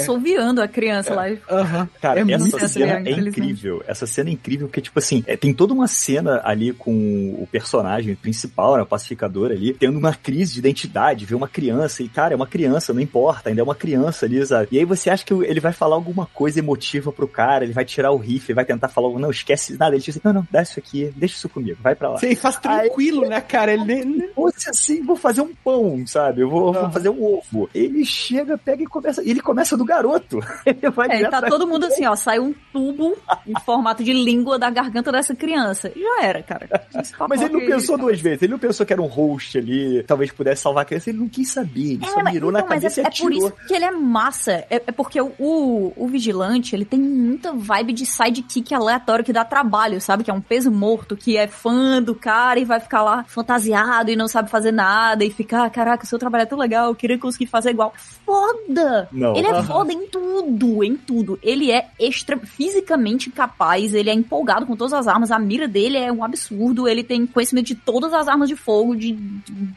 assoviando 0.46 0.62
a 0.62 0.68
criança 0.68 1.14
lá. 1.14 1.30
e- 1.30 1.40
Aham. 1.50 1.90
Cara, 2.02 2.20
É 2.20 2.24
essa 2.24 2.38
muito 2.38 2.68
cena 2.70 3.00
é 3.00 3.12
incrível. 3.12 3.84
Essa 3.88 4.06
cena 4.06 4.30
é 4.30 4.34
incrível 4.34 4.68
porque, 4.68 4.82
tipo 4.82 5.00
assim, 5.00 5.24
é, 5.28 5.36
tem 5.36 5.54
toda 5.54 5.74
uma 5.74 5.88
cena 5.88 6.42
ali 6.44 6.74
com 6.74 6.92
o 7.40 7.48
personagem 7.52 8.16
principal, 8.16 8.76
né, 8.78 8.84
o 8.84 8.86
pacificador 8.86 9.52
ali, 9.52 9.74
tendo 9.74 9.98
uma 9.98 10.14
crise 10.14 10.54
de 10.54 10.60
identidade, 10.60 11.26
vê 11.26 11.36
uma 11.36 11.48
criança 11.48 12.04
e, 12.04 12.08
cara, 12.10 12.34
é 12.34 12.36
uma 12.36 12.48
criança, 12.48 12.94
não 12.94 13.02
importa, 13.02 13.50
ainda 13.50 13.62
é 13.62 13.64
uma 13.64 13.76
criança 13.76 14.26
ali, 14.26 14.46
sabe? 14.46 14.68
E 14.72 14.80
aí 14.80 14.86
você 14.86 15.10
acha 15.10 15.26
que 15.26 15.34
ele 15.34 15.60
vai 15.60 15.74
falar 15.74 15.96
alguma 15.96 16.26
coisa 16.28 16.60
emotiva 16.60 17.12
pro 17.12 17.28
cara, 17.28 17.64
ele 17.64 17.74
vai 17.74 17.86
tirar 17.86 18.12
o 18.12 18.18
rifle, 18.18 18.54
vai 18.54 18.66
tentar 18.66 18.90
falar, 18.90 19.10
não, 19.20 19.32
esquece 19.32 19.78
nada. 19.78 19.96
Ele 19.96 20.04
diz 20.04 20.16
assim, 20.16 20.22
não, 20.24 20.34
não, 20.34 20.48
dá 20.52 20.62
isso 20.62 20.80
aqui, 20.80 21.12
deixa 21.16 21.36
isso 21.36 21.50
comigo, 21.50 21.78
vai 21.82 21.96
pra 21.96 22.10
lá. 22.10 22.18
Sim, 22.20 22.36
faz 22.36 22.58
tranquilo, 22.58 23.28
né, 23.28 23.42
cara? 23.42 23.74
Ele 23.74 24.30
fosse 24.36 24.70
assim, 24.70 25.02
vou 25.04 25.16
fazer 25.16 25.42
um 25.42 25.54
pão, 25.64 26.06
sabe? 26.06 26.42
Eu 26.42 26.50
vou, 26.50 26.74
vou 26.74 26.92
fazer 26.92 27.10
um 27.10 27.24
ovo. 27.24 27.70
Ele 27.74 28.04
chega, 28.06 28.58
pega 28.58 28.84
e 28.84 28.86
começa. 28.86 29.24
E 29.24 29.30
ele 29.30 29.42
começa 29.42 29.78
do 29.78 29.86
garoto. 29.86 30.25
Ele 30.66 30.90
vai 30.92 31.08
É, 31.10 31.22
e 31.22 31.30
tá 31.30 31.38
direto- 31.40 31.50
todo 31.52 31.68
mundo 31.68 31.86
assim, 31.86 32.06
ó, 32.06 32.16
sai 32.16 32.40
um 32.40 32.54
tubo 32.74 33.16
em 33.48 33.54
formato 33.66 34.04
de 34.04 34.14
língua 34.14 34.58
da 34.60 34.70
garganta 34.70 35.12
dessa 35.12 35.36
criança. 35.36 35.92
E 35.96 36.02
já 36.02 36.24
era, 36.24 36.44
cara. 36.44 36.68
Papo 36.68 37.26
Mas 37.30 37.42
ele 37.42 37.54
não 37.54 37.60
pensou 37.66 37.98
duas 37.98 38.20
vezes. 38.20 38.42
Ele 38.44 38.52
não 38.52 38.60
pensou 38.60 38.86
que 38.86 38.94
era 38.94 39.02
um 39.02 39.08
host 39.08 39.58
ali, 39.58 40.04
talvez 40.04 40.32
pudesse 40.32 40.62
salvar 40.62 40.84
a 40.84 40.86
criança. 40.86 41.10
Ele 41.10 41.20
não 41.20 41.30
quis 41.30 41.50
saber. 41.52 41.94
Ele 41.94 42.06
só 42.08 42.20
É, 42.20 42.24
mas, 42.24 42.34
mirou 42.34 42.52
na 42.52 42.60
então, 42.60 42.70
mas 42.70 42.82
cabeça 42.82 43.02
é, 43.02 43.04
e 43.04 43.06
é 43.06 43.10
por 43.10 43.12
atirou. 43.32 43.32
isso 43.50 43.68
que 43.68 43.74
ele 43.74 43.86
é 43.86 43.92
massa. 43.92 44.52
É, 44.70 44.76
é 44.88 44.92
porque 44.92 45.20
o, 45.22 45.32
o, 45.40 45.94
o 45.96 46.08
vigilante, 46.08 46.76
ele 46.76 46.86
tem 46.86 47.00
muita 47.00 47.54
vibe 47.54 47.94
de 47.94 48.06
sidekick 48.06 48.74
aleatório 48.74 49.24
que 49.26 49.34
dá 49.34 49.44
trabalho, 49.46 50.00
sabe? 50.02 50.24
Que 50.24 50.32
é 50.32 50.34
um 50.34 50.42
peso 50.42 50.72
morto, 50.72 51.16
que 51.16 51.38
é 51.38 51.48
fã 51.48 52.02
do 52.02 52.16
cara 52.16 52.60
e 52.60 52.66
vai 52.66 52.80
ficar 52.80 53.02
lá 53.04 53.24
fantasiado 53.28 54.10
e 54.12 54.16
não 54.16 54.28
sabe 54.28 54.50
fazer 54.50 54.72
nada 54.72 55.24
e 55.24 55.30
ficar, 55.32 55.66
"Ah, 55.66 55.70
caraca, 55.70 56.06
seu 56.06 56.18
trabalho 56.20 56.44
é 56.44 56.46
tão 56.46 56.58
legal, 56.58 56.88
eu 56.90 56.96
queria 56.96 57.18
conseguir 57.18 57.48
fazer 57.48 57.70
igual. 57.72 57.94
Foda! 58.26 59.08
Não. 59.12 59.36
Ele 59.36 59.48
é 59.48 59.64
foda 59.64 59.94
em 59.94 60.08
tudo, 60.20 60.82
em 60.84 60.96
tudo. 60.96 61.38
Ele 61.44 61.72
é 61.72 61.88
extra, 62.00 62.38
fisicamente 62.38 63.30
capaz, 63.30 63.94
ele 63.94 64.10
é 64.10 64.14
empolgado 64.14 64.66
com 64.66 64.76
todas 64.76 64.94
as 64.94 65.08
armas, 65.08 65.30
a 65.30 65.38
mira 65.38 65.68
dele 65.68 65.98
é 65.98 66.12
um 66.12 66.24
absurdo, 66.24 66.88
ele 66.88 67.04
tem 67.04 67.26
conhecimento 67.26 67.68
de 67.68 67.76
todas 67.76 68.14
as 68.14 68.28
armas 68.30 68.48
de 68.48 68.56
fogo, 68.56 68.96
de, 68.96 69.14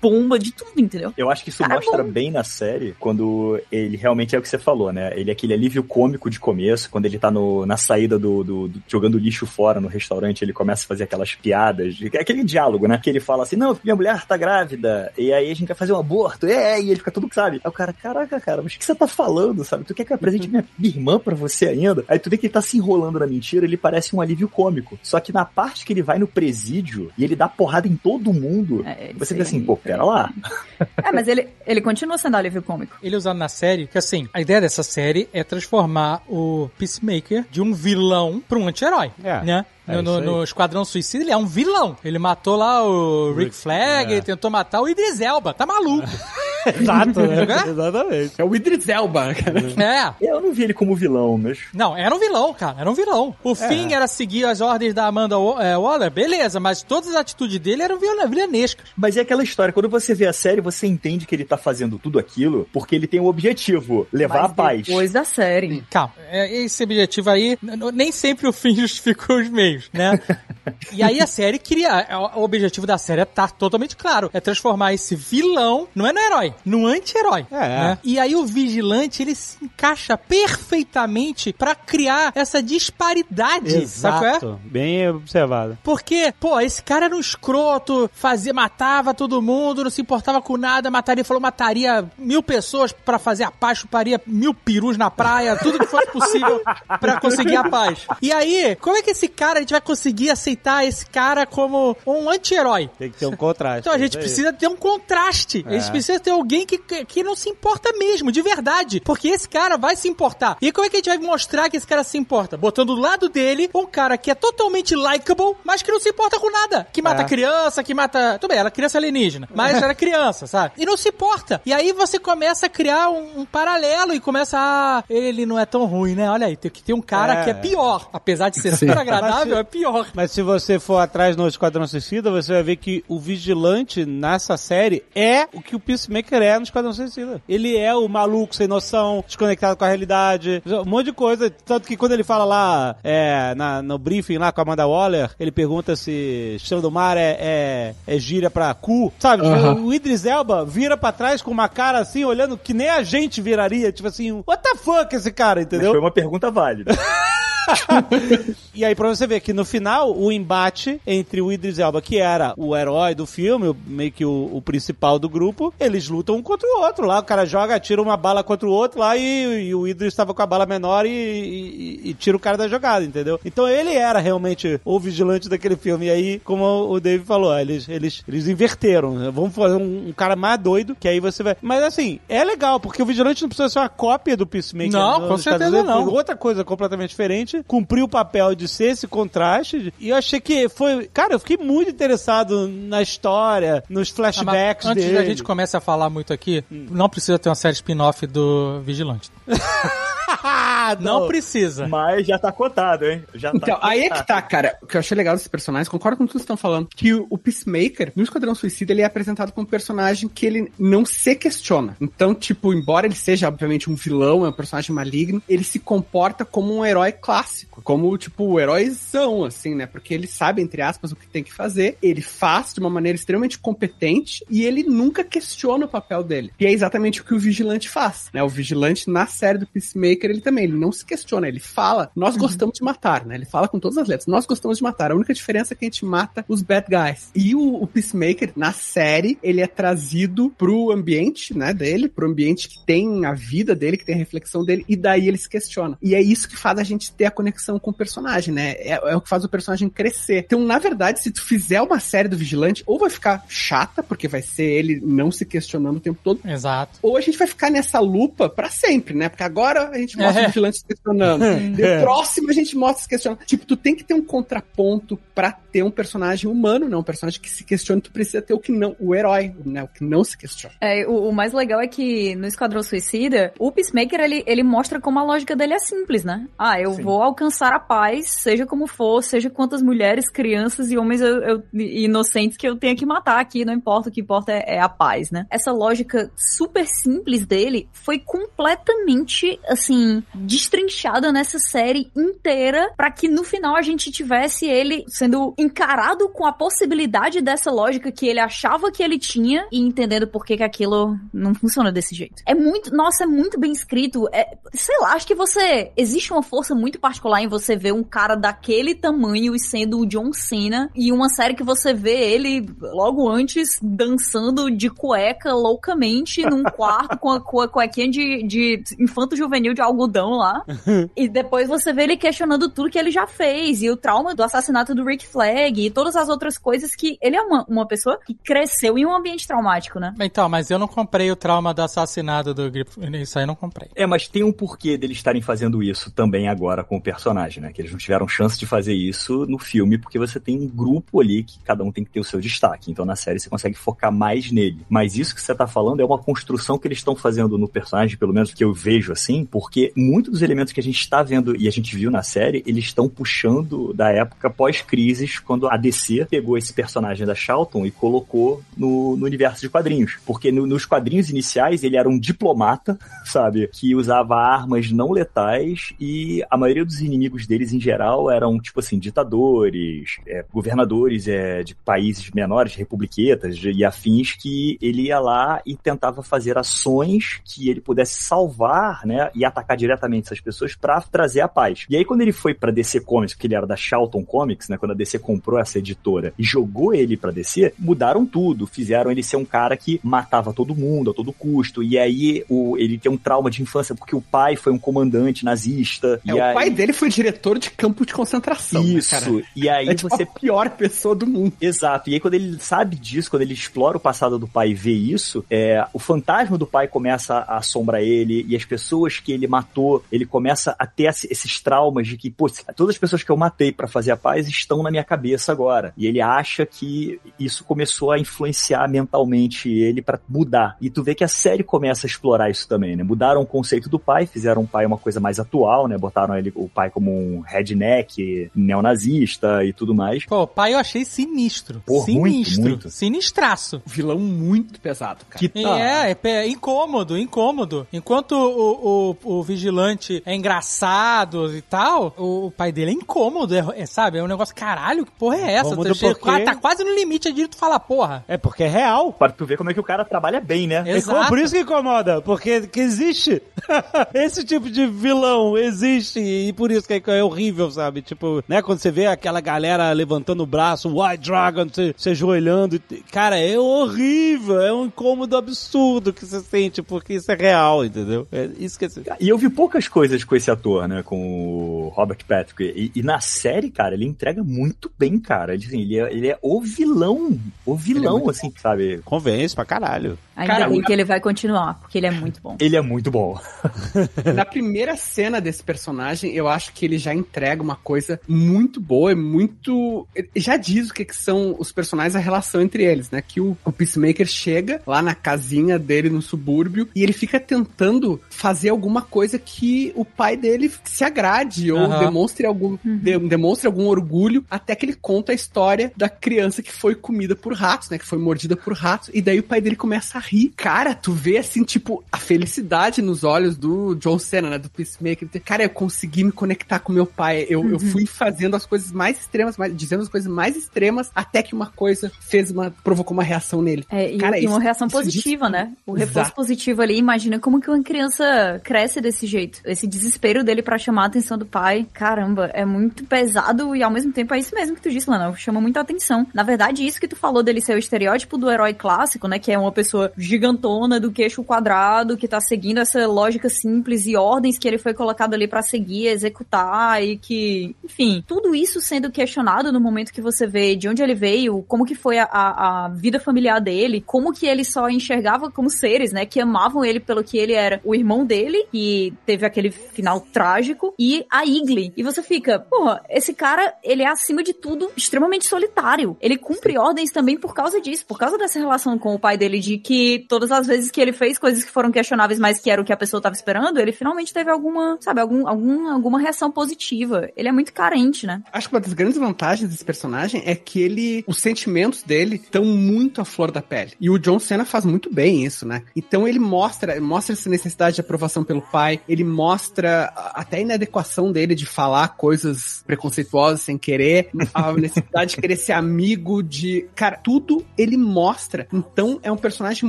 bomba, 0.01 0.39
de 0.39 0.53
tudo, 0.53 0.80
entendeu? 0.80 1.12
Eu 1.16 1.30
acho 1.30 1.43
que 1.43 1.51
isso 1.51 1.62
Cara, 1.62 1.74
mostra 1.74 2.05
bom. 2.05 2.11
bem 2.11 2.30
na 2.30 2.45
série 2.45 2.95
quando 3.01 3.61
ele 3.70 3.97
realmente 3.97 4.36
é 4.36 4.39
o 4.39 4.43
que 4.43 4.49
você 4.49 4.59
falou, 4.59 4.93
né? 4.93 5.11
Ele 5.18 5.30
é 5.30 5.32
aquele 5.32 5.55
alívio 5.55 5.82
cômico 5.82 6.30
de 6.30 6.39
começo, 6.39 6.89
quando 6.91 7.07
ele 7.07 7.18
tá 7.18 7.30
no, 7.30 7.66
na 7.66 7.76
saída 7.76 8.18
do, 8.18 8.45
do- 8.45 8.68
do- 8.68 8.82
jogando 8.86 9.18
lixo 9.18 9.45
fora 9.47 9.80
no 9.80 9.89
restaurante, 9.89 10.43
ele 10.43 10.53
começa 10.53 10.84
a 10.84 10.89
fazer 10.89 11.05
aquelas 11.05 11.34
piadas, 11.34 11.95
de- 11.97 12.07
aquele 12.16 12.45
diálogo, 12.45 12.86
né? 12.86 12.99
Que 13.03 13.11
ele 13.11 13.20
fala 13.20 13.43
assim: 13.43 13.57
Não, 13.57 13.76
minha 13.82 13.97
mulher 13.97 14.24
tá 14.26 14.36
grávida, 14.36 15.12
e 15.18 15.32
aí 15.32 15.51
a 15.51 15.55
gente 15.55 15.68
vai 15.68 15.76
fazer 15.76 15.93
um 15.93 15.99
aborto, 15.99 16.47
é, 16.47 16.80
e 16.80 16.91
ele 16.91 16.97
fica 16.97 17.11
tudo, 17.11 17.28
sabe? 17.32 17.57
Aí 17.64 17.68
o 17.68 17.72
cara, 17.72 17.93
caraca, 17.93 18.41
cara, 18.41 18.62
mas 18.62 18.74
o 18.74 18.78
que 18.78 18.84
você 18.84 18.95
tá 18.95 19.07
falando, 19.07 19.64
sabe? 19.64 19.84
Tu 19.84 19.95
quer 19.95 20.05
que 20.05 20.12
eu 20.12 20.18
apresente 20.29 20.49
minha, 20.49 20.64
minha 20.79 20.95
irmã 20.95 21.18
pra 21.18 21.35
você 21.35 21.66
ainda? 21.68 22.05
Aí 22.09 22.18
tu 22.18 22.29
vê 22.31 22.37
que 22.37 22.47
ele 22.47 22.53
tá 22.53 22.61
se 22.62 22.76
enrolando 22.76 23.18
na 23.18 23.26
mentira, 23.26 23.64
ele 23.64 23.76
parece 23.76 24.14
um 24.14 24.20
alívio 24.20 24.49
cômico. 24.49 24.99
Só 25.03 25.18
que 25.20 25.33
na 25.33 25.45
parte 25.45 25.85
que 25.85 25.93
ele 25.93 26.03
vai 26.03 26.18
no 26.18 26.26
presídio 26.26 27.11
e 27.16 27.24
ele 27.24 27.35
dá 27.37 27.49
porrada 27.49 27.89
em 27.89 27.97
todo 27.97 28.33
mundo, 28.33 28.83
É, 28.87 29.12
você 29.14 29.35
fica 29.35 29.43
assim, 29.43 29.62
pô, 29.62 29.76
pera 29.76 30.05
lá. 30.05 30.33
É, 31.03 31.11
mas 31.11 31.26
ele, 31.26 31.49
ele 31.66 31.81
continua 31.81 32.16
sendo 32.18 32.37
alívio 32.37 32.62
cômico. 32.62 32.97
Ele 33.03 33.14
é 33.14 33.18
usado 33.18 33.37
na 33.37 33.49
série, 33.49 33.89
que 33.89 33.99
assim, 33.99 34.29
a 34.33 34.41
ideia 34.41 34.61
dessa 34.61 34.85
série 34.85 35.29
é 35.33 35.43
transformar 35.43 36.22
o 36.29 36.70
Peacemaker 36.79 37.45
de 37.51 37.61
um 37.61 37.74
vilão 37.74 38.41
pra 38.49 38.57
um 38.59 38.68
anti-herói, 38.68 39.11
É, 39.24 39.43
né? 39.43 39.66
é 39.89 40.01
No, 40.01 40.20
no- 40.20 40.45
Esquadrão 40.45 40.85
Suicida, 40.85 41.24
ele 41.24 41.33
é 41.33 41.37
um 41.37 41.47
vilão. 41.47 41.97
Ele 42.05 42.18
matou 42.18 42.55
lá 42.57 42.85
o 42.87 43.33
Rick 43.35 43.55
Flag, 43.57 44.12
é. 44.12 44.16
ele 44.16 44.22
tentou 44.22 44.51
matar 44.53 44.81
o 44.81 44.89
Idris 44.89 45.20
Elba. 45.20 45.53
Tá 45.53 45.66
maluco? 45.66 46.07
Exato, 46.66 47.20
né? 47.20 47.46
É? 47.66 47.68
Exatamente. 47.68 48.32
É 48.38 48.44
o 48.44 48.54
Idris 48.54 48.88
Elba, 48.88 49.34
cara. 49.34 50.14
é. 50.20 50.28
Eu 50.28 50.40
não 50.40 50.52
vi 50.52 50.64
ele 50.64 50.74
como 50.74 50.94
vilão, 50.94 51.38
mas 51.38 51.59
Não, 51.72 51.96
era 51.96 52.14
um 52.14 52.18
vilão, 52.18 52.52
cara. 52.54 52.80
Era 52.80 52.90
um 52.90 52.94
vilão. 52.94 53.34
O 53.42 53.54
fim 53.54 53.92
era 53.92 54.06
seguir 54.06 54.44
as 54.44 54.61
ordens 54.61 54.94
da 54.94 55.06
Amanda 55.06 55.36
é, 55.61 55.76
Waller, 55.76 56.11
beleza, 56.11 56.59
mas 56.61 56.82
todas 56.82 57.11
as 57.11 57.16
atitudes 57.16 57.59
dele 57.59 57.82
eram 57.82 57.98
vil- 57.98 58.28
vilanescas. 58.28 58.86
Mas 58.96 59.16
é 59.16 59.20
aquela 59.20 59.42
história, 59.42 59.72
quando 59.72 59.88
você 59.88 60.14
vê 60.14 60.26
a 60.26 60.32
série, 60.32 60.61
você 60.61 60.86
entende 60.86 61.26
que 61.26 61.34
ele 61.34 61.44
tá 61.44 61.56
fazendo 61.56 61.98
tudo 61.98 62.18
aquilo 62.18 62.68
porque 62.72 62.94
ele 62.94 63.06
tem 63.06 63.20
um 63.20 63.26
objetivo, 63.26 64.06
levar 64.12 64.38
a 64.40 64.42
Mas 64.48 64.52
paz. 64.52 64.86
Depois 64.86 65.12
da 65.12 65.24
série. 65.24 65.82
Calma, 65.90 66.12
é, 66.30 66.62
esse 66.62 66.82
objetivo 66.82 67.30
aí, 67.30 67.59
nem 67.94 68.12
sempre 68.12 68.46
o 68.48 68.52
fim 68.52 68.74
justifica 68.76 69.32
os 69.34 69.48
meios, 69.48 69.88
né? 69.92 70.20
e 70.92 71.02
aí 71.02 71.20
a 71.20 71.26
série 71.26 71.59
cria, 71.59 72.00
é, 72.00 72.16
o 72.16 72.42
objetivo 72.42 72.86
da 72.86 72.98
série 72.98 73.20
é 73.22 73.24
tá 73.24 73.48
totalmente 73.48 73.96
claro, 73.96 74.30
é 74.32 74.40
transformar 74.40 74.92
esse 74.94 75.14
vilão, 75.14 75.88
não 75.94 76.06
é 76.06 76.12
no 76.12 76.18
herói, 76.20 76.47
no 76.64 76.86
anti-herói. 76.86 77.46
É, 77.51 77.59
né? 77.68 77.99
E 78.05 78.18
aí 78.18 78.34
o 78.34 78.44
vigilante, 78.46 79.22
ele 79.22 79.34
se 79.34 79.57
encaixa 79.62 80.16
perfeitamente 80.16 81.53
pra 81.53 81.74
criar 81.74 82.32
essa 82.34 82.62
disparidade, 82.62 83.74
é? 83.74 83.78
Exato. 83.78 84.61
Bem 84.64 85.09
observado. 85.09 85.78
Porque, 85.82 86.32
pô, 86.38 86.61
esse 86.61 86.82
cara 86.82 87.07
era 87.07 87.16
um 87.16 87.20
escroto, 87.20 88.11
fazia, 88.14 88.53
matava 88.53 89.14
todo 89.14 89.40
mundo, 89.42 89.84
não 89.84 89.90
se 89.90 90.01
importava 90.01 90.40
com 90.42 90.57
nada, 90.57 90.90
mataria, 90.90 91.24
falou, 91.24 91.40
mataria 91.40 92.05
mil 92.18 92.42
pessoas 92.42 92.92
pra 92.92 93.18
fazer 93.18 93.44
a 93.44 93.51
paz, 93.51 93.78
chuparia 93.78 94.20
mil 94.26 94.53
perus 94.55 94.96
na 94.96 95.11
praia, 95.11 95.57
tudo 95.57 95.78
que 95.78 95.86
fosse 95.86 96.07
possível 96.11 96.61
pra 97.01 97.20
conseguir 97.20 97.57
a 97.57 97.68
paz. 97.68 98.07
E 98.20 98.32
aí, 98.32 98.76
como 98.80 98.96
é 98.96 99.03
que 99.03 99.11
esse 99.11 99.28
cara, 99.28 99.59
a 99.59 99.61
gente 99.62 99.70
vai 99.72 99.80
conseguir 99.80 100.30
aceitar 100.30 100.84
esse 100.86 101.07
cara 101.07 101.46
como 101.46 101.96
um 102.07 102.28
anti-herói? 102.28 102.90
Tem 102.99 103.11
que 103.11 103.18
ter 103.18 103.26
um 103.26 103.36
contraste. 103.36 103.80
Então 103.80 103.92
a 103.92 103.99
gente 103.99 104.16
precisa 104.18 104.53
ter 104.53 104.68
um 104.68 104.76
contraste. 104.76 105.64
A 105.66 105.72
gente 105.72 105.88
É. 105.88 105.90
precisa 105.90 106.20
ter 106.20 106.32
alguém 106.39 106.66
que, 106.66 106.78
que 106.78 107.22
não 107.22 107.34
se 107.36 107.49
importa 107.49 107.93
mesmo, 107.99 108.32
de 108.32 108.41
verdade. 108.43 109.01
Porque 109.05 109.28
esse 109.28 109.49
cara 109.49 109.76
vai 109.76 109.97
se 109.97 110.09
importar. 110.09 110.57
E 110.61 110.72
como 110.72 110.86
é 110.86 110.91
que 110.91 110.97
a 110.97 110.99
gente 110.99 111.09
vai 111.09 111.18
mostrar 111.18 111.68
que 111.68 111.76
esse 111.76 111.86
cara 111.86 112.03
se 112.03 112.16
importa? 112.18 112.57
Botando 112.57 112.95
do 112.95 113.01
lado 113.01 113.28
dele 113.28 113.68
um 113.74 113.84
cara 113.86 114.16
que 114.16 114.30
é 114.30 114.34
totalmente 114.34 114.95
likable, 114.95 115.55
mas 115.64 115.82
que 115.82 115.91
não 115.93 116.01
se 116.01 116.09
importa 116.09 116.39
com 116.39 116.51
nada. 116.51 116.86
Que 116.93 117.03
mata 117.03 117.22
É. 117.22 117.24
criança, 117.24 117.82
que 117.84 117.93
mata. 117.95 118.39
Tudo 118.41 118.51
bem, 118.51 118.59
ela 118.59 118.68
é 118.68 118.70
criança 118.70 118.99
alienígena. 118.99 119.49
Mas 119.55 119.76
era 119.82 119.95
criança, 119.95 120.47
sabe? 120.47 120.74
E 120.78 120.86
não 120.86 120.97
se 120.97 121.09
importa. 121.11 121.61
E 121.66 121.72
aí 121.72 121.93
você 121.93 122.18
começa 122.18 122.66
a 122.66 122.68
criar 122.68 123.11
um, 123.11 123.41
um 123.41 123.45
paralelo 123.45 124.14
e 124.14 124.20
começa 124.20 124.57
a. 124.59 125.05
Ele 125.11 125.45
não 125.45 125.59
é 125.59 125.66
tão 125.66 125.84
ruim, 125.84 126.14
né? 126.14 126.30
Olha 126.30 126.47
aí, 126.47 126.57
tem 126.57 126.70
que 126.70 126.82
ter 126.82 126.93
um 126.93 127.01
cara 127.03 127.41
É. 127.41 127.45
que 127.45 127.51
é 127.51 127.55
pior. 127.55 128.09
Apesar 128.12 128.49
de 128.49 128.61
ser 128.61 128.74
super 128.76 128.97
agradável, 128.99 129.49
Mas 129.57 129.59
é 129.59 129.64
pior. 129.64 130.07
Mas 130.14 130.30
se 130.30 130.43
você 130.43 130.78
for 130.78 130.99
atrás 130.99 131.36
no 131.36 131.47
Esquadrão 131.47 131.86
Suicida, 131.86 132.30
você 132.30 132.53
vai 132.53 132.62
ver 132.62 132.76
que 132.76 133.05
o 133.09 133.18
vigilante 133.18 134.05
nessa 134.07 134.57
série 134.57 135.05
é 135.14 135.47
o 135.53 135.61
que 135.62 135.74
o 135.76 135.80
Peacemaker 135.80 136.28
é 136.35 136.57
no 136.57 136.64
Esquadrão 136.64 136.93
Suicida. 136.93 137.41
Ele 137.49 137.76
é 137.76 137.95
o 137.95 138.09
maluco 138.09 138.55
sem 138.55 138.66
noção, 138.66 139.22
desconectado 139.26 139.76
com 139.76 139.85
a 139.85 139.89
realidade, 139.89 140.62
um 140.66 140.85
monte 140.89 141.07
de 141.07 141.12
coisa. 141.12 141.51
Tanto 141.51 141.87
que 141.89 141.97
quando 141.97 142.12
ele 142.12 142.24
fala 142.24 142.45
lá 142.45 142.97
é, 143.03 143.55
na- 143.55 143.83
no 143.83 143.99
briefing 143.99 144.39
lá 144.39 144.53
com 144.53 144.61
a 144.61 144.64
Amanda 144.64 144.87
Waller, 144.87 145.31
ele 145.39 145.51
pergunta 145.51 145.97
se 145.97 146.55
Estrela 146.57 146.83
do 146.83 146.91
Mar 146.91 147.16
é, 147.16 147.37
é, 147.41 147.95
é 148.07 148.18
gíria 148.18 148.51
pra 148.51 148.72
cu. 148.74 149.12
Sabe? 149.18 149.43
O 149.47 149.93
Idris 149.93 150.24
Elba 150.24 150.64
vira 150.64 150.97
pra 150.97 151.12
trás 151.12 151.43
com 151.43 151.51
uma 151.51 151.68
cara 151.68 151.99
assim, 151.99 152.24
olhando 152.24 152.57
que 152.59 152.74
nem 152.74 152.89
a 152.89 153.03
gente 153.03 153.41
viraria. 153.41 153.91
Tipo 153.93 154.09
assim, 154.09 154.43
what 154.47 154.62
the 154.62 154.76
fuck 154.76 155.14
esse 155.14 155.33
cara, 155.33 155.61
Mas 155.61 155.66
entendeu? 155.66 155.91
foi 155.91 156.01
uma 156.01 156.11
pergunta 156.11 156.51
válida. 156.51 156.93
E 158.75 158.85
aí, 158.85 158.95
pra 158.95 159.09
você 159.09 159.27
ver 159.27 159.41
que 159.41 159.53
no 159.53 159.64
final, 159.64 160.16
o 160.16 160.31
embate 160.31 161.01
entre 161.05 161.41
o 161.43 161.51
Idris 161.51 161.81
Elba, 161.81 162.01
que 162.01 162.19
era 162.19 162.55
o 162.57 162.77
herói 162.77 163.12
do 163.12 163.27
filme, 163.27 163.75
meio 163.85 164.12
que 164.12 164.25
o, 164.25 164.51
o 164.53 164.62
principal 164.62 165.19
do 165.19 165.29
grupo, 165.29 165.75
eles 165.81 166.09
lutam 166.09 166.37
um 166.37 166.43
contra 166.43 166.69
o 166.69 166.83
outro 166.83 167.05
lá. 167.05 167.19
O 167.19 167.25
cara 167.25 167.45
joga, 167.45 167.81
tira 167.81 168.01
uma 168.01 168.16
bala 168.16 168.45
contra 168.45 168.69
o 168.69 168.71
outro 168.73 169.01
lá 169.01 169.16
e, 169.16 169.69
e 169.69 169.75
o 169.75 169.87
Idris 169.89 170.12
estava 170.12 170.33
com 170.33 170.43
a 170.43 170.47
bala 170.47 170.64
menor 170.64 171.07
e, 171.07 171.11
e- 171.11 172.01
e 172.11 172.14
tira 172.14 172.37
o 172.37 172.41
cara 172.41 172.57
da 172.57 172.69
jogada, 172.69 173.05
entendeu? 173.05 173.41
Então 173.45 173.69
ele 173.69 173.93
era 173.95 174.21
realmente 174.21 174.81
o 174.85 175.01
vigilante 175.01 175.49
daquele 175.49 175.75
filme. 175.77 176.07
E 176.07 176.11
aí, 176.11 176.39
como 176.45 176.64
o 176.89 177.01
Dave 177.01 177.25
falou, 177.25 177.57
eles, 177.59 177.89
eles, 177.89 178.23
eles 178.29 178.47
inverteram. 178.47 179.14
né? 179.19 179.31
Vamos 179.33 179.55
fazer 179.57 179.75
um, 179.75 180.09
um 180.09 180.12
cara 180.12 180.37
mais 180.37 180.61
doido, 180.61 180.97
que 180.99 181.09
aí 181.09 181.19
você 181.19 181.43
vai. 181.43 181.57
Mas 181.61 181.83
assim, 181.83 182.21
é 182.29 182.45
legal, 182.45 182.79
porque 182.79 183.03
o 183.03 183.07
vigilante 183.07 183.43
não 183.43 183.49
precisa 183.49 183.69
ser 183.69 183.81
uma 183.81 183.89
cópia 183.89 184.37
do 184.37 184.47
Peacemaker. 184.47 184.93
Não, 184.93 185.19
nos 185.21 185.29
com 185.29 185.39
certeza 185.39 185.71
não. 185.83 186.09
Outra 186.14 186.37
coisa 186.37 186.62
completamente 186.64 187.11
diferente, 187.11 187.57
cumpriu 187.62 188.04
o 188.04 188.09
papel 188.09 188.54
de 188.54 188.66
ser 188.68 188.90
esse 188.90 189.06
contraste, 189.06 189.92
e 189.98 190.09
eu 190.11 190.16
achei 190.16 190.40
que 190.40 190.68
foi. 190.68 191.09
Cara, 191.12 191.34
eu 191.34 191.38
fiquei 191.38 191.56
muito 191.56 191.90
interessado 191.90 192.68
na 192.68 193.02
história, 193.02 193.82
nos 193.88 194.09
Ah, 194.09 194.12
mas 194.24 194.36
flashbacks 194.36 194.86
Antes 194.86 195.04
dele. 195.04 195.16
da 195.18 195.24
gente 195.24 195.42
começar 195.42 195.78
a 195.78 195.80
falar 195.80 196.09
muito 196.11 196.32
aqui, 196.32 196.64
não 196.70 197.09
precisa 197.09 197.38
ter 197.38 197.48
uma 197.48 197.54
série 197.54 197.74
spin-off 197.74 198.26
do 198.26 198.80
Vigilante. 198.82 199.30
Ah, 200.43 200.97
Não 201.01 201.26
precisa. 201.26 201.86
Mas 201.89 202.26
já 202.26 202.39
tá 202.39 202.51
cotado, 202.53 203.05
hein? 203.07 203.22
Já 203.34 203.51
tá 203.51 203.57
Então, 203.57 203.78
aí 203.82 204.01
é 204.01 204.03
cotado. 204.05 204.20
que 204.20 204.26
tá, 204.28 204.43
cara. 204.43 204.78
O 204.82 204.86
que 204.86 204.97
eu 204.97 205.01
achei 205.01 205.16
legal 205.16 205.34
desses 205.34 205.49
personagens, 205.49 205.89
concordo 205.89 206.16
com 206.18 206.24
tudo 206.24 206.28
que 206.28 206.32
vocês 206.34 206.43
estão 206.45 206.57
falando, 206.57 206.89
que 206.95 207.12
o, 207.14 207.26
o 207.30 207.39
Peacemaker, 207.39 208.12
no 208.14 208.22
Esquadrão 208.22 208.55
Suicida, 208.55 208.93
ele 208.93 209.03
é 209.03 209.05
apresentado 209.05 209.53
como 209.53 209.66
um 209.66 209.70
personagem 209.70 210.28
que 210.28 210.47
ele 210.47 210.72
não 210.78 211.05
se 211.05 211.34
questiona. 211.34 211.97
Então, 212.01 212.34
tipo, 212.34 212.72
embora 212.72 213.07
ele 213.07 213.14
seja, 213.14 213.49
obviamente, 213.49 213.91
um 213.91 213.95
vilão, 213.95 214.45
é 214.45 214.49
um 214.49 214.53
personagem 214.53 214.95
maligno, 214.95 215.43
ele 215.49 215.64
se 215.64 215.78
comporta 215.78 216.45
como 216.45 216.74
um 216.76 216.84
herói 216.84 217.12
clássico. 217.12 217.82
Como, 217.82 218.16
tipo, 218.18 218.45
o 218.45 218.61
heróizão, 218.61 219.45
assim, 219.45 219.74
né? 219.74 219.86
Porque 219.86 220.14
ele 220.14 220.26
sabe, 220.26 220.62
entre 220.62 220.82
aspas, 220.82 221.12
o 221.12 221.16
que 221.16 221.26
tem 221.26 221.43
que 221.43 221.53
fazer, 221.53 221.97
ele 222.03 222.22
faz 222.22 222.74
de 222.74 222.80
uma 222.80 222.91
maneira 222.91 223.16
extremamente 223.16 223.59
competente 223.59 224.45
e 224.51 224.64
ele 224.64 224.82
nunca 224.82 225.24
questiona 225.24 225.86
o 225.86 225.89
papel 225.89 226.22
dele. 226.22 226.53
E 226.59 226.66
é 226.66 226.72
exatamente 226.72 227.20
o 227.20 227.24
que 227.24 227.34
o 227.34 227.39
Vigilante 227.39 227.89
faz, 227.89 228.28
né? 228.32 228.43
O 228.43 228.49
Vigilante, 228.49 229.09
na 229.11 229.26
série 229.26 229.59
do 229.59 229.66
Peacemaker, 229.66 230.28
ele 230.31 230.41
também, 230.41 230.64
ele 230.64 230.76
não 230.76 230.93
se 230.93 231.05
questiona, 231.05 231.49
ele 231.49 231.61
fala, 231.61 232.11
nós 232.14 232.37
gostamos 232.37 232.79
de 232.79 232.85
matar, 232.85 233.24
né? 233.26 233.35
Ele 233.35 233.45
fala 233.45 233.68
com 233.68 233.79
todas 233.79 233.99
as 233.99 234.09
letras, 234.09 234.26
nós 234.26 234.47
gostamos 234.47 234.79
de 234.79 234.83
matar. 234.83 235.11
A 235.11 235.14
única 235.14 235.35
diferença 235.35 235.74
é 235.74 235.76
que 235.76 235.85
a 235.85 235.89
gente 235.89 236.05
mata 236.05 236.45
os 236.49 236.62
bad 236.62 236.87
guys. 236.89 237.31
E 237.35 237.55
o, 237.55 237.83
o 237.83 237.87
Peacemaker, 237.87 238.53
na 238.57 238.72
série, 238.72 239.39
ele 239.43 239.61
é 239.61 239.66
trazido 239.66 240.51
pro 240.57 240.91
ambiente, 240.91 241.57
né, 241.57 241.72
dele, 241.72 242.09
pro 242.09 242.29
ambiente 242.29 242.68
que 242.68 242.85
tem 242.85 243.24
a 243.24 243.33
vida 243.33 243.74
dele, 243.74 243.97
que 243.97 244.05
tem 244.05 244.14
a 244.14 244.18
reflexão 244.18 244.64
dele, 244.64 244.85
e 244.89 244.97
daí 244.97 245.29
ele 245.29 245.37
se 245.37 245.49
questiona. 245.49 245.97
E 246.03 246.14
é 246.14 246.20
isso 246.20 246.49
que 246.49 246.57
faz 246.57 246.79
a 246.79 246.85
gente 246.85 247.12
ter 247.12 247.26
a 247.26 247.31
conexão 247.31 247.79
com 247.79 247.91
o 247.91 247.95
personagem, 247.95 248.53
né? 248.53 248.72
É, 248.79 249.01
é 249.11 249.16
o 249.16 249.20
que 249.20 249.29
faz 249.29 249.45
o 249.45 249.49
personagem 249.49 249.89
crescer. 249.89 250.45
Então, 250.47 250.61
na 250.61 250.79
verdade, 250.79 251.22
se 251.22 251.31
tu 251.31 251.43
fizer 251.43 251.81
uma 251.81 252.01
série 252.01 252.29
do 252.29 252.37
Vigilante, 252.37 252.83
ou 252.87 252.99
vai 252.99 253.11
ficar 253.11 253.45
chata, 253.49 254.03
porque 254.03 254.29
vai 254.29 254.43
ser 254.43 254.64
ele 254.64 255.01
não 255.03 255.31
se 255.31 255.45
questionando 255.45 255.97
o 255.97 256.01
tempo 256.01 256.18
todo, 256.22 256.41
Exato. 256.45 256.99
ou 257.03 257.16
a 257.16 257.20
gente 257.20 257.39
vai 257.39 257.47
ficar 257.47 257.70
nessa 257.70 257.99
lupa 258.01 258.49
pra 258.49 258.68
sempre, 258.68 259.14
né? 259.14 259.29
Porque 259.29 259.43
agora 259.43 259.91
a 259.91 259.99
gente 259.99 260.16
mostra 260.19 260.43
É. 260.43 260.45
o 260.45 260.47
vigilante 260.49 260.79
se 260.79 260.85
questionando. 260.87 261.45
E 261.79 261.99
o 261.99 262.01
próximo 262.01 262.51
a 262.51 262.53
gente 262.53 262.77
mostra 262.77 263.03
se 263.03 263.09
questionando. 263.09 263.45
Tipo, 263.45 263.64
tu 263.66 263.77
tem 263.77 263.95
que 263.95 264.05
ter 264.05 264.14
um 264.14 264.23
contraponto 264.25 265.19
pra 265.35 265.53
ter 265.73 265.83
um 265.83 265.91
personagem 265.91 266.51
humano, 266.51 266.89
não 266.89 267.01
um 267.01 267.03
personagem 267.03 267.41
que 267.41 267.51
se 267.51 267.64
questiona, 267.64 268.01
tu 268.01 268.11
precisa 268.11 268.41
ter 268.43 268.55
o 268.55 268.59
que 268.59 268.73
não, 268.73 268.97
o 268.99 269.14
herói, 269.14 269.55
né? 269.64 269.83
O 269.83 269.89
que 269.89 270.05
não 270.05 270.25
se 270.25 270.37
questiona. 270.37 270.75
É, 270.81 271.07
o, 271.07 271.29
o 271.29 271.33
mais 271.33 271.53
legal 271.53 271.81
é 271.81 271.87
que 271.87 272.35
no 272.37 272.47
Esquadrão 272.47 272.83
Suicida, 272.83 273.53
o 273.59 273.71
Peacemaker, 273.71 274.21
ele, 274.21 274.43
ele 274.47 274.62
mostra 274.62 275.01
como 275.01 275.19
a 275.19 275.25
lógica 275.25 275.55
dele 275.55 275.75
é 275.75 275.79
simples, 275.79 276.25
né? 276.25 276.47
Ah, 276.59 276.81
eu 276.81 276.93
Sim. 276.95 277.03
vou 277.03 277.23
alcançar 277.23 277.73
a 277.73 277.79
paz, 277.79 278.29
seja 278.31 278.66
como 278.66 278.87
for, 278.87 279.23
seja 279.23 279.51
quantas 279.51 279.83
mulheres, 279.83 280.31
crianças 280.31 280.91
e 280.91 280.99
homens 280.99 281.21
eu, 281.21 281.43
eu- 281.43 281.62
inocentes 281.73 282.57
que 282.57 282.66
eu 282.69 282.77
tenha 282.77 282.97
que 282.97 283.07
matar 283.07 283.41
aqui, 283.41 283.64
não 283.64 283.73
importa, 283.73 284.09
o 284.09 284.12
que 284.12 284.21
importa 284.21 284.53
é, 284.53 284.77
é 284.77 284.81
a 284.81 284.89
paz, 284.89 285.31
né? 285.31 285.47
Essa 285.51 285.73
lógica 285.73 286.31
super 286.37 286.87
simples 286.87 287.47
dele 287.47 287.89
foi 287.93 288.19
completamente, 288.19 289.59
assim, 289.69 290.23
destrinchada 290.35 291.33
nessa 291.33 291.59
série 291.59 292.11
inteira 292.16 292.93
pra 292.97 293.11
que 293.11 293.29
no 293.29 293.45
final 293.45 293.77
a 293.77 293.83
gente 293.83 294.11
tivesse 294.11 294.66
ele 294.66 295.05
sendo 295.09 295.55
encarado 295.69 296.29
com 296.31 296.47
a 296.47 296.53
possibilidade 296.53 297.41
dessa 297.41 297.71
lógica 297.71 298.11
que 298.11 298.27
ele 298.27 298.41
achava 298.41 298.91
que 298.91 299.03
ele 299.03 299.19
tinha 299.19 299.66
e 299.71 299.79
entendendo 299.79 300.27
por 300.27 300.45
que, 300.45 300.57
que 300.57 300.62
aquilo 300.62 301.16
não 301.33 301.55
funciona 301.55 301.93
desse 301.93 302.14
jeito. 302.14 302.43
É 302.47 302.55
muito, 302.55 302.95
nossa, 302.95 303.25
é 303.25 303.27
muito 303.27 303.61
bem 303.61 303.73
escrito. 303.73 304.29
É, 304.33 304.57
sei 304.75 304.99
lá, 304.99 305.12
acho 305.12 305.27
que 305.27 305.35
você. 305.35 305.93
Existe 305.97 306.33
uma 306.33 306.43
força 306.43 306.75
muito 306.75 306.99
particular 306.99 307.43
em 307.43 307.49
você 307.49 307.77
ver 307.77 307.93
um 307.93 308.03
cara 308.03 308.35
daquele 308.35 308.95
tamanho 308.95 309.55
e 309.55 309.61
sendo 309.61 310.01
o 310.01 310.07
John 310.07 310.33
Cena 310.33 310.91
e 310.95 311.12
uma 311.12 311.29
série 311.29 311.55
que 311.55 311.62
você 311.62 311.93
vê 311.93 312.33
ele 312.33 312.66
logo 312.81 313.29
antes 313.29 313.79
dançando 313.83 314.71
de 314.71 314.89
cueca 314.89 315.53
loucamente 315.53 316.43
num 316.43 316.62
quarto 316.77 317.19
com 317.19 317.31
a, 317.31 317.41
com 317.41 317.61
a 317.61 317.69
cuequinha 317.69 318.11
de, 318.11 318.43
de 318.45 318.83
infanto 318.99 319.37
juvenil 319.37 319.75
de 319.75 319.83
algodão 319.83 320.31
lá. 320.31 320.62
E 321.16 321.29
depois 321.29 321.66
você 321.69 321.93
vê 321.93 322.05
ele 322.05 322.16
questionando 322.16 322.69
tudo 322.69 322.91
que 322.91 322.99
ele 322.99 323.11
já 323.11 323.27
fez, 323.27 323.83
e 323.83 323.91
o 323.91 323.97
trauma 323.97 324.35
do 324.35 324.43
assassinato 324.43 324.95
do 324.95 325.05
Rick 325.05 325.27
Flag, 325.49 325.86
e 325.86 325.90
todas 325.90 326.14
as 326.16 326.28
outras 326.28 326.59
coisas 326.59 326.94
que. 326.94 327.18
Ele 327.20 327.36
é 327.36 327.42
uma, 327.42 327.64
uma 327.68 327.86
pessoa 327.86 328.18
que 328.24 328.34
cresceu 328.34 328.99
em 328.99 329.07
um 329.07 329.14
ambiente 329.14 329.46
traumático, 329.46 329.99
né? 329.99 330.14
Então, 330.20 330.49
mas 330.49 330.70
eu 330.70 330.78
não 330.78 330.86
comprei 330.86 331.30
o 331.30 331.36
trauma 331.36 331.72
do 331.72 331.82
assassinato 331.82 332.53
do 332.53 332.70
Grip. 332.70 332.90
Isso 333.20 333.38
aí 333.38 333.44
eu 333.44 333.46
não 333.46 333.55
comprei. 333.55 333.88
É, 333.94 334.07
mas 334.07 334.28
tem 334.28 334.42
um 334.42 334.53
porquê 334.53 334.96
deles 334.96 335.16
estarem 335.16 335.40
fazendo 335.40 335.82
isso 335.82 336.11
também 336.11 336.49
agora 336.49 336.84
com 336.84 336.96
o 336.96 337.01
personagem, 337.01 337.62
né? 337.62 337.72
Que 337.72 337.80
eles 337.80 337.90
não 337.90 337.99
tiveram 337.99 338.28
chance 338.28 338.59
de 338.59 338.66
fazer 338.66 338.94
isso 338.94 339.46
no 339.46 339.59
filme, 339.59 339.99
porque 339.99 340.18
você 340.18 340.38
tem 340.38 340.59
um 340.59 340.68
grupo 340.68 341.20
ali 341.20 341.42
que 341.42 341.59
cada 341.61 341.82
um 341.82 341.90
tem 341.90 342.05
que 342.05 342.11
ter 342.11 342.20
o 342.20 342.24
seu 342.24 342.40
destaque. 342.40 342.90
Então 342.90 343.05
na 343.05 343.16
série 343.16 343.40
você 343.40 343.49
consegue 343.49 343.76
focar 343.76 344.12
mais 344.12 344.51
nele. 344.51 344.84
Mas 344.88 345.16
isso 345.16 345.34
que 345.34 345.40
você 345.40 345.55
tá 345.55 345.66
falando 345.66 346.01
é 346.01 346.05
uma 346.05 346.18
construção 346.18 346.78
que 346.78 346.86
eles 346.86 346.99
estão 346.99 347.16
fazendo 347.16 347.57
no 347.57 347.68
personagem, 347.68 348.16
pelo 348.16 348.32
menos 348.32 348.53
que 348.53 348.62
eu 348.62 348.72
vejo 348.72 349.12
assim, 349.12 349.44
porque 349.44 349.92
muitos 349.96 350.32
dos 350.32 350.42
elementos 350.42 350.72
que 350.72 350.80
a 350.80 350.82
gente 350.82 351.01
está 351.01 351.22
vendo 351.22 351.57
e 351.57 351.66
a 351.66 351.70
gente 351.70 351.96
viu 351.96 352.11
na 352.11 352.22
série, 352.22 352.62
eles 352.66 352.84
estão 352.84 353.09
puxando 353.09 353.92
da 353.94 354.11
época 354.11 354.51
pós-crises, 354.51 355.38
quando 355.39 355.68
a 355.68 355.76
DC 355.76 356.26
pegou 356.30 356.57
esse 356.57 356.72
personagem 356.72 357.26
da 357.26 357.34
Charlton 357.34 357.86
e 357.86 357.91
colocou 357.91 358.62
no, 358.76 359.16
no 359.16 359.26
universo 359.26 359.61
de 359.61 359.68
quadrinhos. 359.68 360.18
Porque 360.26 360.51
no- 360.53 360.66
nos 360.66 360.84
quadrinhos 360.86 361.30
iniciais 361.30 361.82
ele 361.82 361.97
era 361.97 362.09
um 362.09 362.18
diplomata, 362.18 362.99
sabe? 363.24 363.68
Que 363.72 363.95
usava 363.95 364.36
armas 364.36 364.91
não 364.91 365.11
letais 365.11 365.93
e 366.01 366.45
a 366.51 366.57
maioria 366.57 366.84
dos 366.84 367.01
inimigos 367.01 367.47
deles 367.47 367.72
em 367.72 367.80
geral 367.80 368.30
eram, 368.30 368.59
tipo 368.59 368.80
assim, 368.80 368.99
ditadores, 368.99 370.16
é, 370.26 370.45
governadores 370.53 371.28
é, 371.28 371.62
de 371.62 371.74
países 371.74 372.30
menores, 372.30 372.74
republiquetas 372.74 373.59
e 373.62 373.84
afins, 373.84 374.32
que 374.34 374.78
ele 374.80 375.03
ia 375.03 375.18
lá 375.18 375.61
e 375.64 375.76
tentava 375.76 376.22
fazer 376.22 376.59
ações 376.59 377.41
que 377.45 377.68
ele 377.68 377.80
pudesse 377.80 378.22
salvar, 378.22 379.05
né? 379.05 379.30
E 379.34 379.45
atacar 379.45 379.76
diretamente 379.76 380.26
essas 380.26 380.41
pessoas 380.41 380.74
pra 380.74 381.01
trazer 381.01 381.41
a 381.41 381.49
paz. 381.49 381.86
E 381.89 381.97
aí, 381.97 382.05
quando 382.05 382.20
ele 382.20 382.32
foi 382.32 382.55
pra 382.55 382.70
DC 382.70 383.01
Comics, 383.01 383.34
porque 383.34 383.47
ele 383.47 383.55
era 383.55 383.66
da 383.66 383.76
Charlton 383.76 384.24
Comics, 384.24 384.68
né? 384.68 384.76
Quando 384.76 384.93
a 384.93 384.95
DC 384.95 385.18
comprou 385.29 385.59
essa 385.61 385.79
editora 385.79 386.33
e 386.39 386.43
jogou 386.43 386.95
ele 386.95 387.16
pra 387.18 387.31
DC, 387.31 387.74
mudaram 387.79 388.24
tudo. 388.24 388.66
Fizeram 388.66 389.11
ele 389.11 389.22
ser 389.22 389.37
um 389.37 389.45
cara 389.45 389.76
que 389.76 390.01
matava 390.03 390.55
todo 390.55 390.74
mundo 390.74 391.11
a 391.11 391.14
todo 391.14 391.33
custo. 391.35 391.83
E 391.83 391.99
aí 391.99 392.45
o, 392.49 392.79
ele 392.79 392.97
tem 392.97 393.12
um 393.12 393.16
trauma 393.18 393.51
de 393.51 393.61
infância 393.62 393.95
porque 393.95 394.16
o 394.16 394.22
pai 394.22 394.57
foi 394.57 394.72
um 394.72 394.79
comandante 394.79 395.45
nazista. 395.45 396.18
É, 396.26 396.31
e 396.31 396.33
o 396.33 396.43
aí... 396.43 396.55
pai 396.55 396.70
dele 396.70 396.95
foi 396.95 397.11
diretor 397.11 397.59
de 397.59 397.70
campo 397.70 398.07
de 398.07 398.14
concentração. 398.14 398.83
né, 398.83 398.95
Isso. 398.95 399.11
cara? 399.11 399.43
e 399.55 399.68
aí 399.68 399.89
É 399.91 399.95
tipo 399.95 400.09
você 400.09 400.22
a 400.22 400.26
pior 400.26 400.70
pessoa 400.70 401.14
do 401.14 401.26
mundo. 401.26 401.53
Exato. 401.61 402.09
E 402.09 402.14
aí, 402.14 402.20
quando 402.20 402.35
ele 402.35 402.59
sabe 402.59 402.97
disso, 402.97 403.29
quando 403.31 403.43
ele 403.43 403.53
explora 403.53 403.99
o 403.99 404.01
passado 404.01 404.39
do 404.39 404.49
pai 404.49 404.70
e 404.70 404.74
vê 404.74 404.93
isso, 404.93 405.45
é, 405.51 405.85
o 405.93 405.99
fantasma 405.99 406.57
do 406.57 406.66
pai 406.66 406.89
começa 406.89 407.35
a 407.39 407.59
assombrar 407.59 408.01
ele 408.01 408.47
e 408.49 408.57
as 408.57 408.64
pessoas 408.64 409.18
que 409.20 409.33
ele 409.33 409.47
matou, 409.47 410.03
ele 410.11 410.24
começa 410.24 410.74
a 410.79 410.87
ter 410.87 411.05
esse- 411.05 411.29
esses 411.31 411.61
traumas 411.61 412.07
de 412.09 412.16
que, 412.16 412.31
pô, 412.31 412.49
todas 412.74 412.95
as 412.95 412.99
pessoas 412.99 413.22
que 413.22 413.31
eu 413.31 413.37
matei 413.37 413.70
pra 413.72 413.87
fazer 413.87 414.11
a 414.12 414.16
paz 414.16 414.49
estão 414.49 414.83
na 414.83 414.91
minha 414.91 415.05
cabeça 415.05 415.18
agora. 415.51 415.93
E 415.97 416.07
ele 416.07 416.21
acha 416.21 416.64
que 416.64 417.21
isso 417.39 417.64
começou 417.64 418.11
a 418.11 418.19
influenciar 418.19 418.89
mentalmente 418.89 419.69
ele 419.69 420.03
pra 420.03 420.19
mudar. 420.29 420.77
E 420.81 420.91
tu 420.91 421.03
vê 421.03 421.14
que 421.14 421.25
a 421.25 421.29
série 421.29 421.62
começa 421.62 422.07
a 422.07 422.09
explorar 422.09 422.51
isso 422.51 422.69
também, 422.69 422.97
né? 422.97 423.03
Mudaram 423.03 423.41
o 423.41 423.47
conceito 423.47 423.89
do 423.89 423.99
pai, 423.99 424.27
fizeram 424.27 424.62
o 424.62 424.66
pai 424.66 424.87
uma 424.87 424.99
coisa 424.99 425.21
mais 425.21 425.39
atual, 425.39 425.89
né? 425.89 425.97
Botaram 425.97 426.37
ele, 426.37 426.53
o 426.55 426.69
pai 426.69 426.91
como 426.91 427.11
um 427.11 427.41
redneck, 427.41 428.51
neonazista 428.55 429.64
e 429.64 429.73
tudo 429.73 429.95
mais. 429.95 430.25
Pô, 430.27 430.43
o 430.43 430.47
pai 430.47 430.75
eu 430.75 430.79
achei 430.79 431.05
sinistro. 431.05 431.83
Muito, 431.89 432.05
sinistro. 432.05 432.62
muito. 432.62 432.91
Sinistraço. 432.91 433.83
Vilão 433.87 434.19
muito 434.19 434.81
pesado, 434.81 435.25
cara. 435.29 435.39
Que 435.39 435.49
tá. 435.49 435.79
É, 435.79 436.11
é, 436.11 436.19
é 436.23 436.49
incômodo, 436.49 437.19
incômodo. 437.19 437.87
Enquanto 437.93 438.33
o, 438.33 439.16
o, 439.25 439.39
o 439.39 439.43
vigilante 439.43 440.23
é 440.25 440.35
engraçado 440.35 441.55
e 441.57 441.62
tal, 441.62 442.14
o, 442.16 442.47
o 442.47 442.51
pai 442.51 442.73
dele 442.73 442.91
é 442.91 442.95
incômodo, 442.95 443.55
é, 443.55 443.64
é, 443.77 443.87
sabe? 443.87 444.19
É 444.19 444.23
um 444.23 444.27
negócio, 444.27 444.55
caralho, 444.55 445.05
que 445.05 445.07
porra 445.18 445.36
é 445.38 445.52
essa? 445.54 445.74
Chega- 445.94 446.14
porque- 446.14 446.44
Tá 446.44 446.54
quase 446.54 446.84
no 446.84 446.94
limite 446.94 447.32
de 447.32 447.46
tu 447.48 447.56
falar, 447.56 447.78
porra. 447.80 448.24
É 448.28 448.36
porque 448.36 448.64
é 448.64 448.68
real. 448.68 449.12
Pra 449.12 449.30
tu 449.30 449.44
ver 449.46 449.56
como 449.56 449.70
é 449.70 449.74
que 449.74 449.80
o 449.80 449.84
cara 449.84 450.04
trabalha 450.04 450.40
bem, 450.40 450.66
né? 450.66 450.82
É 450.86 450.96
como- 451.02 451.28
por 451.28 451.38
isso 451.38 451.54
que 451.54 451.61
incomoda, 451.61 452.20
porque 452.22 452.66
que 452.66 452.80
existe. 452.80 453.42
Esse 454.14 454.44
tipo 454.44 454.70
de 454.70 454.86
vilão 454.86 455.56
existe 455.56 456.20
e 456.20 456.52
por 456.52 456.70
isso 456.70 456.86
que 456.86 456.94
é, 456.94 457.02
é 457.18 457.24
horrível, 457.24 457.70
sabe? 457.70 458.02
Tipo, 458.02 458.42
né, 458.48 458.62
quando 458.62 458.78
você 458.78 458.90
vê 458.90 459.06
aquela 459.06 459.40
galera 459.40 459.90
levantando 459.92 460.42
o 460.42 460.46
braço, 460.46 460.88
White 460.88 461.24
Dragon, 461.24 461.66
se, 461.72 461.94
se 461.96 462.11
ajoelhando, 462.11 462.80
cara, 463.12 463.38
é 463.38 463.59
horrível, 463.59 464.61
é 464.61 464.72
um 464.72 464.86
incômodo 464.86 465.36
absurdo 465.36 466.12
que 466.12 466.24
você 466.24 466.40
sente, 466.40 466.82
porque 466.82 467.14
isso 467.14 467.30
é 467.30 467.34
real, 467.34 467.84
entendeu? 467.84 468.26
É 468.32 468.48
isso 468.59 468.78
que 468.78 468.84
é... 468.84 468.88
E 469.20 469.28
eu 469.28 469.38
vi 469.38 469.48
poucas 469.48 469.88
coisas 469.88 470.24
com 470.24 470.34
esse 470.36 470.50
ator, 470.50 470.86
né? 470.88 471.02
Com 471.02 471.86
o 471.86 471.88
Robert 471.88 472.18
Patrick. 472.26 472.62
E, 472.64 472.90
e 472.94 473.02
na 473.02 473.20
série, 473.20 473.70
cara, 473.70 473.94
ele 473.94 474.06
entrega 474.06 474.42
muito 474.42 474.90
bem, 474.99 475.18
cara. 475.18 475.55
Ele, 475.55 475.64
assim, 475.66 475.80
ele, 475.80 475.99
é, 475.99 476.12
ele 476.12 476.28
é 476.28 476.38
o 476.42 476.61
vilão. 476.61 477.38
O 477.64 477.74
vilão, 477.76 478.28
assim, 478.28 478.53
sabe? 478.61 479.01
Convence 479.05 479.55
pra 479.55 479.64
caralho. 479.64 480.18
Ainda 480.36 480.53
Cara, 480.55 480.68
bem 480.68 480.80
que 480.82 480.92
ele 480.92 481.05
vai 481.05 481.20
continuar, 481.20 481.74
porque 481.80 481.99
ele 481.99 482.07
é 482.07 482.11
muito 482.12 482.40
bom. 482.40 482.57
Ele 482.61 482.76
é 482.76 482.80
muito 482.80 483.11
bom. 483.11 483.38
Na 484.34 484.44
primeira 484.44 484.96
cena 484.96 485.40
desse 485.40 485.62
personagem, 485.62 486.32
eu 486.32 486.46
acho 486.46 486.72
que 486.72 486.84
ele 486.84 486.96
já 486.96 487.12
entrega 487.12 487.61
uma 487.62 487.74
coisa 487.76 488.20
muito 488.28 488.80
boa, 488.80 489.11
é 489.12 489.14
muito. 489.14 490.07
ele 490.14 490.28
Já 490.36 490.57
diz 490.57 490.90
o 490.90 490.94
que, 490.94 491.05
que 491.05 491.16
são 491.16 491.57
os 491.59 491.72
personagens, 491.72 492.14
a 492.14 492.20
relação 492.20 492.61
entre 492.61 492.84
eles, 492.84 493.11
né? 493.11 493.20
Que 493.20 493.40
o, 493.40 493.57
o 493.64 493.72
Peacemaker 493.72 494.26
chega 494.26 494.80
lá 494.86 495.03
na 495.03 495.14
casinha 495.14 495.78
dele 495.78 496.09
no 496.09 496.22
subúrbio 496.22 496.88
e 496.94 497.03
ele 497.03 497.12
fica 497.12 497.40
tentando 497.40 498.20
fazer 498.30 498.68
alguma 498.68 499.03
coisa 499.03 499.38
que 499.38 499.92
o 499.96 500.05
pai 500.05 500.36
dele 500.36 500.70
se 500.84 501.03
agrade 501.03 501.72
ou 501.72 501.80
Aham. 501.80 501.99
demonstre 501.99 502.46
algum, 502.46 502.78
de- 502.84 503.18
demonstre 503.18 503.66
algum 503.66 503.86
orgulho, 503.86 504.44
até 504.49 504.74
que 504.76 504.86
ele 504.89 504.97
conta 505.01 505.32
a 505.32 505.34
história 505.34 505.93
da 505.97 506.09
criança 506.09 506.62
que 506.62 506.72
foi 506.72 506.95
comida 506.95 507.36
por 507.36 507.53
ratos, 507.55 507.91
né? 507.91 507.99
Que 507.99 508.07
foi 508.07 508.18
mordida 508.18 508.57
por 508.57 508.72
ratos, 508.74 509.11
e 509.12 509.20
daí 509.22 509.39
o 509.39 509.43
pai 509.43 509.61
dele 509.61 509.76
começa 509.76 510.18
a 510.18 510.20
rir. 510.20 510.53
Cara, 510.57 510.95
tu 510.95 511.12
vê 511.12 511.39
assim, 511.39 511.62
tipo, 511.64 512.03
a 512.11 512.16
felicidade 512.18 513.03
nos 513.03 513.24
olhos 513.24 513.57
do 513.57 513.95
John 513.97 514.18
Cena, 514.18 514.51
né? 514.51 514.59
Do 514.59 514.70
Peacemaker. 514.70 515.28
Cara, 515.45 515.64
eu 515.64 515.70
consegui 515.70 516.24
me 516.24 516.32
conectar 516.32 516.78
com 516.78 516.93
meu 516.93 517.07
pai. 517.07 517.47
Eu, 517.49 517.68
eu 517.68 517.78
fui 517.78 518.07
fazendo 518.07 518.57
as 518.57 518.64
coisas 518.66 518.91
mais 518.93 519.18
extremas, 519.20 519.57
mais, 519.57 519.76
dizendo 519.76 520.03
as 520.03 520.09
coisas 520.09 520.30
mais 520.30 520.57
extremas, 520.57 521.11
até 521.14 521.43
que 521.43 521.55
uma 521.55 521.66
coisa 521.66 522.11
fez 522.20 522.51
uma. 522.51 522.70
provocou 522.82 523.14
uma 523.14 523.22
reação 523.22 523.61
nele. 523.62 523.84
É, 523.91 524.12
e, 524.12 524.18
Cara, 524.18 524.39
e 524.39 524.47
uma 524.47 524.55
isso- 524.57 524.59
reação 524.62 524.86
isso 524.89 524.97
diz 525.03 525.14
positiva, 525.14 525.47
tudo. 525.47 525.53
né? 525.53 525.72
O 525.86 525.93
reforço 525.93 526.18
Exato. 526.20 526.34
positivo 526.36 526.82
ali, 526.82 526.97
imagina 526.99 527.39
como 527.39 527.61
que 527.61 527.70
uma 527.70 527.82
criança 527.82 528.61
cresce 528.64 529.01
desse 529.01 529.26
jeito. 529.26 529.61
Esse 529.64 529.86
desespero 529.86 530.43
dele 530.45 530.62
pra 530.62 530.78
chamar 530.78 531.05
a 531.05 531.07
atenção 531.07 531.36
do 531.39 531.47
pai. 531.47 531.86
Caramba, 531.93 532.47
é 532.55 532.64
muito 532.64 533.05
pesado 533.05 533.74
e 533.74 533.82
ao 533.82 533.91
mesmo 533.91 534.12
tempo 534.12 534.34
é 534.34 534.39
isso 534.39 534.55
mesmo 534.55 534.76
que 534.79 534.89
tu 534.89 534.91
disse, 534.91 535.09
Lana. 535.09 535.35
Chama 535.37 535.61
muita 535.61 535.81
atenção. 535.81 536.26
Na 536.33 536.43
verdade, 536.43 536.87
isso 536.87 537.01
que 537.01 537.09
tu 537.09 537.16
falou 537.16 537.43
dele 537.43 537.61
ser 537.61 537.74
o 537.74 537.79
estereótipo 537.79 538.39
do 538.39 538.51
herói 538.51 538.74
clássico, 538.74 539.29
né? 539.29 539.39
Que 539.39 539.53
é 539.53 539.59
uma 539.59 539.72
pessoa 539.72 540.12
gigantona, 540.16 540.99
do 540.99 541.12
queixo 541.12 541.45
quadrado, 541.45 542.16
que 542.16 542.29
tá 542.29 542.41
seguindo 542.41 542.79
essa 542.79 543.07
lógica 543.07 543.49
simples 543.49 544.07
e 544.07 544.16
ordens 544.16 544.59
que 544.59 544.66
ele 544.66 544.79
foi 544.79 544.95
colocado 544.95 545.35
ali 545.35 545.47
pra 545.47 545.62
seguir, 545.62 546.07
executar 546.07 547.03
e 547.03 547.16
que, 547.16 547.74
enfim, 547.85 548.22
tudo 548.26 548.55
isso 548.55 548.81
sendo 548.81 549.11
questionado 549.11 549.72
no 549.72 549.81
momento 549.81 550.12
que 550.12 550.20
você 550.20 550.47
vê 550.47 550.76
de 550.76 550.89
onde 550.89 551.03
ele 551.03 551.14
veio, 551.14 551.62
como 551.66 551.85
que 551.85 551.95
foi 551.95 552.18
a, 552.18 552.24
a, 552.24 552.85
a 552.85 552.89
vida 552.89 553.18
familiar 553.18 553.61
dele, 553.61 554.03
como 554.07 554.33
que 554.33 554.47
ele 554.47 554.64
só 554.64 554.89
enxergava 554.89 555.51
como 555.51 555.70
seres, 555.70 556.12
né, 556.12 556.24
que 556.24 556.41
amavam 556.41 556.85
ele 556.85 557.01
pelo 557.01 557.24
que 557.24 557.39
ele 557.39 557.53
era, 557.53 557.81
o 557.85 557.95
irmão 557.95 558.24
dele, 558.24 558.66
que 558.70 559.12
teve 559.26 559.45
aquele 559.45 559.70
final 559.70 560.20
trágico, 560.20 560.95
e 560.99 561.24
a 561.31 561.45
Igli. 561.45 561.93
E 561.97 562.03
você 562.03 562.22
fica, 562.22 562.59
porra, 562.59 563.03
esse 563.09 563.35
cara, 563.35 563.74
ele 563.83 564.03
é 564.03 564.09
acima 564.09 564.43
de 564.43 564.53
tudo 564.53 564.68
extremamente 564.97 565.47
solitário. 565.47 566.16
Ele 566.21 566.37
cumpre 566.37 566.79
ordens 566.79 567.11
também 567.11 567.39
por 567.39 567.55
causa 567.55 567.81
disso, 567.81 568.05
por 568.07 568.19
causa 568.19 568.37
dessa 568.37 568.59
relação 568.59 568.99
com 568.99 569.14
o 569.14 569.19
pai 569.19 569.37
dele, 569.37 569.61
de 569.61 569.79
que 569.79 570.27
todas 570.29 570.51
as 570.51 570.66
vezes 570.66 570.91
que 570.91 571.01
ele 571.01 571.12
fez 571.12 571.39
coisas 571.39 571.64
que 571.64 571.71
foram 571.71 571.91
questionáveis, 571.91 572.39
mas 572.39 572.59
que 572.59 572.71
era 572.71 572.81
o 572.81 572.85
que 572.85 572.93
a 572.93 572.97
pessoa 572.97 573.21
tava 573.21 573.35
esperando, 573.35 573.79
ele 573.79 573.93
finalmente 573.93 574.33
teve 574.33 574.51
alguma, 574.51 574.99
sabe, 575.01 575.21
algum, 575.21 575.47
algum, 575.47 575.89
alguma 575.89 576.19
reação 576.19 576.51
positiva. 576.51 577.29
Ele 577.37 577.49
é 577.49 577.53
muito 577.53 577.73
carente, 577.73 578.27
né? 578.27 578.43
Acho 578.53 578.69
que 578.69 578.75
uma 578.75 578.81
das 578.81 578.93
grandes 578.93 579.19
vantagens 579.19 579.71
desse 579.71 579.85
personagem 579.85 580.43
é 580.45 580.55
que 580.55 580.81
ele, 580.81 581.25
os 581.27 581.39
sentimentos 581.39 582.03
dele 582.03 582.37
estão 582.37 582.64
muito 582.64 583.21
à 583.21 583.25
flor 583.25 583.51
da 583.51 583.62
pele. 583.62 583.93
E 584.01 584.11
o 584.11 584.19
John 584.19 584.39
Cena 584.39 584.64
faz 584.64 584.85
muito 584.85 585.12
bem 585.12 585.45
isso, 585.45 585.66
né? 585.66 585.83
Então 585.95 586.27
ele 586.27 586.39
mostra, 586.39 587.01
mostra 587.01 587.35
essa 587.35 587.49
necessidade 587.49 587.97
de 587.97 588.01
aprovação 588.01 588.45
pelo 588.45 588.62
pai, 588.62 589.01
ele 589.09 589.25
mostra 589.25 590.12
até 590.35 590.59
a 590.59 590.61
inadequação 590.61 591.31
dele 591.33 591.55
de 591.55 591.66
falar 591.66 592.09
coisas 592.16 592.83
preconceituosas 592.87 593.62
sem 593.62 593.79
querer, 593.79 594.31
a 594.59 594.72
necessidade 594.72 595.30
de 595.34 595.40
querer 595.40 595.56
ser 595.56 595.72
amigo 595.72 596.42
de, 596.42 596.86
cara, 596.94 597.16
tudo 597.16 597.64
ele 597.76 597.96
mostra. 597.96 598.66
Então 598.72 599.18
é 599.22 599.30
um 599.30 599.36
personagem 599.36 599.88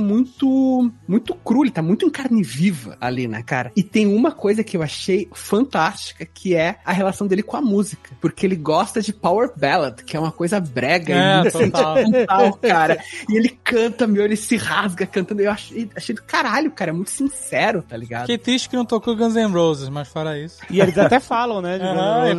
muito 0.00 0.90
muito 1.06 1.34
cru, 1.34 1.62
ele 1.64 1.70
tá 1.70 1.82
muito 1.82 2.04
em 2.06 2.10
carne 2.10 2.42
viva 2.42 2.96
ali, 3.00 3.26
né, 3.28 3.42
cara? 3.42 3.72
E 3.76 3.82
tem 3.82 4.06
uma 4.06 4.32
coisa 4.32 4.62
que 4.64 4.76
eu 4.76 4.82
achei 4.82 5.28
fantástica, 5.32 6.24
que 6.24 6.54
é 6.54 6.76
a 6.84 6.92
relação 6.92 7.26
dele 7.26 7.42
com 7.42 7.56
a 7.56 7.60
música, 7.60 8.10
porque 8.20 8.46
ele 8.46 8.56
gosta 8.56 9.00
de 9.02 9.12
power 9.12 9.50
ballad, 9.56 10.02
que 10.04 10.16
é 10.16 10.20
uma 10.20 10.32
coisa 10.32 10.60
brega 10.60 11.14
É, 11.14 11.46
e 11.46 11.50
sentimental, 11.50 12.52
cara. 12.54 12.98
E 13.28 13.36
ele 13.36 13.48
canta, 13.62 14.06
meu, 14.06 14.24
ele 14.24 14.36
se 14.36 14.56
rasga 14.56 15.06
cantando. 15.06 15.42
Eu 15.42 15.50
achei, 15.50 15.88
achei 15.96 16.14
do 16.14 16.22
caralho, 16.22 16.70
cara, 16.70 16.90
é 16.90 16.94
muito 16.94 17.10
sincero, 17.10 17.82
tá 17.82 17.96
ligado? 17.96 18.22
Fiquei 18.22 18.38
triste 18.38 18.68
que 18.68 18.76
não 18.76 18.84
tocou 18.84 19.16
Guns 19.16 19.34
N' 19.34 19.46
Roses, 19.52 19.88
mas 19.88 20.08
fora 20.08 20.38
isso. 20.38 20.58
E 20.70 20.80
eles 20.80 20.96
até 20.98 21.18
falam, 21.20 21.60
né? 21.60 21.78
de- 21.78 21.84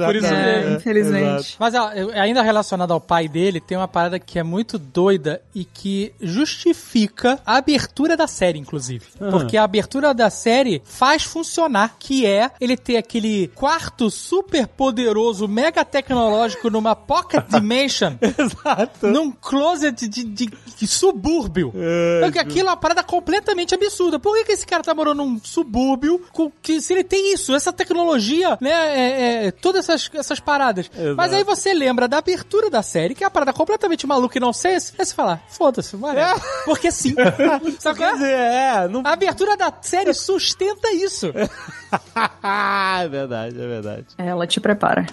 é 0.01 0.05
por 0.05 0.15
isso 0.15 0.25
É, 0.27 0.61
mesmo. 0.61 0.75
Infelizmente. 0.77 1.25
exato. 1.25 1.55
Mas 1.59 1.75
ó, 1.75 1.91
eu- 1.93 2.11
ainda 2.21 2.41
relacionado 2.41 2.91
ao 2.91 3.01
pai 3.01 3.27
dele, 3.27 3.59
tem 3.59 3.77
uma 3.77 3.87
parada 3.87 4.19
que 4.19 4.39
é 4.39 4.43
muito 4.43 4.77
doida 4.77 5.41
e 5.53 5.63
que 5.65 6.13
justifica 6.21 7.39
a 7.45 7.57
abertura 7.57 8.15
da 8.15 8.27
série, 8.27 8.59
inclusive. 8.59 9.05
Porque 9.31 9.57
a 9.57 9.63
abertura 9.63 10.13
da 10.13 10.29
série 10.29 10.81
faz 10.85 11.23
funcionar, 11.23 11.95
que 11.99 12.25
é 12.25 12.51
ele 12.59 12.77
ter 12.77 12.97
aquele 12.97 13.47
quarto 13.55 14.09
super 14.09 14.67
poderoso, 14.67 15.47
mega 15.47 15.83
tecnológico 15.83 16.69
numa 16.69 16.95
pocket 16.95 17.43
dimension, 17.49 18.13
Exato. 18.21 19.07
num 19.07 19.31
closet 19.31 20.07
de, 20.07 20.23
de- 20.23 20.49
de 20.77 20.87
subúrbio. 20.87 21.73
Porque 22.21 22.39
aquilo 22.39 22.67
é 22.69 22.71
uma 22.71 22.77
parada 22.77 23.03
completamente 23.03 23.73
absurda. 23.75 24.19
Por 24.19 24.35
que, 24.35 24.45
que 24.45 24.51
esse 24.53 24.65
cara 24.65 24.83
tá 24.83 24.93
morando 24.93 25.23
num 25.23 25.39
subúrbio 25.43 26.21
com 26.31 26.51
que 26.61 26.81
se 26.81 26.93
ele 26.93 27.03
tem 27.03 27.33
isso, 27.33 27.53
essa 27.55 27.71
tecnologia, 27.71 28.57
né? 28.61 28.71
é- 28.71 29.45
é, 29.47 29.51
todas 29.51 29.87
essas, 29.87 30.09
essas 30.13 30.39
paradas. 30.39 30.89
Exato. 30.93 31.15
Mas 31.15 31.33
aí 31.33 31.43
você 31.43 31.73
lembra 31.73 32.00
da 32.07 32.17
abertura 32.17 32.69
da 32.69 32.81
série, 32.81 33.15
que 33.15 33.23
é 33.23 33.27
uma 33.27 33.31
parada 33.31 33.53
completamente 33.53 34.05
maluca 34.07 34.37
e 34.37 34.41
não 34.41 34.53
sei 34.53 34.79
se 34.79 34.93
aí 34.97 35.05
você 35.05 35.13
fala, 35.13 35.41
foda-se, 35.49 35.95
whatever. 35.95 36.41
Porque 36.65 36.91
sim. 36.91 37.15
Sabe 37.79 37.99
qual 37.99 38.09
Quer 38.09 38.09
é? 38.09 38.13
dizer, 38.13 38.31
é, 38.33 38.87
não... 38.87 39.01
A 39.05 39.13
abertura 39.13 39.57
da 39.57 39.73
série 39.81 40.13
sustenta 40.13 40.91
isso. 40.91 41.27
é 41.35 43.07
verdade, 43.07 43.55
é 43.55 43.67
verdade. 43.67 44.05
Ela 44.17 44.47
te 44.47 44.59
prepara. 44.59 45.05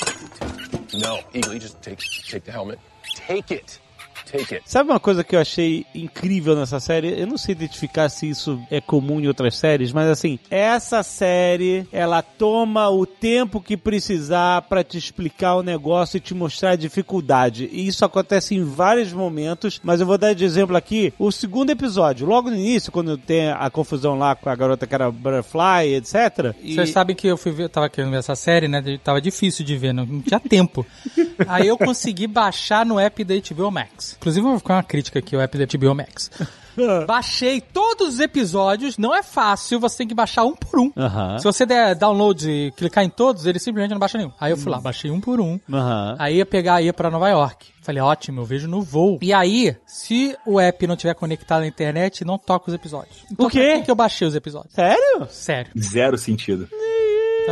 No, 0.95 1.18
Eagle, 1.34 1.61
just 1.61 1.76
take 1.82 2.03
take 2.30 2.41
the 2.41 2.53
helmet. 2.53 2.78
Take 3.26 3.55
it. 3.55 3.80
Take 4.31 4.55
it. 4.55 4.62
Sabe 4.66 4.91
uma 4.91 5.01
coisa 5.01 5.24
que 5.24 5.35
eu 5.35 5.41
achei 5.41 5.87
incrível 5.95 6.55
nessa 6.55 6.81
série? 6.81 7.20
Eu 7.20 7.26
não 7.26 7.39
sei 7.39 7.53
identificar 7.53 8.09
se 8.09 8.29
isso 8.29 8.61
é 8.70 8.81
comum 8.81 9.20
em 9.20 9.26
outras 9.26 9.57
séries, 9.57 9.93
mas 9.93 10.09
assim, 10.09 10.39
essa 10.51 11.03
série, 11.03 11.87
ela 11.93 12.22
toma 12.22 12.89
o 12.91 13.07
tempo 13.07 13.61
que 13.61 13.76
precisar 13.76 14.62
pra 14.62 14.85
te 14.85 14.99
explicar 14.99 15.57
o 15.57 15.62
negócio 15.62 16.16
e 16.16 16.20
te 16.20 16.35
mostrar 16.35 16.70
a 16.70 16.76
dificuldade. 16.76 17.68
E 17.72 17.87
isso 17.87 18.05
acontece 18.05 18.55
em 18.55 18.64
vários 18.64 19.12
momentos, 19.12 19.81
mas 19.83 20.01
eu 20.01 20.07
vou 20.07 20.18
dar 20.18 20.35
de 20.35 20.45
exemplo 20.45 20.76
aqui 20.76 21.12
o 21.18 21.33
segundo 21.33 21.70
episódio, 21.70 22.26
logo 22.26 22.51
no 22.51 22.57
início, 22.57 22.93
quando 22.93 23.16
tem 23.16 23.51
a 23.51 23.70
confusão 23.70 24.18
lá 24.18 24.35
com 24.35 24.49
a 24.49 24.55
garota 24.55 24.87
que 24.87 24.95
era 24.95 25.11
Butterfly, 25.11 25.95
etc. 25.95 26.55
E... 26.62 26.74
Vocês 26.74 26.91
sabem 26.91 27.16
que 27.16 27.26
eu 27.26 27.37
fui 27.37 27.53
ver, 27.53 27.64
eu 27.64 27.68
tava 27.68 27.89
querendo 27.89 28.11
ver 28.11 28.18
essa 28.18 28.37
série, 28.37 28.68
né? 28.68 28.83
Tava 29.03 29.20
difícil 29.20 29.64
de 29.64 29.76
ver, 29.76 29.93
não, 29.93 30.05
não 30.05 30.20
tinha 30.20 30.41
tempo. 30.41 30.85
Aí 31.47 31.66
eu 31.66 31.79
consegui 31.79 32.26
baixar 32.26 32.85
no 32.85 32.99
app 32.99 33.24
da 33.24 33.35
HBO 33.35 33.70
Max. 33.70 34.17
Inclusive, 34.18 34.44
eu 34.44 34.50
vou 34.50 34.58
ficar 34.58 34.74
uma 34.76 34.82
crítica 34.82 35.18
aqui, 35.18 35.36
o 35.36 35.40
app 35.40 35.56
da 35.58 35.64
HBO 35.78 35.94
Max. 35.94 36.30
Baixei 37.06 37.60
todos 37.60 38.14
os 38.14 38.20
episódios, 38.20 38.98
não 38.98 39.12
é 39.12 39.20
fácil, 39.20 39.80
você 39.80 39.98
tem 39.98 40.06
que 40.08 40.14
baixar 40.14 40.44
um 40.44 40.54
por 40.54 40.78
um. 40.78 40.92
Se 41.38 41.44
você 41.44 41.66
der 41.66 41.94
download 41.96 42.48
e 42.48 42.70
clicar 42.72 43.02
em 43.02 43.10
todos, 43.10 43.46
ele 43.46 43.58
simplesmente 43.58 43.90
não 43.90 43.98
baixa 43.98 44.16
nenhum. 44.16 44.30
Aí 44.38 44.52
eu 44.52 44.56
fui 44.56 44.70
lá, 44.70 44.80
baixei 44.80 45.10
um 45.10 45.20
por 45.20 45.40
um. 45.40 45.58
Aí 46.18 46.36
ia 46.36 46.46
pegar, 46.46 46.80
ia 46.80 46.92
pra 46.92 47.10
Nova 47.10 47.28
York. 47.28 47.66
Falei, 47.82 48.00
ótimo, 48.02 48.42
eu 48.42 48.44
vejo 48.44 48.68
no 48.68 48.80
voo. 48.82 49.18
E 49.22 49.32
aí, 49.32 49.74
se 49.86 50.36
o 50.46 50.60
app 50.60 50.86
não 50.86 50.94
tiver 50.94 51.14
conectado 51.14 51.62
à 51.62 51.66
internet, 51.66 52.24
não 52.24 52.38
toca 52.38 52.68
os 52.70 52.74
episódios. 52.74 53.24
Então, 53.30 53.46
O 53.46 53.50
quê? 53.50 53.58
Por 53.70 53.76
que, 53.78 53.82
que 53.86 53.90
eu 53.90 53.96
baixei 53.96 54.28
os 54.28 54.34
episódios? 54.34 54.72
Sério? 54.74 55.26
Sério. 55.30 55.72
Zero 55.76 56.16
sentido. 56.18 56.68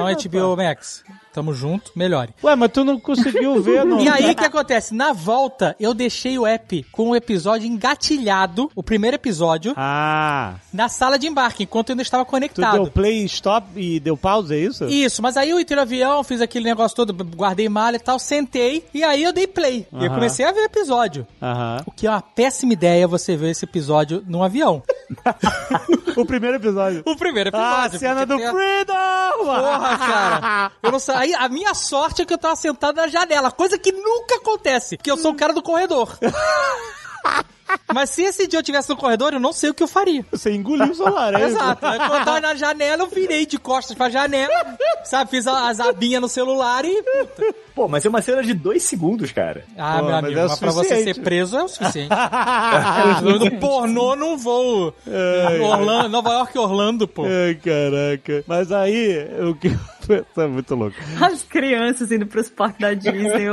Então, 0.01 0.30
HBO 0.53 0.57
Max, 0.57 1.03
tamo 1.32 1.53
junto, 1.53 1.90
melhore. 1.97 2.34
Ué, 2.42 2.55
mas 2.57 2.70
tu 2.72 2.84
não 2.84 2.99
conseguiu 3.01 3.61
ver, 3.62 3.84
não? 3.84 4.01
E 4.01 4.09
aí, 4.09 4.30
o 4.30 4.34
que 4.34 4.44
acontece? 4.44 4.94
Na 4.94 5.12
volta, 5.12 5.74
eu 5.80 5.94
deixei 5.94 6.38
o 6.38 6.47
app 6.47 6.84
com 6.92 7.11
o 7.11 7.16
episódio 7.16 7.66
engatilhado, 7.66 8.70
o 8.74 8.82
primeiro 8.82 9.14
episódio, 9.16 9.72
Ah, 9.76 10.55
na 10.72 10.88
sala 10.88 11.18
de 11.18 11.26
embarque, 11.26 11.62
enquanto 11.64 11.90
eu 11.90 11.94
ainda 11.94 12.03
estava 12.03 12.24
tu 12.24 12.28
conectado. 12.30 12.82
deu 12.82 12.90
play, 12.90 13.24
stop 13.24 13.66
e 13.76 13.99
deu 14.01 14.16
pausa, 14.16 14.55
é 14.55 14.59
isso? 14.59 14.84
Isso, 14.86 15.22
mas 15.22 15.36
aí 15.36 15.51
eu 15.51 15.61
entrei 15.61 15.76
no 15.76 15.82
avião, 15.82 16.22
fiz 16.24 16.40
aquele 16.40 16.64
negócio 16.64 16.97
todo, 16.97 17.12
guardei 17.12 17.68
malha 17.68 17.97
e 17.97 18.01
tal, 18.01 18.18
sentei, 18.18 18.84
e 18.92 19.03
aí 19.05 19.22
eu 19.22 19.32
dei 19.32 19.47
play. 19.47 19.86
E 19.92 19.97
eu 19.97 20.07
Aham. 20.07 20.14
comecei 20.14 20.44
a 20.44 20.53
ver 20.53 20.61
o 20.61 20.64
episódio. 20.64 21.26
Aham. 21.42 21.82
O 21.86 21.90
que 21.90 22.07
é 22.07 22.11
uma 22.11 22.20
péssima 22.22 22.72
ideia 22.72 23.07
você 23.09 23.36
ver 23.36 23.51
esse 23.51 23.64
episódio 23.64 24.22
num 24.26 24.42
avião. 24.42 24.82
O 26.16 26.24
primeiro 26.26 26.56
episódio. 26.56 27.02
O 27.04 27.16
primeiro 27.16 27.50
Ah, 27.52 27.82
a 27.82 27.86
episódio. 27.86 27.98
cena 27.98 28.26
porque 28.26 28.32
do 28.34 28.38
tem 28.38 28.50
Freedom! 28.50 29.44
Porra, 29.44 29.98
cara. 29.98 30.72
Eu 30.82 30.92
não 30.92 30.98
sei. 30.98 31.34
A 31.34 31.48
minha 31.48 31.74
sorte 31.74 32.22
é 32.22 32.24
que 32.24 32.32
eu 32.32 32.38
tava 32.38 32.56
sentado 32.56 32.96
na 32.96 33.06
janela, 33.08 33.50
coisa 33.50 33.78
que 33.78 33.92
nunca 33.92 34.36
acontece, 34.36 34.96
porque 34.96 35.10
eu 35.10 35.16
sou 35.18 35.32
o 35.32 35.36
cara 35.36 35.52
do 35.52 35.62
corredor. 35.62 36.18
Mas 37.92 38.10
se 38.10 38.22
esse 38.22 38.46
dia 38.46 38.58
eu 38.58 38.62
tivesse 38.62 38.88
no 38.88 38.96
corredor, 38.96 39.32
eu 39.32 39.40
não 39.40 39.52
sei 39.52 39.70
o 39.70 39.74
que 39.74 39.82
eu 39.82 39.88
faria. 39.88 40.24
Você 40.30 40.50
engoliu 40.52 40.90
o 40.90 40.94
celular, 40.94 41.34
é? 41.34 41.44
Exato. 41.46 41.86
Aí, 41.86 41.98
quando 41.98 42.14
eu 42.18 42.24
tava 42.24 42.40
na 42.40 42.54
janela, 42.54 43.02
eu 43.04 43.06
virei 43.08 43.46
de 43.46 43.58
costas 43.58 43.96
pra 43.96 44.08
janela, 44.10 44.52
sabe? 45.04 45.30
Fiz 45.30 45.46
a- 45.46 45.68
as 45.68 45.80
abinhas 45.80 46.20
no 46.20 46.28
celular 46.28 46.84
e. 46.84 47.02
Puta. 47.02 47.54
Pô, 47.74 47.86
mas 47.88 48.06
é 48.06 48.08
uma 48.08 48.22
cena 48.22 48.42
de 48.42 48.54
dois 48.54 48.82
segundos, 48.84 49.30
cara. 49.32 49.64
Ah, 49.76 49.96
Pô, 49.98 50.04
meu 50.04 50.12
mas 50.14 50.24
amigo, 50.24 50.40
é 50.40 50.42
mas 50.48 50.58
pra 50.58 50.70
você 50.70 51.04
ser 51.04 51.20
preso 51.20 51.58
é 51.58 51.62
o 51.64 51.68
suficiente. 51.68 52.08
Do 53.38 53.50
pornô 53.58 54.16
num 54.16 54.36
voo. 54.38 54.94
Orlando, 55.62 56.08
Nova 56.08 56.30
York 56.32 56.56
e 56.56 56.58
Orlando, 56.58 57.06
pô. 57.06 57.24
Ai, 57.24 57.54
caraca. 57.56 58.44
Mas 58.46 58.72
aí, 58.72 59.26
o 59.48 59.54
que... 59.54 59.68
É 60.38 60.46
muito 60.48 60.74
louco. 60.74 60.96
As 61.20 61.42
crianças 61.42 62.10
indo 62.12 62.26
pros 62.26 62.48
parques 62.48 62.80
da 62.80 62.94
Disney. 62.94 63.48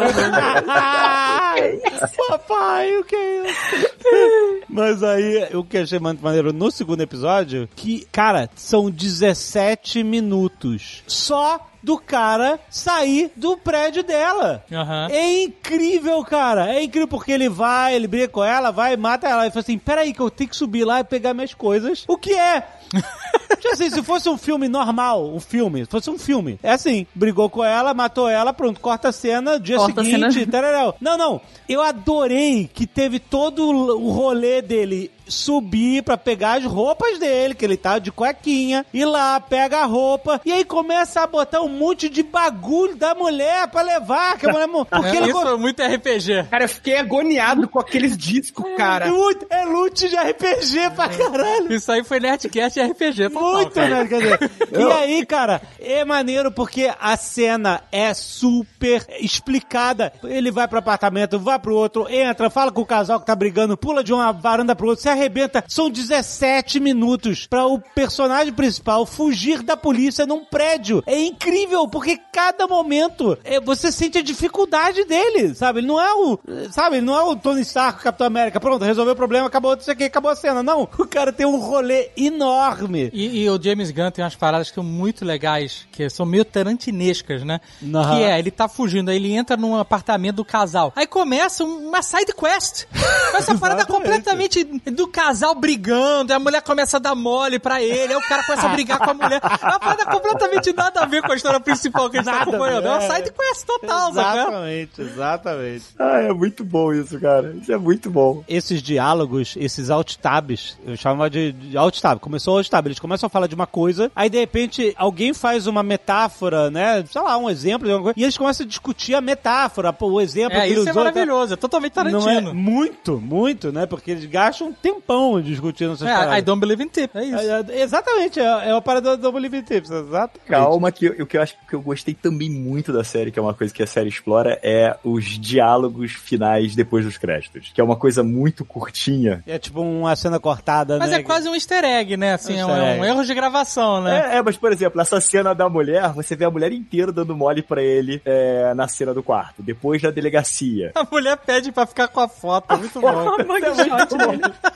papai, 2.30 2.98
o 2.98 3.04
que 3.04 3.16
é 3.16 3.50
isso? 3.50 3.90
Mas 4.70 5.04
aí, 5.04 5.56
o 5.56 5.64
que 5.64 5.78
eu 5.78 5.84
achei 5.84 6.00
muito 6.00 6.24
maneiro 6.24 6.52
no 6.52 6.72
segundo 6.72 7.02
episódio, 7.02 7.70
que, 7.76 8.08
cara, 8.12 8.50
são 8.56 8.90
17 8.90 10.04
minutos. 10.04 11.04
Só 11.08 11.73
do 11.84 11.98
cara 11.98 12.60
sair 12.70 13.32
do 13.36 13.58
prédio 13.58 14.04
dela. 14.04 14.64
Aham. 14.72 15.10
É 15.12 15.44
incrível, 15.44 16.24
cara. 16.24 16.74
É 16.74 16.82
incrível 16.82 17.08
porque 17.08 17.32
ele 17.32 17.50
vai, 17.50 17.94
ele 17.94 18.08
briga 18.08 18.30
com 18.30 18.44
ela, 18.44 18.72
vai, 18.72 18.96
mata 18.96 19.28
ela. 19.28 19.46
E 19.46 19.50
fala 19.50 19.60
assim: 19.60 19.78
peraí, 19.78 20.14
que 20.14 20.22
eu 20.22 20.32
tenho 20.32 20.50
que 20.50 20.56
subir 20.56 20.86
lá 20.86 21.02
e 21.02 21.04
pegar 21.04 21.34
minhas 21.34 21.54
coisas. 21.54 22.06
O 22.08 22.18
que 22.18 22.34
é? 22.34 22.66
Tipo 23.60 23.74
assim, 23.74 23.90
se 23.90 24.04
fosse 24.04 24.30
um 24.30 24.38
filme 24.38 24.68
normal, 24.68 25.34
um 25.34 25.40
filme, 25.40 25.86
se 25.86 25.92
fosse 25.92 26.10
um 26.10 26.18
filme, 26.18 26.60
é 26.62 26.72
assim, 26.72 27.08
brigou 27.16 27.50
com 27.50 27.64
ela, 27.64 27.94
matou 27.94 28.28
ela, 28.28 28.54
pronto, 28.54 28.80
corta 28.80 29.10
a 29.10 29.12
cena, 29.12 29.60
dia 29.60 29.78
Corta 29.78 30.04
seguinte, 30.04 30.46
tararau. 30.46 30.96
Não, 31.00 31.18
não, 31.18 31.42
eu 31.68 31.82
adorei 31.82 32.70
que 32.72 32.86
teve 32.86 33.20
todo 33.20 33.66
o 33.66 34.12
rolê 34.12 34.62
dele 34.62 35.10
subir 35.28 36.04
pra 36.04 36.18
pegar 36.18 36.58
as 36.58 36.66
roupas 36.66 37.18
dele, 37.20 37.54
que 37.56 37.64
ele 37.66 37.78
tava 37.78 38.00
de 38.00 38.12
cuequinha, 38.12 38.86
ir 38.94 39.06
lá, 39.06 39.40
pega 39.40 39.80
a 39.80 39.86
roupa, 39.86 40.42
e 40.46 40.52
aí 40.52 40.64
começa 40.66 41.22
a 41.22 41.28
botar 41.28 41.62
um 41.62 41.70
monte 41.70 42.10
de 42.10 42.24
bagulho 42.24 42.96
da 42.96 43.14
mulher 43.16 43.68
pra 43.68 43.82
levar, 43.82 44.38
que 44.38 44.48
a 44.48 44.52
mulher... 44.52 44.64
Porque 44.90 45.08
É, 45.08 45.16
ele... 45.18 45.30
isso 45.30 45.48
é 45.48 45.58
muito 45.58 45.82
RPG. 45.84 46.48
Cara, 46.50 46.64
eu 46.66 46.70
fiquei 46.70 46.98
agoniado 46.98 47.68
com 47.68 47.80
aqueles 47.80 48.18
discos, 48.18 48.66
cara. 48.78 49.08
É 49.08 49.12
muito- 49.12 49.46
é 49.50 49.66
loot 49.66 50.08
de 50.10 50.16
RPG 50.16 50.90
pra 50.96 51.10
caralho. 51.10 51.74
Isso 51.74 51.92
aí 51.92 52.04
foi 52.04 52.20
Nerdcast 52.20 52.80
e 52.80 52.84
RPG 52.84 53.30
total, 53.30 53.54
Muito, 53.54 53.72
cara. 53.72 53.90
né? 54.04 54.08
Quer 54.08 54.22
dizer, 54.22 54.52
e 54.72 54.84
aí, 54.92 55.26
cara, 55.26 55.62
é 55.80 56.04
maneiro 56.06 56.52
porque 56.52 56.92
a 57.00 57.16
cena 57.18 57.82
é 57.92 58.14
super 58.14 59.06
explicada. 59.20 60.14
Ele 60.24 60.52
vai 60.52 60.68
pro 60.68 60.80
apartamento, 60.80 61.40
vai 61.40 61.60
pro 61.60 61.76
outro, 61.76 62.08
entra, 62.10 62.50
fala 62.50 62.72
com 62.72 62.82
o 62.82 62.86
casal 62.86 63.20
que 63.20 63.26
tá 63.26 63.36
brigando, 63.36 63.78
pula 63.78 64.04
de 64.04 64.14
uma 64.14 64.32
varanda 64.32 64.76
pro 64.76 64.88
outro, 64.88 65.04
arrebenta. 65.14 65.64
São 65.68 65.90
17 65.90 66.80
minutos 66.80 67.48
pra 67.48 67.66
o 67.66 67.80
personagem 67.80 68.54
principal 68.54 69.06
fugir 69.06 69.62
da 69.64 69.76
polícia 69.78 70.26
num 70.26 70.44
prédio. 70.46 71.04
É 71.06 71.20
incrível, 71.24 71.88
porque 71.88 72.18
cada 72.32 72.68
momento 72.68 73.38
é, 73.44 73.60
você 73.60 73.92
sente 73.92 74.18
a 74.18 74.22
dificuldade 74.22 75.06
dele, 75.06 75.54
sabe? 75.56 75.80
Ele 75.80 75.88
não 75.88 76.00
é 76.02 76.14
o, 76.14 76.40
sabe? 76.72 76.98
Ele 76.98 77.06
não 77.06 77.16
é 77.16 77.24
o 77.24 77.36
Tony 77.36 77.62
Stark, 77.62 78.02
Capitão 78.04 78.28
América. 78.28 78.60
Pronto, 78.60 78.84
resolveu 78.84 79.14
o 79.14 79.18
problema, 79.18 79.48
acabou 79.48 79.76
isso 79.76 79.90
aqui, 79.90 80.04
acabou 80.04 80.32
a 80.32 80.36
cena. 80.36 80.62
Não, 80.62 80.84
o 80.84 81.08
cara 81.08 81.32
tem 81.32 81.46
um 81.46 81.58
rolê 81.60 82.10
enorme. 82.18 83.10
E, 83.14 83.44
e 83.44 83.50
o 83.50 83.62
James 83.62 83.92
Gunn 83.92 84.12
tem 84.12 84.24
umas 84.24 84.36
paradas 84.36 84.70
que 84.70 84.76
são 84.76 84.84
muito 84.84 85.24
legais, 85.26 85.88
que 85.92 86.10
são 86.10 86.26
meio 86.26 86.46
tarantinescas, 86.46 87.44
né? 87.44 87.60
Aham. 87.94 88.18
Que 88.18 88.24
é, 88.24 88.40
ele 88.40 88.52
tá 88.52 88.68
fugindo, 88.68 89.10
aí 89.10 89.16
ele 89.18 89.34
entra 89.34 89.56
num 89.56 89.76
apartamento 89.78 90.38
do 90.38 90.46
casal. 90.46 90.92
Aí 90.96 91.06
começa 91.08 91.64
um- 91.64 91.88
uma 91.90 92.02
side 92.02 92.34
quest. 92.34 92.86
Essa 93.36 93.56
parada 93.56 93.82
Exatamente. 93.82 93.86
completamente 93.88 94.64
do 94.64 95.03
casal 95.08 95.56
brigando, 95.56 96.32
aí 96.34 96.38
a 96.38 96.40
mulher 96.40 96.62
começa 96.62 96.98
a 96.98 97.00
dar 97.00 97.16
mole 97.16 97.60
pra 97.60 97.82
ele, 97.82 98.14
aí 98.14 98.16
o 98.16 98.22
cara 98.28 98.44
começa 98.44 98.68
a 98.68 98.70
brigar 98.70 99.00
com 99.00 99.12
a 99.12 99.14
mulher. 99.14 99.42
É 99.44 99.66
uma 99.68 99.80
parada 99.80 100.06
completamente 100.06 100.74
nada 100.74 101.02
a 101.02 101.06
ver 101.06 101.22
com 101.22 101.32
a 101.32 101.36
história 101.36 101.60
principal 101.60 102.10
que 102.10 102.18
a 102.18 102.22
gente 102.22 102.26
tá 102.26 102.40
Nada 102.40 102.44
a 102.46 102.50
acompanhando. 102.50 102.88
É 102.88 102.90
uma 102.90 103.04
é. 103.04 103.10
side 103.16 103.32
quest 103.32 103.66
total, 103.66 104.14
sabe? 104.14 104.40
Exatamente, 104.40 105.02
exatamente. 105.02 105.86
Ah, 106.00 106.20
é 106.20 106.34
muito 106.34 106.64
bom 106.64 106.94
isso, 106.94 107.20
cara. 107.20 107.54
Isso 107.60 107.72
é 107.72 107.78
muito 107.78 108.10
bom. 108.10 108.44
Esses 108.48 108.82
diálogos, 108.82 109.56
esses 109.58 109.90
alt 109.90 110.16
tabs, 110.18 110.78
eu 110.86 110.96
chamava 110.98 111.30
de, 111.30 111.52
de 111.52 111.78
alt 111.78 112.00
tab. 112.00 112.20
Começou 112.20 112.56
o 112.56 112.58
alt 112.58 112.70
tab, 112.70 112.86
eles 112.88 113.00
começam 113.00 113.28
a 113.28 113.30
falar 113.30 113.48
de 113.48 113.56
uma 113.56 113.68
coisa, 113.68 114.12
aí 114.16 114.30
de 114.30 114.40
repente 114.40 114.94
alguém 114.98 115.34
faz 115.34 115.68
uma 115.68 115.84
metáfora, 115.84 116.70
né? 116.70 117.04
Sei 117.12 117.22
lá, 117.22 117.38
um 117.38 117.50
exemplo, 117.50 117.86
de 117.88 117.92
alguma 117.94 118.14
coisa, 118.14 118.20
e 118.20 118.24
eles 118.24 118.38
começam 118.38 118.66
a 118.66 118.68
discutir 118.70 119.16
a 119.16 119.22
metáfora, 119.22 119.92
pô, 119.94 120.08
o 120.08 120.22
exemplo 120.22 120.58
É, 120.58 120.62
que 120.68 120.74
isso 120.74 120.88
é 120.88 120.92
usou. 120.92 121.04
maravilhoso, 121.04 121.54
é 121.54 121.58
totalmente 121.58 121.96
Não 121.96 122.04
Tarantino. 122.04 122.50
é 122.50 122.54
muito, 122.54 123.20
muito, 123.20 123.72
né? 123.72 123.86
Porque 123.86 124.12
eles 124.12 124.26
gastam 124.26 124.68
um 124.68 124.74
tempão 124.96 125.42
discutindo 125.42 125.94
essas 125.94 126.08
É, 126.08 126.12
I 126.12 126.16
paradas. 126.18 126.44
don't 126.44 126.60
believe 126.60 126.84
in 126.84 126.88
tip, 126.88 127.12
é 127.16 127.24
isso. 127.24 127.38
É, 127.38 127.66
é, 127.70 127.82
exatamente, 127.82 128.40
é, 128.40 128.44
é 128.70 128.74
uma 128.74 128.82
parada 128.82 129.18
do 129.18 129.32
Believe 129.32 129.58
in 129.58 129.62
Tips, 129.64 129.90
exato. 129.92 130.40
Calma, 130.48 130.92
que 130.92 131.06
eu- 131.06 131.24
o 131.24 131.26
que 131.26 131.38
eu 131.38 131.42
acho 131.42 131.56
que 131.68 131.74
eu 131.76 131.82
gostei 131.82 132.14
também 132.14 132.50
muito 132.50 132.92
da 132.94 133.04
série, 133.04 133.32
que 133.32 133.40
é 133.40 133.42
uma 133.42 133.54
coisa 133.54 133.74
que 133.74 133.82
a 133.84 133.88
série 133.88 134.10
explora, 134.10 134.60
é 134.64 134.96
os 135.04 135.26
diálogos 135.40 136.12
finais 136.14 136.76
depois 136.76 137.06
dos 137.06 137.18
créditos. 137.18 137.72
Que 137.74 137.82
é 137.82 137.84
uma 137.84 137.96
coisa 137.96 138.24
muito 138.24 138.64
curtinha. 138.66 139.44
É 139.48 139.58
tipo 139.60 139.82
uma 139.82 140.16
cena 140.16 140.40
cortada, 140.40 140.98
Mas 141.00 141.12
né? 141.12 141.18
é 141.18 141.24
quase 141.24 141.48
um 141.50 141.54
easter 141.56 141.84
egg, 141.84 142.16
né? 142.18 142.34
Assim, 142.34 142.58
é 142.58 142.66
um, 142.66 142.70
é 142.72 143.00
um 143.00 143.06
erro 143.06 143.24
de 143.24 143.34
gravação, 143.34 144.02
né? 144.02 144.34
É, 144.34 144.38
é, 144.38 144.42
mas 144.42 144.58
por 144.58 144.72
exemplo, 144.72 145.00
essa 145.02 145.20
cena 145.22 145.54
da 145.54 145.68
mulher, 145.70 146.10
você 146.14 146.36
vê 146.36 146.46
a 146.46 146.52
mulher 146.52 146.72
inteira 146.72 147.12
dando 147.12 147.36
mole 147.36 147.62
pra 147.62 147.82
ele 147.82 148.22
é, 148.26 148.74
na 148.74 148.88
cena 148.88 149.14
do 149.14 149.24
quarto. 149.24 149.62
Depois 149.64 150.02
da 150.02 150.12
delegacia. 150.12 150.92
A 150.96 151.06
mulher 151.10 151.38
pede 151.38 151.72
pra 151.72 151.86
ficar 151.86 152.08
com 152.08 152.20
a 152.20 152.28
foto, 152.28 152.78
muito 152.78 153.00
bom. 153.00 153.14
Muito 153.44 154.18
bom. 154.18 154.34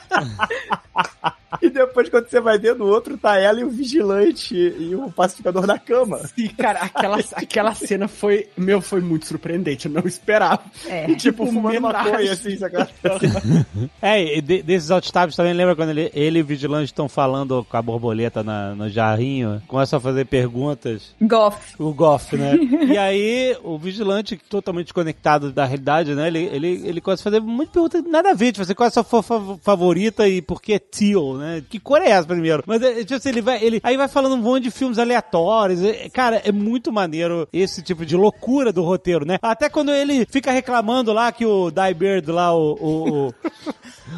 E 1.62 1.70
depois, 1.70 2.10
quando 2.10 2.28
você 2.28 2.40
vai 2.40 2.58
ver 2.58 2.74
no 2.74 2.86
outro, 2.86 3.16
tá 3.16 3.38
ela 3.38 3.58
e 3.58 3.64
o 3.64 3.70
vigilante 3.70 4.54
e 4.54 4.94
o 4.94 5.10
pacificador 5.10 5.66
na 5.66 5.78
cama. 5.78 6.20
E, 6.36 6.46
cara, 6.50 6.80
aquela, 6.80 7.16
aquela 7.34 7.74
cena 7.74 8.06
foi, 8.06 8.48
meu, 8.54 8.82
foi 8.82 9.00
muito 9.00 9.24
surpreendente, 9.26 9.86
eu 9.86 9.92
não 9.92 10.02
esperava. 10.06 10.60
É. 10.86 11.06
Tipo, 11.14 11.46
fumando 11.46 11.68
homenagem. 11.78 12.12
maconha, 12.12 12.32
assim, 12.32 12.56
saca? 12.58 12.88
É, 14.02 14.36
e 14.38 14.40
de- 14.42 14.62
desses 14.62 14.90
outstabs 14.90 15.34
também 15.34 15.54
lembra 15.54 15.74
quando 15.74 15.88
ele, 15.90 16.10
ele 16.14 16.38
e 16.38 16.42
o 16.42 16.44
vigilante 16.44 16.86
estão 16.86 17.08
falando 17.08 17.64
com 17.68 17.76
a 17.76 17.82
borboleta 17.82 18.42
na- 18.44 18.74
no 18.74 18.88
jarrinho, 18.90 19.62
começam 19.66 19.96
a 19.96 20.00
fazer 20.00 20.26
perguntas. 20.26 21.14
Goff. 21.20 21.74
O 21.78 21.92
Goff, 21.94 22.36
né? 22.36 22.56
e 22.92 22.98
aí, 22.98 23.56
o 23.64 23.78
vigilante, 23.78 24.36
totalmente 24.36 24.86
desconectado 24.86 25.50
da 25.50 25.64
realidade, 25.64 26.14
né? 26.14 26.26
Ele, 26.28 26.44
ele, 26.44 26.82
ele 26.84 27.00
começa 27.00 27.22
a 27.22 27.24
fazer 27.24 27.40
muita 27.40 27.72
pergunta 27.72 28.02
nada 28.02 28.30
a 28.30 28.34
ver. 28.34 28.52
Tipo 28.52 28.62
assim, 28.62 28.74
qual 28.74 28.84
é 28.84 28.88
a 28.88 28.90
sua 28.92 29.02
fa- 29.04 29.22
fa- 29.22 29.56
favorita 29.98 30.28
e 30.28 30.40
por 30.40 30.62
que 30.62 30.78
teal, 30.78 31.34
né? 31.34 31.62
Que 31.68 31.80
cor 31.80 32.00
é 32.00 32.10
essa 32.10 32.26
primeiro? 32.26 32.62
Mas, 32.66 32.80
é, 32.82 33.00
tipo 33.00 33.14
assim, 33.14 33.28
ele 33.30 33.42
vai, 33.42 33.62
ele, 33.62 33.80
aí 33.82 33.96
vai 33.96 34.08
falando 34.08 34.34
um 34.34 34.42
monte 34.42 34.64
de 34.64 34.70
filmes 34.70 34.98
aleatórios. 34.98 35.82
É, 35.82 36.08
Cara, 36.08 36.40
é 36.44 36.52
muito 36.52 36.92
maneiro 36.92 37.48
esse 37.52 37.82
tipo 37.82 38.06
de 38.06 38.16
loucura 38.16 38.72
do 38.72 38.82
roteiro, 38.82 39.26
né? 39.26 39.38
Até 39.42 39.68
quando 39.68 39.92
ele 39.92 40.26
fica 40.30 40.52
reclamando 40.52 41.12
lá 41.12 41.32
que 41.32 41.44
o 41.44 41.70
Die 41.70 41.94
Bird 41.94 42.30
lá, 42.30 42.54
o... 42.54 42.72
o, 42.80 43.26
o 43.28 43.32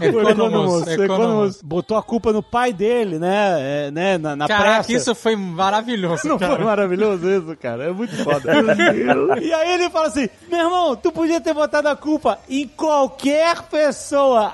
Economus, 0.01 0.87
o 0.87 0.91
Economus. 0.91 1.62
botou 1.62 1.97
a 1.97 2.03
culpa 2.03 2.33
no 2.33 2.43
pai 2.43 2.72
dele, 2.72 3.18
né? 3.18 3.87
É, 3.87 3.91
né? 3.91 4.18
Na, 4.18 4.37
na 4.37 4.47
Caraca, 4.47 4.85
pressa. 4.85 4.93
isso 4.93 5.14
foi 5.14 5.37
maravilhoso, 5.37 6.28
Não 6.28 6.39
cara. 6.39 6.57
foi 6.57 6.64
maravilhoso 6.64 7.28
isso, 7.28 7.57
cara? 7.57 7.85
É 7.85 7.93
muito 7.93 8.14
foda. 8.22 8.53
e 9.41 9.53
aí 9.53 9.72
ele 9.74 9.91
fala 9.91 10.09
assim: 10.09 10.28
meu 10.49 10.61
irmão, 10.61 10.97
tu 10.97 11.11
podia 11.11 11.41
ter 11.41 11.55
botado 11.55 11.89
a 11.89 11.97
culpa 11.97 12.39
em 12.49 12.66
qualquer 12.66 13.62
pessoa. 13.62 14.53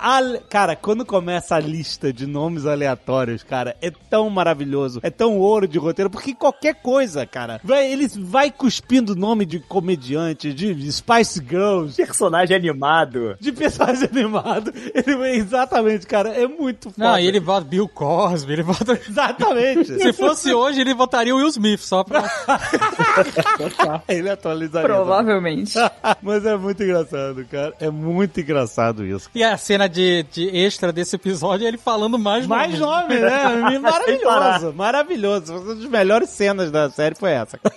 Cara, 0.48 0.76
quando 0.76 1.04
começa 1.16 1.56
a 1.56 1.60
lista 1.60 2.12
de 2.12 2.26
nomes 2.26 2.66
aleatórios, 2.66 3.42
cara, 3.42 3.74
é 3.80 3.90
tão 3.90 4.28
maravilhoso. 4.28 5.00
É 5.02 5.08
tão 5.08 5.38
ouro 5.38 5.66
de 5.66 5.78
roteiro, 5.78 6.10
porque 6.10 6.34
qualquer 6.34 6.74
coisa, 6.74 7.24
cara. 7.24 7.58
Vai, 7.64 7.90
eles 7.90 8.14
vai 8.14 8.50
cuspindo 8.50 9.16
nome 9.16 9.46
de 9.46 9.58
comediante, 9.60 10.52
de 10.52 10.92
Spice 10.92 11.42
Girls. 11.42 11.96
Personagem 11.96 12.54
animado. 12.54 13.36
De 13.40 13.50
personagem 13.50 14.08
animado. 14.12 14.72
Ele, 14.94 15.36
exatamente, 15.36 16.06
cara. 16.06 16.30
É 16.30 16.46
muito 16.46 16.90
foda. 16.90 17.12
Não, 17.12 17.18
e 17.18 17.26
ele 17.26 17.40
bota 17.40 17.66
Bill 17.66 17.88
Cosby, 17.88 18.52
ele 18.52 18.62
bota... 18.62 18.92
Exatamente. 19.08 19.98
Se 19.98 20.12
fosse 20.12 20.52
hoje, 20.52 20.80
ele 20.80 20.92
botaria 20.92 21.34
o 21.34 21.38
Will 21.38 21.48
Smith, 21.48 21.80
só 21.80 22.04
pra... 22.04 22.24
ele 24.08 24.28
atualizaria. 24.28 24.86
Provavelmente. 24.86 25.74
Mas 26.20 26.44
é 26.44 26.56
muito 26.56 26.82
engraçado, 26.82 27.44
cara. 27.50 27.74
É 27.80 27.90
muito 27.90 28.40
engraçado 28.40 29.04
isso. 29.04 29.30
E 29.34 29.42
a 29.42 29.56
cena 29.56 29.88
de, 29.88 30.24
de 30.32 30.48
extra 30.56 30.92
desse 30.92 31.05
episódio 31.14 31.64
é 31.64 31.68
ele 31.68 31.78
falando 31.78 32.18
mais 32.18 32.46
Mais 32.46 32.78
nomes. 32.78 32.80
nome, 32.80 33.20
né? 33.20 33.78
Maravilhoso, 33.78 34.72
maravilhoso. 34.72 35.56
Uma 35.56 35.74
das 35.74 35.84
melhores 35.84 36.30
cenas 36.30 36.70
da 36.70 36.90
série 36.90 37.14
foi 37.14 37.30
essa. 37.32 37.60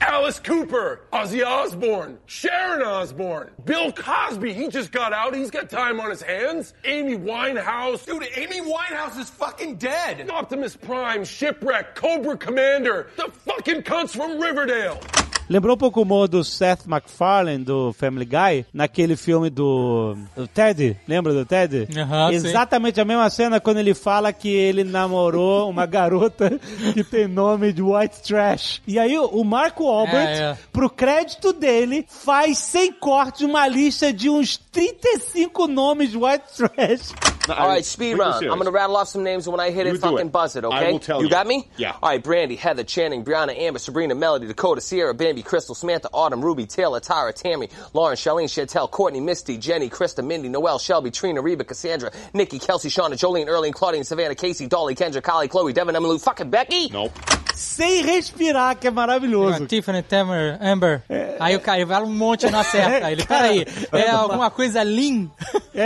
Alice 0.00 0.40
Cooper, 0.40 1.00
Ozzy 1.10 1.42
Osbourne, 1.42 2.18
Sharon 2.26 2.86
Osbourne, 2.86 3.50
Bill 3.64 3.92
Cosby. 3.92 4.52
He 4.52 4.68
just 4.70 4.92
got 4.92 5.12
out. 5.12 5.34
He's 5.34 5.50
got 5.50 5.68
time 5.68 5.98
on 5.98 6.10
his 6.10 6.22
hands. 6.22 6.72
Amy 6.84 7.16
Winehouse. 7.16 8.04
Dude, 8.06 8.22
Amy 8.36 8.60
Winehouse 8.60 9.18
is 9.18 9.28
fucking 9.30 9.76
dead. 9.76 10.28
Optimus 10.30 10.76
Prime, 10.76 11.24
Shipwreck, 11.24 11.94
Cobra 11.96 12.36
Commander. 12.36 13.08
The 13.16 13.30
fucking 13.44 13.82
cunts 13.82 14.10
from 14.14 14.38
Riverdale. 14.38 15.00
Lembrou 15.48 15.74
um 15.74 15.78
pouco 15.78 16.00
o 16.00 16.02
humor 16.04 16.26
do 16.26 16.42
Seth 16.42 16.86
MacFarlane, 16.86 17.62
do 17.62 17.92
Family 17.92 18.24
Guy, 18.24 18.64
naquele 18.72 19.14
filme 19.16 19.50
do, 19.50 20.16
do 20.34 20.48
Ted. 20.48 20.96
Lembra 21.06 21.34
do 21.34 21.44
Ted? 21.44 21.86
Aham, 21.96 22.30
sim. 22.30 22.36
Exatamente 22.48 23.00
a 23.00 23.04
mesma 23.04 23.28
cena 23.28 23.60
quando 23.60 23.78
ele 23.78 23.92
fala 23.94 24.32
que 24.32 24.48
ele 24.48 24.84
namorou 24.84 25.68
uma 25.68 25.84
garota 25.86 26.58
que 26.94 27.04
tem 27.04 27.28
nome 27.28 27.72
de 27.72 27.82
White 27.82 28.22
Trash. 28.22 28.80
E 28.86 28.98
aí 28.98 29.18
o 29.18 29.34
o 29.34 29.42
Marco 29.44 29.86
Albert, 29.88 30.28
É, 30.28 30.40
é. 30.52 30.56
pro 30.72 30.88
crédito 30.88 31.52
dele, 31.52 32.06
faz 32.08 32.56
sem 32.58 32.92
corte 32.92 33.44
uma 33.44 33.66
lista 33.66 34.12
de 34.12 34.30
uns 34.30 34.56
35 34.56 35.66
nomes 35.66 36.10
de 36.12 36.16
White 36.16 36.44
Trash. 36.56 37.12
All 37.48 37.68
right, 37.68 37.84
speed 37.84 38.14
round. 38.18 38.44
I'm 38.46 38.58
gonna 38.58 38.70
rattle 38.70 38.96
off 38.96 39.08
some 39.08 39.22
names, 39.22 39.46
and 39.46 39.52
when 39.52 39.60
I 39.60 39.70
hit 39.70 39.86
You 39.86 39.94
it, 39.94 40.00
fucking 40.00 40.18
it. 40.18 40.32
buzz 40.32 40.56
it, 40.56 40.64
I 40.64 40.68
okay? 40.68 40.92
will 40.92 40.98
tell 40.98 41.18
you 41.18 41.24
you. 41.24 41.30
got 41.30 41.46
me? 41.46 41.68
Yeah. 41.76 41.92
All 42.02 42.08
right, 42.08 42.22
Brandy, 42.22 42.56
Heather, 42.56 42.84
Channing, 42.84 43.24
Brianna, 43.24 43.58
Amber, 43.58 43.78
Sabrina, 43.78 44.14
Melody, 44.14 44.46
Dakota, 44.46 44.80
Sierra, 44.80 45.12
Bambi, 45.14 45.42
Crystal, 45.42 45.74
Samantha, 45.74 46.08
Autumn, 46.12 46.42
Ruby, 46.42 46.66
Taylor, 46.66 47.00
Tyra, 47.00 47.34
Tammy, 47.34 47.68
Lauren, 47.92 48.16
Charlene, 48.16 48.44
Chantel, 48.48 48.90
Courtney, 48.90 49.20
Misty, 49.20 49.58
Jenny, 49.58 49.90
Krista, 49.90 50.24
Mindy, 50.24 50.48
Noelle, 50.48 50.78
Shelby, 50.78 51.10
Trina, 51.10 51.42
Reba, 51.42 51.64
Cassandra, 51.64 52.10
Nikki, 52.32 52.58
Kelsey, 52.58 52.88
Shauna, 52.88 53.12
Jolene, 53.14 53.46
Erling, 53.48 53.72
Claudine, 53.72 54.04
Savannah, 54.04 54.34
Casey, 54.34 54.66
Dolly, 54.66 54.94
Kendra, 54.94 55.20
Kylie, 55.20 55.50
Chloe, 55.50 55.72
Devin, 55.72 55.94
Emily, 55.96 56.18
fucking 56.18 56.50
Becky. 56.50 56.88
Nope. 56.88 57.12
Sem 57.54 58.02
respirar, 58.02 58.76
que 58.76 58.86
é 58.88 58.90
maravilhoso. 58.90 59.66
Tiffany, 59.66 60.02
Tamer, 60.02 60.58
Amber. 60.60 61.02
Aí 61.40 61.54
o 61.56 61.60
cara 61.60 61.84
vai 61.86 62.02
um 62.02 62.10
monte 62.10 62.50
não 62.50 62.58
acerta. 62.60 63.06
Aí 63.06 63.12
ele, 63.14 63.24
peraí, 63.24 63.64
é 63.92 64.10
alguma 64.10 64.50
coisa 64.50 64.82
Lean? 64.82 65.30
É, 65.74 65.84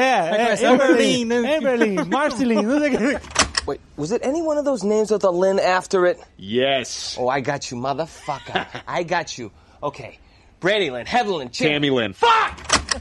é, 0.62 0.66
Amberlin, 0.66 1.24
Amberlin, 1.24 1.24
né? 1.24 1.56
Amberlin, 1.58 1.94
Marceline, 2.08 2.62
não 2.62 2.80
sei 2.80 2.94
o 2.94 2.98
que. 2.98 3.20
Wait, 3.66 3.80
was 3.98 4.12
it 4.12 4.24
any 4.26 4.40
one 4.40 4.56
of 4.58 4.64
those 4.64 4.82
names 4.86 5.10
with 5.10 5.24
a 5.24 5.30
Lynn 5.30 5.58
after 5.60 6.06
it? 6.06 6.18
Yes. 6.38 7.16
Oh, 7.18 7.28
I 7.28 7.40
got 7.42 7.70
you, 7.70 7.76
motherfucker. 7.76 8.66
I 8.86 9.02
got 9.02 9.36
you. 9.38 9.50
Okay. 9.82 10.18
Brandy 10.60 10.90
Lynn, 10.90 11.04
Heather 11.06 11.32
Lynn, 11.32 11.50
Chan- 11.50 11.68
Tammy 11.68 11.90
Lynn. 11.90 12.14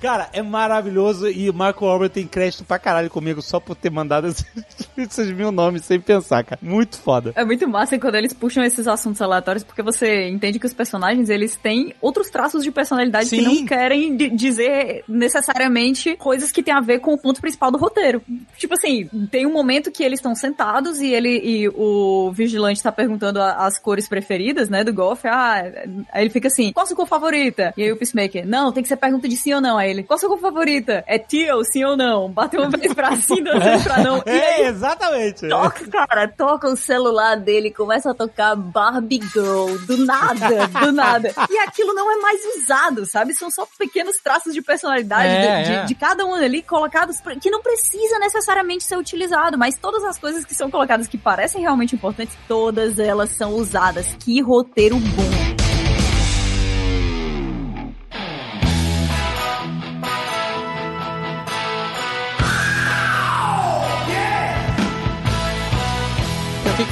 Cara, 0.01 0.29
é 0.33 0.41
maravilhoso 0.41 1.27
e 1.29 1.49
o 1.49 1.53
Marco 1.53 1.85
Albert 1.85 2.09
tem 2.11 2.27
crédito 2.27 2.63
pra 2.63 2.77
caralho 2.77 3.09
comigo 3.09 3.41
só 3.41 3.59
por 3.59 3.75
ter 3.75 3.89
mandado 3.89 4.27
esses, 4.27 4.45
esses 4.97 5.31
mil 5.31 5.51
nomes 5.51 5.85
sem 5.85 5.99
pensar, 5.99 6.43
cara. 6.43 6.59
Muito 6.61 6.97
foda. 6.99 7.31
É 7.35 7.43
muito 7.43 7.67
massa 7.67 7.97
quando 7.97 8.15
eles 8.15 8.33
puxam 8.33 8.63
esses 8.63 8.87
assuntos 8.87 9.21
aleatórios, 9.21 9.63
porque 9.63 9.81
você 9.81 10.27
entende 10.29 10.59
que 10.59 10.65
os 10.65 10.73
personagens, 10.73 11.29
eles 11.29 11.55
têm 11.55 11.93
outros 12.01 12.29
traços 12.29 12.63
de 12.63 12.71
personalidade 12.71 13.29
que 13.29 13.37
Sim. 13.37 13.41
não 13.41 13.65
querem 13.65 14.15
di- 14.15 14.29
dizer 14.29 15.03
necessariamente 15.07 16.15
coisas 16.17 16.51
que 16.51 16.61
têm 16.63 16.73
a 16.73 16.81
ver 16.81 16.99
com 16.99 17.13
o 17.13 17.17
ponto 17.17 17.39
principal 17.41 17.71
do 17.71 17.77
roteiro. 17.77 18.21
Tipo 18.57 18.73
assim, 18.75 19.07
tem 19.31 19.45
um 19.45 19.53
momento 19.53 19.91
que 19.91 20.03
eles 20.03 20.19
estão 20.19 20.35
sentados 20.35 20.99
e 20.99 21.07
ele 21.13 21.39
e 21.43 21.69
o 21.69 22.31
vigilante 22.33 22.81
tá 22.83 22.91
perguntando 22.91 23.41
a- 23.41 23.65
as 23.65 23.79
cores 23.79 24.07
preferidas, 24.07 24.69
né, 24.69 24.83
do 24.83 24.93
Golf. 24.93 25.25
Ah, 25.25 25.63
aí 26.11 26.23
ele 26.23 26.29
fica 26.29 26.47
assim, 26.47 26.71
qual 26.71 26.83
a 26.83 26.87
sua 26.87 26.95
cor 26.95 27.07
favorita? 27.07 27.73
E 27.77 27.83
aí 27.83 27.91
o 27.91 27.97
Peacemaker, 27.97 28.47
não, 28.47 28.71
tem 28.71 28.83
que 28.83 28.89
ser 28.89 28.97
pergunta 28.97 29.27
de 29.27 29.35
sim 29.37 29.53
ou 29.53 29.61
não. 29.61 29.76
Aí 29.77 29.89
ele, 29.91 30.03
qual 30.03 30.15
a 30.17 30.19
sua 30.19 30.29
cor 30.29 30.39
favorita? 30.39 31.03
É 31.07 31.17
teal, 31.19 31.63
sim 31.63 31.83
ou 31.83 31.95
não? 31.95 32.29
Bateu 32.29 32.61
uma 32.61 32.69
vez 32.69 32.93
pra 32.93 33.15
sim, 33.15 33.43
duas 33.43 33.63
vezes 33.63 33.83
pra 33.83 34.03
não. 34.03 34.17
E 34.25 34.29
aí 34.29 34.61
É, 34.63 34.67
exatamente. 34.67 35.47
Toca, 35.47 35.87
cara, 35.87 36.27
toca 36.27 36.67
o 36.69 36.75
celular 36.75 37.37
dele, 37.37 37.71
começa 37.71 38.11
a 38.11 38.13
tocar 38.13 38.55
Barbie 38.55 39.21
Girl, 39.33 39.75
do 39.85 39.97
nada, 40.05 40.67
do 40.67 40.91
nada. 40.91 41.31
E 41.49 41.57
aquilo 41.59 41.93
não 41.93 42.11
é 42.11 42.15
mais 42.21 42.39
usado, 42.57 43.05
sabe? 43.05 43.33
São 43.35 43.49
só 43.51 43.67
pequenos 43.77 44.17
traços 44.17 44.53
de 44.53 44.61
personalidade 44.61 45.27
É, 45.27 45.61
de, 45.61 45.67
de- 45.69 45.75
é. 45.75 45.85
de 45.85 45.95
cada 45.95 46.25
um 46.25 46.33
ali 46.35 46.61
colocados, 46.61 47.21
pra- 47.21 47.35
que 47.35 47.49
não 47.49 47.61
precisa 47.61 48.19
necessariamente 48.19 48.83
ser 48.83 48.97
utilizado, 48.97 49.57
mas 49.57 49.75
todas 49.77 50.03
as 50.03 50.17
coisas 50.17 50.43
que 50.45 50.55
são 50.55 50.69
colocadas 50.71 51.07
que 51.07 51.17
parecem 51.17 51.61
realmente 51.61 51.95
importantes, 51.95 52.35
todas 52.47 52.97
elas 52.99 53.29
são 53.31 53.53
usadas. 53.53 54.15
Que 54.19 54.41
roteiro 54.41 54.95
bom. 54.97 55.36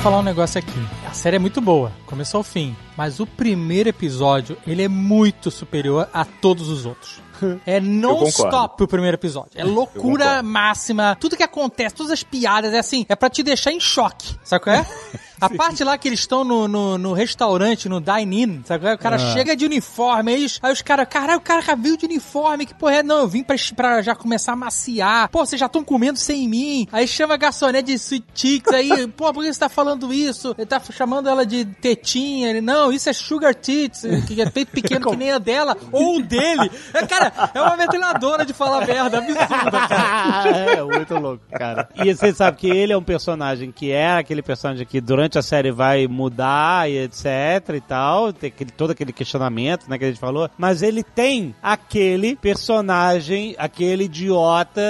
Falar 0.05 0.19
um 0.19 0.21
negócio 0.21 0.59
aqui. 0.59 0.87
A 1.09 1.13
série 1.13 1.37
é 1.37 1.39
muito 1.39 1.59
boa, 1.59 1.91
começou 2.05 2.37
ao 2.37 2.43
fim. 2.43 2.75
Mas 2.95 3.19
o 3.19 3.25
primeiro 3.25 3.89
episódio, 3.89 4.55
ele 4.67 4.83
é 4.83 4.87
muito 4.87 5.49
superior 5.49 6.07
a 6.13 6.23
todos 6.23 6.69
os 6.69 6.85
outros. 6.85 7.19
É 7.65 7.81
non-stop 7.81 8.83
o 8.83 8.87
primeiro 8.87 9.15
episódio. 9.15 9.51
É 9.55 9.63
loucura 9.63 10.41
máxima. 10.41 11.17
Tudo 11.19 11.35
que 11.35 11.43
acontece, 11.43 11.93
todas 11.93 12.11
as 12.11 12.23
piadas, 12.23 12.73
é 12.73 12.79
assim, 12.79 13.05
é 13.09 13.15
pra 13.15 13.29
te 13.29 13.43
deixar 13.43 13.73
em 13.73 13.79
choque. 13.79 14.35
Sabe 14.43 14.63
qual 14.63 14.75
é? 14.77 14.87
A 15.41 15.49
parte 15.49 15.83
lá 15.83 15.97
que 15.97 16.07
eles 16.07 16.19
estão 16.19 16.43
no, 16.43 16.67
no, 16.67 16.97
no 16.97 17.13
restaurante, 17.13 17.88
no 17.89 17.99
dine-in, 18.01 18.61
sabe 18.65 18.88
é? 18.88 18.93
O 18.93 18.97
cara 18.97 19.17
chega 19.33 19.55
de 19.55 19.65
uniforme, 19.65 20.33
aí, 20.33 20.45
os- 20.45 20.59
aí 20.61 20.71
os 20.71 20.81
caras, 20.81 21.07
caralho, 21.09 21.39
o 21.39 21.41
cara 21.41 21.61
já 21.61 21.75
veio 21.75 21.97
de 21.97 22.05
uniforme, 22.05 22.65
que 22.65 22.73
porra 22.73 22.95
é? 22.95 23.03
Não, 23.03 23.19
eu 23.19 23.27
vim 23.27 23.43
pra, 23.43 23.55
pra 23.75 24.01
já 24.01 24.15
começar 24.15 24.53
a 24.53 24.55
maciar. 24.55 25.29
Pô, 25.29 25.45
vocês 25.45 25.59
já 25.59 25.65
estão 25.65 25.83
comendo 25.83 26.17
sem 26.17 26.47
mim. 26.47 26.88
Aí 26.91 27.07
chama 27.07 27.33
a 27.33 27.38
garçonete 27.38 27.88
de 27.88 27.93
sweet 27.93 28.25
chicks, 28.33 28.73
aí, 28.73 29.07
pô, 29.07 29.33
por 29.33 29.43
que 29.43 29.51
você 29.53 29.59
tá 29.59 29.69
falando 29.69 30.13
isso? 30.13 30.53
Ele 30.57 30.65
tá 30.65 30.81
chamando 30.91 31.27
ela 31.29 31.45
de 31.45 31.65
tetinha. 31.65 32.49
Ele, 32.49 32.61
não, 32.61 32.91
isso 32.91 33.09
é 33.09 33.13
sugar 33.13 33.53
tits, 33.55 34.01
que 34.27 34.41
é 34.41 34.49
feito 34.49 34.71
pequeno 34.71 35.09
que 35.09 35.15
nem 35.15 35.31
a 35.31 35.38
dela, 35.38 35.75
ou 35.91 36.17
o 36.17 36.21
dele. 36.21 36.69
É, 36.93 37.05
cara, 37.05 37.31
é 37.53 37.61
uma 37.61 37.75
metralhadora 37.77 38.45
de 38.45 38.53
falar 38.53 38.86
merda, 38.86 39.17
absurda, 39.17 39.88
cara. 39.88 40.49
é, 40.71 40.83
muito 40.83 41.13
louco, 41.15 41.43
cara. 41.51 41.89
E 41.95 42.13
você 42.13 42.33
sabe 42.33 42.57
que 42.57 42.67
ele 42.69 42.93
é 42.93 42.97
um 42.97 43.03
personagem 43.03 43.71
que 43.71 43.91
é 43.91 44.13
aquele 44.17 44.41
personagem 44.41 44.86
que 44.86 45.01
durante 45.01 45.24
a 45.34 45.41
série 45.41 45.71
vai 45.71 46.07
mudar 46.07 46.89
e 46.89 46.97
etc 47.03 47.76
e 47.76 47.82
tal, 47.82 48.32
tem 48.34 48.47
aquele, 48.49 48.71
todo 48.71 48.91
aquele 48.91 49.11
questionamento, 49.11 49.89
né, 49.89 49.97
que 49.97 50.05
a 50.05 50.07
gente 50.07 50.19
falou, 50.19 50.49
mas 50.57 50.82
ele 50.82 51.03
tem 51.03 51.55
aquele 51.61 52.36
personagem, 52.36 53.55
aquele 53.57 54.05
idiota 54.05 54.82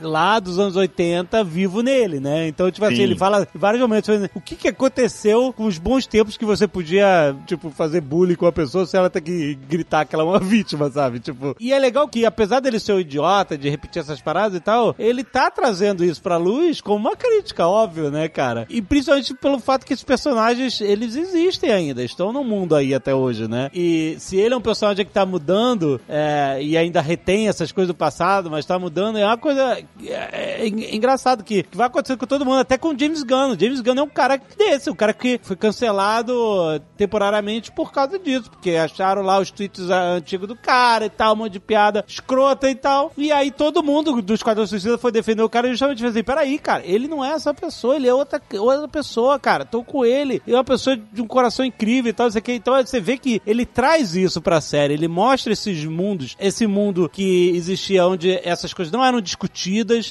lá 0.00 0.38
dos 0.40 0.58
anos 0.58 0.76
80 0.76 1.42
vivo 1.44 1.82
nele, 1.82 2.20
né? 2.20 2.48
Então, 2.48 2.70
tipo 2.70 2.84
assim, 2.84 2.96
Sim. 2.96 3.02
ele 3.02 3.16
fala 3.16 3.46
em 3.54 3.58
vários 3.58 3.80
momentos 3.80 4.06
falando, 4.06 4.30
o 4.34 4.40
que 4.40 4.56
que 4.56 4.68
aconteceu 4.68 5.52
com 5.52 5.64
os 5.64 5.78
bons 5.78 6.06
tempos 6.06 6.36
que 6.36 6.44
você 6.44 6.66
podia, 6.66 7.34
tipo, 7.46 7.70
fazer 7.70 8.00
bullying 8.00 8.34
com 8.34 8.46
a 8.46 8.52
pessoa 8.52 8.86
sem 8.86 8.98
ela 8.98 9.10
ter 9.10 9.20
que 9.20 9.54
gritar 9.68 10.04
que 10.04 10.14
ela 10.14 10.24
é 10.24 10.26
uma 10.26 10.40
vítima, 10.40 10.90
sabe? 10.90 11.20
Tipo, 11.20 11.56
e 11.58 11.72
é 11.72 11.78
legal 11.78 12.08
que, 12.08 12.24
apesar 12.24 12.60
dele 12.60 12.78
ser 12.78 12.92
um 12.92 13.00
idiota, 13.00 13.56
de 13.56 13.68
repetir 13.68 14.00
essas 14.00 14.20
paradas 14.20 14.56
e 14.56 14.60
tal, 14.60 14.94
ele 14.98 15.24
tá 15.24 15.50
trazendo 15.50 16.04
isso 16.04 16.22
pra 16.22 16.36
luz 16.36 16.80
como 16.80 16.96
uma 16.96 17.16
crítica, 17.16 17.66
óbvio, 17.66 18.10
né, 18.10 18.28
cara? 18.28 18.66
E 18.68 18.80
principalmente 18.80 19.34
pelo 19.34 19.58
fato 19.58 19.84
que 19.84 19.92
esses 19.92 20.04
personagens, 20.04 20.80
eles 20.80 21.16
existem 21.16 21.70
ainda, 21.70 22.02
estão 22.02 22.32
no 22.32 22.44
mundo 22.44 22.74
aí 22.74 22.94
até 22.94 23.14
hoje, 23.14 23.48
né? 23.48 23.70
E 23.74 24.16
se 24.18 24.36
ele 24.36 24.54
é 24.54 24.56
um 24.56 24.60
personagem 24.60 25.04
que 25.04 25.12
tá 25.12 25.26
mudando 25.26 26.00
é, 26.08 26.58
e 26.60 26.76
ainda 26.76 27.00
retém 27.00 27.48
essas 27.48 27.72
coisas 27.72 27.88
do 27.88 27.94
passado, 27.94 28.50
mas 28.50 28.66
tá 28.66 28.78
mudando, 28.78 29.18
é 29.18 29.26
uma 29.26 29.38
coisa 29.38 29.73
é, 30.06 30.60
é 30.62 30.66
en- 30.68 30.94
engraçado 30.96 31.42
que, 31.44 31.62
que 31.62 31.76
vai 31.76 31.86
acontecer 31.86 32.16
com 32.16 32.26
todo 32.26 32.44
mundo, 32.44 32.58
até 32.58 32.76
com 32.78 32.88
o 32.88 32.98
James 32.98 33.22
Gunn. 33.22 33.52
O 33.52 33.58
James 33.58 33.80
Gunn 33.80 33.98
é 33.98 34.02
um 34.02 34.08
cara 34.08 34.40
desse, 34.56 34.90
um 34.90 34.94
cara 34.94 35.12
que 35.12 35.40
foi 35.42 35.56
cancelado 35.56 36.80
temporariamente 36.96 37.70
por 37.72 37.92
causa 37.92 38.18
disso, 38.18 38.50
porque 38.50 38.72
acharam 38.72 39.22
lá 39.22 39.38
os 39.38 39.50
tweets 39.50 39.90
antigos 39.90 40.48
do 40.48 40.56
cara 40.56 41.06
e 41.06 41.10
tal, 41.10 41.34
um 41.34 41.36
monte 41.36 41.52
de 41.54 41.60
piada 41.60 42.04
escrota 42.06 42.70
e 42.70 42.74
tal. 42.74 43.12
E 43.16 43.32
aí 43.32 43.50
todo 43.50 43.82
mundo 43.82 44.20
do 44.22 44.34
Esquadrão 44.34 44.66
Suicida 44.66 44.98
foi 44.98 45.12
defender 45.12 45.42
o 45.42 45.48
cara 45.48 45.66
e 45.66 45.70
justamente 45.70 46.00
fez 46.00 46.12
assim, 46.12 46.24
peraí, 46.24 46.58
cara, 46.58 46.82
ele 46.84 47.08
não 47.08 47.24
é 47.24 47.32
essa 47.32 47.52
pessoa, 47.52 47.96
ele 47.96 48.08
é 48.08 48.14
outra, 48.14 48.40
outra 48.58 48.88
pessoa, 48.88 49.38
cara, 49.38 49.64
tô 49.64 49.82
com 49.82 50.04
ele. 50.04 50.42
Ele 50.46 50.54
é 50.54 50.58
uma 50.58 50.64
pessoa 50.64 50.96
de 50.96 51.22
um 51.22 51.26
coração 51.26 51.64
incrível 51.64 52.10
e 52.10 52.12
tal, 52.12 52.26
não 52.26 52.32
sei 52.32 52.40
o 52.40 52.42
que. 52.42 52.52
Então 52.52 52.74
você 52.74 53.00
vê 53.00 53.16
que 53.16 53.40
ele 53.46 53.64
traz 53.66 54.14
isso 54.14 54.40
pra 54.40 54.60
série, 54.60 54.94
ele 54.94 55.08
mostra 55.08 55.52
esses 55.52 55.84
mundos, 55.84 56.36
esse 56.38 56.66
mundo 56.66 57.08
que 57.12 57.50
existia 57.50 58.06
onde 58.06 58.32
essas 58.44 58.72
coisas 58.72 58.92
não 58.92 59.04
eram 59.04 59.20
discutidas, 59.20 59.44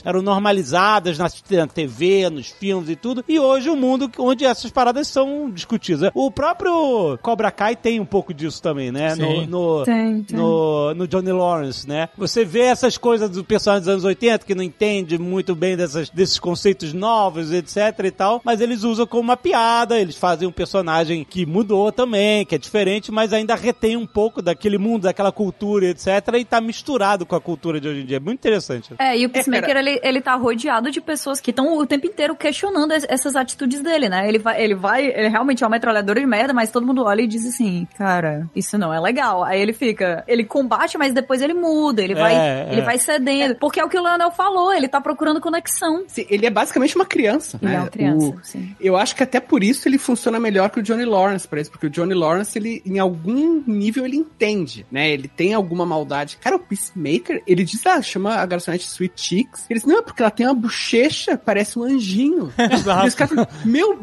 eram 0.03 0.21
normalizadas 0.21 1.17
na 1.17 1.29
TV, 1.67 2.29
nos 2.29 2.49
filmes 2.49 2.89
e 2.89 2.95
tudo. 2.95 3.23
E 3.27 3.39
hoje 3.39 3.69
o 3.69 3.75
mundo 3.75 4.09
onde 4.17 4.45
essas 4.45 4.71
paradas 4.71 5.07
são 5.07 5.49
discutidas. 5.49 6.11
O 6.13 6.31
próprio 6.31 7.17
Cobra 7.21 7.51
Kai 7.51 7.75
tem 7.75 7.99
um 7.99 8.05
pouco 8.05 8.33
disso 8.33 8.61
também, 8.61 8.91
né? 8.91 9.15
No, 9.15 9.45
no, 9.47 9.83
Tem, 9.83 10.23
tem. 10.23 10.37
no, 10.37 10.93
no 10.93 11.07
Johnny 11.07 11.31
Lawrence, 11.31 11.87
né? 11.87 12.09
Você 12.17 12.45
vê 12.45 12.61
essas 12.61 12.97
coisas 12.97 13.29
do 13.29 13.43
personagem 13.43 13.81
dos 13.81 13.89
anos 13.89 14.03
80 14.03 14.45
que 14.45 14.55
não 14.55 14.63
entende 14.63 15.17
muito 15.17 15.55
bem 15.55 15.75
dessas, 15.75 16.09
desses 16.09 16.39
conceitos 16.39 16.93
novos, 16.93 17.51
etc 17.51 17.99
e 18.03 18.11
tal, 18.11 18.41
mas 18.43 18.61
eles 18.61 18.83
usam 18.83 19.05
como 19.05 19.23
uma 19.23 19.37
piada, 19.37 19.99
eles 19.99 20.15
fazem 20.15 20.47
um 20.47 20.51
personagem 20.51 21.23
que 21.23 21.45
mudou 21.45 21.91
também, 21.91 22.45
que 22.45 22.55
é 22.55 22.57
diferente, 22.57 23.11
mas 23.11 23.33
ainda 23.33 23.55
retém 23.55 23.97
um 23.97 24.05
pouco 24.05 24.41
daquele 24.41 24.77
mundo, 24.77 25.03
daquela 25.03 25.31
cultura, 25.31 25.87
etc, 25.87 26.07
e 26.37 26.45
tá 26.45 26.59
misturado 26.61 27.25
com 27.25 27.35
a 27.35 27.41
cultura 27.41 27.79
de 27.79 27.87
hoje 27.87 28.01
em 28.01 28.05
dia. 28.05 28.17
É 28.17 28.19
muito 28.19 28.39
interessante. 28.39 28.93
É, 28.99 29.17
e 29.17 29.25
o 29.25 29.31
É, 29.33 29.42
Peacemaker, 29.51 29.77
ele, 29.77 29.99
ele 30.03 30.21
tá 30.21 30.35
rodeado 30.35 30.89
de 30.91 31.01
pessoas 31.01 31.39
que 31.39 31.49
estão 31.51 31.77
o 31.77 31.85
tempo 31.85 32.05
inteiro 32.07 32.35
questionando 32.35 32.91
es- 32.93 33.05
essas 33.09 33.35
atitudes 33.35 33.81
dele, 33.81 34.09
né? 34.09 34.27
Ele 34.27 34.39
vai, 34.39 34.61
ele 34.61 34.75
vai, 34.75 35.05
ele 35.07 35.27
realmente 35.29 35.63
é 35.63 35.67
uma 35.67 35.71
metralhadora 35.71 36.19
de 36.19 36.25
merda, 36.25 36.53
mas 36.53 36.71
todo 36.71 36.85
mundo 36.85 37.03
olha 37.03 37.21
e 37.21 37.27
diz 37.27 37.45
assim, 37.45 37.87
cara, 37.97 38.47
isso 38.55 38.77
não 38.77 38.93
é 38.93 38.99
legal. 38.99 39.43
Aí 39.43 39.61
ele 39.61 39.73
fica, 39.73 40.23
ele 40.27 40.43
combate, 40.43 40.97
mas 40.97 41.13
depois 41.13 41.41
ele 41.41 41.53
muda, 41.53 42.01
ele 42.01 42.15
vai, 42.15 42.35
É, 42.35 42.67
ele 42.71 42.81
é. 42.81 42.83
vai 42.83 42.97
cedendo. 42.97 43.55
Porque 43.55 43.79
é 43.79 43.83
o 43.83 43.89
que 43.89 43.97
o 43.97 44.03
Leonel 44.03 44.31
falou, 44.31 44.73
ele 44.73 44.87
tá 44.87 44.99
procurando 45.01 45.39
conexão. 45.41 46.03
Sim, 46.07 46.25
ele 46.29 46.45
é 46.45 46.49
basicamente 46.49 46.95
uma 46.95 47.05
criança. 47.05 47.59
Ele 47.61 47.71
né? 47.71 47.77
é 47.77 47.79
uma 47.81 47.89
criança, 47.89 48.25
O- 48.27 48.39
sim. 48.43 48.75
Eu 48.79 48.95
acho 48.97 49.15
que 49.15 49.23
até 49.23 49.39
por 49.39 49.63
isso 49.63 49.87
ele 49.87 49.97
funciona 49.97 50.39
melhor 50.39 50.69
que 50.69 50.79
o 50.79 50.83
Johnny 50.83 51.05
Lawrence 51.05 51.47
pra 51.47 51.61
isso, 51.61 51.71
porque 51.71 51.87
o 51.87 51.89
Johnny 51.89 52.13
Lawrence, 52.13 52.57
ele, 52.57 52.81
em 52.85 52.99
algum 52.99 53.63
nível, 53.65 54.05
ele 54.05 54.17
entende, 54.17 54.85
né? 54.91 55.09
Ele 55.09 55.27
tem 55.27 55.53
alguma 55.53 55.85
maldade. 55.85 56.37
Cara, 56.41 56.55
o 56.55 56.59
Peacemaker, 56.59 57.41
ele 57.47 57.63
diz, 57.63 57.85
ah, 57.85 58.01
chama 58.01 58.35
a 58.35 58.45
garçonete 58.45 58.85
Sweet 58.87 59.13
Cheeks. 59.23 59.65
Ele 59.69 59.79
diz, 59.79 59.87
não, 59.87 59.99
é 59.99 60.01
porque 60.01 60.21
ela 60.21 60.31
tem 60.31 60.45
uma 60.45 60.53
bochecha, 60.53 61.37
parece 61.37 61.77
um 61.77 61.83
anjinho. 61.83 62.51
e 62.57 63.07
os 63.07 63.15
caras 63.15 63.33
falam, 63.33 63.47
meu, 63.65 63.99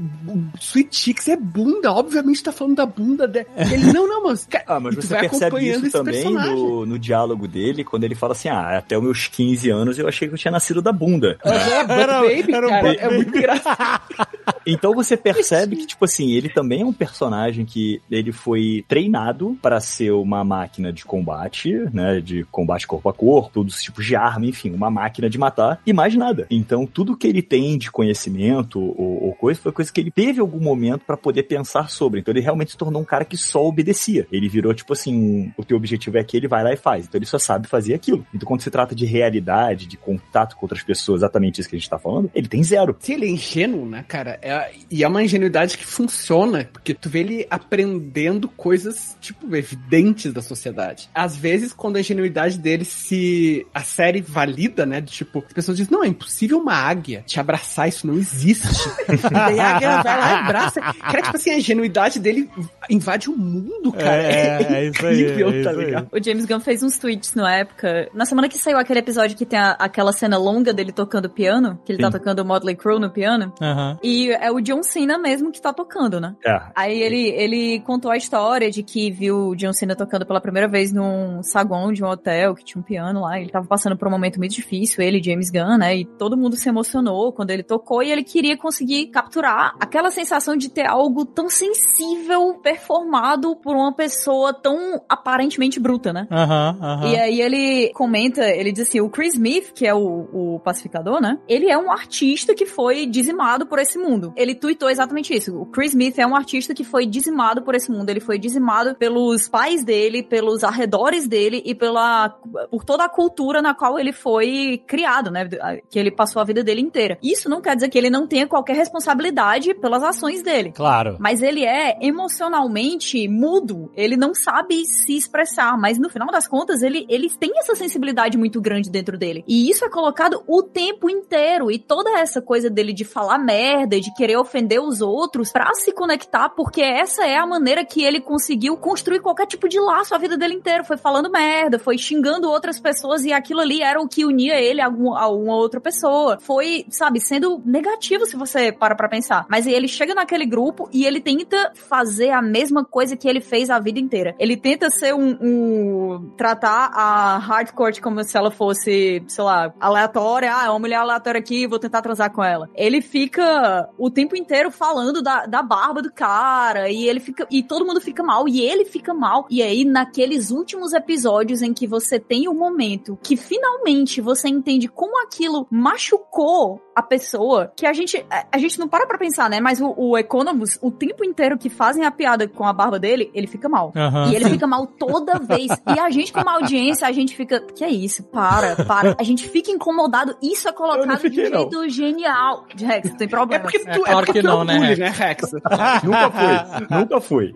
Sweet 0.61 0.97
Cheeks 0.97 1.29
é 1.29 1.37
bunda, 1.37 1.93
obviamente 1.93 2.43
tá 2.43 2.53
falando 2.53 2.77
da 2.77 2.87
bunda 2.87 3.27
dele. 3.27 3.47
Ele, 3.57 3.93
não, 3.93 4.09
não, 4.09 4.25
mas... 4.25 4.49
Ah, 4.67 4.81
mas 4.81 4.95
você 4.95 5.09
vai 5.09 5.21
percebe 5.29 5.45
acompanhando 5.47 5.87
isso 5.87 5.99
também 5.99 6.25
no, 6.33 6.87
no 6.87 6.99
diálogo 6.99 7.47
dele, 7.47 7.85
quando 7.85 8.05
ele 8.05 8.15
fala 8.15 8.33
assim: 8.33 8.49
ah, 8.49 8.79
até 8.79 8.97
os 8.97 9.03
meus 9.03 9.27
15 9.29 9.71
anos 9.71 9.99
eu 9.99 10.09
achei 10.09 10.29
que 10.29 10.35
eu 10.35 10.39
tinha 10.39 10.53
nascido 10.53 10.81
da 10.81 10.93
bunda. 10.93 11.39
É, 11.45 12.01
Era- 12.01 12.21
Baby, 12.21 12.55
era 12.55 12.67
um 12.67 12.71
cara, 12.71 12.95
é 12.95 13.11
muito 13.11 13.37
engraçado. 13.37 14.03
Então 14.67 14.95
você 14.95 15.17
percebe 15.17 15.75
que, 15.75 15.87
tipo 15.87 16.05
assim, 16.05 16.33
ele 16.33 16.49
também 16.49 16.83
é 16.83 16.85
um 16.85 16.93
personagem 16.93 17.65
que 17.65 18.01
ele 18.11 18.31
foi 18.31 18.85
treinado 18.87 19.59
para 19.61 19.81
ser 19.81 20.11
uma 20.11 20.45
máquina 20.45 20.93
de 20.93 21.05
combate, 21.05 21.73
né? 21.93 22.21
De 22.21 22.45
combate 22.45 22.87
corpo 22.87 23.09
a 23.09 23.13
corpo, 23.13 23.51
todos 23.55 23.77
os 23.77 23.83
tipos 23.83 24.05
de 24.05 24.15
arma, 24.15 24.45
enfim, 24.45 24.71
uma 24.71 24.91
máquina 24.91 25.10
de 25.11 25.39
matar 25.39 25.81
e 25.87 25.93
mais 25.93 26.15
nada. 26.15 26.47
Então 26.51 26.87
tudo 26.87 27.17
que 27.17 27.27
ele 27.27 27.43
tem 27.43 27.79
de 27.79 27.91
conhecimento 27.91 28.81
ou, 28.81 29.25
ou 29.25 29.33
coisa 29.35 29.61
foi 29.61 29.73
coisa 29.73 29.93
que 29.93 30.01
ele 30.01 30.11
teve 30.11 30.41
algum 30.41 30.61
momento 30.61 31.05
para 31.05 31.17
poder 31.17 31.45
pensar 31.45 31.89
sobre. 31.91 32.21
Então 32.21 32.33
ele 32.33 32.41
realmente 32.41 32.73
se 32.73 32.77
tornou 32.77 33.01
um 33.03 33.05
cara 33.05 33.25
que 33.25 33.37
só 33.37 33.65
obedecia. 33.67 34.27
Ele 34.31 34.49
virou, 34.49 34.75
tipo 34.75 34.93
assim, 34.93 35.53
o 35.57 35.65
teu 35.65 35.77
objetivo 35.77 36.19
é 36.19 36.21
aqui, 36.21 36.37
ele 36.37 36.49
vai 36.49 36.63
lá 36.63 36.73
e 36.73 36.77
faz. 36.77 37.07
Então 37.07 37.19
ele 37.19 37.27
só 37.27 37.39
sabe 37.39 37.67
fazer 37.69 37.95
aquilo. 37.95 38.27
Então 38.35 38.47
quando 38.47 38.63
se 38.63 38.71
trata 38.71 38.95
de 38.95 39.05
realidade, 39.05 39.87
de 39.87 39.97
contato 39.97 40.57
com 40.57 40.65
outras 40.65 40.83
pessoas, 40.83 41.21
exatamente 41.21 41.61
isso 41.61 41.69
que 41.69 41.77
a 41.77 41.79
gente 41.79 41.91
tá 41.91 41.99
falando, 41.99 42.31
ele 42.35 42.49
tem 42.49 42.63
zero. 42.63 42.97
Se 43.01 43.13
ele 43.13 43.27
é 43.27 43.31
ingênuo, 43.31 43.87
né, 43.87 44.05
cara? 44.07 44.39
É- 44.43 44.73
e 44.91 45.05
é 45.05 45.09
uma 45.09 45.23
ingenuidade 45.23 45.77
que 45.77 45.87
funciona, 45.87 46.69
porque 46.73 46.95
tu 46.95 47.09
vê 47.09 47.21
ele 47.21 47.47
aprendendo 47.51 48.49
coisas, 48.49 49.17
tipo, 49.21 49.55
evidentes 49.55 50.33
da 50.33 50.43
sociedade. 50.43 51.09
Às 51.15 51.37
vezes, 51.37 51.73
quando 51.73 51.97
a 51.97 52.01
ingenuidade 52.01 52.59
dele 52.59 52.85
se. 52.85 53.67
a 53.73 53.83
série 53.83 54.21
valida, 54.21 54.85
né? 54.85 55.00
De 55.01 55.13
tipo, 55.13 55.45
as 55.47 55.53
pessoas 55.53 55.77
dizem, 55.77 55.93
não, 55.93 56.05
é 56.05 56.09
impossível 56.09 56.59
uma 56.59 56.75
águia 56.75 57.23
te 57.27 57.39
abraçar, 57.41 57.89
isso 57.89 58.07
não 58.07 58.15
existe. 58.15 58.89
e 59.09 59.31
daí 59.33 59.61
a 59.61 59.77
águia 59.77 60.03
vai 60.03 60.19
lá 60.19 60.31
e 60.31 60.35
abraça. 60.35 60.81
Cara, 60.81 61.23
tipo 61.23 61.37
assim, 61.37 61.51
a 61.51 61.59
ingenuidade 61.59 62.19
dele 62.19 62.51
invade 62.89 63.31
o 63.31 63.37
mundo, 63.37 63.93
cara. 63.93 64.23
É, 64.23 64.63
é 64.73 64.87
isso 64.89 65.07
aí, 65.07 65.23
incrível, 65.23 65.49
é 65.51 65.63
tá 65.63 65.71
aí. 65.71 65.77
ligado? 65.77 66.09
O 66.13 66.23
James 66.23 66.45
Gunn 66.47 66.61
fez 66.61 66.83
uns 66.83 66.99
tweets 66.99 67.35
na 67.35 67.55
época. 67.55 68.09
Na 68.15 68.25
semana 68.25 68.49
que 68.49 68.59
saiu 68.59 68.79
aquele 68.79 68.99
episódio 69.01 69.37
que 69.37 69.47
tem 69.47 69.59
a- 69.59 69.77
aquela 69.79 70.13
cena 70.13 70.37
longa 70.39 70.73
dele 70.73 70.93
tocando 70.93 71.29
piano, 71.31 71.79
que 71.85 71.93
ele 71.93 72.01
tá 72.01 72.11
Sim. 72.11 72.19
tocando 72.19 72.41
o 72.41 72.45
Motley 72.45 72.77
Crue 72.77 72.99
no 73.01 73.11
piano. 73.11 73.53
Aham. 73.61 73.99
E 74.03 74.31
é 74.31 74.51
o 74.51 74.61
John 74.61 74.83
Cena 74.83 75.19
mesmo 75.19 75.53
que 75.53 75.61
tá 75.61 75.73
tocando, 75.73 76.21
né? 76.21 76.35
É. 76.45 76.61
Aí 76.75 77.01
ele, 77.01 77.29
ele 77.29 77.81
contou 77.81 78.11
a 78.11 78.17
história 78.17 78.71
de 78.71 78.83
que 78.83 79.11
viu 79.11 79.49
o 79.51 79.57
John 79.57 79.73
Cena 79.73 79.95
tocando 79.95 80.27
pela 80.27 80.41
primeira 80.41 80.67
vez 80.69 80.93
num 80.93 81.43
saguão 81.43 81.93
de 81.93 82.03
um 82.03 82.09
hotel 82.09 82.55
que 82.55 82.65
tinha 82.65 82.81
um 82.81 82.85
piano 82.85 83.21
lá. 83.23 83.41
Ele 83.41 83.51
tava 83.51 83.67
passando 83.67 83.97
por 83.97 84.09
um 84.09 84.11
momento 84.11 84.39
muito 84.39 84.55
difícil, 84.55 84.90
ele 84.99 85.23
James 85.23 85.51
Gunn, 85.51 85.79
né? 85.79 85.97
E 85.97 86.05
todo 86.05 86.37
mundo 86.37 86.57
se 86.57 86.69
emocionou 86.69 87.33
quando 87.33 87.51
ele 87.51 87.63
tocou 87.63 88.03
e 88.03 88.11
ele 88.11 88.25
queria 88.25 88.57
conseguir 88.57 89.07
capturar 89.07 89.75
aquela 89.79 90.11
sensação 90.11 90.57
de 90.57 90.69
ter 90.69 90.87
algo 90.87 91.25
tão 91.25 91.49
sensível 91.49 92.55
performado 92.63 93.57
por 93.57 93.77
uma 93.77 93.93
pessoa 93.93 94.53
tão 94.53 95.01
aparentemente 95.09 95.79
bruta, 95.79 96.13
né? 96.13 96.27
Aham, 96.31 96.79
aham. 96.81 97.09
E 97.09 97.17
aí 97.17 97.41
ele 97.41 97.91
comenta, 97.95 98.49
ele 98.49 98.73
diz 98.73 98.89
assim, 98.89 99.01
o 99.01 99.09
Chris 99.09 99.35
Smith, 99.35 99.73
que 99.75 99.87
é 99.87 99.95
o, 99.95 100.29
o 100.57 100.61
pacificador, 100.61 101.21
né? 101.21 101.39
Ele 101.49 101.71
é 101.71 101.77
um 101.77 101.91
artista 101.91 102.55
que 102.55 102.67
foi 102.67 103.07
dizimado 103.07 103.67
por 103.67 103.79
esse 103.79 103.99
mundo. 103.99 104.33
Ele 104.37 104.55
tuitou 104.55 104.89
exatamente 104.89 105.35
isso. 105.35 105.57
O 105.61 105.67
Chris 105.67 105.91
Smith 105.91 106.19
é 106.19 106.27
um 106.27 106.35
artista 106.35 106.75
que 106.75 106.85
foi 106.85 107.07
dizimado 107.07 107.63
por 107.63 107.75
esse 107.75 107.91
mundo. 107.91 108.11
Ele 108.11 108.21
foi 108.21 108.39
dizimado 108.39 108.95
pelos 108.95 109.49
pais 109.49 109.85
dele, 109.85 110.23
pelos 110.23 110.65
arredores 110.65 111.27
dele 111.27 111.63
e 111.65 111.75
pela 111.75 112.31
por 112.71 112.85
toda 112.85 113.05
a 113.05 113.09
cultura 113.09 113.61
na 113.61 113.75
qual 113.75 113.99
ele 113.99 114.13
foi 114.13 114.80
criado, 114.87 115.31
né? 115.31 115.49
Que 115.89 115.99
ele 115.99 116.11
passou 116.11 116.41
a 116.41 116.45
vida 116.45 116.63
dele 116.63 116.81
inteira. 116.81 117.19
Isso 117.23 117.49
não 117.49 117.61
quer 117.61 117.75
dizer 117.75 117.89
que 117.89 117.99
ele 117.99 118.11
não 118.11 118.27
tenha 118.27 118.47
qualquer 118.47 118.77
responsabilidade 118.77 119.75
pelas 119.75 120.03
ações 120.03 120.43
dele. 120.43 120.73
Claro. 120.73 121.17
Mas 121.19 121.43
ele 121.43 121.65
é 121.65 121.99
emocionalmente 122.01 123.29
mudo. 123.29 123.91
Ele 123.97 124.17
não 124.17 124.35
sabe 124.35 124.85
se 124.85 125.17
expressar. 125.17 125.79
Mas 125.79 125.99
no 125.99 126.09
final 126.09 126.29
das 126.29 126.47
contas, 126.47 126.83
ele, 126.83 127.07
ele 127.09 127.29
tem 127.31 127.53
essa 127.59 127.75
sensibilidade 127.75 128.39
muito 128.39 128.61
grande 128.61 128.91
dentro 128.91 129.19
dele. 129.19 129.45
E 129.47 129.71
isso 129.71 129.85
é 129.85 129.91
colocado 129.91 130.43
o 130.47 130.63
tempo 130.63 131.11
inteiro. 131.11 131.71
E 131.71 131.79
toda 131.79 132.19
essa 132.19 132.41
coisa 132.41 132.71
dele 132.71 132.93
de 132.93 133.05
falar 133.05 133.39
merda, 133.39 134.01
de 134.01 134.13
querer 134.15 134.37
ofender 134.37 134.81
os 134.81 135.01
outros, 135.01 135.53
pra 135.53 135.75
se 135.75 135.93
conectar, 135.93 136.51
porque 136.51 136.81
essa 136.81 137.27
é 137.27 137.37
a 137.37 137.47
maneira 137.47 137.85
que 137.85 138.03
ele 138.03 138.21
conseguiu 138.21 138.77
construir 138.77 139.21
qualquer 139.21 139.47
tipo 139.47 139.69
de 139.69 139.79
laço 139.79 140.15
a 140.15 140.19
vida 140.19 140.37
dele 140.37 140.55
inteira. 140.55 140.85
Foi 140.85 140.97
falando 140.97 141.31
merda, 141.31 141.79
foi 141.79 141.99
xingando 141.99 142.49
outras 142.49 142.79
pessoas 142.79 143.25
e 143.25 143.33
aquilo 143.33 143.61
ali 143.61 143.83
era 143.83 144.01
o 144.01 144.09
que 144.09 144.25
unia 144.25 144.61
ele 144.61 144.70
a, 144.79 144.85
algum- 144.85 145.15
a 145.15 145.27
uma 145.29 145.55
outra 145.57 145.81
pessoa. 145.81 146.37
Foi, 146.41 146.85
sabe, 146.91 147.19
sendo 147.19 147.63
negativo 147.65 148.27
se 148.27 148.37
você 148.37 148.71
para 148.71 148.95
pra 148.95 149.09
pensar. 149.09 149.47
Mas 149.49 149.67
ele 149.67 149.89
chega 149.89 150.15
naquele 150.15 150.45
grupo 150.45 150.87
e 150.93 151.07
ele 151.07 151.19
tenta 151.21 151.73
fazer 151.75 152.29
a 152.31 152.43
mesma 152.43 152.85
coisa 152.85 153.17
que 153.17 153.27
ele 153.27 153.41
fez 153.41 153.71
a 153.71 153.79
vida 153.79 153.99
inteira. 153.99 154.35
Ele 154.39 154.57
tenta 154.57 154.91
ser 154.91 155.15
um, 155.15 155.37
um- 155.41 156.31
tratar 156.37 156.91
a 156.93 157.39
hardcore 157.39 158.01
como 158.01 158.23
se 158.23 158.37
ela 158.37 158.51
fosse, 158.51 159.23
sei 159.27 159.45
lá, 159.45 159.73
aleatória. 159.81 160.55
Ah, 160.55 160.67
é 160.67 160.71
uma 160.71 160.79
mulher 160.79 160.97
aleatória 160.97 161.39
aqui, 161.41 161.67
vou 161.67 161.79
tentar 161.79 162.03
transar 162.03 162.31
com 162.33 162.45
ela. 162.45 162.69
Ele 162.75 163.01
fica 163.01 163.89
o 163.97 164.11
tempo 164.11 164.37
inteiro 164.37 164.71
falando 164.71 165.23
da, 165.23 165.47
da 165.47 165.63
barba 165.63 166.03
do 166.03 166.13
cara 166.13 166.91
e 166.91 167.09
ele 167.09 167.21
fica 167.21 167.47
e 167.51 167.63
todo 167.63 167.87
mundo 167.87 168.01
fica 168.01 168.23
mal 168.23 168.47
e 168.47 168.61
ele 168.61 168.85
fica 168.85 169.15
mal. 169.15 169.47
E 169.49 169.63
aí 169.63 169.85
naqueles 169.85 170.51
últimos 170.51 170.93
episódios 170.93 171.63
em 171.63 171.73
que 171.73 171.87
você 171.87 172.19
tem 172.19 172.49
o 172.49 172.55
momento 172.55 173.19
que 173.23 173.37
finalmente 173.37 174.21
você 174.21 174.49
entende 174.61 174.89
como 174.89 175.21
aquilo 175.23 175.67
machucou 175.71 176.81
a 177.01 177.03
pessoa, 177.03 177.73
que 177.77 177.87
a 177.87 177.93
gente, 177.93 178.25
a, 178.31 178.47
a 178.53 178.59
gente 178.59 178.79
não 178.79 178.89
para 178.89 179.07
pra 179.07 179.19
pensar, 179.19 179.49
né? 179.51 179.61
Mas 179.61 179.81
o, 179.81 179.93
o 179.97 180.17
Economus, 180.19 180.79
o 180.81 180.91
tempo 180.91 181.25
inteiro 181.25 181.59
que 181.59 181.69
fazem 181.69 182.05
a 182.05 182.11
piada 182.11 182.47
com 182.49 182.65
a 182.65 182.73
barba 182.73 182.99
dele, 182.99 183.31
ele 183.35 183.47
fica 183.47 183.69
mal. 183.69 183.93
Aham. 183.97 184.31
E 184.31 184.37
ele 184.37 184.49
fica 184.51 184.67
mal 184.67 184.87
toda 184.87 185.39
vez. 185.39 185.71
E 185.95 185.99
a 185.99 186.11
gente, 186.11 186.33
como 186.33 186.49
audiência, 186.49 187.07
a 187.07 187.13
gente 187.13 187.35
fica. 187.37 187.61
Que 187.75 187.85
é 187.85 187.91
isso? 187.91 188.23
Para, 188.25 188.77
para. 188.85 189.17
A 189.19 189.23
gente 189.23 189.49
fica 189.49 189.71
incomodado. 189.71 190.37
Isso 190.43 190.69
é 190.69 190.73
colocado 190.73 191.07
não 191.07 191.17
de 191.17 191.29
um 191.29 191.33
jeito 191.33 191.89
genial. 191.89 192.67
Rex, 192.77 193.11
não 193.11 193.17
tem 193.17 193.27
É 193.27 193.31
problema. 193.31 193.63
porque 193.65 193.79
tu 193.81 193.89
É 193.89 193.93
é, 193.93 193.99
claro 193.99 194.17
porque 194.27 194.33
que 194.33 194.41
tu 194.41 194.47
é 194.47 194.51
não, 194.51 194.65
né, 194.65 194.75
bully, 194.75 194.87
Rex? 194.95 194.99
né, 194.99 195.09
Rex? 195.09 195.43
nunca 196.05 196.31
fui, 196.31 196.97
nunca 196.97 197.21
fui. 197.21 197.55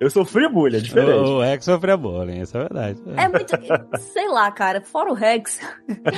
Eu 0.00 0.10
sofri 0.10 0.48
bullying, 0.48 0.76
é 0.78 0.80
diferente. 0.80 1.10
O 1.30 1.40
Rex 1.40 1.64
sofreu 1.64 1.96
bullying, 1.98 2.40
isso 2.40 2.56
é 2.56 2.60
verdade. 2.60 3.02
É 3.16 3.28
muito. 3.28 3.52
Sei 4.00 4.28
lá, 4.28 4.50
cara. 4.50 4.80
Fora 4.82 5.10
o 5.10 5.14
Rex. 5.14 5.60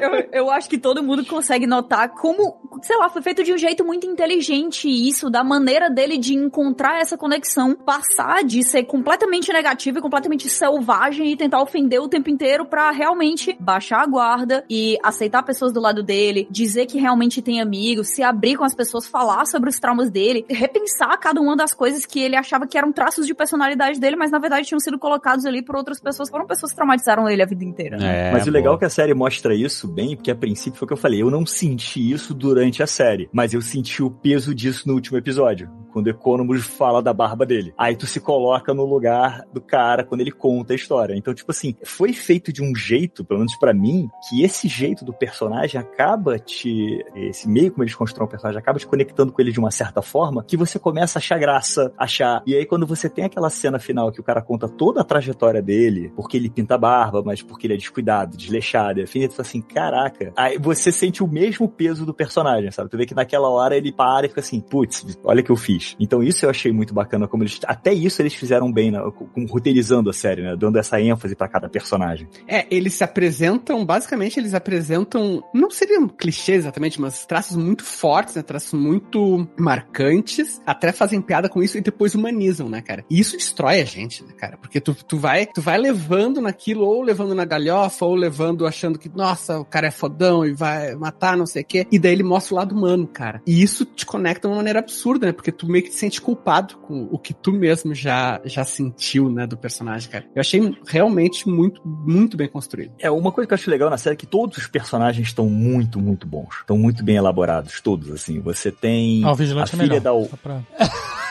eu, 0.00 0.28
eu 0.32 0.50
acho 0.50 0.68
que 0.68 0.78
todo 0.78 1.02
mundo 1.02 1.24
consegue 1.24 1.57
notar 1.66 2.10
como, 2.10 2.56
sei 2.82 2.96
lá, 2.96 3.08
foi 3.08 3.22
feito 3.22 3.42
de 3.42 3.52
um 3.52 3.58
jeito 3.58 3.84
muito 3.84 4.06
inteligente 4.06 4.88
isso, 4.88 5.30
da 5.30 5.42
maneira 5.42 5.90
dele 5.90 6.18
de 6.18 6.34
encontrar 6.34 7.00
essa 7.00 7.16
conexão, 7.16 7.74
passar 7.74 8.44
de 8.44 8.62
ser 8.62 8.84
completamente 8.84 9.52
negativo 9.52 9.98
e 9.98 10.02
completamente 10.02 10.48
selvagem 10.48 11.32
e 11.32 11.36
tentar 11.36 11.60
ofender 11.60 12.00
o 12.00 12.08
tempo 12.08 12.30
inteiro 12.30 12.64
pra 12.64 12.90
realmente 12.90 13.56
baixar 13.58 14.02
a 14.02 14.06
guarda 14.06 14.64
e 14.68 14.98
aceitar 15.02 15.42
pessoas 15.42 15.72
do 15.72 15.80
lado 15.80 16.02
dele, 16.02 16.46
dizer 16.50 16.86
que 16.86 16.98
realmente 16.98 17.42
tem 17.42 17.60
amigos, 17.60 18.08
se 18.08 18.22
abrir 18.22 18.56
com 18.56 18.64
as 18.64 18.74
pessoas, 18.74 19.06
falar 19.06 19.46
sobre 19.46 19.70
os 19.70 19.78
traumas 19.78 20.10
dele, 20.10 20.44
repensar 20.48 21.16
cada 21.18 21.40
uma 21.40 21.56
das 21.56 21.74
coisas 21.74 22.06
que 22.06 22.20
ele 22.20 22.36
achava 22.36 22.66
que 22.66 22.76
eram 22.76 22.92
traços 22.92 23.26
de 23.26 23.34
personalidade 23.34 24.00
dele, 24.00 24.16
mas 24.16 24.30
na 24.30 24.38
verdade 24.38 24.66
tinham 24.66 24.80
sido 24.80 24.98
colocados 24.98 25.44
ali 25.44 25.62
por 25.62 25.76
outras 25.76 26.00
pessoas, 26.00 26.30
foram 26.30 26.46
pessoas 26.46 26.72
que 26.72 26.76
traumatizaram 26.76 27.28
ele 27.28 27.42
a 27.42 27.46
vida 27.46 27.64
inteira. 27.64 27.96
né? 27.96 28.28
É, 28.28 28.32
Mas 28.32 28.46
o 28.46 28.50
legal 28.50 28.74
é 28.74 28.78
que 28.78 28.84
a 28.84 28.90
série 28.90 29.14
mostra 29.14 29.54
isso 29.54 29.86
bem, 29.88 30.16
porque 30.16 30.30
a 30.30 30.36
princípio 30.36 30.78
foi 30.78 30.86
o 30.86 30.88
que 30.88 30.92
eu 30.92 30.98
falei, 30.98 31.22
eu 31.22 31.30
não 31.30 31.37
senti 31.46 32.10
isso 32.10 32.34
durante 32.34 32.82
a 32.82 32.86
série, 32.86 33.28
mas 33.32 33.52
eu 33.54 33.60
senti 33.60 34.02
o 34.02 34.10
peso 34.10 34.54
disso 34.54 34.86
no 34.86 34.94
último 34.94 35.18
episódio, 35.18 35.70
quando 35.92 36.06
o 36.06 36.10
Economus 36.10 36.64
fala 36.66 37.02
da 37.02 37.12
barba 37.12 37.44
dele. 37.44 37.74
Aí 37.76 37.96
tu 37.96 38.06
se 38.06 38.20
coloca 38.20 38.72
no 38.74 38.84
lugar 38.84 39.44
do 39.52 39.60
cara 39.60 40.04
quando 40.04 40.20
ele 40.20 40.30
conta 40.30 40.72
a 40.72 40.76
história. 40.76 41.14
Então, 41.14 41.34
tipo 41.34 41.50
assim, 41.50 41.74
foi 41.84 42.12
feito 42.12 42.52
de 42.52 42.62
um 42.62 42.74
jeito, 42.74 43.24
pelo 43.24 43.40
menos 43.40 43.56
pra 43.56 43.74
mim, 43.74 44.08
que 44.28 44.42
esse 44.42 44.68
jeito 44.68 45.04
do 45.04 45.12
personagem 45.12 45.80
acaba 45.80 46.38
te. 46.38 47.04
Esse 47.14 47.48
meio 47.48 47.72
como 47.72 47.84
eles 47.84 47.94
constroem 47.94 48.26
o 48.26 48.30
personagem 48.30 48.58
acaba 48.58 48.78
te 48.78 48.86
conectando 48.86 49.32
com 49.32 49.40
ele 49.40 49.52
de 49.52 49.58
uma 49.58 49.70
certa 49.70 50.02
forma, 50.02 50.44
que 50.44 50.56
você 50.56 50.78
começa 50.78 51.18
a 51.18 51.20
achar 51.20 51.38
graça, 51.38 51.92
achar. 51.96 52.42
E 52.46 52.54
aí, 52.54 52.66
quando 52.66 52.86
você 52.86 53.08
tem 53.08 53.24
aquela 53.24 53.50
cena 53.50 53.78
final 53.78 54.12
que 54.12 54.20
o 54.20 54.24
cara 54.24 54.42
conta 54.42 54.68
toda 54.68 55.00
a 55.00 55.04
trajetória 55.04 55.62
dele, 55.62 56.12
porque 56.14 56.36
ele 56.36 56.50
pinta 56.50 56.74
a 56.74 56.78
barba, 56.78 57.22
mas 57.24 57.42
porque 57.42 57.66
ele 57.66 57.74
é 57.74 57.76
descuidado, 57.76 58.36
desleixado, 58.36 59.00
enfim, 59.00 59.26
tu 59.26 59.34
fala 59.34 59.46
assim, 59.46 59.60
caraca. 59.60 60.32
Aí 60.36 60.58
você 60.58 60.92
sente 60.92 61.22
o 61.22 61.28
mesmo 61.28 61.68
peso 61.68 62.04
do 62.04 62.14
personagem, 62.14 62.70
sabe? 62.70 62.90
Tu 62.90 62.96
vê 62.96 63.06
que 63.06 63.14
naquela 63.14 63.48
hora 63.48 63.76
ele 63.76 63.92
para 63.92 64.26
e 64.26 64.28
fica 64.28 64.40
assim, 64.40 64.60
putz, 64.60 65.18
olha 65.24 65.42
que 65.42 65.50
eu 65.50 65.56
fiz. 65.56 65.77
Então 65.98 66.22
isso 66.22 66.44
eu 66.44 66.50
achei 66.50 66.72
muito 66.72 66.94
bacana, 66.94 67.28
como 67.28 67.42
eles. 67.42 67.58
Até 67.64 67.92
isso 67.92 68.20
eles 68.22 68.34
fizeram 68.34 68.72
bem, 68.72 68.90
né? 68.90 69.00
com, 69.10 69.44
roteirizando 69.46 70.10
a 70.10 70.12
série, 70.12 70.42
né? 70.42 70.56
Dando 70.56 70.78
essa 70.78 71.00
ênfase 71.00 71.34
pra 71.34 71.48
cada 71.48 71.68
personagem. 71.68 72.28
É, 72.46 72.66
eles 72.70 72.94
se 72.94 73.04
apresentam, 73.04 73.84
basicamente, 73.84 74.38
eles 74.38 74.54
apresentam, 74.54 75.42
não 75.54 75.70
seriam 75.70 76.08
clichês 76.08 76.58
exatamente, 76.58 77.00
mas 77.00 77.26
traços 77.26 77.56
muito 77.56 77.84
fortes, 77.84 78.34
né? 78.34 78.42
Traços 78.42 78.72
muito 78.72 79.48
marcantes, 79.58 80.60
até 80.66 80.92
fazem 80.92 81.20
piada 81.20 81.48
com 81.48 81.62
isso 81.62 81.78
e 81.78 81.80
depois 81.80 82.14
humanizam, 82.14 82.68
né, 82.68 82.80
cara? 82.80 83.04
E 83.10 83.18
isso 83.18 83.36
destrói 83.36 83.80
a 83.80 83.84
gente, 83.84 84.24
né, 84.24 84.32
cara? 84.36 84.56
Porque 84.56 84.80
tu, 84.80 84.94
tu, 84.94 85.18
vai, 85.18 85.46
tu 85.46 85.60
vai 85.60 85.78
levando 85.78 86.40
naquilo, 86.40 86.84
ou 86.84 87.02
levando 87.02 87.34
na 87.34 87.44
galhofa, 87.44 88.04
ou 88.04 88.14
levando 88.14 88.66
achando 88.66 88.98
que, 88.98 89.08
nossa, 89.08 89.58
o 89.58 89.64
cara 89.64 89.88
é 89.88 89.90
fodão 89.90 90.44
e 90.44 90.52
vai 90.52 90.94
matar, 90.94 91.36
não 91.36 91.46
sei 91.46 91.62
o 91.62 91.64
quê. 91.64 91.86
E 91.90 91.98
daí 91.98 92.12
ele 92.12 92.22
mostra 92.22 92.54
o 92.54 92.56
lado 92.56 92.74
humano, 92.74 93.06
cara. 93.06 93.42
E 93.46 93.62
isso 93.62 93.84
te 93.84 94.04
conecta 94.04 94.48
de 94.48 94.52
uma 94.52 94.56
maneira 94.56 94.78
absurda, 94.78 95.26
né? 95.26 95.32
Porque 95.32 95.52
tu 95.52 95.67
meio 95.70 95.84
que 95.84 95.90
te 95.90 95.96
sente 95.96 96.20
culpado 96.20 96.76
com 96.78 97.08
o 97.10 97.18
que 97.18 97.32
tu 97.34 97.52
mesmo 97.52 97.94
já, 97.94 98.40
já 98.44 98.64
sentiu, 98.64 99.30
né, 99.30 99.46
do 99.46 99.56
personagem, 99.56 100.10
cara. 100.10 100.24
Eu 100.34 100.40
achei 100.40 100.60
realmente 100.86 101.48
muito, 101.48 101.80
muito 101.86 102.36
bem 102.36 102.48
construído. 102.48 102.92
É, 102.98 103.10
uma 103.10 103.32
coisa 103.32 103.46
que 103.46 103.54
eu 103.54 103.56
acho 103.56 103.70
legal 103.70 103.90
na 103.90 103.98
série 103.98 104.14
é 104.14 104.16
que 104.16 104.26
todos 104.26 104.56
os 104.58 104.66
personagens 104.66 105.28
estão 105.28 105.46
muito, 105.48 106.00
muito 106.00 106.26
bons. 106.26 106.56
Estão 106.60 106.76
muito 106.78 107.02
bem 107.04 107.16
elaborados, 107.16 107.80
todos, 107.80 108.10
assim. 108.10 108.40
Você 108.40 108.70
tem 108.70 109.22
Ah, 109.24 109.28
o 109.28 109.30
a 109.30 109.34
Vigilante 109.34 109.74
é 109.74 109.78
filha 109.78 110.00
melhor. 110.00 110.22
da... 110.22 110.28
Só 110.30 110.36
pra- 110.36 110.62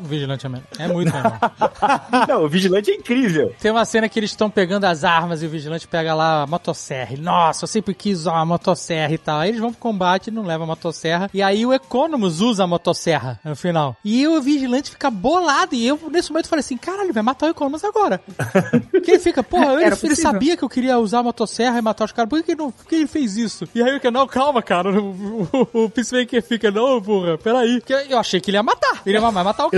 O 0.00 0.04
Vigilante 0.06 0.46
é 0.46 0.48
melhor. 0.48 0.66
É 0.78 0.88
muito 0.88 1.12
melhor. 1.12 1.38
Não, 2.28 2.44
o 2.44 2.48
Vigilante 2.48 2.90
é 2.90 2.94
incrível. 2.94 3.54
Tem 3.60 3.70
uma 3.70 3.84
cena 3.84 4.08
que 4.08 4.18
eles 4.18 4.30
estão 4.30 4.48
pegando 4.48 4.84
as 4.84 5.04
armas 5.04 5.42
e 5.42 5.46
o 5.46 5.48
vigilante 5.48 5.88
pega 5.88 6.14
lá 6.14 6.42
a 6.42 6.46
motosserra. 6.46 7.16
Nossa, 7.16 7.64
eu 7.64 7.68
sempre 7.68 7.94
quis 7.94 8.20
usar 8.20 8.32
uma 8.32 8.46
motosserra 8.46 9.12
e 9.12 9.18
tal. 9.18 9.40
Aí 9.40 9.50
eles 9.50 9.60
vão 9.60 9.72
pro 9.72 9.80
combate, 9.80 10.30
não 10.30 10.42
leva 10.42 10.64
a 10.64 10.66
motosserra. 10.66 11.30
E 11.32 11.42
aí 11.42 11.64
o 11.66 11.72
Economus 11.72 12.40
usa 12.40 12.64
a 12.64 12.66
motosserra 12.66 13.40
no 13.44 13.56
final. 13.56 13.96
E 14.04 14.26
o 14.26 14.40
vigilante 14.40 14.90
fica 14.90 15.10
bolado. 15.10 15.74
E 15.74 15.86
eu, 15.86 15.98
nesse 16.10 16.30
momento, 16.30 16.48
falei 16.48 16.60
assim: 16.60 16.76
caralho, 16.76 17.06
ele 17.06 17.12
vai 17.12 17.22
matar 17.22 17.46
o 17.46 17.50
Economus 17.50 17.84
agora. 17.84 18.20
Porque 18.90 19.12
ele 19.12 19.20
fica, 19.20 19.42
porra, 19.42 19.74
ele, 19.82 19.94
ele 20.02 20.16
sabia 20.16 20.56
que 20.56 20.62
eu 20.62 20.68
queria 20.68 20.98
usar 20.98 21.20
a 21.20 21.22
motosserra 21.22 21.78
e 21.78 21.82
matar 21.82 22.04
os 22.04 22.12
caras. 22.12 22.28
Por 22.28 22.38
que, 22.38 22.44
que, 22.44 22.52
ele 22.52 22.58
não, 22.58 22.70
por 22.70 22.86
que 22.86 22.94
ele 22.94 23.06
fez 23.06 23.36
isso? 23.36 23.68
E 23.74 23.82
aí 23.82 23.88
eu 23.88 23.94
fiquei, 23.94 24.10
não, 24.10 24.26
calma, 24.26 24.62
cara. 24.62 24.90
O, 24.90 25.48
o, 25.72 25.84
o 25.84 25.90
Peacemaker 25.90 26.42
fica, 26.42 26.70
não, 26.70 27.00
porra, 27.00 27.38
peraí. 27.38 27.80
Porque 27.80 27.92
eu 28.08 28.18
achei 28.18 28.40
que 28.40 28.50
ele 28.50 28.58
ia 28.58 28.62
matar. 28.62 29.02
Ele 29.04 29.18
ia 29.18 29.30
matar 29.30 29.66
o 29.66 29.70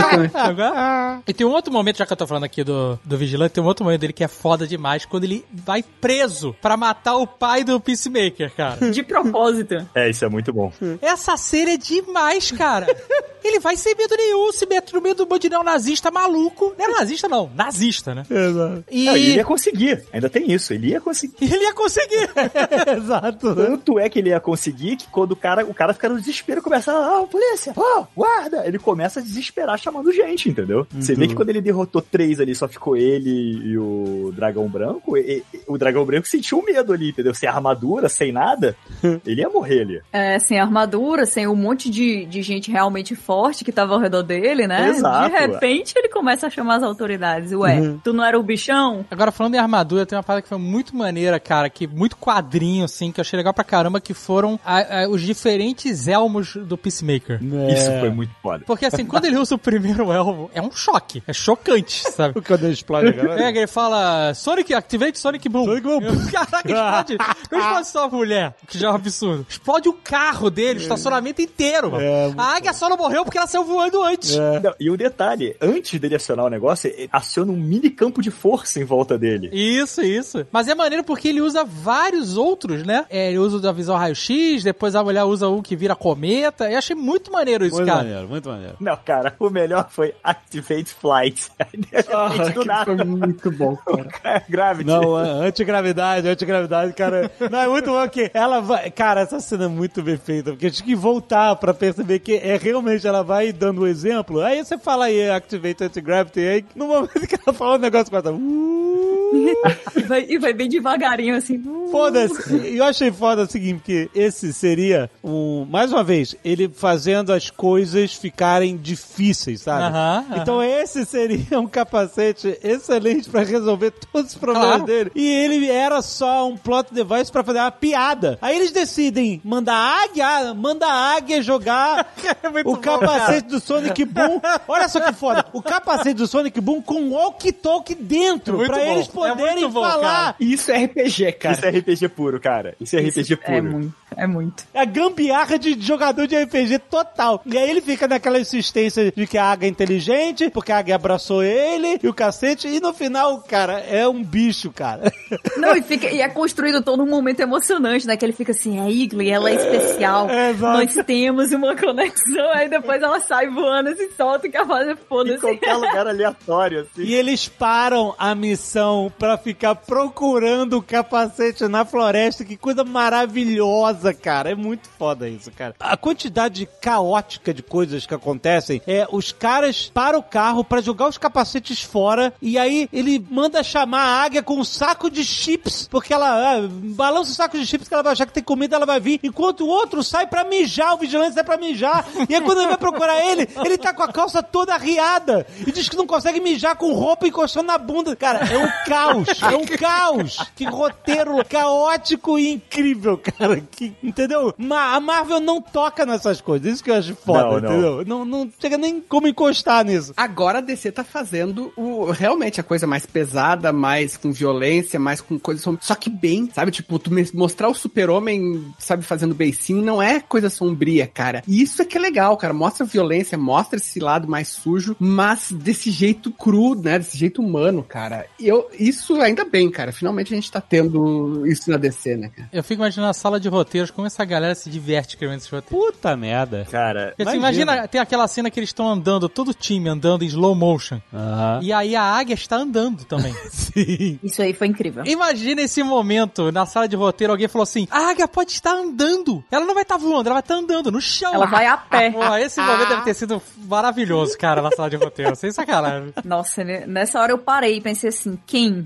e 1.26 1.32
tem 1.32 1.46
um 1.46 1.50
outro 1.50 1.72
momento, 1.72 1.98
já 1.98 2.06
que 2.06 2.12
eu 2.12 2.16
tô 2.16 2.26
falando 2.26 2.44
aqui 2.44 2.64
do, 2.64 2.98
do 3.04 3.16
Vigilante, 3.16 3.52
tem 3.52 3.62
um 3.62 3.66
outro 3.66 3.84
momento 3.84 4.00
dele 4.00 4.12
que 4.12 4.24
é 4.24 4.28
foda 4.28 4.66
demais, 4.66 5.04
quando 5.04 5.24
ele 5.24 5.44
vai 5.52 5.82
preso 5.82 6.54
pra 6.60 6.76
matar 6.76 7.16
o 7.16 7.26
pai 7.26 7.64
do 7.64 7.80
Peacemaker, 7.80 8.52
cara. 8.54 8.90
De 8.90 9.02
propósito. 9.02 9.86
É, 9.94 10.10
isso 10.10 10.24
é 10.24 10.28
muito 10.28 10.52
bom. 10.52 10.72
Essa 11.00 11.36
cena 11.36 11.72
é 11.72 11.76
demais, 11.76 12.50
cara. 12.50 12.86
Ele 13.44 13.60
vai 13.60 13.76
sem 13.76 13.94
medo 13.94 14.16
nenhum, 14.16 14.50
se 14.52 14.66
mete 14.66 14.94
no 14.94 15.02
meio 15.02 15.14
do 15.14 15.26
bandidão 15.26 15.62
nazista 15.62 16.10
maluco. 16.10 16.74
Não 16.78 16.84
era 16.84 16.94
nazista, 16.98 17.28
não. 17.28 17.50
Nazista, 17.54 18.14
né? 18.14 18.22
Exato. 18.30 18.84
E 18.90 19.04
Não, 19.04 19.16
ele 19.16 19.34
ia 19.36 19.44
conseguir. 19.44 20.02
Ainda 20.12 20.30
tem 20.30 20.50
isso. 20.50 20.72
Ele 20.72 20.88
ia 20.88 21.00
conseguir. 21.00 21.34
ele 21.44 21.62
ia 21.64 21.74
conseguir. 21.74 22.30
Exato. 22.96 23.54
né? 23.54 23.66
Tanto 23.66 23.98
é 23.98 24.08
que 24.08 24.18
ele 24.18 24.30
ia 24.30 24.40
conseguir 24.40 24.96
que 24.96 25.06
quando 25.08 25.32
o 25.32 25.36
cara, 25.36 25.64
o 25.64 25.74
cara 25.74 25.92
fica 25.92 26.08
no 26.08 26.18
desespero, 26.18 26.62
começa, 26.62 26.90
ah, 26.92 27.26
polícia, 27.30 27.72
oh, 27.76 28.04
guarda! 28.16 28.66
Ele 28.66 28.78
começa 28.78 29.20
a 29.20 29.22
desesperar 29.22 29.78
chamando 29.78 30.10
gente, 30.12 30.48
entendeu? 30.48 30.86
Você 30.92 31.14
vê 31.14 31.26
que 31.28 31.34
quando 31.34 31.50
ele 31.50 31.60
derrotou 31.60 32.00
três 32.00 32.40
ali, 32.40 32.54
só 32.54 32.66
ficou 32.66 32.96
ele 32.96 33.30
e 33.30 33.76
o 33.78 34.32
dragão 34.34 34.66
branco, 34.68 35.16
e- 35.18 35.42
e- 35.52 35.60
o 35.66 35.76
dragão 35.76 36.04
branco 36.04 36.26
sentiu 36.26 36.62
medo 36.62 36.92
ali, 36.92 37.10
entendeu? 37.10 37.34
Sem 37.34 37.48
armadura, 37.48 38.08
sem 38.08 38.32
nada, 38.32 38.74
ele 39.26 39.42
ia 39.42 39.48
morrer 39.50 39.82
ali. 39.82 40.00
É, 40.12 40.38
sem 40.38 40.58
armadura, 40.58 41.26
sem 41.26 41.46
um 41.46 41.54
monte 41.56 41.90
de, 41.90 42.24
de 42.24 42.40
gente 42.42 42.70
realmente 42.70 43.14
forte 43.14 43.33
que 43.64 43.72
tava 43.72 43.94
ao 43.94 44.00
redor 44.00 44.22
dele, 44.22 44.66
né? 44.66 44.88
Exato. 44.88 45.30
De 45.30 45.36
repente 45.38 45.94
ele 45.96 46.08
começa 46.08 46.46
a 46.46 46.50
chamar 46.50 46.76
as 46.76 46.82
autoridades. 46.82 47.52
Ué, 47.52 47.94
tu 48.02 48.12
não 48.12 48.24
era 48.24 48.38
o 48.38 48.42
bichão? 48.42 49.04
Agora, 49.10 49.30
falando 49.32 49.54
em 49.54 49.58
armadura, 49.58 50.06
tem 50.06 50.16
uma 50.16 50.22
parada 50.22 50.42
que 50.42 50.48
foi 50.48 50.58
muito 50.58 50.96
maneira, 50.96 51.38
cara, 51.40 51.68
que 51.70 51.86
muito 51.86 52.16
quadrinho, 52.16 52.84
assim, 52.84 53.10
que 53.12 53.20
eu 53.20 53.22
achei 53.22 53.36
legal 53.36 53.52
pra 53.54 53.64
caramba, 53.64 54.00
que 54.00 54.14
foram 54.14 54.58
a- 54.64 55.02
a- 55.04 55.08
os 55.08 55.20
diferentes 55.22 56.08
elmos 56.08 56.56
do 56.56 56.76
Peacemaker. 56.76 57.40
Isso 57.72 57.90
foi 58.00 58.10
muito 58.10 58.32
foda. 58.42 58.64
Porque 58.66 58.86
assim, 58.86 59.04
quando 59.04 59.24
ele 59.26 59.36
usa 59.36 59.54
o 59.54 59.58
primeiro 59.58 60.12
elmo, 60.12 60.50
é 60.54 60.60
um 60.62 60.70
choque. 60.72 61.22
É 61.26 61.32
chocante, 61.32 62.02
sabe? 62.10 62.34
Quando 62.42 62.64
ele 62.64 62.72
explode 62.72 63.08
a 63.08 63.12
galera. 63.12 63.42
É, 63.44 63.48
ele 63.48 63.66
fala 63.66 64.32
Sonic, 64.34 64.72
activate 64.74 65.18
Sonic 65.18 65.48
Boom. 65.48 65.64
Sonic 65.64 65.82
Boom. 65.82 66.00
Caraca, 66.30 66.72
explode. 66.72 67.16
Não 67.50 67.58
explode 67.60 67.88
só 67.88 68.04
a 68.04 68.08
mulher, 68.08 68.54
que 68.68 68.78
já 68.78 68.88
é 68.88 68.90
um 68.90 68.94
absurdo. 68.94 69.46
Explode 69.48 69.88
o 69.88 69.92
carro 69.92 70.50
dele, 70.50 70.78
o 70.78 70.82
estacionamento 70.82 71.40
inteiro, 71.42 71.90
mano. 71.92 72.04
É, 72.04 72.32
a 72.36 72.56
águia 72.56 72.72
só 72.72 72.88
não 72.88 72.96
morreu 72.96 73.23
porque 73.24 73.38
ela 73.38 73.46
saiu 73.46 73.64
voando 73.64 74.02
antes. 74.02 74.36
Não, 74.36 74.74
e 74.78 74.90
o 74.90 74.96
detalhe, 74.96 75.56
antes 75.60 75.98
dele 75.98 76.14
acionar 76.16 76.46
o 76.46 76.50
negócio, 76.50 76.88
ele 76.88 77.08
aciona 77.12 77.52
um 77.52 77.56
mini 77.56 77.90
campo 77.90 78.22
de 78.22 78.30
força 78.30 78.78
em 78.80 78.84
volta 78.84 79.18
dele. 79.18 79.50
Isso, 79.52 80.02
isso. 80.02 80.46
Mas 80.52 80.68
é 80.68 80.74
maneiro 80.74 81.02
porque 81.04 81.28
ele 81.28 81.40
usa 81.40 81.64
vários 81.64 82.36
outros, 82.36 82.82
né? 82.84 83.06
É, 83.10 83.28
ele 83.30 83.38
usa 83.38 83.56
o 83.56 83.60
da 83.60 83.72
visão 83.72 83.96
raio-x, 83.96 84.62
depois 84.62 84.94
a 84.94 85.02
mulher 85.02 85.24
usa 85.24 85.48
um 85.48 85.62
que 85.62 85.74
vira 85.76 85.94
cometa. 85.96 86.70
Eu 86.70 86.78
achei 86.78 86.94
muito 86.96 87.32
maneiro 87.32 87.64
isso, 87.64 87.76
Muito 87.76 87.86
cara. 87.88 88.02
maneiro, 88.04 88.28
muito 88.28 88.48
maneiro. 88.48 88.76
Não, 88.80 88.96
cara, 88.96 89.34
o 89.38 89.50
melhor 89.50 89.88
foi 89.90 90.14
Activate 90.22 90.92
Flight. 90.94 91.50
Ah, 92.14 92.28
do 92.28 92.42
aquilo 92.42 92.64
nada, 92.64 92.84
foi 92.84 93.04
muito 93.04 93.50
bom, 93.50 93.76
cara. 93.76 94.42
Gravity. 94.48 94.88
Não, 94.88 95.16
a- 95.16 95.22
antigravidade, 95.46 96.28
antigravidade, 96.28 96.92
cara. 96.92 97.30
Não, 97.50 97.58
é 97.60 97.68
muito 97.68 97.90
bom 97.90 98.08
que 98.08 98.30
ela 98.34 98.60
vai. 98.60 98.90
Cara, 98.90 99.20
essa 99.22 99.40
cena 99.40 99.64
é 99.64 99.68
muito 99.68 100.02
bem 100.02 100.16
feita, 100.16 100.50
porque 100.50 100.66
a 100.66 100.68
gente 100.68 100.78
tem 100.78 100.88
que 100.88 100.94
voltar 100.94 101.56
pra 101.56 101.72
perceber 101.72 102.18
que 102.20 102.34
é 102.36 102.56
realmente 102.56 103.06
ela 103.14 103.22
vai 103.24 103.52
dando 103.52 103.82
o 103.82 103.86
exemplo. 103.86 104.40
Aí 104.42 104.64
você 104.64 104.76
fala 104.78 105.06
aí, 105.06 105.30
Activate 105.30 105.84
Anti-Gravity, 105.84 106.40
aí 106.40 106.64
no 106.74 106.88
momento 106.88 107.26
que 107.26 107.34
ela 107.46 107.54
fala 107.56 107.74
o 107.76 107.78
negócio, 107.78 108.10
começa. 108.10 108.32
Uh, 108.32 109.54
e, 109.96 110.02
vai, 110.06 110.26
e 110.28 110.38
vai 110.38 110.52
bem 110.52 110.68
devagarinho, 110.68 111.36
assim. 111.36 111.62
Foda-se. 111.90 112.54
E 112.56 112.76
eu 112.78 112.84
achei 112.84 113.10
foda 113.12 113.42
o 113.42 113.46
seguinte, 113.46 113.82
que 113.84 114.10
esse 114.14 114.52
seria 114.52 115.10
um. 115.22 115.64
Mais 115.70 115.92
uma 115.92 116.02
vez, 116.04 116.34
ele 116.44 116.68
fazendo 116.68 117.32
as 117.32 117.50
coisas 117.50 118.14
ficarem 118.14 118.76
difíceis, 118.76 119.62
sabe? 119.62 119.84
Aham, 119.84 120.24
aham. 120.30 120.42
Então 120.42 120.62
esse 120.62 121.04
seria 121.04 121.58
um 121.58 121.66
capacete 121.66 122.58
excelente 122.62 123.28
pra 123.28 123.42
resolver 123.42 123.92
todos 124.12 124.32
os 124.32 124.38
problemas 124.38 124.68
Claro. 124.68 124.84
dele. 124.86 125.10
E 125.14 125.28
ele 125.28 125.68
era 125.68 126.00
só 126.02 126.48
um 126.48 126.56
plot 126.56 126.92
device 126.92 127.30
pra 127.30 127.44
fazer 127.44 127.58
uma 127.60 127.70
piada. 127.70 128.38
Aí 128.40 128.56
eles 128.56 128.72
decidem 128.72 129.40
mandar 129.44 129.74
a 129.74 130.04
águia, 130.04 130.54
manda 130.54 130.86
a 130.86 131.14
águia 131.16 131.42
jogar 131.42 132.12
o 132.64 132.76
capacete 133.06 133.48
do 133.48 133.60
Sonic 133.60 134.04
Boom. 134.06 134.40
Olha 134.68 134.88
só 134.88 135.00
que 135.00 135.12
foda. 135.12 135.44
O 135.52 135.62
capacete 135.62 136.14
do 136.14 136.26
Sonic 136.26 136.60
Boom 136.60 136.80
com 136.82 137.10
walkie-talkie 137.10 137.94
dentro, 137.94 138.56
Muito 138.56 138.70
pra 138.70 138.78
bom. 138.84 138.92
eles 138.92 139.08
É 139.08 139.10
poderem 139.10 139.60
muito 139.60 139.68
bom, 139.70 139.82
falar. 139.82 140.36
Isso 140.40 140.70
é 140.70 140.84
RPG, 140.84 141.32
cara. 141.32 141.54
Isso 141.54 141.66
é 141.66 141.70
RPG 141.70 142.08
puro, 142.08 142.40
cara. 142.40 142.74
Isso 142.80 142.96
é 142.96 143.00
RPG 143.00 143.36
puro. 143.36 143.52
É 143.56 143.60
muito, 143.60 143.94
é 144.16 144.26
muito. 144.26 144.64
É 144.74 144.80
a 144.80 144.84
gambiarra 144.84 145.58
de 145.58 145.76
jogador 145.80 146.26
de 146.26 146.36
RPG 146.36 146.78
total. 146.90 147.42
E 147.46 147.56
aí 147.56 147.70
ele 147.70 147.80
fica 147.80 148.06
naquela 148.08 148.38
insistência 148.38 149.12
de 149.14 149.26
que 149.26 149.38
a 149.38 149.44
águia 149.44 149.66
é 149.66 149.70
inteligente, 149.70 150.50
porque 150.50 150.72
a 150.72 150.78
águia 150.78 150.94
abraçou 150.94 151.42
ele 151.42 151.98
e 152.02 152.08
o 152.08 152.14
cacete, 152.14 152.68
e 152.68 152.80
no 152.80 152.92
final, 152.92 153.38
cara, 153.42 153.78
é 153.80 154.06
um 154.06 154.22
bicho, 154.22 154.70
cara. 154.72 155.12
Não, 155.56 155.76
e, 155.76 155.82
fica, 155.82 156.10
e 156.10 156.20
é 156.20 156.28
construído 156.28 156.82
todo 156.82 157.02
um 157.02 157.08
momento 157.08 157.40
emocionante, 157.40 158.06
né? 158.06 158.16
Que 158.16 158.24
ele 158.24 158.32
fica 158.32 158.52
assim, 158.52 158.80
é 158.80 158.90
Igli, 158.90 159.30
ela 159.30 159.50
é 159.50 159.54
especial. 159.54 160.28
É. 160.30 160.52
Nós 160.52 160.94
temos 161.06 161.52
uma 161.52 161.76
conexão. 161.76 162.50
Aí 162.52 162.68
depois 162.84 163.02
ela 163.02 163.20
sai 163.20 163.48
voando, 163.48 163.94
se 163.96 164.10
solta 164.16 164.46
e 164.46 164.52
fazer 164.52 164.92
Em 164.92 164.96
foda-se. 164.96 165.40
qualquer 165.40 165.74
lugar 165.74 166.06
aleatório, 166.06 166.80
assim. 166.82 167.02
E 167.02 167.14
eles 167.14 167.48
param 167.48 168.14
a 168.18 168.34
missão 168.34 169.10
pra 169.18 169.38
ficar 169.38 169.74
procurando 169.74 170.78
o 170.78 170.82
capacete 170.82 171.66
na 171.66 171.84
floresta. 171.84 172.44
Que 172.44 172.56
coisa 172.56 172.84
maravilhosa, 172.84 174.12
cara. 174.12 174.50
É 174.50 174.54
muito 174.54 174.88
foda 174.98 175.28
isso, 175.28 175.50
cara. 175.50 175.74
A 175.80 175.96
quantidade 175.96 176.68
caótica 176.80 177.52
de 177.54 177.62
coisas 177.62 178.06
que 178.06 178.14
acontecem 178.14 178.82
é 178.86 179.06
os 179.10 179.32
caras 179.32 179.90
param 179.92 180.18
o 180.18 180.22
carro 180.22 180.62
pra 180.62 180.80
jogar 180.80 181.08
os 181.08 181.18
capacetes 181.18 181.82
fora 181.82 182.32
e 182.40 182.58
aí 182.58 182.88
ele 182.92 183.24
manda 183.30 183.62
chamar 183.62 184.02
a 184.02 184.22
águia 184.24 184.42
com 184.42 184.56
um 184.58 184.64
saco 184.64 185.10
de 185.10 185.24
chips, 185.24 185.88
porque 185.90 186.12
ela 186.12 186.56
ah, 186.56 186.68
balança 186.68 187.30
o 187.30 187.34
saco 187.34 187.58
de 187.58 187.66
chips 187.66 187.88
que 187.88 187.94
ela 187.94 188.02
vai 188.02 188.12
achar 188.12 188.26
que 188.26 188.32
tem 188.32 188.42
comida, 188.42 188.76
ela 188.76 188.86
vai 188.86 189.00
vir, 189.00 189.20
enquanto 189.22 189.62
o 189.62 189.68
outro 189.68 190.02
sai 190.02 190.26
pra 190.26 190.44
mijar, 190.44 190.94
o 190.94 190.98
vigilante 190.98 191.34
sai 191.34 191.44
pra 191.44 191.56
mijar. 191.56 192.04
E 192.28 192.34
aí 192.34 192.40
quando 192.40 192.60
ele 192.62 192.73
vai 192.74 192.78
procurar 192.78 193.24
ele, 193.30 193.48
ele 193.64 193.78
tá 193.78 193.92
com 193.92 194.02
a 194.02 194.12
calça 194.12 194.42
toda 194.42 194.74
arriada 194.74 195.46
e 195.66 195.70
diz 195.72 195.88
que 195.88 195.96
não 195.96 196.06
consegue 196.06 196.40
mijar 196.40 196.76
com 196.76 196.92
roupa 196.92 197.26
encostando 197.26 197.66
na 197.66 197.78
bunda. 197.78 198.14
Cara, 198.16 198.40
é 198.52 198.58
um 198.58 198.68
caos, 198.86 199.28
é 199.42 199.56
um 199.56 199.64
caos. 199.66 200.36
Que 200.54 200.64
roteiro 200.64 201.44
caótico 201.48 202.38
e 202.38 202.52
incrível, 202.52 203.18
cara. 203.18 203.60
Que, 203.70 203.92
entendeu? 204.02 204.54
Ma- 204.58 204.94
a 204.94 205.00
Marvel 205.00 205.40
não 205.40 205.60
toca 205.60 206.04
nessas 206.06 206.40
coisas, 206.40 206.74
isso 206.74 206.84
que 206.84 206.90
eu 206.90 206.94
acho 206.94 207.14
foda, 207.14 207.42
Não, 207.42 207.50
não. 207.60 207.70
entendeu? 207.72 208.04
Não, 208.06 208.24
não 208.24 208.50
chega 208.60 208.76
nem 208.78 209.00
como 209.00 209.26
encostar 209.28 209.84
nisso. 209.84 210.12
Agora 210.16 210.58
a 210.58 210.60
DC 210.60 210.92
tá 210.92 211.04
fazendo 211.04 211.72
o, 211.76 212.10
realmente 212.10 212.60
a 212.60 212.64
coisa 212.64 212.86
mais 212.86 213.06
pesada, 213.06 213.72
mais 213.72 214.16
com 214.16 214.32
violência, 214.32 214.98
mais 214.98 215.20
com 215.20 215.38
coisa 215.38 215.60
som- 215.60 215.78
Só 215.80 215.94
que 215.94 216.10
bem, 216.10 216.48
sabe? 216.54 216.70
Tipo, 216.70 216.98
tu 216.98 217.10
mostrar 217.34 217.68
o 217.68 217.74
super-homem, 217.74 218.72
sabe, 218.78 219.02
fazendo 219.04 219.34
beicinho, 219.34 219.82
não 219.82 220.02
é 220.02 220.20
coisa 220.20 220.50
sombria, 220.50 221.06
cara. 221.06 221.42
E 221.46 221.62
isso 221.62 221.80
é 221.82 221.84
que 221.84 221.96
é 221.96 222.00
legal, 222.00 222.36
cara. 222.36 222.52
Mostra 222.64 222.86
violência, 222.86 223.36
mostra 223.36 223.76
esse 223.76 224.00
lado 224.00 224.26
mais 224.26 224.48
sujo, 224.48 224.96
mas 224.98 225.52
desse 225.52 225.90
jeito 225.90 226.30
cru, 226.30 226.74
né? 226.74 226.98
Desse 226.98 227.18
jeito 227.18 227.42
humano, 227.42 227.82
cara. 227.82 228.24
E 228.40 228.48
Eu, 228.48 228.70
isso 228.78 229.20
ainda 229.20 229.44
bem, 229.44 229.70
cara. 229.70 229.92
Finalmente 229.92 230.32
a 230.32 230.36
gente 230.36 230.50
tá 230.50 230.62
tendo 230.62 231.46
isso 231.46 231.70
na 231.70 231.76
DC, 231.76 232.16
né, 232.16 232.30
cara? 232.34 232.48
Eu 232.50 232.64
fico 232.64 232.80
imaginando 232.80 233.10
a 233.10 233.12
sala 233.12 233.38
de 233.38 233.50
roteiros, 233.50 233.90
como 233.90 234.06
essa 234.06 234.24
galera 234.24 234.54
se 234.54 234.70
diverte 234.70 235.10
escrevendo 235.10 235.36
esses 235.40 235.50
roteiros. 235.50 235.86
Puta 235.92 236.16
merda. 236.16 236.66
Cara, 236.70 237.14
assim, 237.20 237.36
imagina. 237.36 237.86
tem 237.86 238.00
aquela 238.00 238.26
cena 238.26 238.50
que 238.50 238.58
eles 238.58 238.70
estão 238.70 238.88
andando, 238.88 239.28
todo 239.28 239.48
o 239.48 239.54
time 239.54 239.90
andando 239.90 240.24
em 240.24 240.28
slow 240.28 240.54
motion. 240.54 241.02
Aham. 241.12 241.60
E 241.62 241.70
aí 241.70 241.94
a 241.94 242.02
águia 242.02 242.32
está 242.32 242.56
andando 242.56 243.04
também. 243.04 243.34
Sim. 243.52 244.18
Isso 244.22 244.40
aí 244.40 244.54
foi 244.54 244.68
incrível. 244.68 245.04
Imagina 245.04 245.60
esse 245.60 245.82
momento 245.82 246.50
na 246.50 246.64
sala 246.64 246.88
de 246.88 246.96
roteiro, 246.96 247.34
alguém 247.34 247.46
falou 247.46 247.64
assim: 247.64 247.86
a 247.90 248.08
águia 248.08 248.26
pode 248.26 248.52
estar 248.52 248.72
andando. 248.72 249.44
Ela 249.50 249.66
não 249.66 249.74
vai 249.74 249.82
estar 249.82 249.98
voando, 249.98 250.30
ela 250.30 250.36
vai 250.36 250.40
estar 250.40 250.54
andando 250.54 250.90
no 250.90 251.00
chão. 251.00 251.34
Ela 251.34 251.46
vai 251.46 251.66
a 251.66 251.76
pé. 251.76 252.10
Pô, 252.14 252.22
esse 252.54 252.60
momento 252.60 252.88
deve 252.88 253.02
ter 253.02 253.14
sido 253.14 253.42
maravilhoso, 253.66 254.38
cara, 254.38 254.62
na 254.62 254.70
sala 254.70 254.88
de 254.88 254.96
roteiro. 254.96 255.34
Sem 255.34 255.50
sacanagem. 255.50 256.12
Nossa, 256.24 256.62
né? 256.62 256.84
nessa 256.86 257.20
hora 257.20 257.32
eu 257.32 257.38
parei 257.38 257.76
e 257.76 257.80
pensei 257.80 258.08
assim, 258.10 258.38
quem? 258.46 258.84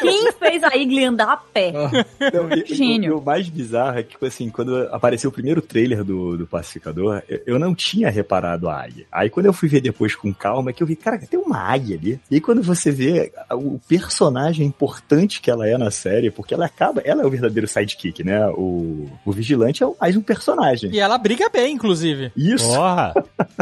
Quem 0.00 0.32
fez 0.32 0.64
a 0.64 0.74
Igli 0.76 1.04
andar 1.04 1.32
a 1.32 1.36
pé? 1.36 1.72
Não, 1.72 2.50
e- 2.56 2.64
Gênio. 2.74 3.16
O, 3.16 3.18
o 3.20 3.24
mais 3.24 3.48
bizarro 3.48 3.98
é 3.98 4.02
que, 4.02 4.10
tipo 4.10 4.24
assim, 4.24 4.48
quando 4.48 4.76
apareceu 4.92 5.28
o 5.30 5.32
primeiro 5.32 5.60
trailer 5.60 6.02
do, 6.02 6.36
do 6.38 6.46
Pacificador, 6.46 7.22
eu, 7.28 7.40
eu 7.46 7.58
não 7.58 7.74
tinha 7.74 8.08
reparado 8.10 8.68
a 8.68 8.82
águia. 8.82 9.06
Aí 9.12 9.28
quando 9.28 9.46
eu 9.46 9.52
fui 9.52 9.68
ver 9.68 9.80
depois 9.80 10.14
com 10.14 10.32
calma, 10.32 10.70
é 10.70 10.72
que 10.72 10.82
eu 10.82 10.86
vi, 10.86 10.96
cara, 10.96 11.18
tem 11.18 11.38
uma 11.38 11.58
águia 11.58 11.96
ali. 11.96 12.20
E 12.30 12.36
aí 12.36 12.40
quando 12.40 12.62
você 12.62 12.90
vê 12.90 13.32
o 13.52 13.78
personagem 13.86 14.66
importante 14.66 15.40
que 15.40 15.50
ela 15.50 15.68
é 15.68 15.76
na 15.76 15.90
série, 15.90 16.30
porque 16.30 16.54
ela 16.54 16.66
acaba, 16.66 17.02
ela 17.04 17.22
é 17.22 17.26
o 17.26 17.30
verdadeiro 17.30 17.68
sidekick, 17.68 18.24
né? 18.24 18.46
O, 18.48 19.06
o 19.24 19.32
vigilante 19.32 19.84
é 19.84 19.90
mais 20.00 20.16
um 20.16 20.22
personagem. 20.22 20.90
E 20.92 20.98
ela 20.98 21.18
briga 21.18 21.48
bem, 21.48 21.74
inclusive. 21.74 22.32
Isso. 22.36 22.66
Porra, 22.66 23.09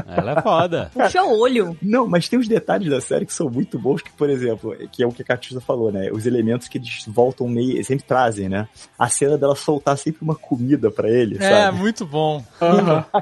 ela 0.06 0.32
é 0.38 0.42
foda. 0.42 0.90
Puxa 0.94 1.22
o 1.22 1.38
olho. 1.40 1.76
Não, 1.82 2.06
mas 2.06 2.28
tem 2.28 2.38
os 2.38 2.48
detalhes 2.48 2.88
da 2.88 3.00
série 3.00 3.26
que 3.26 3.32
são 3.32 3.48
muito 3.50 3.78
bons, 3.78 4.02
que, 4.02 4.10
por 4.12 4.28
exemplo, 4.30 4.74
que 4.92 5.02
é 5.02 5.06
o 5.06 5.12
que 5.12 5.22
a 5.22 5.24
Catiusa 5.24 5.60
falou, 5.60 5.90
né? 5.92 6.10
Os 6.12 6.26
elementos 6.26 6.68
que 6.68 6.78
eles 6.78 7.04
voltam 7.06 7.48
meio, 7.48 7.82
sempre 7.84 8.04
trazem, 8.04 8.48
né? 8.48 8.68
A 8.98 9.08
cena 9.08 9.36
dela 9.38 9.54
soltar 9.56 9.96
sempre 9.98 10.20
uma 10.22 10.34
comida 10.34 10.90
pra 10.90 11.08
ele, 11.08 11.36
É, 11.40 11.64
sabe? 11.64 11.78
muito 11.78 12.04
bom. 12.06 12.44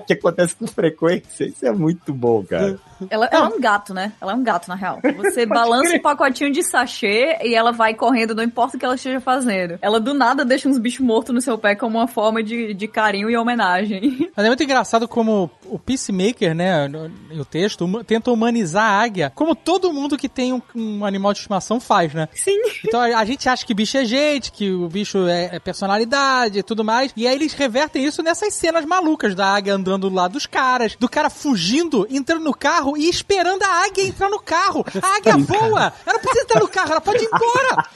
que 0.07 0.12
acontece 0.12 0.55
com 0.57 0.66
frequência. 0.66 1.44
Isso 1.44 1.65
é 1.66 1.73
muito 1.73 2.12
bom, 2.12 2.43
cara. 2.44 2.78
Ela, 3.11 3.27
ela 3.31 3.47
é 3.51 3.55
um 3.55 3.61
gato, 3.61 3.93
né? 3.93 4.12
Ela 4.20 4.32
é 4.32 4.35
um 4.35 4.43
gato, 4.43 4.69
na 4.69 4.74
real. 4.74 4.98
Você 5.19 5.44
balança 5.44 5.94
um 5.97 6.01
pacotinho 6.01 6.51
de 6.51 6.62
sachê 6.62 7.36
e 7.43 7.55
ela 7.55 7.70
vai 7.73 7.94
correndo, 7.94 8.35
não 8.35 8.43
importa 8.43 8.77
o 8.77 8.81
que 8.81 8.85
ela 8.86 8.94
esteja 8.94 9.20
fazendo. 9.20 9.78
Ela 9.82 10.01
do 10.01 10.15
nada 10.15 10.44
deixa 10.44 10.69
uns 10.69 10.78
bichos 10.78 11.05
mortos 11.05 11.35
no 11.35 11.40
seu 11.40 11.59
pé 11.59 11.74
como 11.74 11.98
uma 11.98 12.07
forma 12.09 12.43
de, 12.43 12.73
de 12.74 12.89
carinho 12.89 13.28
e 13.31 13.36
homenagem. 13.36 14.31
Mas 14.35 14.44
é 14.44 14.48
muito 14.48 14.62
engraçado 14.62 15.07
como 15.07 15.51
o 15.66 15.78
Peacemaker, 16.16 16.55
né, 16.55 16.88
no, 16.88 17.09
no 17.34 17.44
texto, 17.44 17.82
huma- 17.84 18.02
tenta 18.05 18.30
humanizar 18.30 18.84
a 18.84 19.02
águia, 19.02 19.32
como 19.34 19.55
todo 19.55 19.93
mundo 19.93 20.16
que 20.16 20.28
tem 20.28 20.52
um, 20.52 20.62
um 20.74 21.05
animal 21.05 21.32
de 21.32 21.40
estimação 21.40 21.78
faz, 21.80 22.12
né? 22.14 22.28
Sim. 22.34 22.56
Então 22.86 23.01
a, 23.01 23.06
a 23.18 23.24
gente 23.24 23.48
acha 23.48 23.66
que 23.66 23.74
bicho 23.74 23.97
é 23.97 24.05
gente, 24.05 24.52
que 24.52 24.70
o 24.70 24.88
bicho 24.88 25.26
é, 25.26 25.56
é 25.56 25.59
personalidade 25.59 26.59
e 26.59 26.62
tudo 26.62 26.84
mais, 26.84 27.12
e 27.16 27.26
aí 27.26 27.34
eles 27.34 27.52
revertem 27.52 28.05
isso 28.05 28.22
nessas 28.22 28.55
cenas 28.55 28.84
malucas 28.84 29.34
da 29.34 29.47
águia 29.47 29.74
andando 29.74 30.09
do 30.09 30.14
lado 30.14 30.32
dos 30.32 30.47
caras, 30.47 30.94
do 30.98 31.09
cara 31.09 31.28
fugindo, 31.28 32.06
entrando 32.09 32.44
no 32.44 32.55
carro 32.55 32.97
e 32.97 33.09
esperando 33.09 33.62
a 33.62 33.84
águia 33.86 34.05
entrar 34.05 34.28
no 34.30 34.38
carro. 34.38 34.84
A 35.02 35.16
águia 35.16 35.36
voa! 35.44 35.93
Ela 36.06 36.18
precisa 36.18 36.43
entrar 36.44 36.60
no 36.60 36.68
carro, 36.68 36.93
ela 36.93 37.01
pode 37.01 37.24
ir 37.24 37.28
embora! 37.32 37.86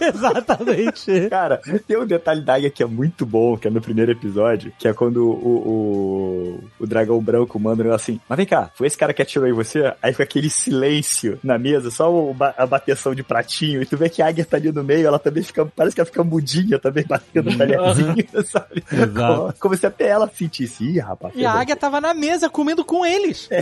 Exatamente. 0.00 1.28
Cara, 1.28 1.60
tem 1.86 1.98
um 1.98 2.06
detalhe 2.06 2.40
da 2.40 2.54
águia 2.54 2.70
que 2.70 2.82
é 2.82 2.86
muito 2.86 3.26
bom, 3.26 3.56
que 3.58 3.68
é 3.68 3.70
no 3.70 3.80
primeiro 3.80 4.10
episódio, 4.12 4.72
que 4.78 4.88
é 4.88 4.92
quando 4.94 5.28
o, 5.28 5.34
o, 5.68 6.64
o 6.80 6.86
dragão 6.86 7.20
branco 7.20 7.58
um 7.68 7.76
negócio 7.76 7.94
assim, 7.94 8.20
mas 8.28 8.36
vem 8.36 8.46
cá, 8.46 8.70
foi 8.74 8.86
esse 8.86 8.96
cara 8.96 9.12
que 9.12 9.22
atirou 9.22 9.48
em 9.48 9.52
você? 9.52 9.92
Aí 10.02 10.12
fica 10.12 10.24
aquele 10.24 10.48
silêncio 10.50 11.38
na 11.42 11.58
mesa, 11.58 11.90
só 11.90 12.12
o 12.12 12.32
ba- 12.34 12.54
a 12.56 12.66
bateção 12.66 13.14
de 13.14 13.22
pratinho, 13.22 13.82
e 13.82 13.86
tu 13.86 13.96
vê 13.96 14.08
que 14.08 14.22
a 14.22 14.28
águia 14.28 14.44
tá 14.44 14.56
ali 14.56 14.70
no 14.72 14.82
meio, 14.84 15.06
ela 15.06 15.18
também 15.18 15.42
fica, 15.42 15.64
parece 15.66 15.94
que 15.94 16.00
ela 16.00 16.06
fica 16.06 16.24
mudinha 16.24 16.78
também, 16.78 17.04
batendo 17.06 17.50
no 17.50 17.58
talherzinho, 17.58 18.16
sabe? 18.44 18.82
Exato. 18.92 19.12
Como, 19.36 19.54
como 19.60 19.76
se 19.76 19.86
até 19.86 20.08
ela 20.08 20.28
sentisse, 20.32 20.84
ih, 20.84 20.98
rapaz. 20.98 21.34
E 21.36 21.44
a 21.44 21.52
águia 21.52 21.76
tava 21.76 22.00
na 22.00 22.14
mesa 22.14 22.48
comendo 22.48 22.84
com 22.84 23.04
eles. 23.04 23.48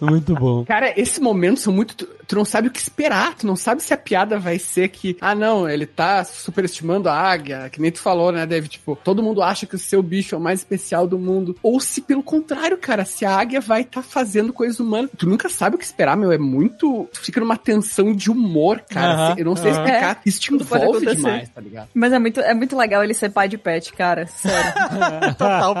Muito 0.00 0.34
bom. 0.34 0.64
Cara, 0.64 0.98
esses 0.98 1.18
momentos 1.18 1.62
são 1.62 1.72
muito. 1.72 2.08
Tu, 2.26 2.36
não 2.36 2.44
sabe 2.44 2.68
o 2.68 2.70
que 2.70 2.80
esperar, 2.80 3.34
tu 3.34 3.46
não 3.46 3.56
sabe 3.56 3.82
se 3.82 3.92
a 3.92 3.96
piada 3.96 4.38
vai 4.38 4.58
ser 4.58 4.88
que, 4.88 5.16
ah, 5.20 5.34
não, 5.34 5.68
ele 5.68 5.86
tá 5.86 6.24
superestimando 6.24 7.08
a 7.08 7.14
águia, 7.14 7.68
que 7.70 7.80
nem 7.80 7.90
tu 7.90 8.00
falou, 8.00 8.32
né, 8.32 8.46
Dave? 8.46 8.68
Tipo, 8.68 8.96
todo 8.96 9.22
mundo 9.22 9.42
acha 9.42 9.66
que 9.66 9.74
o 9.74 9.78
seu 9.78 10.02
bicho 10.02 10.34
é 10.34 10.38
o 10.38 10.40
mais 10.40 10.60
especial 10.60 11.06
do 11.06 11.18
mundo. 11.18 11.56
Ou 11.62 11.80
se, 11.80 12.00
pelo 12.00 12.22
contrário, 12.22 12.76
cara, 12.78 13.04
se 13.04 13.24
a 13.24 13.36
águia 13.36 13.60
vai 13.60 13.84
tá 13.84 14.02
fazendo 14.02 14.52
coisas 14.52 14.80
humanas. 14.80 15.10
Tu 15.16 15.28
nunca 15.28 15.48
sabe 15.48 15.76
o 15.76 15.78
que 15.78 15.84
esperar, 15.84 16.16
meu. 16.16 16.32
É 16.32 16.38
muito. 16.38 17.08
Tu 17.12 17.20
fica 17.20 17.40
numa 17.40 17.56
tensão 17.56 18.14
de 18.14 18.30
humor, 18.30 18.80
cara. 18.88 19.12
Aham, 19.12 19.34
Eu 19.38 19.44
não 19.44 19.56
sei 19.56 19.70
explicar. 19.70 20.20
Isso 20.24 20.40
te 20.40 20.54
envolve 20.54 21.06
demais, 21.06 21.48
tá 21.48 21.60
ligado? 21.60 21.88
Mas 21.94 22.12
é 22.12 22.18
muito, 22.18 22.40
é 22.40 22.54
muito 22.54 22.76
legal 22.76 23.04
ele 23.04 23.14
ser 23.14 23.30
pai 23.30 23.48
de 23.48 23.58
pet, 23.58 23.92
cara. 23.92 24.26
Sério. 24.26 24.72
Total. 25.36 25.74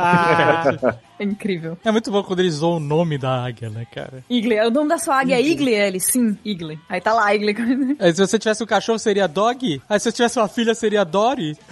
É 1.18 1.24
incrível. 1.24 1.78
É 1.84 1.90
muito 1.90 2.10
bom 2.10 2.22
quando 2.22 2.40
eles 2.40 2.54
zoam 2.54 2.76
o 2.76 2.80
nome 2.80 3.16
da 3.16 3.44
águia, 3.44 3.70
né, 3.70 3.86
cara? 3.92 4.24
Igli. 4.28 4.58
O 4.60 4.70
nome 4.70 4.88
da 4.88 4.98
sua 4.98 5.20
águia 5.20 5.36
é 5.36 5.40
Igli? 5.40 5.72
Ele, 5.72 6.00
sim, 6.00 6.31
Igli. 6.44 6.78
Aí 6.88 7.00
tá 7.00 7.12
lá, 7.12 7.34
Igli. 7.34 7.54
Aí, 7.98 8.12
se 8.14 8.20
você 8.26 8.38
tivesse 8.38 8.62
um 8.62 8.66
cachorro, 8.66 8.98
seria 8.98 9.26
Dog. 9.26 9.80
Aí 9.88 10.00
se 10.00 10.08
eu 10.08 10.12
tivesse 10.12 10.38
uma 10.38 10.48
filha, 10.48 10.74
seria 10.74 11.04
Dory. 11.04 11.56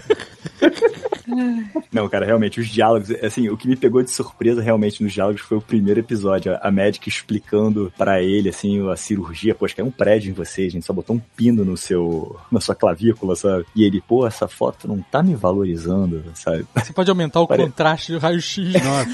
Não, 1.93 2.09
cara, 2.09 2.27
realmente, 2.27 2.59
os 2.61 2.69
diálogos, 2.69 3.11
assim, 3.23 3.49
o 3.49 3.57
que 3.57 3.69
me 3.69 3.77
pegou 3.77 4.03
de 4.03 4.11
surpresa 4.11 4.61
realmente 4.61 5.03
nos 5.03 5.13
diálogos 5.13 5.41
foi 5.41 5.59
o 5.59 5.61
primeiro 5.63 6.01
episódio. 6.01 6.59
A, 6.61 6.71
médica 6.71 7.09
explicando 7.09 7.93
pra 7.97 8.21
ele, 8.23 8.49
assim, 8.49 8.89
a 8.91 8.97
cirurgia, 8.97 9.55
poxa, 9.55 9.75
que 9.77 9.81
é 9.81 9.85
um 9.85 9.91
prédio 9.93 10.31
em 10.31 10.33
você, 10.33 10.63
a 10.63 10.71
gente 10.71 10.85
só 10.85 10.93
botou 10.93 11.15
um 11.17 11.21
pino 11.37 11.65
no 11.65 11.77
seu, 11.77 12.37
na 12.51 12.61
sua 12.61 12.75
clavícula, 12.75 13.37
sabe? 13.37 13.65
E 13.77 13.85
ele, 13.85 14.01
pô, 14.07 14.27
essa 14.27 14.49
foto 14.49 14.89
não 14.89 15.01
tá 15.01 15.23
me 15.23 15.35
valorizando, 15.37 16.25
sabe? 16.35 16.67
Você 16.75 16.93
pode 16.93 17.11
aumentar 17.11 17.41
o 17.41 17.47
Pare- 17.47 17.63
contraste 17.65 18.13
do 18.13 18.19
raio-x. 18.19 18.73
Nossa. 18.73 19.11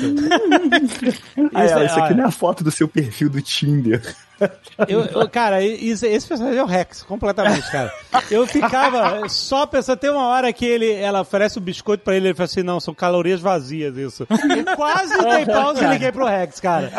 Ah, 1.55 1.65
Isso 1.65 1.75
é, 1.75 1.83
é- 1.83 1.87
isso 1.87 1.99
aqui 2.01 2.15
não 2.15 2.25
é 2.25 2.29
a 2.29 2.31
foto 2.31 2.65
do 2.65 2.71
seu 2.71 2.89
perfil 2.89 3.29
do 3.29 3.41
Tinder. 3.43 4.15
Eu, 4.89 5.01
eu- 5.07 5.29
cara, 5.29 5.63
isso- 5.63 6.05
esse 6.07 6.27
personagem 6.27 6.59
é 6.59 6.63
o 6.63 6.67
Rex, 6.67 7.03
completamente, 7.03 7.71
cara. 7.71 7.93
Eu 8.31 8.47
ficava 8.47 9.29
só 9.29 9.67
pensando, 9.67 9.99
tem 9.99 10.11
uma 10.11 10.27
hora 10.27 10.53
que 10.53 10.65
ele, 10.65 10.93
ela 10.93 11.21
oferece 11.23 11.59
um 11.59 11.63
biscoito 11.63 12.05
pra 12.05 12.15
ele, 12.17 12.29
ele 12.29 12.35
fala 12.35 12.45
assim, 12.45 12.63
não, 12.63 12.79
são 12.81 12.93
calorias 12.95 13.41
vazias 13.41 13.97
isso. 13.97 14.27
Eu 14.31 14.77
quase 14.77 15.17
dei 15.19 15.47
pausa 15.47 15.85
e 15.85 15.89
liguei 15.89 16.13
pro 16.13 16.27
Rex, 16.27 16.61
cara. 16.61 16.93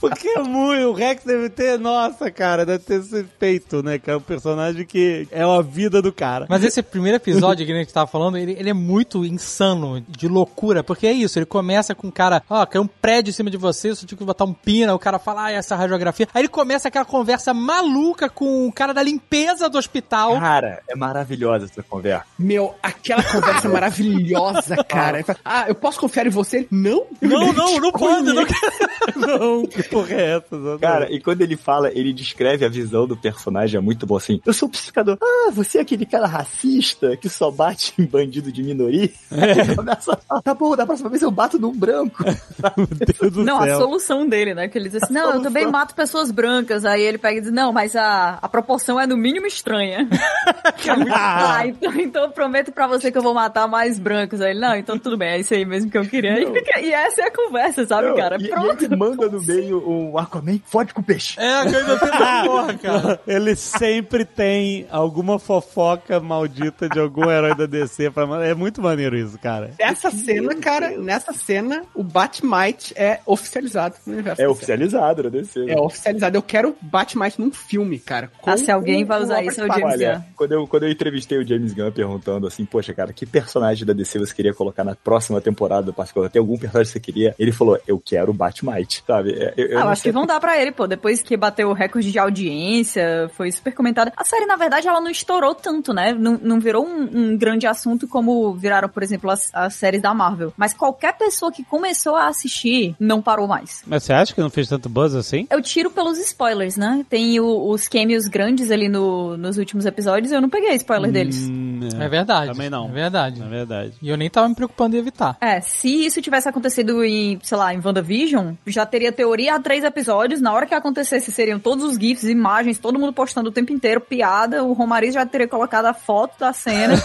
Porque 0.00 0.28
é 0.28 0.40
muito, 0.42 0.88
o 0.88 0.92
Rex 0.92 1.24
deve 1.24 1.48
ter, 1.48 1.78
nossa, 1.78 2.30
cara, 2.30 2.66
deve 2.66 2.80
ter 2.84 3.00
esse 3.00 3.24
feito, 3.38 3.82
né, 3.82 3.98
que 3.98 4.10
é 4.10 4.16
um 4.16 4.20
personagem 4.20 4.84
que 4.84 5.26
é 5.30 5.42
a 5.42 5.60
vida 5.62 6.02
do 6.02 6.12
cara. 6.12 6.46
Mas 6.48 6.64
esse 6.64 6.82
primeiro 6.82 7.16
episódio 7.16 7.64
que 7.64 7.72
a 7.72 7.76
gente 7.76 7.92
tava 7.92 8.06
falando, 8.06 8.36
ele, 8.36 8.52
ele 8.58 8.70
é 8.70 8.74
muito 8.74 9.24
insano, 9.24 10.02
de 10.08 10.28
loucura, 10.28 10.82
porque 10.82 11.06
é 11.06 11.12
isso, 11.12 11.38
ele 11.38 11.46
começa 11.46 11.94
com 11.94 12.08
um 12.08 12.10
cara, 12.10 12.42
ó, 12.48 12.64
caiu 12.66 12.82
um 12.82 12.86
prédio 12.86 13.30
em 13.30 13.34
cima 13.34 13.50
de 13.50 13.56
você, 13.56 13.90
você 13.94 14.04
tinha 14.06 14.18
que 14.18 14.24
botar 14.24 14.44
um 14.44 14.52
pino, 14.52 14.90
aí 14.90 14.96
o 14.96 14.98
cara 14.98 15.18
fala, 15.18 15.44
ah, 15.46 15.52
essa 15.52 15.76
radiografia. 15.76 16.28
Aí 16.34 16.39
ele 16.40 16.48
começa 16.48 16.88
aquela 16.88 17.04
conversa 17.04 17.54
maluca 17.54 18.28
com 18.28 18.66
o 18.66 18.72
cara 18.72 18.92
da 18.92 19.02
limpeza 19.02 19.68
do 19.68 19.78
hospital. 19.78 20.38
Cara, 20.38 20.82
é 20.88 20.96
maravilhosa 20.96 21.66
essa 21.66 21.82
conversa. 21.82 22.24
Meu, 22.38 22.74
aquela 22.82 23.22
conversa 23.22 23.68
maravilhosa, 23.70 24.76
cara. 24.84 25.22
Fala, 25.22 25.38
Ah, 25.44 25.64
eu 25.68 25.74
posso 25.74 26.00
confiar 26.00 26.26
em 26.26 26.30
você? 26.30 26.66
Não? 26.70 27.06
Não, 27.20 27.52
não, 27.52 27.78
não 27.78 27.92
pode, 27.92 28.32
não 28.32 28.44
Não, 29.16 29.66
que 29.66 29.82
porra 29.84 30.12
é 30.14 30.36
essa? 30.36 30.46
exatamente? 30.54 30.80
Cara, 30.80 31.12
e 31.12 31.20
quando 31.20 31.42
ele 31.42 31.56
fala, 31.56 31.90
ele 31.92 32.12
descreve 32.12 32.64
a 32.64 32.68
visão 32.68 33.06
do 33.06 33.16
personagem, 33.16 33.78
é 33.78 33.80
muito 33.80 34.06
bom 34.06 34.16
assim. 34.16 34.40
Eu 34.44 34.52
sou 34.52 34.68
um 34.68 34.70
psicador. 34.72 35.18
Ah, 35.22 35.50
você 35.52 35.78
é 35.78 35.80
aquele 35.82 36.06
cara 36.06 36.26
racista 36.26 37.16
que 37.16 37.28
só 37.28 37.50
bate 37.50 37.92
em 37.98 38.04
bandido 38.06 38.50
de 38.50 38.62
minoria? 38.62 39.10
Ele 39.30 39.76
começa 39.76 40.12
a 40.12 40.16
falar, 40.16 40.42
tá 40.42 40.54
bom, 40.54 40.76
da 40.76 40.86
próxima 40.86 41.08
vez 41.10 41.22
eu 41.22 41.30
bato 41.30 41.58
num 41.58 41.72
branco. 41.72 42.24
Meu 42.76 42.86
Deus 42.86 43.32
do 43.32 43.44
Não, 43.44 43.60
a 43.60 43.76
solução 43.76 44.26
dele, 44.28 44.54
né? 44.54 44.68
Que 44.68 44.78
ele 44.78 44.88
diz 44.88 45.02
assim, 45.02 45.12
não, 45.12 45.34
eu 45.34 45.42
também 45.42 45.66
mato 45.66 45.94
pessoas 45.94 46.29
brancas. 46.30 46.84
Aí 46.84 47.02
ele 47.02 47.18
pega 47.18 47.38
e 47.38 47.40
diz, 47.42 47.52
não, 47.52 47.72
mas 47.72 47.94
a, 47.96 48.38
a 48.40 48.48
proporção 48.48 48.98
é 49.00 49.06
no 49.06 49.16
mínimo 49.16 49.46
estranha. 49.46 50.08
ah, 51.14 51.66
então, 51.66 51.92
então 52.00 52.22
eu 52.24 52.30
prometo 52.30 52.72
pra 52.72 52.86
você 52.86 53.10
que 53.10 53.18
eu 53.18 53.22
vou 53.22 53.34
matar 53.34 53.66
mais 53.68 53.98
brancos. 53.98 54.40
Aí 54.40 54.50
ele, 54.52 54.60
não, 54.60 54.76
então 54.76 54.98
tudo 54.98 55.16
bem, 55.16 55.30
é 55.30 55.38
isso 55.40 55.54
aí 55.54 55.64
mesmo 55.64 55.90
que 55.90 55.98
eu 55.98 56.06
queria. 56.06 56.40
E, 56.40 56.52
fica- 56.52 56.80
e 56.80 56.92
essa 56.92 57.22
é 57.22 57.24
a 57.26 57.30
conversa, 57.32 57.86
sabe, 57.86 58.08
Não, 58.08 58.16
cara? 58.16 58.36
e, 58.40 58.44
e 58.44 58.48
Pronto. 58.48 58.84
ele 58.84 58.96
manda 58.96 59.28
no 59.28 59.42
meio 59.42 59.82
o 59.86 60.18
Aquaman, 60.18 60.60
fode 60.66 60.92
com 60.94 61.00
o 61.00 61.04
peixe. 61.04 61.38
É, 61.40 61.54
a 61.60 61.62
coisa 61.62 61.96
da 61.96 62.44
porra, 62.44 62.74
cara. 62.78 63.20
Ele 63.26 63.54
sempre 63.56 64.24
tem 64.24 64.86
alguma 64.90 65.38
fofoca 65.38 66.20
maldita 66.20 66.88
de 66.88 66.98
algum 66.98 67.30
herói 67.30 67.54
da 67.54 67.66
DC. 67.66 68.10
Pra... 68.10 68.24
É 68.46 68.54
muito 68.54 68.80
maneiro 68.82 69.16
isso, 69.16 69.38
cara. 69.38 69.70
Nessa 69.78 70.10
cena, 70.10 70.54
cara, 70.56 70.90
nessa 70.98 71.32
cena, 71.32 71.82
o 71.94 72.02
Batmite 72.02 72.92
é 72.96 73.20
oficializado 73.26 73.96
no 74.06 74.12
universo. 74.14 74.42
É 74.42 74.48
oficializado, 74.48 75.22
né? 75.24 75.30
DC. 75.30 75.70
É 75.70 75.78
oficializado. 75.78 76.19
Eu 76.28 76.42
quero 76.42 76.76
Batmite 76.80 77.40
num 77.40 77.50
filme, 77.52 77.98
cara. 77.98 78.30
Ah, 78.44 78.56
se 78.56 78.70
alguém 78.70 79.04
vai 79.04 79.18
com 79.18 79.24
usar 79.24 79.42
isso, 79.44 79.60
é 79.60 79.64
o. 79.64 79.66
James 79.66 79.84
Olha, 79.94 80.14
Gunn. 80.14 80.22
quando 80.36 80.52
eu, 80.52 80.66
quando 80.66 80.82
eu 80.84 80.90
entrevistei 80.90 81.38
o 81.38 81.46
James 81.46 81.72
Gunn 81.72 81.90
perguntando 81.92 82.46
assim, 82.46 82.64
poxa, 82.64 82.92
cara, 82.94 83.12
que 83.12 83.24
personagem 83.26 83.86
da 83.86 83.92
DC 83.92 84.18
você 84.18 84.34
queria 84.34 84.52
colocar 84.54 84.84
na 84.84 84.94
próxima 84.94 85.40
temporada 85.40 85.82
do 85.84 85.92
Particular? 85.92 86.28
Tem 86.30 86.40
algum 86.40 86.56
personagem 86.58 86.86
que 86.92 86.92
você 86.92 87.00
queria? 87.00 87.34
Ele 87.38 87.52
falou, 87.52 87.78
eu 87.86 87.98
quero 88.04 88.30
o 88.30 88.34
Batmite, 88.34 89.02
sabe? 89.06 89.32
É, 89.32 89.54
Eu, 89.56 89.66
eu 89.66 89.78
Ah, 89.78 89.90
acho 89.90 90.02
sei 90.02 90.10
que 90.12 90.14
vão 90.14 90.26
dar 90.26 90.40
pra 90.40 90.60
ele, 90.60 90.72
pô. 90.72 90.86
Depois 90.86 91.22
que 91.22 91.36
bateu 91.36 91.68
o 91.68 91.72
recorde 91.72 92.10
de 92.10 92.18
audiência, 92.18 93.30
foi 93.36 93.50
super 93.52 93.72
comentada. 93.74 94.12
A 94.16 94.24
série, 94.24 94.46
na 94.46 94.56
verdade, 94.56 94.88
ela 94.88 95.00
não 95.00 95.10
estourou 95.10 95.54
tanto, 95.54 95.92
né? 95.92 96.12
Não, 96.12 96.38
não 96.42 96.60
virou 96.60 96.86
um, 96.86 97.08
um 97.32 97.36
grande 97.36 97.66
assunto 97.66 98.06
como 98.08 98.52
viraram, 98.54 98.88
por 98.88 99.02
exemplo, 99.02 99.30
as, 99.30 99.50
as 99.52 99.74
séries 99.74 100.02
da 100.02 100.12
Marvel. 100.14 100.52
Mas 100.56 100.74
qualquer 100.74 101.16
pessoa 101.16 101.52
que 101.52 101.64
começou 101.64 102.16
a 102.16 102.28
assistir 102.28 102.94
não 102.98 103.22
parou 103.22 103.46
mais. 103.46 103.82
Mas 103.86 104.02
você 104.04 104.12
acha 104.12 104.34
que 104.34 104.40
não 104.40 104.50
fez 104.50 104.68
tanto 104.68 104.88
buzz 104.88 105.14
assim? 105.14 105.46
Eu 105.50 105.62
tiro 105.62 105.90
pelos 106.10 106.18
spoilers, 106.18 106.76
né? 106.76 107.04
Tem 107.08 107.38
o- 107.40 107.68
os 107.70 107.86
cameos 107.88 108.26
grandes 108.26 108.70
ali 108.70 108.88
no- 108.88 109.36
nos 109.36 109.58
últimos 109.58 109.86
episódios, 109.86 110.32
eu 110.32 110.40
não 110.40 110.48
peguei 110.50 110.74
spoiler 110.74 111.10
deles. 111.12 111.48
Hum, 111.48 111.80
É 112.00 112.08
verdade. 112.08 112.52
Também 112.52 112.68
não. 112.70 112.88
É 112.88 112.92
verdade. 112.92 113.40
É 113.42 113.46
verdade. 113.46 113.92
E 114.02 114.08
eu 114.08 114.16
nem 114.16 114.28
tava 114.28 114.48
me 114.48 114.54
preocupando 114.54 114.96
em 114.96 114.98
evitar. 114.98 115.36
É, 115.40 115.60
se 115.60 116.06
isso 116.06 116.20
tivesse 116.20 116.48
acontecido 116.48 117.04
em, 117.04 117.38
sei 117.42 117.56
lá, 117.56 117.72
em 117.72 117.80
WandaVision, 117.84 118.54
já 118.66 118.84
teria 118.84 119.12
teoria 119.12 119.54
há 119.54 119.60
três 119.60 119.84
episódios. 119.84 120.40
Na 120.40 120.52
hora 120.52 120.66
que 120.66 120.74
acontecesse, 120.74 121.30
seriam 121.32 121.58
todos 121.60 121.84
os 121.84 121.96
GIFs, 121.96 122.24
imagens, 122.24 122.78
todo 122.78 122.98
mundo 122.98 123.12
postando 123.12 123.48
o 123.50 123.52
tempo 123.52 123.72
inteiro, 123.72 124.00
piada. 124.00 124.64
O 124.64 124.72
Romariz 124.72 125.14
já 125.14 125.24
teria 125.24 125.46
colocado 125.48 125.86
a 125.86 125.94
foto 125.94 126.38
da 126.38 126.52
cena. 126.52 126.94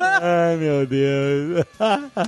Ai, 0.00 0.56
meu 0.56 0.86
Deus. 0.86 1.64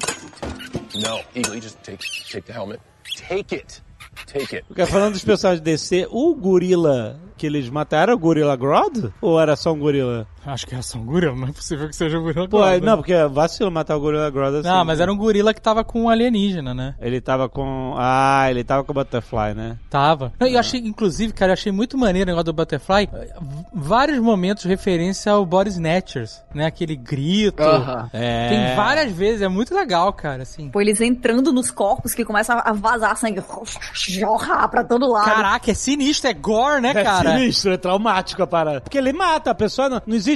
No, 0.97 1.21
Eagle, 1.35 1.57
you 1.57 1.61
just 1.61 1.77
take 1.83 1.99
take 2.33 2.47
the 2.47 2.53
helmet. 2.55 2.81
Take 3.17 3.57
it. 3.57 3.83
Take 4.27 4.57
it. 4.57 4.65
Porque 4.67 4.87
falando 4.87 5.15
dos 5.15 5.25
personagens 5.25 5.63
DC, 5.63 6.07
o 6.11 6.35
gorila 6.35 7.19
que 7.37 7.47
eles 7.47 7.69
mataram 7.69 8.13
era 8.13 8.15
o 8.15 8.19
Gorila 8.19 8.57
Grodd? 8.57 9.13
Ou 9.21 9.41
era 9.41 9.57
só 9.57 9.73
um 9.73 9.79
gorila? 9.79 10.27
Acho 10.47 10.67
que 10.67 10.75
é 10.75 10.81
só 10.83 10.99
um 10.99 11.05
gorila, 11.05 11.35
não 11.35 11.49
é 11.49 11.53
possível 11.53 11.89
que 11.89 11.97
seja 11.97 12.19
um 12.19 12.23
gorila. 12.23 12.49
Pô, 12.49 12.65
né? 12.65 12.79
não, 12.81 12.97
porque 12.99 13.13
é 13.13 13.27
vacilo 13.27 13.71
matar 13.71 13.97
o 13.97 14.01
Gorila 14.01 14.31
Grodd 14.31 14.57
assim. 14.59 14.69
Não, 14.69 14.85
mas 14.85 15.01
era 15.01 15.13
um 15.13 15.17
gorila 15.17 15.53
que 15.53 15.61
tava 15.61 15.83
com 15.83 16.03
um 16.05 16.09
alienígena, 16.09 16.73
né? 16.73 16.95
Ele 17.01 17.21
tava 17.21 17.49
com... 17.49 17.95
Ah, 17.99 18.47
ele 18.51 18.63
tava 18.63 18.85
com 18.85 18.93
o 18.93 18.95
Butterfly, 18.95 19.55
né? 19.55 19.77
Tava. 19.91 20.33
Não, 20.39 20.47
e 20.47 20.55
eu 20.55 20.61
achei, 20.61 20.81
inclusive, 20.81 21.33
cara, 21.33 21.51
eu 21.51 21.55
achei 21.55 21.73
muito 21.73 21.99
maneiro 21.99 22.29
o 22.29 22.33
negócio 22.33 22.45
do 22.45 22.53
Butterfly. 22.53 23.07
V- 23.07 23.29
Vários 23.75 24.19
momentos 24.21 24.63
de 24.63 24.69
referência 24.69 25.33
ao 25.33 25.45
Body 25.45 25.71
Snatchers, 25.71 26.43
né? 26.55 26.67
Aquele 26.67 26.95
grito. 26.97 27.63
Aham. 27.63 28.09
É... 28.13 28.49
Tem 28.49 28.77
várias 28.77 29.13
vezes, 29.13 29.43
é 29.43 29.49
muito 29.49 29.75
legal, 29.75 30.13
cara, 30.13 30.43
assim. 30.43 30.71
Pô, 30.71 30.81
eles 30.81 31.01
entrando 31.01 31.53
nos 31.53 31.71
corpos 31.71 32.15
que 32.15 32.25
começa 32.25 32.55
a 32.55 32.73
vazar 32.73 33.17
sangue. 33.17 33.43
Jorrar 33.93 34.69
pra 34.69 34.85
todo 34.85 35.11
lado. 35.11 35.25
Caraca, 35.27 35.71
é 35.71 35.75
sinistro, 35.75 36.31
é 36.31 36.35
gore, 36.35 36.81
né, 36.81 36.91
É 36.91 37.03
cara? 37.03 37.39
sinistro, 37.39 37.73
é 37.73 37.77
traumático 37.77 38.43
a 38.43 38.47
parada. 38.47 38.81
Porque 38.81 38.99
ele 38.99 39.13
mata 39.13 39.51
a 39.51 39.55
pessoa, 39.55 39.89
não, 39.89 40.03
não 40.07 40.15
existe 40.15 40.36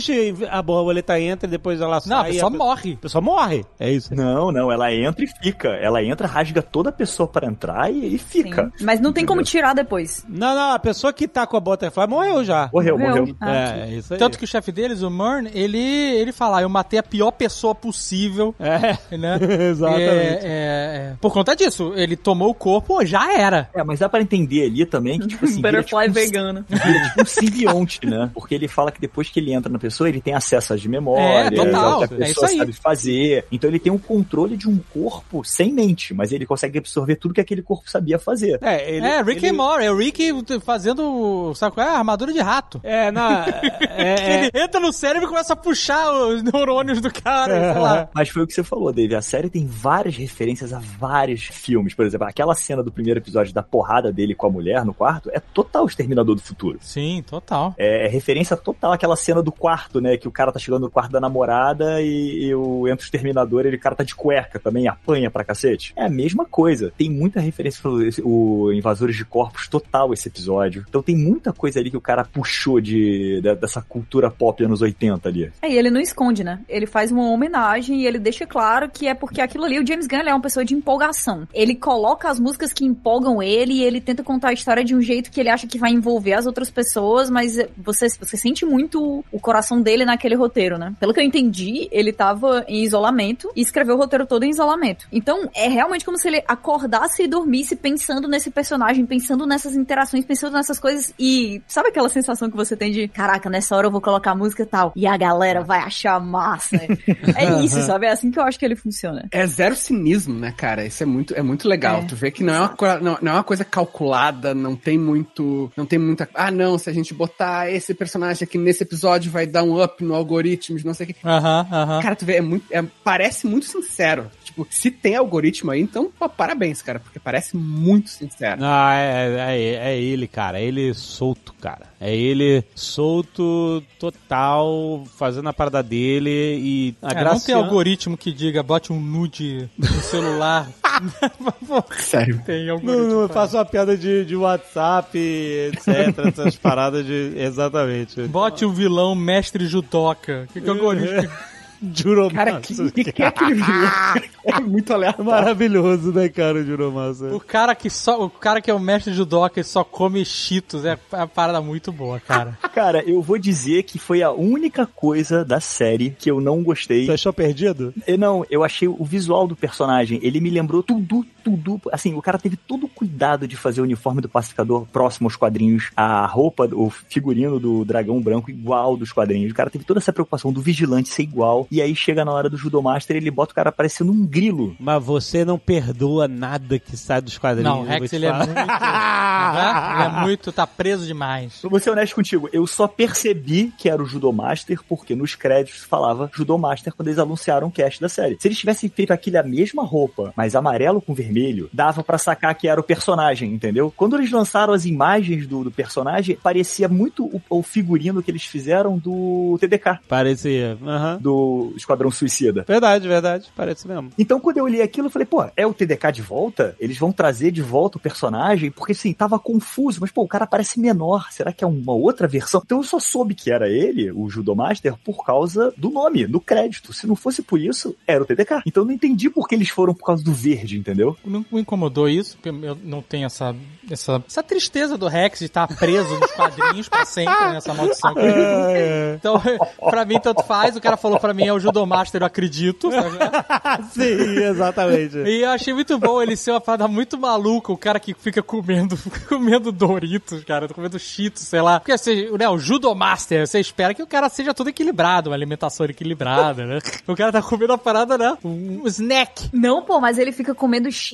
a 0.50 0.62
borboleta 0.62 1.18
entra 1.20 1.46
e 1.48 1.50
depois 1.50 1.80
ela 1.80 2.00
sai. 2.00 2.10
Não, 2.10 2.20
a 2.20 2.24
pessoa 2.24 2.50
pe- 2.50 2.56
morre. 2.58 2.92
A 2.94 3.02
pessoa 3.02 3.22
morre, 3.22 3.64
é 3.78 3.90
isso. 3.90 4.14
Não, 4.14 4.50
não, 4.52 4.70
ela 4.72 4.92
entra 4.92 5.24
e 5.24 5.28
fica. 5.42 5.68
Ela 5.68 6.02
entra, 6.02 6.26
rasga 6.26 6.62
toda 6.62 6.90
a 6.90 6.92
pessoa 6.92 7.26
pra 7.26 7.46
entrar 7.46 7.92
e, 7.92 8.14
e 8.14 8.18
fica. 8.18 8.70
Sim. 8.76 8.84
Mas 8.84 9.00
não 9.00 9.12
tem 9.12 9.24
como 9.26 9.42
tirar 9.42 9.74
depois. 9.74 10.24
Não, 10.28 10.54
não, 10.54 10.72
a 10.72 10.78
pessoa 10.78 11.12
que 11.12 11.26
tá 11.28 11.46
com 11.46 11.56
a 11.56 11.60
Butterfly 11.60 12.06
morreu 12.06 12.44
já. 12.44 12.70
Morreu, 12.72 12.98
morreu. 12.98 13.34
Ah, 13.40 13.50
é, 13.78 13.80
é 13.82 13.94
isso 13.96 14.12
aí. 14.14 14.18
Tanto 14.18 14.38
que 14.38 14.44
o 14.44 14.48
chefe 14.48 14.70
deles, 14.72 15.02
o 15.02 15.10
Murn, 15.10 15.50
ele, 15.54 15.78
ele 15.78 16.32
fala, 16.32 16.58
"Ah, 16.58 16.62
eu 16.62 16.68
matei 16.68 16.98
a 16.98 17.02
pior 17.02 17.30
pessoa 17.32 17.74
possível, 17.74 18.54
É, 18.60 19.16
né? 19.16 19.38
exatamente. 19.70 20.02
É, 20.10 20.40
é, 20.44 21.10
é. 21.12 21.14
Por 21.20 21.32
conta 21.32 21.54
disso, 21.56 21.92
ele 21.96 22.16
tomou 22.16 22.50
o 22.50 22.54
corpo, 22.54 23.04
já 23.04 23.32
era. 23.38 23.68
É, 23.74 23.82
mas 23.82 23.98
dá 24.00 24.08
pra 24.08 24.20
entender 24.20 24.66
ali 24.66 24.84
também 24.86 25.18
que, 25.18 25.26
tipo 25.28 25.44
assim, 25.44 25.60
vira, 25.62 25.82
tipo, 25.82 25.96
Butterfly 25.96 26.08
um- 26.08 26.12
vegano. 26.12 26.64
vira 26.68 27.08
tipo 27.08 27.22
um 27.22 27.26
simbionte, 27.26 28.06
né? 28.06 28.30
Porque 28.34 28.54
ele 28.54 28.68
fala 28.68 28.90
que 28.92 29.00
depois 29.00 29.28
que 29.28 29.40
ele 29.40 29.52
entra 29.52 29.70
na 29.72 29.78
pessoa, 29.78 29.89
ele 30.06 30.20
tem 30.20 30.34
acesso 30.34 30.74
às 30.74 30.84
memórias, 30.84 31.46
É, 31.46 31.50
total, 31.50 32.00
a 32.02 32.04
é 32.04 32.08
pessoa 32.08 32.48
aí. 32.48 32.58
sabe 32.58 32.72
fazer. 32.72 33.44
Então 33.50 33.68
ele 33.68 33.78
tem 33.78 33.92
um 33.92 33.98
controle 33.98 34.56
de 34.56 34.68
um 34.68 34.78
corpo 34.92 35.44
sem 35.44 35.72
mente, 35.72 36.14
mas 36.14 36.32
ele 36.32 36.46
consegue 36.46 36.78
absorver 36.78 37.16
tudo 37.16 37.34
que 37.34 37.40
aquele 37.40 37.62
corpo 37.62 37.90
sabia 37.90 38.18
fazer. 38.18 38.58
É, 38.62 38.90
ele, 38.90 39.06
é, 39.06 39.22
Rick 39.22 39.44
ele, 39.44 39.56
Morty, 39.56 39.84
é 39.84 39.90
o 39.90 39.96
Rick 39.96 40.20
fazendo, 40.64 41.52
sabe 41.54 41.74
qual 41.74 41.86
é? 41.86 41.90
Armadura 41.90 42.32
de 42.32 42.40
rato. 42.40 42.80
É, 42.82 43.10
na, 43.10 43.46
é, 43.96 44.04
é, 44.04 44.34
Ele 44.38 44.50
entra 44.64 44.80
no 44.80 44.92
cérebro 44.92 45.26
e 45.26 45.28
começa 45.28 45.52
a 45.52 45.56
puxar 45.56 46.10
os 46.12 46.42
neurônios 46.42 47.00
do 47.00 47.12
cara, 47.12 47.72
sei 47.72 47.80
lá. 47.82 48.08
Mas 48.14 48.28
foi 48.28 48.42
o 48.42 48.46
que 48.46 48.52
você 48.52 48.62
falou, 48.62 48.92
Dave. 48.92 49.14
A 49.14 49.22
série 49.22 49.50
tem 49.50 49.66
várias 49.66 50.16
referências 50.16 50.72
a 50.72 50.80
vários 50.80 51.42
filmes. 51.42 51.94
Por 51.94 52.04
exemplo, 52.04 52.26
aquela 52.26 52.54
cena 52.54 52.82
do 52.82 52.92
primeiro 52.92 53.20
episódio 53.20 53.52
da 53.52 53.62
porrada 53.62 54.12
dele 54.12 54.34
com 54.34 54.46
a 54.46 54.50
mulher 54.50 54.84
no 54.84 54.94
quarto 54.94 55.30
é 55.32 55.40
total 55.40 55.86
Exterminador 55.86 56.34
do 56.34 56.42
Futuro. 56.42 56.78
Sim, 56.80 57.22
total. 57.28 57.74
É, 57.78 58.06
é 58.06 58.08
referência 58.08 58.56
total 58.56 58.92
àquela 58.92 59.16
cena 59.16 59.42
do 59.42 59.52
quarto, 59.52 59.79
né? 60.00 60.16
Que 60.16 60.28
o 60.28 60.30
cara 60.32 60.52
tá 60.52 60.58
chegando 60.58 60.82
no 60.82 60.90
quarto 60.90 61.12
da 61.12 61.20
namorada 61.20 62.00
e, 62.02 62.44
e 62.46 62.54
o 62.54 62.86
entra 62.88 63.02
o 63.02 63.04
exterminador 63.04 63.66
ele 63.66 63.76
o 63.76 63.80
cara 63.80 63.94
tá 63.96 64.04
de 64.04 64.14
cueca 64.14 64.58
também, 64.58 64.88
apanha 64.88 65.30
pra 65.30 65.44
cacete. 65.44 65.92
É 65.96 66.04
a 66.04 66.08
mesma 66.10 66.44
coisa. 66.44 66.92
Tem 66.96 67.08
muita 67.10 67.40
referência 67.40 67.80
pro 67.80 68.00
o 68.24 68.72
Invasores 68.72 69.16
de 69.16 69.24
Corpos 69.24 69.68
total 69.68 70.12
esse 70.12 70.28
episódio. 70.28 70.84
Então 70.88 71.02
tem 71.02 71.16
muita 71.16 71.52
coisa 71.52 71.78
ali 71.80 71.90
que 71.90 71.96
o 71.96 72.00
cara 72.00 72.24
puxou 72.24 72.80
de, 72.80 73.40
da- 73.42 73.54
dessa 73.54 73.80
cultura 73.82 74.30
pop 74.30 74.62
anos 74.64 74.82
80 74.82 75.28
ali. 75.28 75.52
É, 75.62 75.70
e 75.70 75.78
ele 75.78 75.90
não 75.90 76.00
esconde, 76.00 76.42
né? 76.44 76.60
Ele 76.68 76.86
faz 76.86 77.10
uma 77.10 77.30
homenagem 77.30 78.00
e 78.02 78.06
ele 78.06 78.18
deixa 78.18 78.46
claro 78.46 78.88
que 78.90 79.06
é 79.08 79.14
porque 79.14 79.40
aquilo 79.40 79.64
ali, 79.64 79.78
o 79.78 79.86
James 79.86 80.06
Gunn 80.06 80.20
é 80.28 80.34
uma 80.34 80.40
pessoa 80.40 80.64
de 80.64 80.74
empolgação. 80.74 81.46
Ele 81.54 81.74
coloca 81.74 82.28
as 82.28 82.38
músicas 82.38 82.72
que 82.72 82.84
empolgam 82.84 83.42
ele 83.42 83.74
e 83.74 83.82
ele 83.84 84.00
tenta 84.00 84.22
contar 84.22 84.48
a 84.48 84.52
história 84.52 84.84
de 84.84 84.94
um 84.94 85.00
jeito 85.00 85.30
que 85.30 85.40
ele 85.40 85.48
acha 85.48 85.66
que 85.66 85.78
vai 85.78 85.90
envolver 85.92 86.34
as 86.34 86.46
outras 86.46 86.70
pessoas, 86.70 87.30
mas 87.30 87.56
você, 87.76 88.06
você 88.18 88.36
sente 88.36 88.64
muito 88.64 89.24
o 89.30 89.40
coração 89.40 89.59
concentração 89.60 89.80
dele 89.80 90.04
naquele 90.04 90.34
roteiro, 90.34 90.78
né? 90.78 90.94
Pelo 90.98 91.12
que 91.12 91.20
eu 91.20 91.24
entendi, 91.24 91.88
ele 91.92 92.12
tava 92.12 92.64
em 92.66 92.82
isolamento 92.82 93.50
e 93.54 93.60
escreveu 93.60 93.94
o 93.94 93.98
roteiro 93.98 94.26
todo 94.26 94.44
em 94.44 94.50
isolamento. 94.50 95.06
Então, 95.12 95.48
é 95.54 95.68
realmente 95.68 96.04
como 96.04 96.18
se 96.18 96.28
ele 96.28 96.42
acordasse 96.48 97.22
e 97.22 97.28
dormisse 97.28 97.76
pensando 97.76 98.26
nesse 98.26 98.50
personagem, 98.50 99.04
pensando 99.06 99.46
nessas 99.46 99.76
interações, 99.76 100.24
pensando 100.24 100.54
nessas 100.54 100.78
coisas 100.78 101.12
e 101.18 101.62
sabe 101.66 101.88
aquela 101.88 102.08
sensação 102.08 102.50
que 102.50 102.56
você 102.56 102.76
tem 102.76 102.90
de, 102.90 103.08
caraca, 103.08 103.50
nessa 103.50 103.76
hora 103.76 103.86
eu 103.86 103.90
vou 103.90 104.00
colocar 104.00 104.34
música 104.34 104.62
e 104.62 104.66
tal, 104.66 104.92
e 104.96 105.06
a 105.06 105.16
galera 105.16 105.62
vai 105.62 105.80
achar 105.80 106.18
massa. 106.20 106.76
é 107.36 107.62
isso, 107.62 107.80
sabe? 107.82 108.06
É 108.06 108.10
assim 108.10 108.30
que 108.30 108.38
eu 108.38 108.44
acho 108.44 108.58
que 108.58 108.64
ele 108.64 108.76
funciona. 108.76 109.28
É 109.30 109.46
zero 109.46 109.76
cinismo, 109.76 110.38
né, 110.38 110.52
cara? 110.56 110.86
Isso 110.86 111.02
é 111.02 111.06
muito, 111.06 111.34
é 111.34 111.42
muito 111.42 111.68
legal. 111.68 112.00
É, 112.00 112.04
tu 112.04 112.16
vê 112.16 112.30
que 112.30 112.42
não 112.42 112.54
é, 112.54 112.60
uma, 112.60 112.98
não, 112.98 113.18
não 113.20 113.32
é 113.32 113.34
uma 113.34 113.44
coisa 113.44 113.64
calculada, 113.64 114.54
não 114.54 114.74
tem 114.74 114.98
muito. 114.98 115.70
Não 115.76 115.84
tem 115.84 115.98
muita. 115.98 116.28
Ah, 116.34 116.50
não, 116.50 116.78
se 116.78 116.88
a 116.88 116.92
gente 116.92 117.12
botar 117.12 117.70
esse 117.70 117.94
personagem 117.94 118.44
aqui 118.44 118.58
nesse 118.58 118.82
episódio 118.82 119.30
vai 119.30 119.46
dar 119.50 119.62
um 119.62 119.82
up 119.82 120.02
no 120.04 120.14
algoritmo 120.14 120.78
não 120.84 120.94
sei 120.94 121.06
o 121.06 121.14
que. 121.14 121.16
Aham, 121.26 121.66
aham. 121.70 122.00
Cara, 122.02 122.16
tu 122.16 122.24
vê, 122.24 122.36
é 122.36 122.40
muito, 122.40 122.64
é- 122.70 122.84
parece 123.04 123.46
muito 123.46 123.66
sincero. 123.66 124.30
Tipo, 124.50 124.66
se 124.68 124.90
tem 124.90 125.14
algoritmo 125.16 125.70
aí, 125.70 125.80
então, 125.80 126.10
pô, 126.18 126.28
parabéns, 126.28 126.82
cara, 126.82 126.98
porque 126.98 127.18
parece 127.20 127.56
muito 127.56 128.10
sincero. 128.10 128.60
Ah, 128.64 128.94
é, 128.96 129.56
é, 129.56 129.74
é 129.92 129.98
ele, 130.00 130.26
cara. 130.26 130.58
É 130.60 130.64
ele 130.64 130.92
solto, 130.92 131.54
cara. 131.60 131.86
É 132.00 132.14
ele 132.14 132.64
solto, 132.74 133.82
total, 133.98 135.04
fazendo 135.16 135.48
a 135.48 135.52
parada 135.52 135.82
dele 135.82 136.30
e 136.30 136.94
a 137.02 137.10
É, 137.10 137.14
graça. 137.14 137.34
não 137.34 137.40
tem 137.40 137.54
algoritmo 137.54 138.16
que 138.16 138.32
diga 138.32 138.62
bote 138.62 138.92
um 138.92 139.00
nude 139.00 139.68
no 139.78 139.86
celular. 140.02 140.68
Sério. 141.98 142.42
tem 142.44 142.66
Não, 142.66 142.74
algoritmo. 142.74 143.08
não, 143.20 143.26
pra- 143.28 143.34
faço 143.42 143.56
uma 143.56 143.64
piada 143.64 143.96
de, 143.96 144.24
de 144.24 144.36
WhatsApp, 144.36 145.16
etc. 145.16 146.18
essas 146.26 146.56
paradas 146.56 147.04
de. 147.06 147.32
Exatamente. 147.36 148.22
Bote 148.22 148.64
um 148.64 148.72
vilão 148.72 149.14
mestre 149.14 149.66
judoca. 149.66 150.48
Que, 150.52 150.60
que 150.60 150.68
algoritmo? 150.70 151.30
Juromaço. 151.94 152.34
Cara, 152.34 152.60
que, 152.60 152.90
que, 152.90 153.12
que 153.12 153.22
é 153.22 153.26
aquele 153.26 153.54
vilão? 153.54 153.90
É 154.42 154.58
muito 154.58 154.92
aleatório. 154.94 155.30
Maravilhoso, 155.30 156.12
né, 156.12 156.26
cara, 156.30 156.64
o. 156.64 157.26
O 157.34 157.38
cara 157.38 157.74
que 157.74 157.90
só, 157.90 158.24
o 158.24 158.30
cara 158.30 158.60
que 158.62 158.70
é 158.70 158.74
o 158.74 158.80
mestre 158.80 159.12
judoca 159.12 159.60
e 159.60 159.64
só 159.64 159.84
come 159.84 160.24
cheetos 160.24 160.86
é 160.86 160.98
é 161.12 161.16
uma 161.16 161.26
parada 161.28 161.60
muito 161.60 161.92
boa, 161.92 162.18
cara. 162.18 162.58
Cara, 162.74 163.02
eu 163.04 163.20
vou 163.20 163.36
dizer 163.36 163.82
que 163.82 163.98
foi 163.98 164.22
a 164.22 164.30
única 164.30 164.86
coisa 164.86 165.44
da 165.44 165.60
série 165.60 166.16
que 166.18 166.30
eu 166.30 166.40
não 166.40 166.62
gostei. 166.62 167.04
Você 167.04 167.12
achou 167.12 167.32
perdido? 167.32 167.92
Eu, 168.06 168.16
não, 168.16 168.46
eu 168.48 168.64
achei 168.64 168.88
o 168.88 169.04
visual 169.04 169.46
do 169.46 169.56
personagem, 169.56 170.18
ele 170.22 170.40
me 170.40 170.48
lembrou 170.50 170.82
tudo, 170.82 171.26
tudo. 171.56 171.80
Assim, 171.92 172.14
o 172.14 172.22
cara 172.22 172.38
teve 172.38 172.56
todo 172.56 172.86
o 172.86 172.88
cuidado 172.88 173.46
de 173.46 173.56
fazer 173.56 173.80
o 173.80 173.84
uniforme 173.84 174.20
do 174.20 174.28
pacificador 174.28 174.86
próximo 174.86 175.26
aos 175.26 175.36
quadrinhos, 175.36 175.90
a 175.96 176.26
roupa, 176.26 176.68
o 176.72 176.90
figurino 176.90 177.58
do 177.58 177.84
dragão 177.84 178.20
branco 178.20 178.50
igual 178.50 178.96
dos 178.96 179.12
quadrinhos. 179.12 179.52
O 179.52 179.54
cara 179.54 179.70
teve 179.70 179.84
toda 179.84 180.00
essa 180.00 180.12
preocupação 180.12 180.52
do 180.52 180.60
vigilante 180.60 181.08
ser 181.08 181.22
igual. 181.22 181.66
E 181.70 181.80
aí 181.80 181.94
chega 181.94 182.24
na 182.24 182.32
hora 182.32 182.48
do 182.48 182.56
Judomaster, 182.56 183.16
ele 183.16 183.30
bota 183.30 183.52
o 183.52 183.54
cara 183.54 183.72
parecendo 183.72 184.12
um 184.12 184.26
grilo. 184.26 184.76
Mas 184.78 185.02
você 185.02 185.44
não 185.44 185.58
perdoa 185.58 186.28
nada 186.28 186.78
que 186.78 186.96
sai 186.96 187.20
dos 187.20 187.38
quadrinhos. 187.38 187.72
Não, 187.72 187.84
Rex 187.84 188.12
ele 188.12 188.26
é 188.26 188.32
muito. 188.32 188.52
né? 188.54 189.94
Ele 189.94 190.02
é 190.02 190.20
muito. 190.22 190.52
tá 190.52 190.66
preso 190.66 191.06
demais. 191.06 191.60
Vou 191.62 191.78
ser 191.78 191.90
honesto 191.90 192.14
contigo, 192.14 192.48
eu 192.52 192.66
só 192.66 192.86
percebi 192.86 193.72
que 193.76 193.88
era 193.88 194.02
o 194.02 194.06
Judomaster 194.06 194.80
porque 194.88 195.14
nos 195.14 195.34
créditos 195.34 195.84
falava 195.84 196.30
Judomaster 196.32 196.92
quando 196.94 197.08
eles 197.08 197.18
anunciaram 197.18 197.68
o 197.68 197.70
cast 197.70 198.00
da 198.00 198.08
série. 198.08 198.36
Se 198.40 198.48
eles 198.48 198.58
tivessem 198.58 198.88
feito 198.88 199.12
aquele 199.12 199.38
a 199.38 199.42
mesma 199.42 199.84
roupa, 199.84 200.32
mas 200.36 200.54
amarelo 200.54 201.00
com 201.00 201.14
vermelho, 201.14 201.39
dava 201.72 202.02
pra 202.02 202.18
sacar 202.18 202.54
que 202.54 202.68
era 202.68 202.80
o 202.80 202.84
personagem, 202.84 203.52
entendeu? 203.52 203.92
Quando 203.96 204.16
eles 204.16 204.30
lançaram 204.30 204.72
as 204.72 204.84
imagens 204.84 205.46
do, 205.46 205.64
do 205.64 205.70
personagem, 205.70 206.36
parecia 206.42 206.88
muito 206.88 207.24
o, 207.26 207.40
o 207.48 207.62
figurino 207.62 208.22
que 208.22 208.30
eles 208.30 208.44
fizeram 208.44 208.98
do 208.98 209.56
TDK, 209.60 210.00
Parecia. 210.08 210.76
Aham. 210.84 211.18
do 211.20 211.72
Esquadrão 211.76 212.10
Suicida. 212.10 212.64
Verdade, 212.66 213.06
verdade. 213.06 213.48
Parece 213.56 213.86
mesmo. 213.86 214.10
Então, 214.18 214.40
quando 214.40 214.58
eu 214.58 214.66
li 214.66 214.82
aquilo, 214.82 215.06
eu 215.06 215.10
falei, 215.10 215.26
pô, 215.26 215.44
é 215.56 215.66
o 215.66 215.72
TDK 215.74 216.12
de 216.12 216.22
volta? 216.22 216.74
Eles 216.78 216.98
vão 216.98 217.12
trazer 217.12 217.50
de 217.50 217.62
volta 217.62 217.98
o 217.98 218.00
personagem? 218.00 218.70
Porque, 218.70 218.92
assim, 218.92 219.12
tava 219.12 219.38
confuso. 219.38 219.98
Mas, 220.00 220.10
pô, 220.10 220.22
o 220.22 220.28
cara 220.28 220.46
parece 220.46 220.80
menor. 220.80 221.28
Será 221.30 221.52
que 221.52 221.64
é 221.64 221.66
uma 221.66 221.92
outra 221.92 222.26
versão? 222.26 222.60
Então, 222.64 222.78
eu 222.78 222.84
só 222.84 222.98
soube 222.98 223.34
que 223.34 223.50
era 223.50 223.68
ele, 223.68 224.10
o 224.12 224.28
Judomaster, 224.28 224.94
por 225.04 225.24
causa 225.24 225.72
do 225.76 225.90
nome, 225.90 226.26
do 226.26 226.40
crédito. 226.40 226.92
Se 226.92 227.06
não 227.06 227.16
fosse 227.16 227.42
por 227.42 227.60
isso, 227.60 227.96
era 228.06 228.22
o 228.22 228.26
TDK. 228.26 228.62
Então, 228.66 228.82
eu 228.82 228.86
não 228.86 228.94
entendi 228.94 229.30
por 229.30 229.48
que 229.48 229.54
eles 229.54 229.68
foram 229.68 229.94
por 229.94 230.04
causa 230.04 230.22
do 230.24 230.32
verde, 230.32 230.78
entendeu? 230.78 231.16
Não 231.24 231.44
me 231.50 231.60
incomodou 231.60 232.08
isso, 232.08 232.36
porque 232.36 232.48
eu 232.66 232.76
não 232.82 233.02
tenho 233.02 233.26
essa, 233.26 233.54
essa, 233.90 234.22
essa 234.26 234.42
tristeza 234.42 234.96
do 234.96 235.06
Rex 235.08 235.38
de 235.40 235.44
estar 235.46 235.66
preso 235.68 236.18
nos 236.18 236.30
quadrinhos 236.32 236.88
pra 236.88 237.04
sempre, 237.04 237.52
nessa 237.52 237.74
maldição. 237.74 238.14
que 238.14 238.20
ele- 238.20 239.16
Então, 239.16 239.40
pra 239.90 240.04
mim, 240.04 240.18
tanto 240.20 240.42
faz. 240.44 240.76
O 240.76 240.80
cara 240.80 240.96
falou 240.96 241.18
pra 241.20 241.34
mim, 241.34 241.46
é 241.46 241.52
o 241.52 241.58
Judomaster, 241.60 242.22
eu 242.22 242.26
acredito. 242.26 242.90
Sim, 243.92 244.38
exatamente. 244.42 245.16
E 245.18 245.42
eu 245.42 245.50
achei 245.50 245.72
muito 245.74 245.98
bom 245.98 246.22
ele 246.22 246.36
ser 246.36 246.50
uma 246.52 246.60
parada 246.60 246.86
muito 246.88 247.18
maluca, 247.18 247.72
o 247.72 247.76
cara 247.76 247.98
que 248.00 248.14
fica 248.14 248.42
comendo, 248.42 248.98
comendo 249.28 249.70
Doritos, 249.72 250.42
cara, 250.44 250.68
comendo 250.68 250.98
Cheetos, 250.98 251.42
sei 251.42 251.60
lá. 251.60 251.80
Porque 251.80 251.92
assim, 251.92 252.30
né, 252.36 252.48
o 252.48 252.58
Judomaster, 252.58 253.46
você 253.46 253.60
espera 253.60 253.94
que 253.94 254.02
o 254.02 254.06
cara 254.06 254.28
seja 254.28 254.54
todo 254.54 254.68
equilibrado, 254.68 255.30
uma 255.30 255.36
alimentação 255.36 255.86
equilibrada, 255.86 256.64
né? 256.66 256.78
O 257.06 257.14
cara 257.16 257.32
tá 257.32 257.42
comendo 257.42 257.72
a 257.72 257.78
parada, 257.78 258.16
né? 258.16 258.36
Um 258.44 258.86
snack. 258.86 259.48
Não, 259.52 259.82
pô, 259.82 260.00
mas 260.00 260.18
ele 260.18 260.32
fica 260.32 260.54
comendo 260.54 260.90
cheetos, 260.90 261.09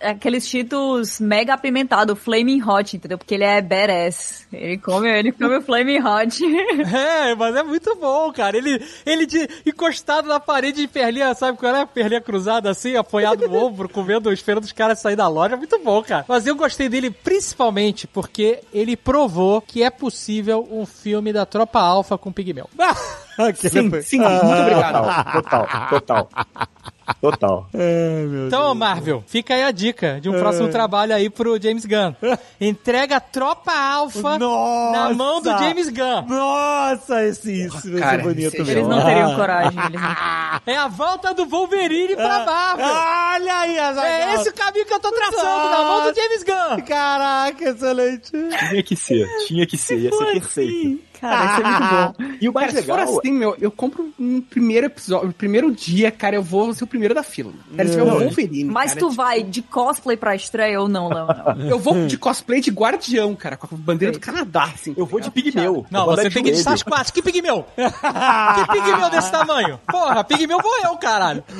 aqueles 0.00 0.46
cheetos 0.46 1.20
mega 1.20 1.54
apimentados, 1.54 2.18
flaming 2.18 2.62
hot, 2.62 2.96
entendeu? 2.96 3.18
Porque 3.18 3.34
ele 3.34 3.44
é 3.44 3.60
badass. 3.60 4.46
Ele 4.52 4.78
come, 4.78 5.08
ele 5.08 5.32
come 5.32 5.60
flaming 5.60 6.00
hot. 6.00 6.40
É, 6.90 7.34
mas 7.34 7.54
é 7.54 7.62
muito 7.62 7.94
bom, 7.96 8.32
cara. 8.32 8.56
Ele, 8.56 8.82
ele 9.06 9.26
de, 9.26 9.48
encostado 9.66 10.28
na 10.28 10.40
parede 10.40 10.80
de 10.80 10.88
perlinha, 10.88 11.34
sabe 11.34 11.56
qual 11.58 11.74
é? 11.74 11.86
Perlinha 11.86 12.20
cruzada 12.20 12.70
assim, 12.70 12.96
apoiado 12.96 13.46
no 13.46 13.54
ombro, 13.54 13.88
comendo, 13.90 14.32
esperando 14.32 14.64
os 14.64 14.72
caras 14.72 14.98
sair 14.98 15.16
da 15.16 15.28
loja. 15.28 15.54
É 15.54 15.58
muito 15.58 15.78
bom, 15.78 16.02
cara. 16.02 16.24
Mas 16.26 16.46
eu 16.46 16.54
gostei 16.54 16.88
dele 16.88 17.10
principalmente 17.10 18.06
porque 18.06 18.60
ele 18.72 18.96
provou 18.96 19.60
que 19.60 19.82
é 19.82 19.90
possível 19.90 20.66
um 20.70 20.84
filme 20.86 21.32
da 21.32 21.46
Tropa 21.46 21.80
Alfa 21.80 22.18
com 22.18 22.32
Pigmeu. 22.32 22.68
Sim, 23.56 24.02
sim, 24.02 24.18
muito 24.18 24.60
obrigado. 24.60 25.32
Total, 25.32 25.88
total. 25.88 26.28
Total. 26.28 26.28
Ai, 27.22 28.26
meu 28.26 28.46
Então, 28.46 28.74
Marvel, 28.74 29.24
fica 29.26 29.54
aí 29.54 29.62
a 29.62 29.70
dica 29.70 30.20
de 30.20 30.28
um 30.28 30.38
próximo 30.38 30.68
trabalho 30.68 31.14
aí 31.14 31.28
pro 31.28 31.60
James 31.60 31.84
Gunn. 31.84 32.14
Entrega 32.60 33.16
a 33.16 33.20
Tropa 33.20 33.72
Alfa 33.72 34.38
Nossa! 34.38 34.92
na 34.92 35.14
mão 35.14 35.40
do 35.40 35.50
James 35.50 35.88
Gunn. 35.88 36.26
Nossa, 36.28 37.24
esse 37.24 37.66
isso 37.66 37.90
vai 37.90 38.00
cara, 38.00 38.16
ser 38.18 38.22
bonito 38.22 38.46
esse 38.48 38.56
é 38.56 38.64
mesmo. 38.64 38.78
Eles 38.78 38.88
não 38.88 39.04
teriam 39.04 39.36
coragem. 39.36 39.76
Não... 39.76 40.60
É 40.66 40.76
a 40.76 40.88
volta 40.88 41.32
do 41.32 41.46
Wolverine 41.46 42.14
pra 42.14 42.44
Marvel. 42.44 42.86
Olha 42.86 43.58
aí, 43.58 43.78
Azaghal. 43.78 44.04
É 44.04 44.34
esse 44.34 44.48
o 44.48 44.52
caminho 44.54 44.86
que 44.86 44.92
eu 44.92 45.00
tô 45.00 45.10
traçando, 45.10 45.70
na 45.70 45.84
mão 45.84 46.10
do 46.10 46.14
James 46.14 46.42
Gunn. 46.42 46.82
Caraca, 46.86 47.64
excelente. 47.70 48.30
Tinha 48.30 48.82
que 48.82 48.96
ser, 48.96 49.26
tinha 49.46 49.66
que 49.66 49.76
ser, 49.76 49.98
ia 49.98 50.10
ser 50.12 50.32
perfeito. 50.32 51.10
Cara, 51.20 51.52
isso 51.52 51.60
é 51.60 51.64
muito 51.64 52.28
bom. 52.28 52.36
E 52.40 52.48
o 52.48 52.52
mais 52.52 52.68
Cara, 52.68 52.80
se 52.80 52.86
for 52.86 52.98
legal. 52.98 53.18
assim, 53.18 53.32
meu, 53.32 53.56
eu 53.60 53.70
compro 53.70 54.10
no 54.18 54.40
primeiro 54.40 54.86
episódio, 54.86 55.26
no 55.28 55.34
primeiro 55.34 55.70
dia, 55.70 56.10
cara, 56.10 56.36
eu 56.36 56.42
vou 56.42 56.72
ser 56.72 56.84
o 56.84 56.86
primeiro 56.86 56.99
da 57.14 57.22
fila. 57.22 57.52
Cara, 57.76 57.88
se 57.88 57.96
tiver 57.96 58.12
o 58.12 58.18
Wolverine, 58.18 58.64
Mas 58.70 58.90
cara, 58.94 59.00
tu 59.00 59.10
tipo, 59.10 59.16
vai 59.22 59.42
de 59.42 59.62
cosplay 59.62 60.16
pra 60.16 60.34
estreia 60.34 60.80
ou 60.80 60.88
não, 60.88 61.08
Leonel? 61.08 61.30
Eu 61.70 61.78
vou 61.78 62.06
de 62.06 62.16
cosplay 62.18 62.60
de 62.60 62.70
guardião, 62.70 63.34
cara, 63.34 63.56
com 63.56 63.66
a 63.66 63.78
bandeira 63.78 64.12
do 64.12 64.20
Canadá, 64.20 64.64
assim. 64.74 64.94
Eu 64.96 65.06
vou 65.06 65.20
de 65.20 65.30
pigmeu. 65.30 65.86
Não, 65.90 66.06
você 66.06 66.28
tem 66.30 66.42
que 66.42 66.50
ir 66.50 66.52
de. 66.54 66.62
Sasquatch. 66.62 67.12
Que 67.12 67.22
pigmeu? 67.22 67.64
que 67.76 68.72
pigmeu 68.72 69.10
desse 69.10 69.30
tamanho? 69.30 69.80
Porra, 69.90 70.22
pigmeu 70.24 70.58
vou 70.60 70.78
eu, 70.84 70.96
caralho. 70.96 71.42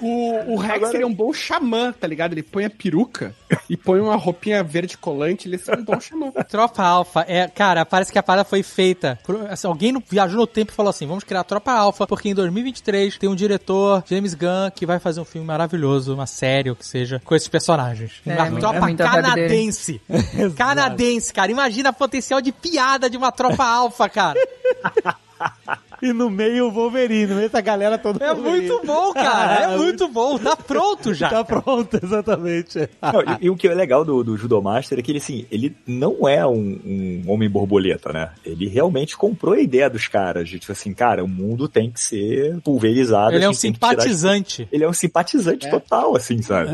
O, 0.00 0.54
o 0.54 0.56
Rex 0.56 0.90
seria 0.90 1.06
um 1.06 1.12
bom 1.14 1.32
xamã, 1.32 1.92
tá 1.92 2.06
ligado? 2.06 2.32
Ele 2.32 2.42
põe 2.42 2.64
a 2.64 2.70
peruca 2.70 3.34
e 3.68 3.76
põe 3.76 3.98
uma 4.00 4.14
roupinha 4.16 4.62
verde 4.62 4.96
colante, 4.96 5.48
ele 5.48 5.58
seria 5.58 5.80
um 5.80 5.84
bom 5.84 5.98
xamã. 6.00 6.30
Tropa 6.48 6.82
Alpha, 6.84 7.24
é, 7.26 7.48
cara, 7.48 7.84
parece 7.84 8.12
que 8.12 8.18
a 8.18 8.22
parada 8.22 8.44
foi 8.48 8.62
feita. 8.62 9.18
por- 9.24 9.46
assim, 9.50 9.66
alguém 9.66 9.90
no- 9.92 10.02
viajou 10.08 10.38
no 10.40 10.46
tempo 10.46 10.70
e 10.70 10.74
falou 10.74 10.90
assim: 10.90 11.06
vamos 11.06 11.24
criar 11.24 11.40
a 11.40 11.44
Tropa 11.44 11.72
Alpha, 11.72 12.06
porque 12.06 12.28
em 12.28 12.34
2023 12.34 13.18
tem 13.18 13.28
um 13.28 13.34
diretor, 13.34 14.04
James 14.08 14.34
Gunn, 14.38 14.70
que 14.74 14.86
vai 14.86 14.98
fazer 14.98 15.20
um 15.20 15.24
filme 15.24 15.46
maravilhoso, 15.46 16.14
uma 16.14 16.26
série, 16.26 16.70
ou 16.70 16.76
que 16.76 16.86
seja, 16.86 17.20
com 17.24 17.34
esses 17.34 17.48
personagens. 17.48 18.12
É, 18.26 18.34
uma 18.34 18.44
muito- 18.46 18.60
tropa 18.60 18.90
é 18.90 18.94
canadense. 18.94 20.00
canadense, 20.56 21.32
cara. 21.32 21.50
Imagina 21.50 21.90
o 21.90 21.94
potencial 21.94 22.40
de 22.40 22.52
piada 22.52 23.10
de 23.10 23.16
uma 23.16 23.32
Tropa 23.32 23.64
Alpha, 23.64 24.08
cara. 24.08 24.38
e 26.02 26.12
no 26.12 26.30
meio 26.30 26.68
o 26.68 26.70
Wolverine, 26.70 27.26
no 27.26 27.34
meio 27.36 27.46
essa 27.46 27.60
galera 27.60 27.98
toda 27.98 28.24
É 28.24 28.32
Wolverine. 28.34 28.68
muito 28.68 28.86
bom, 28.86 29.12
cara. 29.12 29.72
É 29.72 29.76
muito 29.78 30.08
bom. 30.08 30.38
Tá 30.38 30.56
pronto 30.56 31.12
já. 31.14 31.28
Tá 31.28 31.44
pronto, 31.44 31.98
exatamente. 32.02 32.78
Não, 33.02 33.20
e, 33.22 33.46
e 33.46 33.50
o 33.50 33.56
que 33.56 33.68
é 33.68 33.74
legal 33.74 34.04
do, 34.04 34.22
do 34.22 34.36
Judomaster 34.36 34.98
é 34.98 35.02
que 35.02 35.10
ele, 35.10 35.18
assim, 35.18 35.46
ele 35.50 35.74
não 35.86 36.28
é 36.28 36.46
um, 36.46 36.78
um 36.84 37.22
homem 37.28 37.48
borboleta, 37.48 38.12
né? 38.12 38.30
Ele 38.44 38.68
realmente 38.68 39.16
comprou 39.16 39.54
a 39.54 39.60
ideia 39.60 39.88
dos 39.90 40.06
caras, 40.08 40.48
de 40.48 40.58
tipo 40.58 40.72
assim, 40.72 40.92
cara, 40.92 41.24
o 41.24 41.28
mundo 41.28 41.68
tem 41.68 41.90
que 41.90 42.00
ser 42.00 42.60
pulverizado. 42.60 43.34
Ele 43.34 43.44
é 43.44 43.46
a 43.46 43.50
um 43.50 43.52
que 43.52 43.58
tirar- 43.58 43.72
simpatizante. 43.74 44.68
Ele 44.70 44.84
é 44.84 44.88
um 44.88 44.92
simpatizante 44.92 45.68
total, 45.70 46.16
assim, 46.16 46.40
sabe? 46.42 46.70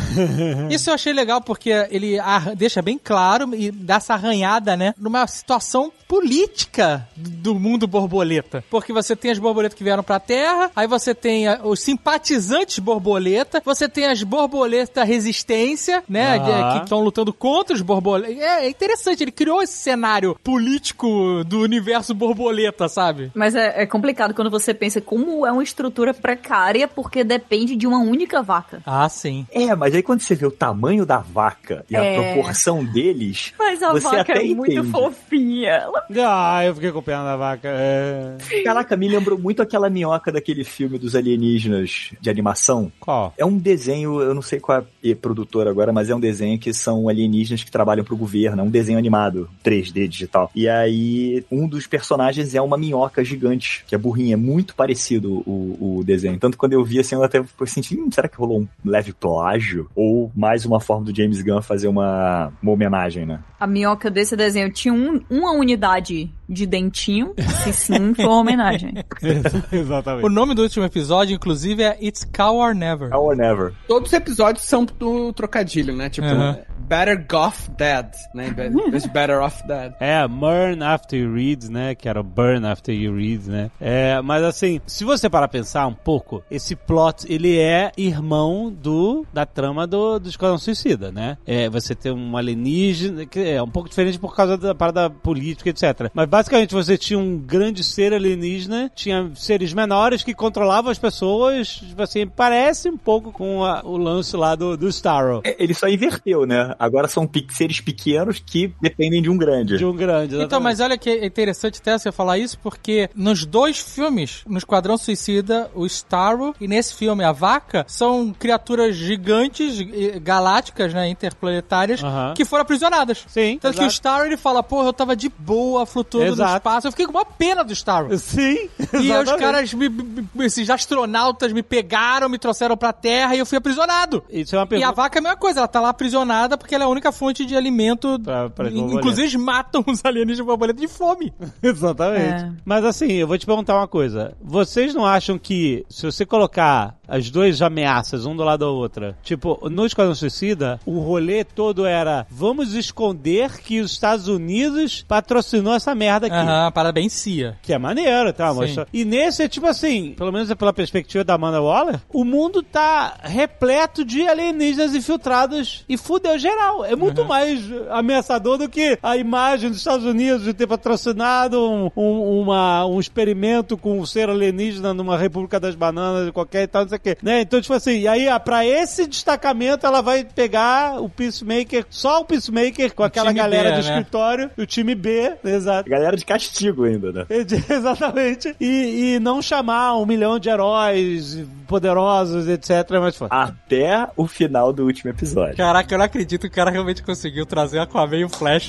Isso 0.70 0.90
eu 0.90 0.94
achei 0.94 1.12
legal 1.12 1.40
porque 1.40 1.70
ele 1.90 2.18
ar- 2.18 2.54
deixa 2.56 2.82
bem 2.82 2.98
claro 3.02 3.54
e 3.54 3.70
dá 3.70 3.96
essa 3.96 4.14
arranhada, 4.14 4.76
né? 4.76 4.94
Numa 4.98 5.26
situação 5.26 5.92
política 6.08 7.06
do 7.16 7.54
mundo 7.54 7.86
borboleta. 7.86 8.49
Porque 8.70 8.92
você 8.92 9.14
tem 9.14 9.30
as 9.30 9.38
borboletas 9.38 9.76
que 9.76 9.84
vieram 9.84 10.02
pra 10.02 10.18
Terra, 10.20 10.70
aí 10.74 10.86
você 10.86 11.14
tem 11.14 11.46
a- 11.48 11.60
os 11.62 11.80
simpatizantes 11.80 12.78
borboleta, 12.78 13.62
você 13.64 13.88
tem 13.88 14.06
as 14.06 14.22
borboleta 14.22 15.04
resistência, 15.04 16.02
né? 16.08 16.38
de- 16.38 16.50
Ah. 16.50 16.70
Que 16.78 16.84
estão 16.84 17.00
lutando 17.00 17.32
contra 17.32 17.74
os 17.74 17.82
borboletas. 17.82 18.38
É, 18.38 18.66
é 18.66 18.68
interessante, 18.68 19.22
ele 19.22 19.30
criou 19.32 19.62
esse 19.62 19.74
cenário 19.78 20.36
político 20.42 21.44
do 21.44 21.60
universo 21.60 22.14
borboleta, 22.14 22.88
sabe? 22.88 23.30
Mas 23.34 23.54
é, 23.54 23.82
é 23.82 23.86
complicado 23.86 24.34
quando 24.34 24.50
você 24.50 24.72
pensa 24.74 25.00
como 25.00 25.46
é 25.46 25.52
uma 25.52 25.62
estrutura 25.62 26.12
precária 26.14 26.86
porque 26.88 27.22
depende 27.24 27.76
de 27.76 27.86
uma 27.86 27.98
única 27.98 28.42
vaca. 28.42 28.82
Ah, 28.86 29.08
sim. 29.08 29.46
É, 29.52 29.74
mas 29.74 29.94
aí 29.94 30.02
quando 30.02 30.20
você 30.20 30.34
vê 30.34 30.46
o 30.46 30.50
tamanho 30.50 31.04
da 31.06 31.18
vaca 31.18 31.84
e 31.90 31.96
a 31.96 32.04
É. 32.04 32.14
proporção 32.32 32.84
deles, 32.84 33.52
Mas 33.58 33.82
a 33.82 33.92
você 33.92 34.04
vaca 34.04 34.20
até 34.32 34.42
é 34.44 34.54
muito 34.54 34.72
entende. 34.72 34.90
fofinha. 34.90 35.70
Ela... 35.70 36.04
Ah, 36.26 36.64
eu 36.64 36.74
fiquei 36.74 36.92
com 36.92 37.02
pena 37.02 37.24
da 37.24 37.36
vaca. 37.36 37.68
É... 37.68 38.36
Caraca, 38.64 38.96
me 38.96 39.08
lembrou 39.08 39.38
muito 39.38 39.62
aquela 39.62 39.88
minhoca 39.90 40.30
daquele 40.32 40.64
filme 40.64 40.98
dos 40.98 41.14
alienígenas 41.14 42.10
de 42.20 42.30
animação. 42.30 42.90
Qual? 43.00 43.32
É 43.36 43.44
um 43.44 43.56
desenho, 43.58 44.20
eu 44.20 44.34
não 44.34 44.42
sei 44.42 44.60
qual 44.60 44.84
é 45.04 45.10
a 45.12 45.16
produtora 45.16 45.70
agora, 45.70 45.92
mas 45.92 46.10
é 46.10 46.14
um 46.14 46.20
desenho 46.20 46.58
que 46.58 46.72
são 46.72 47.08
alienígenas 47.08 47.62
que 47.64 47.70
trabalham 47.70 48.04
pro 48.04 48.16
governo. 48.16 48.60
É 48.62 48.64
um 48.64 48.70
desenho 48.70 48.98
animado, 48.98 49.48
3D 49.64 50.06
digital. 50.08 50.50
E 50.54 50.68
aí, 50.68 51.44
um 51.50 51.66
dos 51.66 51.86
personagens 51.86 52.54
é 52.54 52.60
uma 52.60 52.76
minhoca 52.78 53.24
gigante, 53.24 53.84
que 53.86 53.94
é 53.94 53.98
burrinha. 53.98 54.34
É 54.34 54.36
muito 54.36 54.74
parecido 54.74 55.42
o, 55.46 55.98
o 55.98 56.04
desenho. 56.04 56.38
Tanto 56.38 56.52
que 56.52 56.58
quando 56.58 56.72
eu 56.72 56.84
vi 56.84 56.98
assim, 57.00 57.14
eu 57.14 57.22
até 57.24 57.42
senti, 57.66 57.96
hum, 57.98 58.10
será 58.10 58.28
que 58.28 58.36
rolou 58.36 58.60
um 58.60 58.68
leve 58.84 59.12
plágio? 59.12 59.88
Ou 59.94 60.30
mais 60.34 60.64
uma 60.64 60.80
forma 60.80 61.04
do 61.04 61.14
James 61.16 61.42
Gunn 61.42 61.62
fazer 61.62 61.88
uma, 61.88 62.52
uma 62.62 62.72
homenagem, 62.72 63.26
né? 63.26 63.40
A 63.58 63.66
minhoca 63.66 64.10
desse 64.10 64.34
desenho 64.36 64.72
tinha 64.72 64.92
um- 64.94 65.20
uma 65.28 65.52
unidade 65.52 66.30
de 66.48 66.66
dentinho. 66.66 67.34
Se 67.62 67.72
sim, 67.72 68.14
foi 68.14 68.24
uma 68.30 68.40
homenagem. 68.40 68.94
Exatamente. 69.72 70.24
O 70.24 70.28
nome 70.28 70.54
do 70.54 70.62
último 70.62 70.84
episódio, 70.84 71.34
inclusive, 71.34 71.82
é 71.82 71.98
It's 72.00 72.24
Cow 72.24 72.56
or 72.56 72.74
Never. 72.74 73.10
Now 73.10 73.24
or 73.24 73.36
never. 73.36 73.72
Todos 73.86 74.08
os 74.08 74.12
episódios 74.12 74.64
são 74.64 74.84
do 74.84 75.32
trocadilho, 75.32 75.94
né? 75.94 76.08
Tipo, 76.08 76.28
Uhum. 76.28 76.56
Better 76.80 77.24
Goff 77.28 77.70
Dead, 77.70 78.06
né? 78.34 78.50
Vez 78.90 79.02
de 79.02 79.08
Better 79.08 79.40
Off 79.40 79.66
Dead. 79.66 79.92
É, 80.00 80.26
Burn 80.26 80.82
After 80.82 81.18
You 81.18 81.32
Read, 81.34 81.70
né? 81.70 81.94
Que 81.94 82.08
era 82.08 82.20
o 82.20 82.24
Burn 82.24 82.66
After 82.66 82.94
You 82.94 83.14
Read, 83.14 83.48
né? 83.48 83.70
É, 83.80 84.20
mas 84.22 84.42
assim, 84.42 84.80
se 84.86 85.04
você 85.04 85.28
parar 85.30 85.48
pra 85.48 85.60
pensar 85.60 85.86
um 85.86 85.94
pouco, 85.94 86.42
esse 86.50 86.74
plot, 86.74 87.24
ele 87.32 87.58
é 87.58 87.92
irmão 87.96 88.70
do 88.72 89.24
da 89.32 89.46
trama 89.46 89.86
do, 89.86 90.18
do 90.18 90.28
Esquadrão 90.28 90.58
Suicida, 90.58 91.12
né? 91.12 91.36
É, 91.46 91.68
você 91.68 91.94
tem 91.94 92.12
um 92.12 92.36
alienígena, 92.36 93.26
que 93.26 93.40
é 93.40 93.62
um 93.62 93.68
pouco 93.68 93.88
diferente 93.88 94.18
por 94.18 94.34
causa 94.34 94.56
da 94.56 94.74
parada 94.74 95.08
política, 95.10 95.70
etc. 95.70 96.10
Mas 96.14 96.26
basicamente 96.28 96.74
você 96.74 96.96
tinha 96.98 97.18
um 97.18 97.38
grande 97.38 97.84
ser 97.84 98.12
alienígena, 98.12 98.90
tinha 98.94 99.30
seres 99.34 99.72
menores 99.72 100.22
que 100.22 100.34
controlavam 100.34 100.90
as 100.90 100.98
pessoas, 100.98 101.68
tipo 101.76 102.02
assim, 102.02 102.26
parece 102.26 102.88
um 102.88 102.96
pouco 102.96 103.30
com 103.32 103.64
a- 103.64 103.82
o 103.84 103.96
lance 103.96 104.36
lá 104.36 104.54
do, 104.54 104.76
do 104.76 104.88
Starro. 104.88 105.40
É, 105.44 105.56
Ele 105.62 105.74
só 105.74 105.88
inverteu, 105.88 106.46
né? 106.46 106.69
Agora 106.78 107.08
são 107.08 107.28
seres 107.50 107.80
pequenos 107.80 108.38
que 108.44 108.72
dependem 108.80 109.20
de 109.22 109.30
um 109.30 109.36
grande. 109.36 109.76
De 109.78 109.84
um 109.84 109.94
grande, 109.94 110.34
Então, 110.34 110.40
exatamente. 110.40 110.62
mas 110.64 110.80
olha 110.80 110.98
que 110.98 111.10
é 111.10 111.26
interessante 111.26 111.78
até 111.80 111.96
você 111.98 112.10
falar 112.12 112.38
isso, 112.38 112.58
porque 112.58 113.08
nos 113.14 113.44
dois 113.44 113.78
filmes, 113.78 114.42
no 114.46 114.58
Esquadrão 114.58 114.96
Suicida, 114.96 115.70
o 115.74 115.86
Starro 115.86 116.54
e 116.60 116.66
nesse 116.68 116.94
filme 116.94 117.24
a 117.24 117.32
Vaca, 117.32 117.84
são 117.88 118.32
criaturas 118.38 118.94
gigantes, 118.96 119.78
galácticas, 120.22 120.92
né, 120.94 121.08
interplanetárias, 121.08 122.00
que 122.34 122.44
foram 122.44 122.62
aprisionadas. 122.62 123.24
Sim, 123.28 123.58
Tanto 123.60 123.74
que 123.74 123.80
o 123.80 123.82
exato. 123.86 123.92
Starro, 123.94 124.24
ele 124.26 124.36
fala, 124.36 124.62
porra, 124.62 124.88
eu 124.88 124.92
tava 124.92 125.16
de 125.16 125.28
boa, 125.28 125.86
flutuando 125.86 126.26
no 126.28 126.32
Exato. 126.34 126.56
espaço, 126.56 126.86
eu 126.86 126.90
fiquei 126.92 127.06
com 127.06 127.12
uma 127.12 127.24
pena 127.24 127.62
do 127.64 127.72
Starro. 127.72 128.16
Sim, 128.18 128.68
E 129.00 129.12
aí 129.12 129.22
os 129.22 129.32
caras, 129.32 129.72
me- 129.74 129.88
me- 129.88 130.26
esses 130.40 130.68
astronautas 130.68 131.52
me 131.52 131.62
pegaram, 131.62 132.28
me 132.28 132.38
trouxeram 132.38 132.76
pra 132.76 132.92
Terra 132.92 133.34
e 133.34 133.38
eu 133.38 133.46
fui 133.46 133.58
aprisionado. 133.58 134.22
Isso 134.30 134.54
é 134.54 134.58
uma 134.58 134.64
E 134.64 134.66
a 134.66 134.68
pergunta. 134.68 134.92
vaca 134.92 135.18
é 135.18 135.20
a 135.20 135.22
mesma 135.22 135.36
coisa, 135.36 135.60
ela 135.60 135.68
tá 135.68 135.80
lá 135.80 135.88
aprisionada 135.90 136.56
porque 136.60 136.74
ela 136.74 136.84
é 136.84 136.86
a 136.86 136.90
única 136.90 137.10
fonte 137.10 137.44
de 137.44 137.56
alimento. 137.56 138.18
Pra- 138.20 138.48
pra. 138.50 138.70
Inclusive, 138.70 139.22
eles 139.22 139.34
matam 139.34 139.82
os 139.86 140.04
alienígenas 140.04 140.46
borboleta 140.46 140.80
de 140.80 140.86
fome. 140.88 141.32
Exatamente. 141.62 142.44
É. 142.44 142.52
Mas 142.64 142.84
assim, 142.84 143.12
eu 143.12 143.26
vou 143.26 143.36
te 143.38 143.46
perguntar 143.46 143.76
uma 143.76 143.88
coisa. 143.88 144.32
Vocês 144.40 144.94
não 144.94 145.04
acham 145.04 145.38
que 145.38 145.84
se 145.88 146.06
você 146.06 146.24
colocar 146.24 146.96
as 147.08 147.28
duas 147.30 147.60
ameaças, 147.60 148.24
um 148.26 148.36
do 148.36 148.44
lado 148.44 148.60
da 148.60 148.68
outra, 148.68 149.16
tipo, 149.22 149.68
no 149.68 149.84
Esquadrão 149.84 150.14
Suicida, 150.14 150.78
o 150.86 151.00
rolê 151.00 151.42
todo 151.44 151.84
era 151.84 152.24
vamos 152.30 152.74
esconder 152.74 153.58
que 153.58 153.80
os 153.80 153.90
Estados 153.92 154.28
Unidos 154.28 155.04
patrocinou 155.08 155.74
essa 155.74 155.92
merda 155.94 156.26
aqui. 156.28 156.36
Aham, 156.36 156.70
parabéns, 156.70 157.12
Cia. 157.12 157.58
Que 157.62 157.72
é 157.72 157.78
maneiro, 157.78 158.32
tá? 158.32 158.54
Mas, 158.54 158.76
e 158.92 159.04
nesse 159.04 159.42
é 159.42 159.48
tipo 159.48 159.66
assim, 159.66 160.14
pelo 160.16 160.30
menos 160.30 160.50
é 160.50 160.54
pela 160.54 160.72
perspectiva 160.72 161.24
da 161.24 161.34
Amanda 161.34 161.60
Waller, 161.60 162.00
o 162.12 162.24
mundo 162.24 162.62
tá 162.62 163.16
repleto 163.22 164.04
de 164.04 164.26
alienígenas 164.28 164.94
infiltrados 164.94 165.84
e 165.88 165.96
fudeu 165.96 166.38
geral. 166.38 166.49
É 166.88 166.96
muito 166.96 167.24
mais 167.24 167.60
ameaçador 167.90 168.58
do 168.58 168.68
que 168.68 168.98
a 169.02 169.16
imagem 169.16 169.68
dos 169.70 169.78
Estados 169.78 170.04
Unidos 170.04 170.42
de 170.44 170.52
ter 170.54 170.66
patrocinado 170.66 171.60
um, 171.68 171.90
um- 171.96 172.40
uma, 172.40 172.86
um 172.86 172.98
experimento 173.00 173.76
com 173.76 174.00
um 174.00 174.06
ser 174.06 174.28
alienígena 174.28 174.92
numa 174.94 175.16
República 175.16 175.58
das 175.60 175.74
Bananas, 175.74 176.30
qualquer 176.30 176.62
e 176.62 176.66
tal, 176.66 176.82
não 176.82 176.88
sei 176.88 176.98
o 176.98 177.00
quê. 177.00 177.16
Né? 177.22 177.40
Então, 177.42 177.60
tipo 177.60 177.74
assim, 177.74 177.98
e 178.00 178.08
aí, 178.08 178.28
ah, 178.28 178.40
pra 178.40 178.64
esse 178.66 179.06
destacamento, 179.06 179.86
ela 179.86 180.00
vai 180.00 180.24
pegar 180.24 181.00
o 181.00 181.08
Peacemaker, 181.08 181.84
só 181.90 182.20
o 182.20 182.24
Peacemaker, 182.24 182.94
com 182.94 183.02
aquela 183.02 183.32
galera 183.32 183.70
B, 183.70 183.76
do 183.76 183.82
né? 183.84 183.88
escritório, 183.90 184.50
o 184.58 184.66
time 184.66 184.94
B, 184.94 185.32
exato. 185.44 185.88
Galera 185.88 186.16
de 186.16 186.24
castigo 186.24 186.84
ainda, 186.84 187.12
né? 187.12 187.26
Exatamente. 187.70 188.54
E, 188.60 189.14
e 189.16 189.20
não 189.20 189.40
chamar 189.42 189.96
um 189.96 190.06
milhão 190.06 190.38
de 190.38 190.48
heróis 190.48 191.38
poderosos, 191.66 192.48
etc. 192.48 192.70
Mas 193.00 193.16
foi. 193.16 193.28
Até 193.30 194.08
o 194.16 194.26
final 194.26 194.72
do 194.72 194.84
último 194.84 195.10
episódio. 195.10 195.56
Caraca, 195.56 195.94
eu 195.94 195.98
não 195.98 196.04
acredito 196.04 196.39
que 196.40 196.46
o 196.46 196.50
cara 196.50 196.70
realmente 196.70 197.02
conseguiu 197.02 197.44
trazer 197.46 197.78
Aquaman 197.78 198.16
e 198.16 198.24
o 198.24 198.28
Flash. 198.28 198.68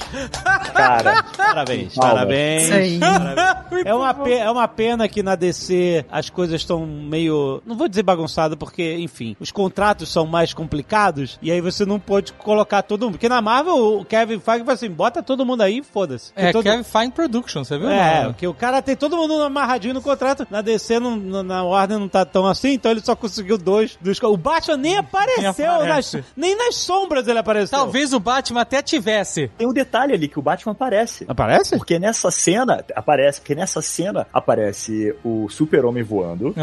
Cara, 0.73 1.23
Parabéns, 1.37 1.93
Palmas. 1.95 2.13
parabéns. 2.13 2.63
Sim. 2.63 2.99
Muito 3.71 3.87
É 3.87 3.93
uma, 3.93 4.11
bom. 4.13 4.23
pe- 4.23 4.33
é 4.33 4.51
uma 4.51 4.67
pena 4.67 5.07
que 5.07 5.23
na 5.23 5.35
DC 5.35 6.05
as 6.11 6.29
coisas 6.29 6.59
estão 6.61 6.85
meio. 6.85 7.61
Não 7.65 7.75
vou 7.77 7.87
dizer 7.87 8.03
bagunçado, 8.03 8.57
porque, 8.57 8.95
enfim, 8.97 9.35
os 9.39 9.49
contratos 9.51 10.09
são 10.11 10.25
mais 10.25 10.53
complicados 10.53 11.39
e 11.41 11.49
aí 11.51 11.61
você 11.61 11.85
não 11.85 11.99
pode 11.99 12.33
colocar 12.33 12.81
todo 12.81 13.03
mundo. 13.05 13.13
Porque 13.13 13.29
na 13.29 13.41
Marvel 13.41 13.75
o 13.99 14.05
Kevin 14.05 14.39
Feige 14.39 14.59
fala 14.65 14.73
assim: 14.73 14.89
bota 14.89 15.23
todo 15.23 15.45
mundo 15.45 15.61
aí 15.61 15.77
e 15.79 15.83
foda-se. 15.83 16.31
É, 16.35 16.51
todo... 16.51 16.63
Kevin 16.63 16.83
Fine 16.83 17.11
Production, 17.11 17.63
você 17.63 17.77
viu? 17.77 17.89
É, 17.89 18.25
porque 18.25 18.45
o 18.47 18.53
cara 18.53 18.81
tem 18.81 18.95
todo 18.95 19.15
mundo 19.15 19.41
amarradinho 19.41 19.93
no 19.93 20.01
contrato. 20.01 20.45
Na 20.51 20.61
DC, 20.61 20.99
não- 20.99 21.15
na, 21.43 21.63
Warner 21.63 21.97
não 21.99 22.09
tá 22.09 22.25
tão 22.25 22.45
assim, 22.45 22.73
então 22.73 22.91
ele 22.91 23.01
só 23.01 23.15
conseguiu 23.15 23.57
dois. 23.57 23.97
dos- 24.01 24.21
o 24.21 24.35
Batman 24.37 24.77
nem 24.77 24.97
apareceu, 24.97 25.71
aparece. 25.71 26.17
nas- 26.17 26.25
nem 26.35 26.55
nas 26.57 26.75
sombras 26.75 27.27
ele 27.27 27.39
apareceu. 27.39 27.60
Talvez 27.69 28.13
o 28.13 28.19
Batman 28.19 28.61
até 28.61 28.81
tivesse. 28.81 29.49
tem 29.57 29.67
um 29.67 29.73
detalhe 29.73 30.13
ali 30.13 30.27
que 30.27 30.39
o 30.39 30.41
Batman 30.41 30.71
aparece. 30.71 31.25
Aparece? 31.27 31.77
Porque 31.77 31.99
nessa 31.99 32.31
cena, 32.31 32.83
aparece, 32.95 33.39
porque 33.39 33.55
nessa 33.55 33.81
cena 33.81 34.27
aparece 34.33 35.15
o 35.23 35.49
super-homem 35.49 36.03
voando. 36.03 36.53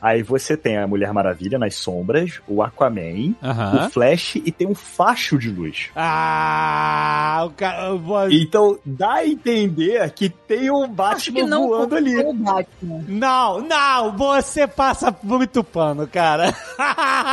Aí 0.00 0.22
você 0.22 0.56
tem 0.56 0.78
a 0.78 0.86
Mulher 0.86 1.12
Maravilha 1.12 1.58
nas 1.58 1.74
sombras, 1.76 2.40
o 2.46 2.62
Aquaman, 2.62 3.34
o 3.42 3.90
Flash 3.90 4.36
e 4.36 4.50
tem 4.52 4.66
um 4.66 4.74
facho 4.74 5.38
de 5.38 5.50
luz. 5.50 5.90
Ah, 5.94 7.44
o 7.46 7.50
cara. 7.50 7.90
Então 8.30 8.78
dá 8.84 9.14
a 9.14 9.26
entender 9.26 10.10
que 10.10 10.28
tem 10.28 10.70
um 10.70 10.84
Acho 10.84 10.92
Batman 10.92 11.34
que 11.34 11.42
não 11.42 11.68
voando 11.68 11.96
ali. 11.96 12.14
Batman. 12.34 13.04
Não, 13.08 13.60
não, 13.60 14.16
você 14.16 14.66
passa 14.66 15.14
muito 15.22 15.62
pano, 15.64 16.06
cara. 16.06 16.54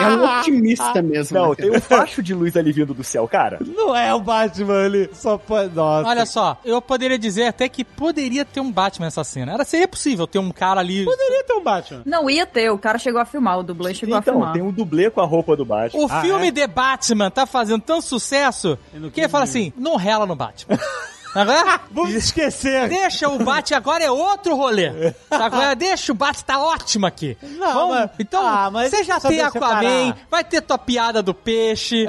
É 0.02 0.08
um 0.10 0.24
otimista 0.40 1.02
mesmo. 1.02 1.38
Não, 1.38 1.50
né, 1.50 1.56
tem 1.56 1.72
um 1.72 1.80
facho 1.82 2.22
de 2.22 2.34
luz 2.34 2.56
ali 2.56 2.72
vindo 2.72 2.94
do 2.94 3.03
céu, 3.04 3.28
cara. 3.28 3.60
Não 3.66 3.96
é 3.96 4.14
o 4.14 4.20
Batman, 4.20 4.86
ele 4.86 5.10
só 5.14 5.38
pode. 5.38 5.74
Nossa. 5.76 6.08
Olha 6.10 6.26
só, 6.26 6.58
eu 6.64 6.82
poderia 6.82 7.18
dizer 7.18 7.48
até 7.48 7.68
que 7.70 7.84
poderia 7.84 8.44
ter 8.46 8.60
um 8.60 8.72
Batman 8.72 9.06
nessa 9.08 9.24
cena. 9.24 9.54
Era, 9.54 9.64
seria 9.66 9.88
possível 9.88 10.26
ter 10.28 10.40
um 10.40 10.52
cara 10.52 10.80
ali. 10.80 11.06
Poderia 11.06 11.44
ter 11.44 11.54
um 11.54 11.64
Batman. 11.64 12.02
Não 12.06 12.30
ia 12.30 12.46
ter, 12.46 12.70
o 12.72 12.78
cara 12.78 12.98
chegou 12.98 13.20
a 13.22 13.26
filmar, 13.26 13.60
o 13.60 13.64
dublê 13.64 13.94
chegou 13.94 14.16
a 14.16 14.20
Então, 14.20 14.34
filmar. 14.36 14.54
tem 14.54 14.62
um 14.62 14.72
dublê 14.72 15.10
com 15.10 15.22
a 15.22 15.26
roupa 15.26 15.56
do 15.56 15.66
Batman. 15.66 16.02
O 16.04 16.08
Ah, 16.10 16.22
filme 16.22 16.48
é? 16.48 16.52
The 16.52 16.68
Batman 16.68 17.30
tá 17.32 17.46
fazendo 17.46 17.82
tanto 17.82 18.04
sucesso 18.06 18.78
que 19.14 19.22
ele 19.22 19.30
fala 19.30 19.44
assim: 19.44 19.74
não 19.78 19.96
rela 19.96 20.26
no 20.26 20.36
Batman. 20.36 20.78
Agora, 21.36 21.82
Vamos 21.92 22.14
esquecer. 22.14 22.88
deixa 22.90 23.28
o 23.28 23.40
bate 23.44 23.74
agora 23.74 24.04
é 24.04 24.12
outro 24.12 24.56
rolê. 24.56 25.14
Agora 25.32 25.76
deixa 25.76 26.12
o 26.12 26.16
bate 26.16 26.44
tá 26.46 26.60
ótimo 26.60 27.06
aqui. 27.06 27.38
Não, 27.42 27.74
Vamos- 27.74 27.96
mas- 27.96 28.10
então, 28.20 28.46
ah, 28.46 28.70
mas 28.72 28.90
você 28.92 29.04
já 29.04 29.20
tem 29.20 29.42
Aquaman, 29.42 29.70
parar. 30.12 30.18
vai 30.30 30.44
ter 30.44 30.62
tua 30.62 30.78
piada 30.78 31.24
do 31.24 31.34
peixe, 31.34 32.06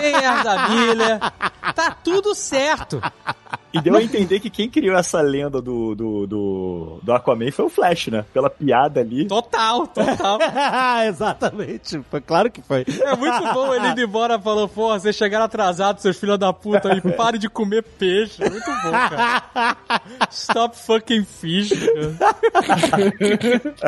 tem 0.00 0.14
a 0.14 0.42
da 0.42 0.68
milha. 0.68 1.20
Tá 1.74 1.90
tudo 1.90 2.34
certo. 2.34 3.00
E 3.72 3.80
deu 3.80 3.96
a 3.96 4.02
entender 4.02 4.40
que 4.40 4.48
quem 4.48 4.68
criou 4.68 4.96
essa 4.96 5.20
lenda 5.20 5.60
do, 5.60 5.94
do, 5.94 6.26
do, 6.26 6.98
do 7.02 7.12
Aquaman 7.12 7.50
foi 7.52 7.66
o 7.66 7.68
Flash, 7.68 8.08
né? 8.08 8.24
Pela 8.32 8.48
piada 8.48 9.00
ali. 9.00 9.26
Total, 9.26 9.86
total. 9.86 10.38
Exatamente. 11.06 12.00
Foi 12.10 12.20
claro 12.20 12.50
que 12.50 12.62
foi. 12.62 12.84
É 13.02 13.14
muito 13.16 13.42
bom 13.52 13.74
ele 13.74 13.88
indo 13.88 14.00
embora 14.00 14.38
falando, 14.38 14.68
porra, 14.68 14.98
vocês 14.98 15.14
chegaram 15.14 15.44
atrasados, 15.44 16.02
seus 16.02 16.18
filhos 16.18 16.38
da 16.38 16.52
puta, 16.52 16.94
e 16.94 17.00
parem 17.12 17.38
de 17.38 17.48
comer 17.48 17.82
peixe. 17.82 18.40
Muito 18.40 18.66
bom, 18.66 18.90
cara. 18.90 19.76
Stop 20.30 20.76
fucking 20.76 21.24
fish. 21.24 21.70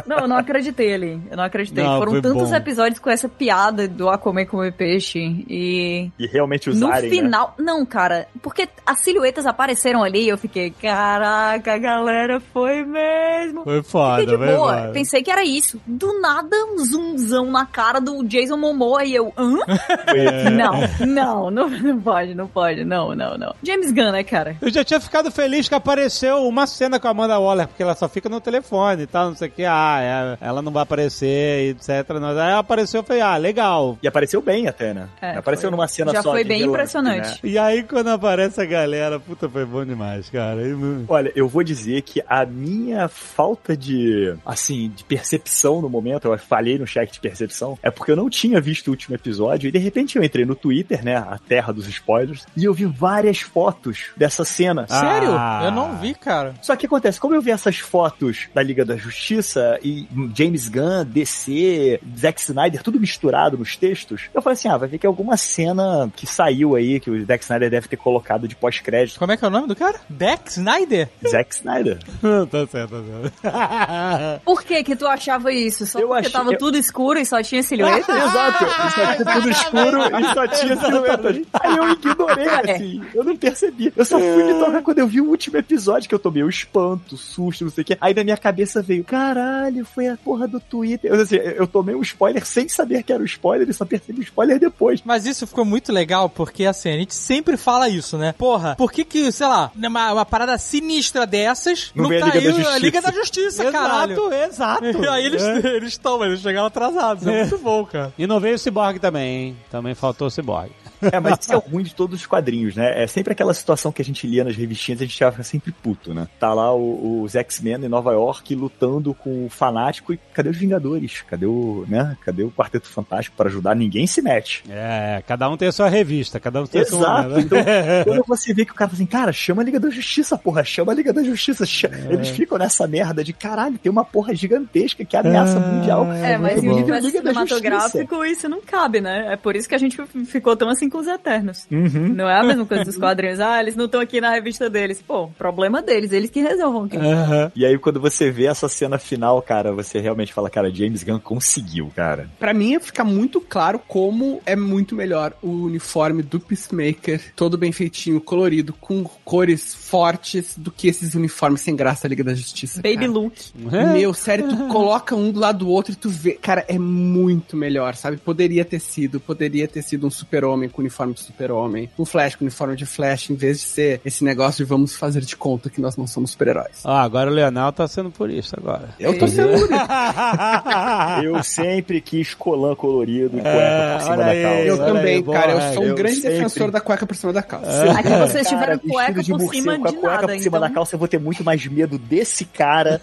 Não, 0.07 0.19
eu 0.19 0.28
não 0.28 0.36
acreditei 0.36 0.94
ali. 0.94 1.20
Eu 1.31 1.36
não 1.36 1.44
acreditei. 1.44 1.82
Não, 1.85 1.98
Foram 1.98 2.20
tantos 2.20 2.51
bom. 2.51 2.57
episódios 2.57 2.98
com 2.98 3.11
essa 3.11 3.28
piada 3.28 3.89
do 3.89 4.09
Aquaman 4.09 4.44
comer 4.47 4.73
peixe. 4.73 5.19
E. 5.48 6.11
E 6.19 6.27
realmente 6.27 6.69
No 6.70 6.74
usarem, 6.86 7.11
né? 7.11 7.16
final. 7.16 7.55
Não, 7.59 7.85
cara. 7.86 8.28
Porque 8.43 8.69
as 8.86 8.98
silhuetas 9.01 9.47
apareceram 9.71 10.03
ali 10.03 10.25
e 10.25 10.29
eu 10.29 10.37
fiquei. 10.39 10.71
Caraca, 10.71 11.79
galera, 11.79 12.41
foi 12.53 12.85
mesmo. 12.85 13.63
Foi 13.65 13.83
foda, 13.83 14.21
Fiquei 14.21 14.37
de 14.37 14.45
foi 14.45 14.57
boa. 14.57 14.75
foda. 14.81 14.93
Pensei 14.93 15.23
que 15.23 15.31
era 15.31 15.45
isso. 15.45 15.81
Do 15.87 16.21
nada, 16.21 16.57
um 16.73 16.79
zoomzão 16.85 17.51
na 17.51 17.65
cara 17.65 18.01
do 18.01 18.23
Jason 18.25 18.57
Momoa 18.57 19.05
e 19.05 19.15
eu. 19.15 19.33
Hã? 19.37 19.59
É. 20.11 20.51
Não, 20.51 20.73
não, 21.07 21.51
não, 21.51 21.69
não 21.71 22.01
pode, 22.01 22.35
não 22.35 22.47
pode. 22.49 22.85
Não, 22.85 23.15
não, 23.15 23.39
não. 23.39 23.55
James 23.63 23.93
Gunn, 23.93 24.11
né, 24.11 24.25
cara? 24.25 24.57
Eu 24.61 24.71
já 24.71 24.83
tinha 24.85 24.99
ficado 25.01 25.31
feliz 25.31 25.69
que 25.69 25.75
apareceu 25.75 26.39
uma 26.47 26.67
cena 26.67 26.99
com 26.99 27.07
a 27.07 27.11
Amanda 27.11 27.39
Waller, 27.39 27.69
porque 27.69 27.83
ela 27.83 27.95
só 27.95 28.09
fica 28.09 28.29
no 28.29 28.41
telefone 28.41 29.03
e 29.03 29.07
tal, 29.07 29.29
não 29.29 29.37
sei 29.37 29.49
o 29.49 29.51
que. 29.51 29.65
Ah, 29.65 30.37
é, 30.41 30.47
ela 30.47 30.61
não 30.63 30.73
vai 30.73 30.83
aparecer, 30.83 31.71
etc. 31.77 32.09
Não. 32.21 32.29
Aí 32.39 32.53
apareceu, 32.55 33.01
eu 33.01 33.05
falei, 33.05 33.23
ah, 33.23 33.37
legal. 33.37 33.99
E 34.03 34.09
apareceu 34.09 34.43
bem 34.43 34.67
até, 34.67 34.93
né? 34.93 35.09
É, 35.23 35.37
apareceu 35.37 35.71
foi. 35.71 35.77
numa 35.77 35.87
cena 35.89 36.13
Já 36.13 36.23
só. 36.23 36.33
foi 36.33 36.43
de 36.43 36.49
bem 36.49 36.59
relance, 36.61 36.75
impressionante. 36.75 37.29
né? 37.29 37.39
E 37.45 37.59
aí, 37.59 37.83
quando 37.85 38.09
aparece 38.09 38.61
a 38.61 38.65
galera, 38.65 39.21
puta, 39.21 39.49
foi 39.49 39.60
bom 39.65 39.85
demais, 39.85 40.28
cara. 40.31 40.61
Olha, 41.09 41.32
eu 41.35 41.49
vou 41.49 41.62
dizer 41.62 42.03
que 42.03 42.23
a 42.27 42.45
minha 42.45 43.09
falta 43.09 43.77
de, 43.77 44.35
assim, 44.45 44.89
de 44.95 45.05
percepção 45.05 45.81
no 45.81 45.89
momento, 45.89 46.28
eu 46.28 46.39
falhei 46.39 46.78
no 46.78 46.87
check 46.87 47.11
de 47.11 47.20
percepção, 47.20 47.78
é 47.82 47.91
porque 47.91 48.12
eu 48.12 48.16
não 48.16 48.31
tinha 48.31 48.61
visto 48.61 48.89
o 48.89 48.91
último 48.91 49.15
episódio 49.15 49.69
e 49.69 49.73
de 49.73 49.78
repente 49.78 50.16
eu 50.16 50.24
entrei 50.24 50.45
no 50.45 50.55
Twitter, 50.55 51.05
né, 51.05 51.16
a 51.16 51.39
terra 51.39 51.73
dos 51.73 51.89
spoilers, 51.89 52.47
e 52.57 52.65
eu 52.65 52.74
vi 52.74 52.87
várias 52.87 53.41
fotos 53.41 54.11
dessa 54.16 54.45
cena. 54.45 54.87
Sério? 54.87 55.32
Ah. 55.32 55.62
Eu 55.65 55.70
não 55.70 55.97
vi, 55.97 56.15
cara. 56.15 56.55
Só 56.62 56.77
que 56.77 56.87
acontece, 56.87 57.20
como 57.20 57.35
eu 57.35 57.43
vi 57.43 57.51
essas 57.51 57.78
fotos 57.78 58.49
da 58.55 58.62
Liga 58.62 58.85
da 58.85 58.97
Justiça 58.97 59.78
e 59.82 60.07
James 60.35 60.69
Gunn, 60.69 61.05
DC, 61.05 62.01
Zack 62.19 62.41
Snyder, 62.41 62.82
tudo 62.82 63.01
misturado 63.01 63.59
nos 63.59 63.77
textos, 63.77 64.28
eu 64.35 64.43
falei 64.43 64.55
assim, 64.55 64.69
ah, 64.69 64.77
vai 64.77 64.89
ver 64.89 64.99
que 64.99 65.07
é 65.07 65.09
alguma 65.09 65.37
cena 65.37 66.11
que 66.15 66.27
saiu 66.27 66.77
aí, 66.77 67.01
que 67.01 67.11
o 67.11 67.27
Zack 67.27 67.43
Snyder 67.43 67.70
deve 67.70 67.89
ter 67.89 67.97
colocado 67.97 68.47
de 68.47 68.57
pós-crédito. 68.57 69.19
Como 69.19 69.32
é 69.32 69.37
que 69.37 69.45
é 69.45 69.50
o 69.51 69.53
nome 69.53 69.69
do 69.69 69.77
cara? 69.77 70.01
Dex 70.09 70.57
Snyder? 70.57 71.09
Zack 71.29 71.55
Snyder. 71.55 71.99
tá 72.51 72.67
certo, 72.67 72.91
tá 72.91 73.03
certo. 73.43 74.41
Por 74.45 74.63
que 74.63 74.83
que 74.85 74.97
tu 74.97 75.07
achava 75.07 75.53
isso? 75.53 75.87
Só 75.87 75.99
Eu 75.99 76.09
porque 76.09 76.21
achei- 76.21 76.33
tava 76.33 76.53
eu- 76.53 76.59
tudo 76.59 76.77
escuro 76.77 77.19
e 77.19 77.27
só 77.27 77.43
tinha 77.43 77.63
silhueta? 77.63 78.11
Exato, 78.17 78.65
e 78.65 78.71
só 78.71 78.91
tinha 78.91 79.17
tudo 79.35 79.51
escuro 79.51 80.21
e 80.21 80.35
só 80.35 80.47
tinha 80.49 80.77
silhuetas. 80.77 81.37
Aí 81.61 81.77
eu 81.77 81.91
ignorei, 81.91 82.47
É. 82.47 82.73
assim, 82.73 83.03
eu 83.15 83.25
não 83.25 83.37
percebi. 83.37 83.93
Eu 83.97 84.05
só 84.05 84.19
fui 84.19 84.45
me 84.45 84.55
tocar 84.59 84.83
quando 84.83 84.99
eu 84.99 85.07
vi 85.07 85.21
o 85.21 85.29
último 85.29 85.57
episódio, 85.57 86.09
que 86.09 86.15
eu 86.15 86.19
tomei 86.19 86.43
o 86.43 86.49
espanto, 86.49 87.17
susto, 87.17 87.65
não 87.65 87.71
sei 87.71 87.83
o 87.83 87.85
quê. 87.85 87.99
Aí 88.01 88.15
na 88.15 88.25
minha 88.25 88.37
cabeça 88.37 88.83
veio, 88.83 89.05
caralho, 89.05 89.85
foi 89.85 90.09
a 90.09 90.17
porra 90.17 90.47
do 90.47 90.61
Twitter. 90.61 91.11
Eu, 91.13 91.21
assim, 91.21 91.37
eu 91.37 91.67
tomei 91.67 91.95
um 91.95 92.03
spoiler 92.03 92.45
sem 92.45 92.69
saber 92.69 93.03
que 93.03 93.13
era 93.13 93.23
o 93.23 93.27
spoiler 93.27 93.69
e 93.69 93.75
só 93.75 93.85
percebi 93.85 94.21
o 94.21 94.23
spoiler 94.23 94.59
depois. 94.59 95.01
Mas 95.05 95.27
isso 95.27 95.47
ficou 95.47 95.65
muito 95.65 95.93
legal, 95.93 96.29
porque 96.29 96.65
assim, 96.65 96.91
a 96.91 96.97
gente 96.97 97.15
sempre 97.15 97.57
fala 97.57 97.89
isso, 97.89 98.17
né? 98.19 98.35
Porra, 98.37 98.75
por 98.77 98.93
que 98.93 99.05
que, 99.05 99.31
sei 99.41 99.47
lá, 99.49 99.71
numa 99.75 100.12
uma 100.12 100.27
parada 100.27 100.59
sinistra 100.59 101.27
dessas, 101.27 101.91
Não 101.95 102.03
não, 102.03 102.11
veio 102.11 102.23
a 102.23 102.27
Liga 102.27 102.39
caiu 102.41 102.51
da 102.53 102.59
Justiça. 102.59 102.75
a 102.75 102.79
Liga 102.79 103.01
da 103.01 103.11
Justiça, 103.11 103.73
caralho? 103.73 104.33
exato, 104.35 104.85
exato. 104.85 105.03
E 105.05 105.09
aí 105.09 105.25
eles 105.25 105.43
É. 105.43 105.57
eles 105.77 105.89
estão, 105.95 106.23
eles 106.23 106.41
chegaram 106.41 106.67
atrasados. 106.67 107.27
É, 107.27 107.41
muito 107.41 107.57
bom, 107.59 107.87
cara. 107.87 108.12
E 108.19 108.27
não 108.27 108.39
veio 108.39 108.57
o 108.57 108.59
Cyborg 108.59 108.99
também, 108.99 109.47
hein? 109.49 109.57
Também 109.71 109.95
faltou 109.95 110.27
o 110.29 110.31
Cyborg. 110.31 110.71
É, 111.13 111.19
mas 111.21 111.39
isso 111.41 111.53
é 111.53 111.57
o 111.57 111.61
ruim 111.61 111.83
de 111.85 111.95
todos 111.95 112.21
os 112.21 112.27
quadrinhos, 112.27 112.77
né? 112.77 113.03
É 113.03 113.07
sempre 113.07 113.33
aquela 113.33 113.55
situação 113.55 113.91
que 113.93 114.03
a 114.03 114.05
gente 114.05 114.27
lia 114.27 114.45
nas 114.45 114.57
revistinhas 114.57 115.01
e 115.01 115.05
a 115.05 115.07
gente 115.07 115.17
fica 115.17 115.43
sempre 115.43 115.73
puto, 115.73 116.13
né? 116.15 116.27
Tá 116.39 116.53
lá 116.53 116.75
o- 116.75 117.23
os 117.23 117.35
X-Men 117.35 117.85
em 117.85 117.89
Nova 117.89 118.13
York 118.13 118.55
lutando 118.55 119.15
com 119.15 119.47
o 119.47 119.49
Fanático 119.51 120.13
e 120.13 120.19
cadê 120.35 120.49
os 120.51 120.57
Vingadores? 120.57 121.23
Cadê 121.29 121.47
o, 121.47 121.85
né? 121.89 122.17
Cadê 122.25 122.43
o 122.43 122.51
Quarteto 122.51 122.89
Fantástico 122.89 123.37
para 123.37 123.49
ajudar? 123.49 123.75
Ninguém 123.75 124.07
se 124.07 124.21
mete. 124.23 124.65
É, 124.69 125.23
cada 125.27 125.49
um 125.49 125.57
tem 125.57 125.69
a 125.69 125.73
sua 125.73 125.89
revista, 125.89 126.39
cada 126.41 126.63
um 126.63 126.67
tem 126.67 126.83
a 126.83 126.87
sua. 126.87 126.99
Exato. 126.99 127.29
né? 127.29 127.41
Então, 127.41 127.59
quando 128.05 128.25
você 128.27 128.53
vê 128.53 128.65
que 128.65 128.73
o 128.73 128.75
cara 128.75 128.89
fala 128.91 128.97
assim, 128.97 129.07
cara, 129.07 129.33
chama 129.33 129.63
a 129.63 129.65
Liga 129.65 129.81
da 129.81 129.91
Justiça, 129.91 130.37
porra, 130.37 130.63
chama 130.65 130.93
a 130.93 130.95
Liga 130.95 131.13
da 131.13 131.23
Justiça. 131.23 131.65
cha- 131.65 131.89
Eles 132.11 132.29
ficam 132.29 132.59
nessa 132.59 132.87
merda 132.87 133.23
de 133.25 133.33
caralho, 133.33 133.79
tem 133.79 133.91
uma 133.91 134.05
porra 134.05 134.35
gigantesca 134.35 135.05
que 135.05 135.17
é 135.17 135.21
ameaça 135.21 135.59
mundial. 135.61 136.07
É, 136.13 136.37
mas 136.37 136.63
em 136.63 136.85
da 136.85 137.01
cinematográfico 137.03 138.25
isso 138.25 138.49
não 138.49 138.61
cabe, 138.61 139.01
né? 139.01 139.33
É 139.33 139.37
por 139.37 139.57
isso 139.57 139.69
que 139.69 139.75
a 139.75 139.79
gente 139.79 139.97
ficou 140.27 140.57
tão 140.57 140.69
assim 140.69 140.89
com 140.91 140.99
os 140.99 141.07
Eternos. 141.07 141.67
Uhum. 141.71 142.09
Não 142.09 142.29
é 142.29 142.39
a 142.39 142.43
mesma 142.43 142.67
coisa 142.67 142.85
dos 142.85 142.97
quadrinhos. 142.97 143.41
Ah, 143.41 143.61
eles 143.61 143.77
não 143.77 143.87
estão 143.87 144.01
aqui 144.01 144.21
na 144.21 144.31
revista 144.31 144.69
deles. 144.69 145.03
Pô, 145.03 145.29
problema 145.29 145.81
deles, 145.81 146.12
eles 146.12 146.31
que 146.31 146.41
resolvam. 146.41 146.85
aqui. 146.85 146.97
Aham. 146.97 147.53
E 147.55 147.65
aí, 147.65 147.79
quando 147.79 148.01
você 148.01 148.31
vê 148.31 148.47
essa 148.47 148.69
cena 148.69 148.99
final, 148.99 149.41
cara, 149.43 149.73
você 149.73 150.01
realmente 150.01 150.33
fala, 150.33 150.51
cara, 150.51 150.71
James 150.71 151.03
Gunn 151.03 151.19
conseguiu, 151.19 151.91
cara. 151.95 152.29
Pra 152.39 152.53
mim 152.53 152.79
fica 152.81 153.05
muito 153.05 153.41
claro 153.41 153.81
como 153.87 154.41
é 154.45 154.57
muito 154.57 154.95
melhor 154.95 155.33
o 155.43 155.65
uniforme 155.65 156.23
do 156.23 156.41
Peacemaker, 156.41 157.33
todo 157.35 157.57
bem 157.57 157.73
feitinho, 157.73 158.21
colorido, 158.21 158.73
com 158.73 159.05
cores 159.25 159.61
fortes, 159.91 160.55
do 160.57 160.71
que 160.71 160.87
esses 160.89 161.15
uniformes 161.15 161.61
sem 161.62 161.75
graça 161.75 162.03
da 162.05 162.09
Liga 162.11 162.23
da 162.23 162.35
Justiça. 162.35 162.81
Baby 162.81 162.97
cara. 162.97 163.09
Luke. 163.11 163.51
Meu, 163.93 164.15
sério, 164.15 164.49
tu 164.49 164.57
coloca 164.69 165.17
um 165.17 165.33
do 165.33 165.41
lado 165.41 165.59
do 165.61 165.69
outro 165.69 165.93
e 165.93 165.97
tu 165.97 166.09
vê. 166.09 166.33
Cara, 166.33 166.65
é 166.69 166.79
muito 166.79 167.57
melhor, 167.57 167.95
sabe? 167.97 168.17
Poderia 168.17 168.65
ter 168.65 168.79
sido, 168.79 169.19
poderia 169.19 169.67
ter 169.67 169.83
sido 169.83 170.07
um 170.07 170.11
super-homem 170.11 170.69
com 170.69 170.81
uniforme 170.81 171.12
de 171.12 171.21
super-homem, 171.21 171.91
um 171.99 172.05
Flash 172.05 172.37
com 172.37 172.45
uniforme 172.45 172.77
de 172.77 172.87
Flash, 172.87 173.31
em 173.31 173.35
vez 173.35 173.59
de 173.61 173.65
ser 173.67 174.01
esse 174.05 174.23
negócio 174.23 174.65
de 174.65 174.69
vamos 174.69 174.95
fazer 174.97 175.21
de 175.23 175.37
conta 175.37 175.69
que 175.69 175.81
nós 175.81 175.97
não 175.97 176.07
somos 176.07 176.31
super-heróis. 176.31 176.83
Ó, 176.85 176.93
agora 176.97 177.31
o 177.31 177.35
Leonel 177.35 177.73
tá 177.73 177.89
sendo 177.89 178.11
purista 178.11 178.57
agora. 178.61 178.91
Eu 178.99 179.19
tô 179.19 179.27
sendo. 179.27 179.51
Eu 181.23 181.43
sempre 181.43 182.01
quis 182.01 182.35
colã 182.35 182.75
colorido 182.75 183.39
e 183.39 183.41
cueca 183.41 183.57
É, 183.59 183.95
por 183.97 184.03
cima 184.03 184.17
da 184.17 184.25
calça. 184.25 184.61
Eu 184.61 184.79
também, 184.79 185.15
aí, 185.17 185.23
boa 185.23 185.39
cara. 185.39 185.53
Eu 185.53 185.59
regra. 185.59 185.75
sou 185.75 185.83
um 185.83 185.87
Eu 185.87 185.95
grande 185.95 186.17
sempre- 186.17 186.31
defensor 186.31 186.71
da 186.71 186.81
cueca 186.81 187.07
por 187.07 187.17
cima 187.17 187.33
da 187.33 187.43
calça. 187.43 187.91
Aqui 187.93 188.09
vocês 188.09 188.49
tiveram 188.49 188.79
cueca 188.79 189.23
por 189.25 189.41
cima 189.51 189.79
com 189.81 189.89
a 189.89 189.93
cueca 189.93 190.09
nada, 190.09 190.32
por 190.32 190.43
cima 190.43 190.59
então. 190.59 190.61
da 190.61 190.70
calça, 190.70 190.94
eu 190.94 190.98
vou 190.98 191.09
ter 191.09 191.19
muito 191.19 191.44
mais 191.44 191.66
medo 191.66 191.98
desse 191.98 192.44
cara 192.44 193.01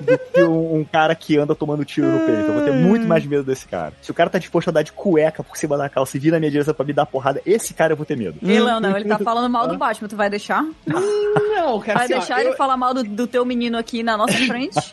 do 0.00 0.18
que 0.18 0.42
um, 0.42 0.76
um 0.80 0.84
cara 0.84 1.14
que 1.14 1.36
anda 1.36 1.54
tomando 1.54 1.84
tiro 1.84 2.08
no 2.08 2.20
peito. 2.20 2.42
Eu 2.42 2.54
vou 2.54 2.64
ter 2.64 2.72
muito 2.72 3.06
mais 3.06 3.24
medo 3.24 3.42
desse 3.44 3.66
cara. 3.66 3.92
Se 4.02 4.10
o 4.10 4.14
cara 4.14 4.30
tá 4.30 4.38
disposto 4.38 4.68
a 4.68 4.72
dar 4.72 4.82
de 4.82 4.92
cueca 4.92 5.42
por 5.42 5.56
cima 5.56 5.76
da 5.76 5.88
calça 5.88 6.16
e 6.16 6.20
vir 6.20 6.32
na 6.32 6.38
minha 6.38 6.50
direção 6.50 6.74
pra 6.74 6.84
me 6.84 6.92
dar 6.92 7.06
porrada, 7.06 7.40
esse 7.46 7.74
cara 7.74 7.92
eu 7.92 7.96
vou 7.96 8.06
ter 8.06 8.16
medo. 8.16 8.38
Ei, 8.42 8.60
Leonel, 8.60 8.96
ele 8.96 9.08
tá 9.08 9.18
falando 9.18 9.50
mal 9.50 9.68
do 9.68 9.76
Batman, 9.76 10.08
tu 10.08 10.16
vai 10.16 10.30
deixar? 10.30 10.64
Não, 10.86 11.80
cara, 11.80 11.98
Vai 11.98 12.04
assim, 12.04 12.14
ó, 12.14 12.18
deixar 12.18 12.40
eu, 12.40 12.48
ele 12.48 12.56
falar 12.56 12.76
mal 12.76 12.94
do, 12.94 13.02
do 13.02 13.26
teu 13.26 13.44
menino 13.44 13.78
aqui 13.78 14.02
na 14.02 14.16
nossa 14.16 14.36
frente? 14.46 14.92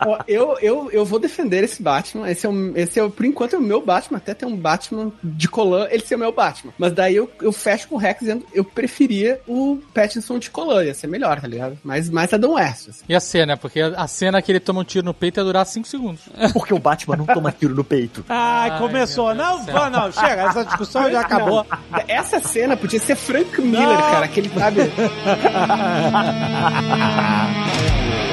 ó, 0.00 0.18
eu, 0.26 0.56
eu, 0.60 0.90
eu 0.90 1.04
vou 1.04 1.18
defender 1.18 1.64
esse 1.64 1.82
Batman. 1.82 2.30
Esse 2.30 2.46
é, 2.46 2.48
o, 2.48 2.76
esse 2.76 3.00
é 3.00 3.08
por 3.08 3.24
enquanto, 3.24 3.54
é 3.56 3.58
o 3.58 3.62
meu 3.62 3.80
Batman. 3.80 4.18
Até 4.18 4.34
tem 4.34 4.48
um 4.48 4.56
Batman 4.56 5.12
de 5.22 5.48
colã, 5.48 5.86
ele 5.90 6.04
ser 6.04 6.16
o 6.16 6.18
meu 6.18 6.32
Batman. 6.32 6.72
Mas 6.78 6.92
daí 6.92 7.16
eu, 7.16 7.30
eu 7.40 7.52
fecho 7.52 7.88
com 7.88 7.96
o 7.96 7.98
Rex 7.98 8.20
dizendo 8.20 8.44
eu 8.52 8.64
preferia 8.64 9.40
o 9.46 9.78
Pattinson 9.94 10.38
de 10.38 10.50
colã. 10.50 10.84
Ia 10.84 10.94
ser 10.94 11.06
melhor, 11.06 11.40
tá 11.40 11.46
ligado? 11.46 11.78
Mas 11.82 12.08
mais 12.10 12.32
Adão 12.32 12.54
West. 12.54 12.88
assim. 12.88 13.04
Ia 13.08 13.20
ser, 13.20 13.46
né? 13.46 13.56
Porque 13.56 13.80
a 13.80 14.06
cena 14.22 14.40
que 14.40 14.52
ele 14.52 14.60
toma 14.60 14.82
um 14.82 14.84
tiro 14.84 15.04
no 15.04 15.12
peito 15.12 15.40
ia 15.40 15.44
durar 15.44 15.66
5 15.66 15.88
segundos. 15.88 16.20
Porque 16.54 16.72
o 16.72 16.78
Batman 16.78 17.16
não 17.16 17.26
toma 17.26 17.50
tiro 17.50 17.74
no 17.74 17.82
peito. 17.82 18.24
Ai, 18.28 18.78
começou. 18.78 19.34
Não, 19.34 19.64
não, 19.64 19.90
não, 19.90 20.12
chega, 20.12 20.42
essa 20.42 20.64
discussão 20.64 21.10
já 21.10 21.22
acabou. 21.22 21.66
Não, 21.90 22.00
essa 22.06 22.38
cena 22.38 22.76
podia 22.76 23.00
ser 23.00 23.16
Frank 23.16 23.60
Miller, 23.60 23.98
cara. 23.98 24.26
Aquele, 24.26 24.48
sabe? 24.50 24.82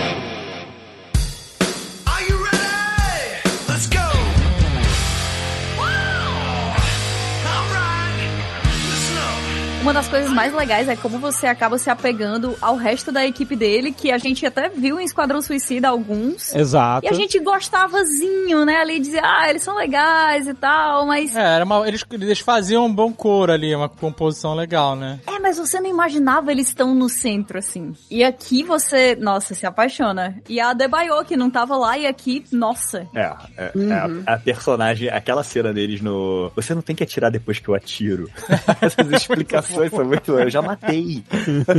Uma 9.90 9.94
das 9.96 10.08
coisas 10.08 10.32
mais 10.32 10.54
legais 10.54 10.88
é 10.88 10.96
como 10.96 11.18
você 11.18 11.48
acaba 11.48 11.80
se 11.80 11.90
apegando 11.90 12.56
ao 12.62 12.76
resto 12.76 13.12
da 13.12 13.26
equipe 13.26 13.56
dele, 13.56 13.92
que 13.92 14.12
a 14.12 14.20
gente 14.20 14.46
até 14.46 14.70
viu 14.70 15.00
em 15.00 15.04
Esquadrão 15.04 15.42
Suicida 15.42 15.88
alguns. 15.88 16.54
Exato. 16.54 17.08
E 17.08 17.10
a 17.10 17.14
gente 17.14 17.40
gostavazinho, 17.40 18.66
né? 18.66 18.76
Ali 18.76 19.00
dizia, 19.00 19.22
ah, 19.24 19.50
eles 19.50 19.64
são 19.64 19.76
legais 19.76 20.48
e 20.48 20.54
tal, 20.54 21.08
mas. 21.08 21.36
É, 21.36 21.56
era 21.56 21.66
uma, 21.66 21.88
eles, 21.88 22.06
eles 22.12 22.38
faziam 22.38 22.86
um 22.86 22.94
bom 22.94 23.12
coro 23.12 23.52
ali, 23.52 23.74
uma 23.74 23.90
composição 23.90 24.54
legal, 24.54 24.96
né? 24.96 25.20
É, 25.26 25.40
mas 25.40 25.58
você 25.58 25.80
não 25.80 25.90
imaginava 25.90 26.52
eles 26.52 26.68
estão 26.68 26.94
no 26.94 27.10
centro, 27.10 27.58
assim. 27.58 27.96
E 28.12 28.24
aqui 28.24 28.62
você, 28.62 29.16
nossa, 29.16 29.56
se 29.56 29.66
apaixona. 29.66 30.40
E 30.48 30.60
a 30.60 30.70
Adebayo, 30.70 31.26
que 31.26 31.36
não 31.36 31.50
tava 31.50 31.76
lá, 31.76 31.98
e 31.98 32.06
aqui, 32.06 32.46
nossa. 32.52 33.08
É, 33.16 33.34
é, 33.58 33.72
é 33.76 33.94
a, 34.28 34.36
a 34.36 34.38
personagem, 34.38 35.10
aquela 35.10 35.42
cena 35.42 35.74
deles 35.74 36.00
no. 36.00 36.52
Você 36.56 36.76
não 36.76 36.84
tem 36.84 36.96
que 36.96 37.04
atirar 37.04 37.32
depois 37.32 37.58
que 37.58 37.68
eu 37.70 37.74
atiro. 37.74 38.30
Essas 38.80 39.12
explicações 39.12 39.79
são 39.88 40.06
muito. 40.06 40.32
Eu 40.32 40.50
já 40.50 40.62
matei. 40.62 41.24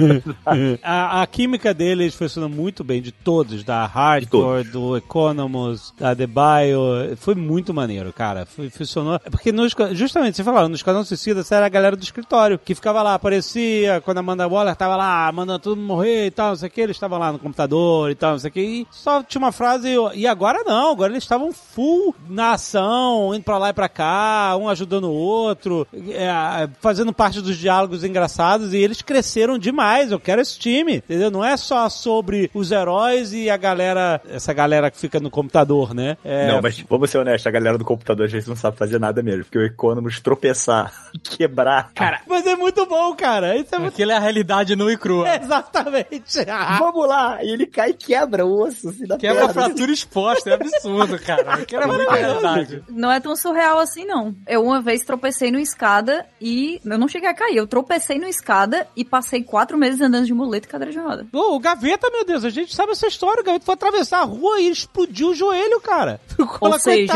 a, 0.83 1.23
a 1.23 1.27
química 1.27 1.75
deles 1.75 2.15
funcionou 2.15 2.49
muito 2.49 2.83
bem, 2.83 3.03
de 3.03 3.13
todos, 3.13 3.65
da 3.65 3.85
Hardcore, 3.87 4.65
do 4.65 4.97
Economos, 4.97 5.93
da 5.99 6.15
The 6.15 6.27
Bio. 6.27 7.17
Foi 7.17 7.35
muito 7.35 7.75
maneiro, 7.75 8.13
cara. 8.13 8.47
Foi, 8.47 8.71
funcionou. 8.71 9.19
Porque 9.31 9.53
nos, 9.53 9.75
justamente, 9.93 10.37
você 10.37 10.45
falou, 10.45 10.69
no 10.69 10.75
Esquadrão 10.75 11.05
Suicida, 11.05 11.41
essa 11.41 11.57
era 11.57 11.67
a 11.67 11.69
galera 11.69 11.97
do 11.97 12.03
escritório, 12.03 12.59
que 12.59 12.75
ficava 12.75 13.03
lá, 13.03 13.15
aparecia, 13.15 14.01
quando 14.01 14.19
a 14.19 14.21
Amanda 14.21 14.49
Waller 14.49 14.77
tava 14.77 14.97
lá, 14.97 15.31
mandando 15.33 15.59
todo 15.59 15.77
mundo 15.77 15.87
morrer 15.87 16.27
e 16.27 16.31
tal, 16.31 16.51
não 16.51 16.57
sei 16.57 16.69
o 16.69 16.71
que, 16.71 16.81
eles 16.81 16.97
estavam 16.97 17.19
lá 17.19 17.33
no 17.33 17.39
computador 17.39 18.11
e 18.11 18.15
tal, 18.15 18.33
não 18.33 18.39
sei 18.39 18.51
o 18.51 18.53
que, 18.53 18.61
e 18.61 18.87
só 18.91 19.23
tinha 19.23 19.41
uma 19.41 19.53
frase, 19.53 19.89
e 20.15 20.27
agora 20.27 20.63
não, 20.65 20.93
agora 20.93 21.13
eles 21.13 21.25
estavam 21.25 21.53
full 21.53 22.15
na 22.29 22.53
ação, 22.53 23.35
indo 23.35 23.43
pra 23.43 23.59
lá 23.59 23.71
e 23.71 23.73
pra 23.73 23.89
cá, 23.89 24.57
um 24.57 24.69
ajudando 24.69 25.05
o 25.05 25.15
outro, 25.15 25.87
é, 25.93 26.69
fazendo 26.81 27.13
parte 27.13 27.41
dos 27.41 27.57
diálogos 27.57 27.90
engraçados, 28.05 28.73
e 28.73 28.79
eles 28.79 29.03
cresceram 29.03 29.59
demais, 29.59 30.13
eu 30.13 30.21
quero 30.21 30.41
esse 30.41 30.59
time, 30.59 30.97
entendeu? 30.97 31.31
Não 31.31 31.45
é 31.45 31.57
só 31.57 31.89
sobre 31.89 32.51
os 32.55 32.71
heróis 32.71 33.33
e 33.33 33.51
a 33.51 33.57
galera, 33.57 34.21
essa 34.29 34.53
galera 34.53 34.91
que 34.91 34.99
fica 34.99 35.21
no 35.21 35.31
computador, 35.31 35.95
né? 35.95 36.17
É... 36.25 36.49
Não, 36.49 36.63
mas 36.63 36.79
vamos 36.89 37.11
ser 37.11 37.19
honestos, 37.19 37.47
a 37.47 37.51
galera 37.51 37.79
do 37.79 37.85
computador 37.85 38.27
às 38.27 38.33
vezes 38.33 38.49
não 38.49 38.57
sabe 38.57 38.77
fazer 38.77 38.99
nada 38.99 39.23
mesmo, 39.23 39.45
porque 39.45 39.59
o 39.59 39.65
Economos 39.65 40.21
tropeçar, 40.21 40.93
quebrar. 41.23 41.91
Cara, 41.95 42.21
mas 42.27 42.47
é 42.47 42.57
muito 42.57 42.85
bom, 42.87 43.15
cara. 43.15 43.57
Isso 43.57 43.75
é 43.75 43.79
muito... 43.79 43.95
Aquilo 43.95 44.13
é 44.13 44.17
a 44.17 44.21
realidade 44.21 44.77
nua 44.77 44.93
e 44.93 44.97
crua. 44.97 45.37
Exatamente. 45.37 46.45
vamos 46.79 47.09
lá! 47.09 47.43
E 47.43 47.51
ele 47.51 47.67
cai 47.67 47.91
e 47.91 47.95
quebra 47.95 48.45
o 48.45 48.63
osso. 48.63 48.89
Assim, 48.89 49.07
quebra 49.19 49.47
a 49.47 49.49
fratura 49.49 49.93
exposta, 49.93 50.51
é 50.51 50.55
absurdo, 50.55 51.19
cara. 51.19 51.55
Aquilo 51.55 51.83
é 51.83 51.87
muito 51.87 52.11
verdade. 52.11 52.83
Não 52.89 53.11
é 53.11 53.21
tão 53.21 53.37
surreal 53.37 53.79
assim, 53.79 54.05
não. 54.05 54.35
Eu 54.47 54.65
uma 54.65 54.81
vez 54.81 55.05
tropecei 55.05 55.51
no 55.51 55.59
escada 55.59 56.27
e 56.41 56.81
eu 56.85 56.99
não 56.99 57.09
cheguei 57.09 57.29
a 57.29 57.35
cair. 57.35 57.57
Eu 57.57 57.67
tropecei 57.71 58.19
no 58.19 58.27
escada 58.27 58.87
e 58.97 59.05
passei 59.05 59.43
quatro 59.43 59.79
meses 59.79 60.01
andando 60.01 60.27
de 60.27 60.35
muleta 60.35 60.67
e 60.67 60.71
cadeira 60.71 60.93
de 60.93 60.99
roda. 60.99 61.27
Oh, 61.33 61.55
o 61.55 61.61
Gaveta, 61.61 62.11
meu 62.11 62.25
Deus, 62.25 62.45
a 62.45 62.51
gente 62.51 62.75
sabe 62.75 62.93
essa 62.93 63.07
história. 63.07 63.41
O 63.41 63.45
Gaveta 63.45 63.65
foi 63.65 63.75
atravessar 63.75 64.21
a 64.21 64.25
rua 64.25 64.61
e 64.61 64.69
explodiu 64.69 65.29
o 65.29 65.35
joelho, 65.35 65.81
cara. 65.81 66.21
Ficou 66.29 66.59
Ou 66.69 66.79
seja, 66.79 67.13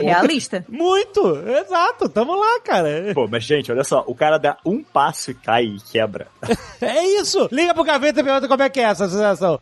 realista. 0.00 0.64
Muito, 0.68 1.20
exato. 1.46 2.08
Tamo 2.08 2.34
lá, 2.34 2.60
cara. 2.60 2.88
Pô, 3.14 3.28
mas 3.28 3.44
gente, 3.44 3.70
olha 3.70 3.84
só. 3.84 4.02
O 4.06 4.14
cara 4.14 4.38
dá 4.38 4.58
um 4.66 4.82
passo 4.82 5.30
e 5.30 5.34
cai 5.34 5.64
e 5.64 5.80
quebra. 5.80 6.26
é 6.82 7.06
isso. 7.20 7.48
Liga 7.52 7.72
pro 7.72 7.84
Gaveta 7.84 8.20
e 8.20 8.24
pergunta 8.24 8.48
como 8.48 8.62
é 8.62 8.68
que 8.68 8.80
é 8.80 8.84
essa 8.84 9.08
sensação. 9.08 9.60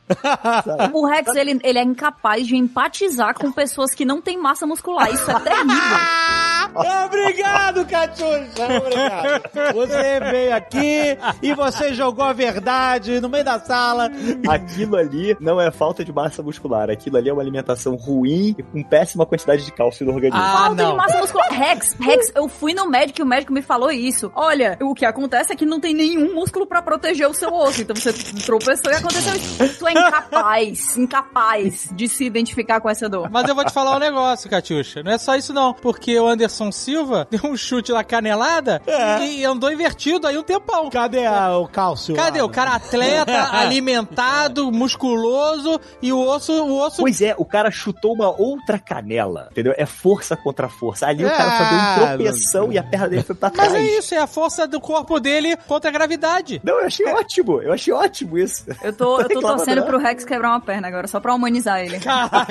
o 0.93 1.07
Rex, 1.07 1.35
ele, 1.35 1.61
ele 1.62 1.79
é 1.79 1.83
incapaz 1.83 2.47
de 2.47 2.57
empatizar 2.57 3.35
com 3.35 3.53
pessoas 3.53 3.95
que 3.95 4.07
não 4.07 4.23
têm 4.23 4.39
massa 4.39 4.67
muscular. 4.67 5.12
Isso 5.12 5.31
é 5.31 5.39
terrível. 5.39 6.50
Obrigado, 7.07 7.87
Catiuxa! 7.87 8.66
Obrigado. 8.78 9.74
Você 9.74 10.20
veio 10.20 10.55
aqui 10.55 11.19
e 11.43 11.55
você 11.55 11.95
jogou 11.95 12.24
a 12.24 12.32
verdade 12.32 13.20
no 13.20 13.28
meio 13.28 13.45
da 13.45 13.59
sala. 13.59 14.11
Aquilo 14.49 14.97
ali 14.97 15.37
não 15.41 15.61
é 15.61 15.70
falta 15.70 16.05
de 16.05 16.12
massa 16.12 16.43
muscular. 16.43 16.91
Aquilo 16.91 17.16
ali 17.16 17.28
é 17.28 17.32
uma 17.32 17.43
alimentação 17.43 17.95
ruim 17.97 18.55
e 18.59 18.62
com 18.62 18.82
péssima 18.82 19.27
quantidade 19.27 19.65
de 19.65 19.73
cálcio 19.73 20.05
no 20.05 20.12
organismo. 20.12 20.41
Ah, 20.41 20.65
falta 20.66 20.82
não. 20.82 20.91
de 20.91 20.97
massa 20.97 21.19
muscular. 21.19 21.49
Rex, 21.51 21.97
Rex, 22.01 22.32
eu 22.35 22.49
fui 22.49 22.74
no 22.74 22.89
médico 22.89 23.20
e 23.20 23.23
o 23.23 23.27
médico 23.27 23.53
me 23.53 23.62
falou 23.62 23.91
isso. 23.91 24.31
Olha, 24.35 24.78
o 24.81 24.95
que 24.95 25.05
acontece 25.05 25.53
é 25.53 25.57
que 25.57 25.66
não 25.66 25.81
tem 25.81 25.95
nenhum 25.95 26.35
músculo 26.35 26.66
para 26.66 26.82
proteger 26.82 27.28
o 27.28 27.35
seu 27.35 27.53
osso. 27.53 27.82
Então 27.82 27.95
você 27.97 28.12
tropeçou 28.45 28.91
e 28.91 28.95
aconteceu 28.95 29.35
isso. 29.35 29.78
Tu 29.78 29.89
é 29.89 29.93
incapaz, 29.93 30.97
incapaz 30.97 31.89
de 31.93 32.09
se 32.09 32.24
identificar 32.24 32.81
com 32.81 32.89
essa 32.89 33.09
dor. 33.09 33.28
Mas 33.31 33.49
eu 33.49 33.55
vou 33.55 33.65
te 33.65 33.73
falar 33.73 33.97
um 33.97 34.01
negócio, 34.01 34.49
Catiuxa. 34.49 35.03
Não 35.03 35.12
é 35.12 35.19
só 35.19 35.37
isso 35.37 35.53
não. 35.53 35.74
Porque 35.74 36.19
o 36.19 36.27
Anderson 36.27 36.50
Silva 36.73 37.27
deu 37.31 37.41
um 37.45 37.57
chute 37.57 37.93
lá 37.93 38.05
canelada 38.05 38.83
é. 38.87 39.25
e 39.25 39.45
andou 39.45 39.73
invertido 39.73 40.27
aí 40.27 40.37
um 40.37 40.43
tempão. 40.43 40.91
Cadê 40.91 41.27
a, 41.27 41.57
o 41.57 41.69
cálcio? 41.69 42.15
Cadê? 42.15 42.41
Lá? 42.41 42.47
O 42.47 42.51
cara 42.51 42.75
atleta, 42.75 43.51
alimentado, 43.57 44.71
musculoso 44.71 45.81
e 46.03 46.13
o 46.13 46.21
osso, 46.21 46.53
o 46.53 46.81
osso. 46.81 47.01
Pois 47.01 47.21
é, 47.23 47.35
o 47.37 47.45
cara 47.45 47.71
chutou 47.71 48.13
uma 48.13 48.29
outra 48.29 48.79
canela. 48.79 49.49
Entendeu? 49.51 49.75
É 49.77 49.87
força 49.87 50.37
contra 50.37 50.69
força. 50.69 51.07
Ali 51.07 51.23
é, 51.23 51.27
o 51.27 51.31
cara 51.31 51.59
só 51.59 51.65
deu 51.65 51.79
um 51.79 52.17
tropeção 52.17 52.67
não... 52.67 52.73
e 52.73 52.79
a 52.79 52.83
perna 52.83 53.09
dele 53.09 53.23
foi 53.23 53.35
pra 53.35 53.51
trás. 53.51 53.73
Mas 53.73 53.81
é 53.81 53.99
isso, 53.99 54.15
é 54.15 54.19
a 54.19 54.27
força 54.27 54.67
do 54.67 54.81
corpo 54.81 55.21
dele 55.21 55.57
contra 55.69 55.91
a 55.91 55.93
gravidade. 55.93 56.61
Não, 56.65 56.81
eu 56.81 56.87
achei 56.87 57.07
ótimo. 57.07 57.63
Eu 57.63 57.73
achei 57.73 57.93
ótimo 57.93 58.39
isso. 58.39 58.65
Eu 58.83 58.93
tô, 58.93 59.21
eu 59.21 59.29
tô 59.31 59.41
torcendo 59.41 59.83
pro 59.85 59.99
Rex 59.99 60.25
quebrar 60.25 60.51
uma 60.51 60.61
perna 60.61 60.89
agora, 60.89 61.07
só 61.07 61.21
pra 61.21 61.35
humanizar 61.35 61.81
ele. 61.81 62.01
Caraca, 62.01 62.47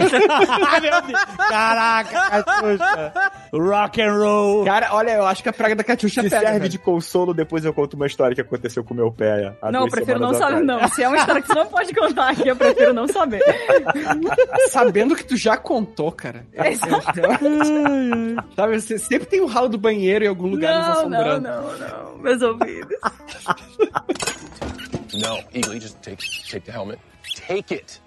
Caraca 1.49 2.29
Rock 3.53 4.01
and 4.01 4.13
roll. 4.13 4.65
Cara, 4.65 4.93
olha, 4.93 5.11
eu 5.11 5.25
acho 5.25 5.41
que 5.41 5.49
a 5.49 5.53
praga 5.53 5.75
da 5.75 5.83
Catiuxa 5.83 6.21
Se 6.21 6.29
serve 6.29 6.45
cara. 6.45 6.69
de 6.69 6.77
consolo, 6.77 7.33
depois 7.33 7.65
eu 7.65 7.73
conto 7.73 7.95
uma 7.95 8.07
história 8.07 8.35
que 8.35 8.41
aconteceu 8.41 8.83
com 8.83 8.93
meu 8.93 9.11
pé. 9.11 9.55
Não, 9.71 9.85
eu 9.85 9.89
prefiro 9.89 10.19
não 10.19 10.33
saber, 10.33 10.61
não. 10.63 10.87
Se 10.89 11.03
é 11.03 11.07
uma 11.07 11.17
história 11.17 11.41
que 11.41 11.47
você 11.47 11.55
não 11.55 11.67
pode 11.67 11.93
contar 11.93 12.29
aqui, 12.29 12.47
eu 12.47 12.55
prefiro 12.55 12.93
não 12.93 13.07
saber. 13.07 13.41
Sabendo 14.69 15.15
que 15.15 15.23
tu 15.23 15.35
já 15.35 15.57
contou, 15.57 16.11
cara. 16.11 16.45
É 16.53 16.69
Sabe, 18.55 18.79
você 18.79 18.97
sempre 18.97 19.27
tem 19.27 19.41
um 19.41 19.45
ralo 19.47 19.69
do 19.69 19.77
banheiro 19.77 20.25
em 20.25 20.27
algum 20.27 20.47
lugar 20.47 20.73
não, 20.73 20.79
nos 20.89 20.97
assombrando. 20.97 21.47
Não, 21.47 21.61
não, 21.61 21.79
não. 21.79 22.17
Meus 22.19 22.41
ouvidos. 22.41 22.97
No, 25.11 25.39
Eagle, 25.53 25.79
just 25.79 25.97
take, 26.03 26.23
take 26.49 26.65
the 26.65 26.71
helmet. 26.71 26.99
Take 27.35 27.73
it. 27.73 27.99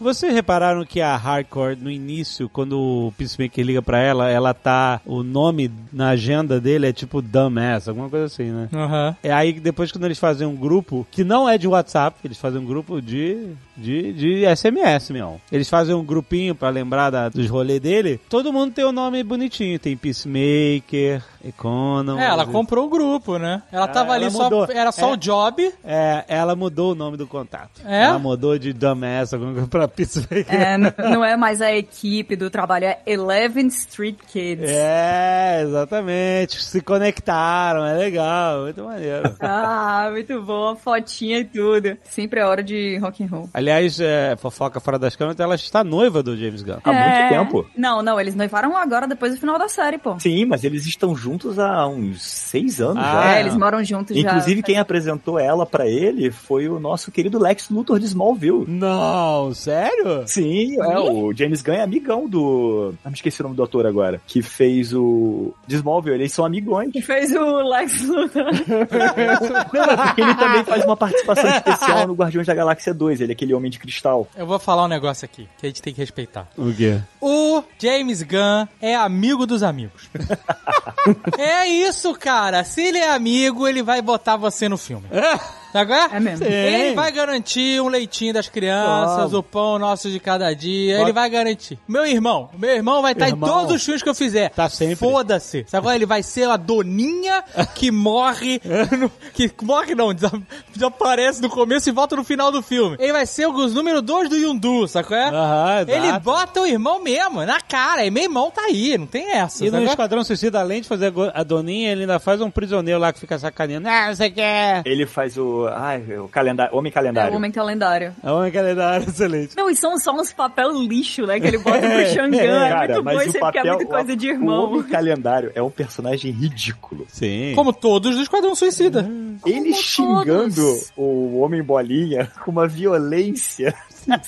Vocês 0.00 0.32
repararam 0.32 0.84
que 0.84 1.00
a 1.00 1.16
Hardcore, 1.16 1.76
no 1.76 1.90
início, 1.90 2.48
quando 2.48 2.78
o 2.78 3.12
Peacemaker 3.16 3.64
liga 3.64 3.82
pra 3.82 4.00
ela, 4.00 4.28
ela 4.28 4.54
tá. 4.54 5.00
O 5.04 5.22
nome 5.22 5.70
na 5.92 6.10
agenda 6.10 6.60
dele 6.60 6.86
é 6.86 6.92
tipo 6.92 7.22
Dumbass, 7.22 7.88
alguma 7.88 8.08
coisa 8.08 8.26
assim, 8.26 8.50
né? 8.50 8.68
Uhum. 8.72 9.14
É 9.22 9.32
aí 9.32 9.52
depois, 9.52 9.92
quando 9.92 10.04
eles 10.04 10.18
fazem 10.18 10.46
um 10.46 10.56
grupo, 10.56 11.06
que 11.10 11.24
não 11.24 11.48
é 11.48 11.56
de 11.56 11.68
WhatsApp, 11.68 12.18
eles 12.24 12.38
fazem 12.38 12.60
um 12.60 12.66
grupo 12.66 13.00
de. 13.00 13.50
De, 13.74 14.12
de 14.12 14.44
SMS, 14.54 15.10
meu. 15.10 15.40
Eles 15.50 15.68
fazem 15.68 15.94
um 15.94 16.04
grupinho 16.04 16.54
pra 16.54 16.68
lembrar 16.68 17.08
da, 17.08 17.30
dos 17.30 17.48
rolês 17.48 17.80
dele. 17.80 18.20
Todo 18.28 18.52
mundo 18.52 18.74
tem 18.74 18.84
o 18.84 18.90
um 18.90 18.92
nome 18.92 19.22
bonitinho. 19.22 19.78
Tem 19.78 19.96
Peacemaker, 19.96 21.24
Economy. 21.44 22.20
É, 22.20 22.26
ela 22.26 22.46
comprou 22.46 22.86
o 22.86 22.88
grupo, 22.88 23.38
né? 23.38 23.62
Ela 23.72 23.88
tava 23.88 24.14
ela 24.14 24.26
ali 24.26 24.32
mudou. 24.32 24.66
só. 24.66 24.72
Era 24.72 24.92
só 24.92 25.10
é, 25.10 25.12
o 25.12 25.16
job. 25.16 25.74
É, 25.84 26.24
ela 26.28 26.54
mudou 26.54 26.92
o 26.92 26.94
nome 26.94 27.16
do 27.16 27.26
contato. 27.26 27.82
É? 27.84 28.04
Ela 28.04 28.18
mudou 28.18 28.58
de 28.58 28.72
Dumbass, 28.72 29.34
alguma 29.34 29.52
coisa 29.52 29.68
pra 29.68 29.88
Peacemaker. 29.88 30.46
É, 30.48 30.78
não 30.78 31.24
é 31.24 31.36
mais 31.36 31.60
a 31.60 31.72
equipe 31.72 32.36
do 32.36 32.48
trabalho, 32.48 32.84
é 32.86 33.00
Eleven 33.06 33.66
Street 33.66 34.16
Kids. 34.28 34.70
É, 34.70 35.62
exatamente. 35.62 36.62
Se 36.62 36.80
conectaram, 36.80 37.84
é 37.84 37.94
legal, 37.94 38.62
muito 38.62 38.84
maneiro. 38.84 39.34
ah, 39.40 40.08
muito 40.12 40.40
bom, 40.42 40.76
fotinha 40.76 41.38
e 41.40 41.44
tudo. 41.44 41.96
Sempre 42.04 42.40
é 42.40 42.44
hora 42.44 42.62
de 42.62 42.98
rock 42.98 43.24
and 43.24 43.28
roll. 43.28 43.50
Aliás, 43.52 43.98
é, 44.00 44.36
fofoca 44.36 44.78
fora 44.80 44.98
das 44.98 45.16
câmeras, 45.16 45.38
ela 45.40 45.54
está 45.54 45.82
noiva 45.82 46.22
do 46.22 46.36
James 46.36 46.62
Gunn. 46.62 46.78
Há 46.84 46.92
é... 46.92 47.08
muito 47.08 47.28
tempo. 47.28 47.70
Não, 47.76 48.02
não, 48.02 48.20
eles 48.20 48.34
noivaram 48.34 48.76
agora, 48.76 49.06
depois 49.06 49.34
do 49.34 49.40
final 49.40 49.58
da 49.58 49.68
série, 49.68 49.98
pô. 49.98 50.18
Sim, 50.20 50.44
mas 50.44 50.62
eles 50.64 50.86
estão 50.86 51.16
juntos 51.16 51.31
há 51.58 51.86
uns 51.86 52.22
seis 52.22 52.80
anos 52.80 53.02
ah, 53.02 53.12
já. 53.12 53.36
É, 53.36 53.40
eles 53.40 53.56
moram 53.56 53.82
juntos 53.84 54.16
Inclusive, 54.16 54.22
já. 54.22 54.30
Inclusive, 54.30 54.62
quem 54.62 54.78
apresentou 54.78 55.38
ela 55.38 55.66
para 55.66 55.86
ele 55.86 56.30
foi 56.30 56.68
o 56.68 56.78
nosso 56.78 57.10
querido 57.10 57.38
Lex 57.38 57.68
Luthor 57.70 57.98
de 57.98 58.06
Smallville. 58.06 58.64
Não, 58.66 59.52
sério? 59.54 60.26
Sim, 60.26 60.80
é, 60.80 60.98
o 60.98 61.32
James 61.32 61.62
Gunn 61.62 61.74
é 61.74 61.82
amigão 61.82 62.28
do... 62.28 62.94
Ah, 63.04 63.08
me 63.08 63.14
esqueci 63.14 63.40
o 63.40 63.44
nome 63.44 63.56
do 63.56 63.62
ator 63.62 63.86
agora. 63.86 64.20
Que 64.26 64.42
fez 64.42 64.92
o... 64.92 65.54
De 65.66 65.76
Smallville, 65.76 66.16
eles 66.16 66.32
são 66.32 66.44
amigões. 66.44 66.92
Que 66.92 67.02
fez 67.02 67.32
o 67.32 67.68
Lex 67.68 68.02
Luthor. 68.02 68.44
Não, 69.72 69.84
é 69.84 69.96
porque 69.96 70.20
ele 70.20 70.34
também 70.34 70.64
faz 70.64 70.84
uma 70.84 70.96
participação 70.96 71.50
especial 71.50 72.06
no 72.06 72.14
Guardiões 72.14 72.46
da 72.46 72.54
Galáxia 72.54 72.92
2, 72.92 73.20
ele 73.20 73.32
é 73.32 73.34
aquele 73.34 73.54
Homem 73.54 73.70
de 73.70 73.78
Cristal. 73.78 74.28
Eu 74.36 74.46
vou 74.46 74.58
falar 74.58 74.84
um 74.84 74.88
negócio 74.88 75.24
aqui, 75.24 75.48
que 75.58 75.66
a 75.66 75.68
gente 75.68 75.82
tem 75.82 75.92
que 75.92 76.00
respeitar. 76.00 76.48
O 76.56 76.72
quê? 76.72 77.00
O 77.20 77.62
James 77.78 78.22
Gunn 78.22 78.66
é 78.80 78.94
amigo 78.94 79.46
dos 79.46 79.62
amigos. 79.62 80.10
é 81.38 81.68
isso, 81.68 82.14
cara. 82.14 82.64
Se 82.64 82.80
ele 82.82 82.98
é 82.98 83.10
amigo, 83.10 83.66
ele 83.68 83.82
vai 83.82 84.02
botar 84.02 84.36
você 84.36 84.68
no 84.68 84.76
filme. 84.78 85.06
Agora? 85.74 86.10
É 86.16 86.20
mesmo. 86.20 86.44
Ele 86.46 86.94
vai 86.94 87.10
garantir 87.12 87.80
um 87.80 87.88
leitinho 87.88 88.32
das 88.34 88.48
crianças, 88.48 89.32
o 89.34 89.42
pão 89.42 89.78
nosso 89.78 90.10
de 90.10 90.20
cada 90.20 90.52
dia. 90.54 91.00
Ele 91.00 91.12
vai 91.12 91.28
garantir. 91.30 91.78
Meu 91.88 92.04
irmão, 92.06 92.50
meu 92.58 92.70
irmão 92.70 93.02
vai 93.02 93.12
estar 93.12 93.26
em 93.28 93.32
Irmão. 93.32 93.48
todos 93.48 93.76
os 93.76 93.84
filmes 93.84 94.02
que 94.02 94.08
eu 94.08 94.14
fizer. 94.14 94.50
Tá 94.50 94.68
sempre. 94.68 94.96
Foda-se. 94.96 95.64
Agora 95.72 95.94
ele 95.96 96.06
vai 96.06 96.22
ser 96.22 96.48
a 96.48 96.56
doninha 96.56 97.42
que 97.74 97.90
morre. 97.92 98.60
no- 98.98 99.10
que 99.32 99.50
morre 99.62 99.94
não, 99.94 100.12
desa- 100.12 100.32
desaparece 100.72 101.40
no 101.40 101.48
começo 101.48 101.88
e 101.88 101.92
volta 101.92 102.16
no 102.16 102.24
final 102.24 102.50
do 102.52 102.62
filme. 102.62 102.96
Ele 102.98 103.12
vai 103.12 103.26
ser 103.26 103.46
o 103.46 103.52
número 103.68 104.02
2 104.02 104.28
do 104.28 104.36
Yundu, 104.36 104.86
sacou? 104.88 105.16
É? 105.16 105.28
Aham. 105.28 105.84
Ele 105.88 106.18
bota 106.20 106.60
o 106.60 106.66
irmão 106.66 107.02
mesmo, 107.02 107.44
na 107.44 107.60
cara. 107.60 108.04
E 108.04 108.10
meu 108.10 108.24
irmão 108.24 108.50
tá 108.50 108.62
aí, 108.62 108.96
não 108.98 109.06
tem 109.06 109.30
essa. 109.32 109.64
E 109.64 109.70
no 109.70 109.72
sacou? 109.78 109.88
Esquadrão 109.90 110.24
Suicida, 110.24 110.60
além 110.60 110.80
de 110.82 110.88
fazer 110.88 111.12
a 111.34 111.42
Doninha, 111.42 111.92
ele 111.92 112.02
ainda 112.02 112.18
faz 112.18 112.40
um 112.40 112.50
prisioneiro 112.50 113.00
lá 113.00 113.12
que 113.12 113.20
fica 113.20 113.38
sacaneando. 113.38 113.88
Ah, 113.88 114.08
não 114.08 114.14
sei 114.16 114.28
o 114.28 114.32
que 114.32 114.40
é. 114.40 114.82
Ele 114.84 115.06
faz 115.06 115.36
o. 115.38 115.61
Ai, 115.68 116.02
o 116.18 116.28
calendário. 116.28 116.76
Homem 116.76 116.90
É 116.90 116.94
calendário. 116.94 117.32
o 117.32 117.36
Homem 117.36 117.50
Calendário. 117.50 118.14
É 118.22 118.30
uma 118.30 118.50
calendário 118.50 119.06
excelente. 119.08 119.56
Não, 119.56 119.68
e 119.70 119.76
são 119.76 119.98
só 119.98 120.12
uns 120.12 120.32
papel 120.32 120.70
lixo, 120.72 121.26
né? 121.26 121.38
Que 121.40 121.46
ele 121.48 121.58
bota 121.58 121.80
pro 121.80 122.06
Xangã. 122.12 122.38
É, 122.40 122.68
Cara, 122.68 122.94
muito 122.94 123.04
bom 123.04 123.14
mas 123.14 123.32
o 123.32 123.36
é 123.36 123.40
papel. 123.40 123.64
muita 123.66 123.86
coisa 123.86 124.16
de 124.16 124.26
O 124.26 124.30
irmão. 124.30 124.64
Homem 124.70 124.82
calendário 124.84 125.52
é 125.54 125.62
um 125.62 125.70
personagem 125.70 126.30
ridículo. 126.32 127.06
Sim. 127.08 127.52
Como 127.54 127.72
todos 127.72 128.16
do 128.16 128.22
Esquadrão 128.22 128.54
Suicida. 128.54 129.08
Ele 129.46 129.72
xingando 129.74 130.54
todos. 130.54 130.92
o 130.96 131.38
Homem 131.40 131.62
Bolinha 131.62 132.30
com 132.44 132.50
uma 132.50 132.66
violência. 132.68 133.74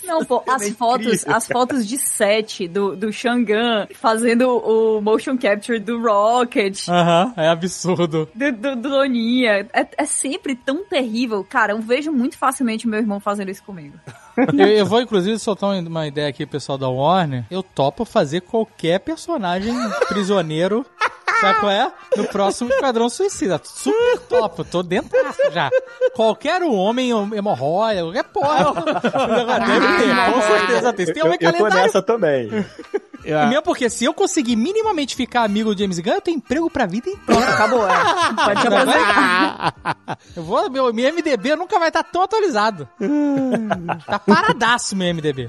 Não, 0.05 0.25
pô, 0.25 0.43
as 0.47 0.63
incrível, 0.63 0.77
fotos, 0.77 1.27
as 1.27 1.47
cara. 1.47 1.61
fotos 1.61 1.87
de 1.87 1.99
set 1.99 2.69
do, 2.69 2.97
do 2.97 3.13
Xangã 3.13 3.87
fazendo 3.95 4.49
o 4.49 5.01
motion 5.01 5.37
capture 5.37 5.79
do 5.79 6.01
Rocket. 6.01 6.89
Aham, 6.89 7.35
é 7.37 7.49
absurdo. 7.49 8.29
Do, 8.35 8.53
do, 8.53 8.77
do 8.77 8.91
Doninha. 8.91 9.69
É, 9.73 9.87
é 9.97 10.05
sempre 10.05 10.55
tão 10.55 10.85
terrível. 10.85 11.45
Cara, 11.45 11.73
eu 11.73 11.81
vejo 11.81 12.13
muito 12.13 12.37
facilmente 12.39 12.87
meu 12.87 13.01
irmão 13.01 13.21
fazendo 13.21 13.51
isso 13.51 13.63
comigo. 13.63 13.99
Eu, 14.59 14.67
eu 14.69 14.87
vou, 14.87 15.01
inclusive, 15.01 15.39
soltar 15.39 15.71
uma 15.71 16.07
ideia 16.07 16.29
aqui, 16.29 16.45
pessoal 16.45 16.77
da 16.77 16.89
Warner. 16.89 17.45
Eu 17.51 17.63
topo 17.63 18.05
fazer 18.05 18.41
qualquer 18.41 18.99
personagem 19.01 19.73
prisioneiro, 20.09 20.85
sabe 21.41 21.61
qual 21.61 21.71
é? 21.71 21.93
No 22.17 22.25
próximo 22.29 22.71
Esquadrão 22.71 23.09
Suicida. 23.09 23.61
Super 23.63 24.19
topo, 24.29 24.65
tô 24.65 24.83
dentro 24.83 25.17
já. 25.53 25.71
Qualquer 26.15 26.63
um 26.63 26.75
homem 26.75 27.11
hemorroida, 27.35 28.03
qualquer 28.03 28.25
porra. 28.25 28.73
Deve 29.67 29.99
ter, 29.99 30.33
com 30.33 30.43
certeza 30.43 30.93
tem. 30.93 31.07
Tem 31.07 31.19
Eu, 31.19 31.27
homem 31.27 31.39
eu 31.41 31.53
tô 31.53 31.69
nessa 31.69 32.03
também. 32.03 32.51
E 33.25 33.47
mesmo 33.47 33.63
porque 33.63 33.89
se 33.89 34.05
eu 34.05 34.13
conseguir 34.15 34.57
minimamente 34.57 35.17
ficar 35.17 35.45
amigo 35.45 35.75
do 35.75 35.79
James 35.79 35.99
Gunn, 35.99 36.15
eu 36.15 36.21
tenho 36.21 36.37
emprego 36.37 36.71
pra 36.71 36.87
vida 36.87 37.09
inteira. 37.09 37.49
Acabou, 37.55 37.87
é. 37.89 37.93
Pode 38.45 38.61
te 38.61 38.67
aposentar. 38.67 39.75
Eu 40.37 40.43
vou, 40.43 40.71
meu, 40.71 40.93
meu 40.93 41.13
MDB 41.13 41.57
nunca 41.57 41.79
vai 41.79 41.89
estar 41.89 42.03
tão 42.03 42.23
atualizado. 42.23 42.89
tá 44.07 44.19
paradaço 44.19 44.95
meu 44.97 45.15
MDB. 45.15 45.47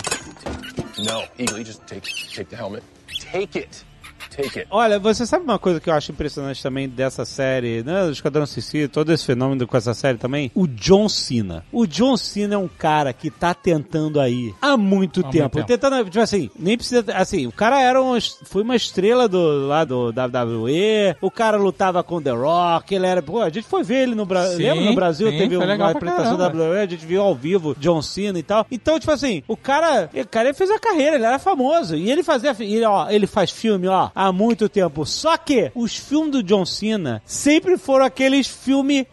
No, 0.97 1.23
Eagle, 1.37 1.65
just 1.65 1.81
take 1.81 2.09
take 2.33 2.45
the 2.45 2.55
helmet. 2.55 2.83
Take 3.31 3.59
it. 3.59 3.85
Take 4.29 4.59
it. 4.59 4.67
Olha, 4.69 4.99
você 4.99 5.25
sabe 5.25 5.43
uma 5.43 5.59
coisa 5.59 5.79
que 5.79 5.89
eu 5.89 5.93
acho 5.93 6.11
impressionante 6.11 6.61
também 6.61 6.87
dessa 6.87 7.25
série, 7.25 7.83
né? 7.83 8.05
Do 8.05 8.11
Esquadrão 8.11 8.45
Suicida, 8.45 8.87
todo 8.89 9.11
esse 9.11 9.25
fenômeno 9.25 9.65
com 9.67 9.77
essa 9.77 9.93
série 9.93 10.17
também? 10.17 10.51
O 10.53 10.67
John 10.67 11.07
Cena. 11.09 11.63
O 11.71 11.85
John 11.85 12.17
Cena 12.17 12.55
é 12.55 12.57
um 12.57 12.67
cara 12.67 13.13
que 13.13 13.29
tá 13.29 13.53
tentando 13.53 14.19
aí 14.19 14.53
há 14.61 14.75
muito 14.77 15.21
Há 15.21 15.23
tempo. 15.23 15.57
muito 15.57 15.67
tempo. 15.67 15.67
Tentando, 15.67 16.03
tipo 16.05 16.19
assim, 16.19 16.49
nem 16.57 16.77
precisa. 16.77 17.03
Assim, 17.13 17.47
o 17.47 17.51
cara 17.51 17.81
era 17.81 18.01
um, 18.01 18.17
foi 18.45 18.63
uma 18.63 18.75
estrela 18.75 19.27
do, 19.27 19.67
lá 19.67 19.83
do 19.83 20.09
WWE, 20.09 21.15
o 21.21 21.31
cara 21.31 21.57
lutava 21.57 22.03
com 22.03 22.21
The 22.21 22.31
Rock, 22.31 22.93
ele 22.95 23.05
era. 23.05 23.21
Pô, 23.21 23.41
a 23.41 23.49
gente 23.49 23.67
foi 23.67 23.83
ver 23.83 24.03
ele 24.03 24.15
no 24.15 24.25
Brasil. 24.25 24.65
Lembra 24.67 24.85
no 24.85 24.95
Brasil? 24.95 25.29
sim, 25.31 25.37
teve 25.37 25.57
uma 25.57 25.91
apresentação 25.91 26.37
da. 26.37 26.47
WWE, 26.47 26.79
a 26.79 26.85
gente 26.85 27.05
viu 27.05 27.21
ao 27.21 27.35
vivo 27.35 27.75
John 27.79 28.01
Cena 28.01 28.37
e 28.39 28.43
tal. 28.43 28.65
Então, 28.71 28.99
tipo 28.99 29.11
assim, 29.11 29.43
o 29.47 29.57
cara, 29.57 30.09
o 30.13 30.27
cara 30.27 30.49
ele 30.49 30.53
fez 30.53 30.69
a 30.69 30.79
carreira, 30.79 31.15
ele 31.15 31.25
era 31.25 31.39
famoso. 31.39 31.95
E 31.95 32.09
ele 32.09 32.23
fazia, 32.23 32.55
ele, 32.59 32.85
ó, 32.85 33.09
ele 33.09 33.27
faz 33.27 33.51
filme, 33.51 33.87
ó, 33.87 34.09
há 34.15 34.31
muito 34.31 34.69
tempo. 34.69 35.05
Só 35.05 35.37
que 35.37 35.71
os 35.75 35.97
filmes 35.97 36.31
do 36.31 36.41
John 36.41 36.65
Cena 36.65 37.21
sempre 37.25 37.77
foram 37.77 38.05
aqueles 38.05 38.47
filmes 38.47 39.05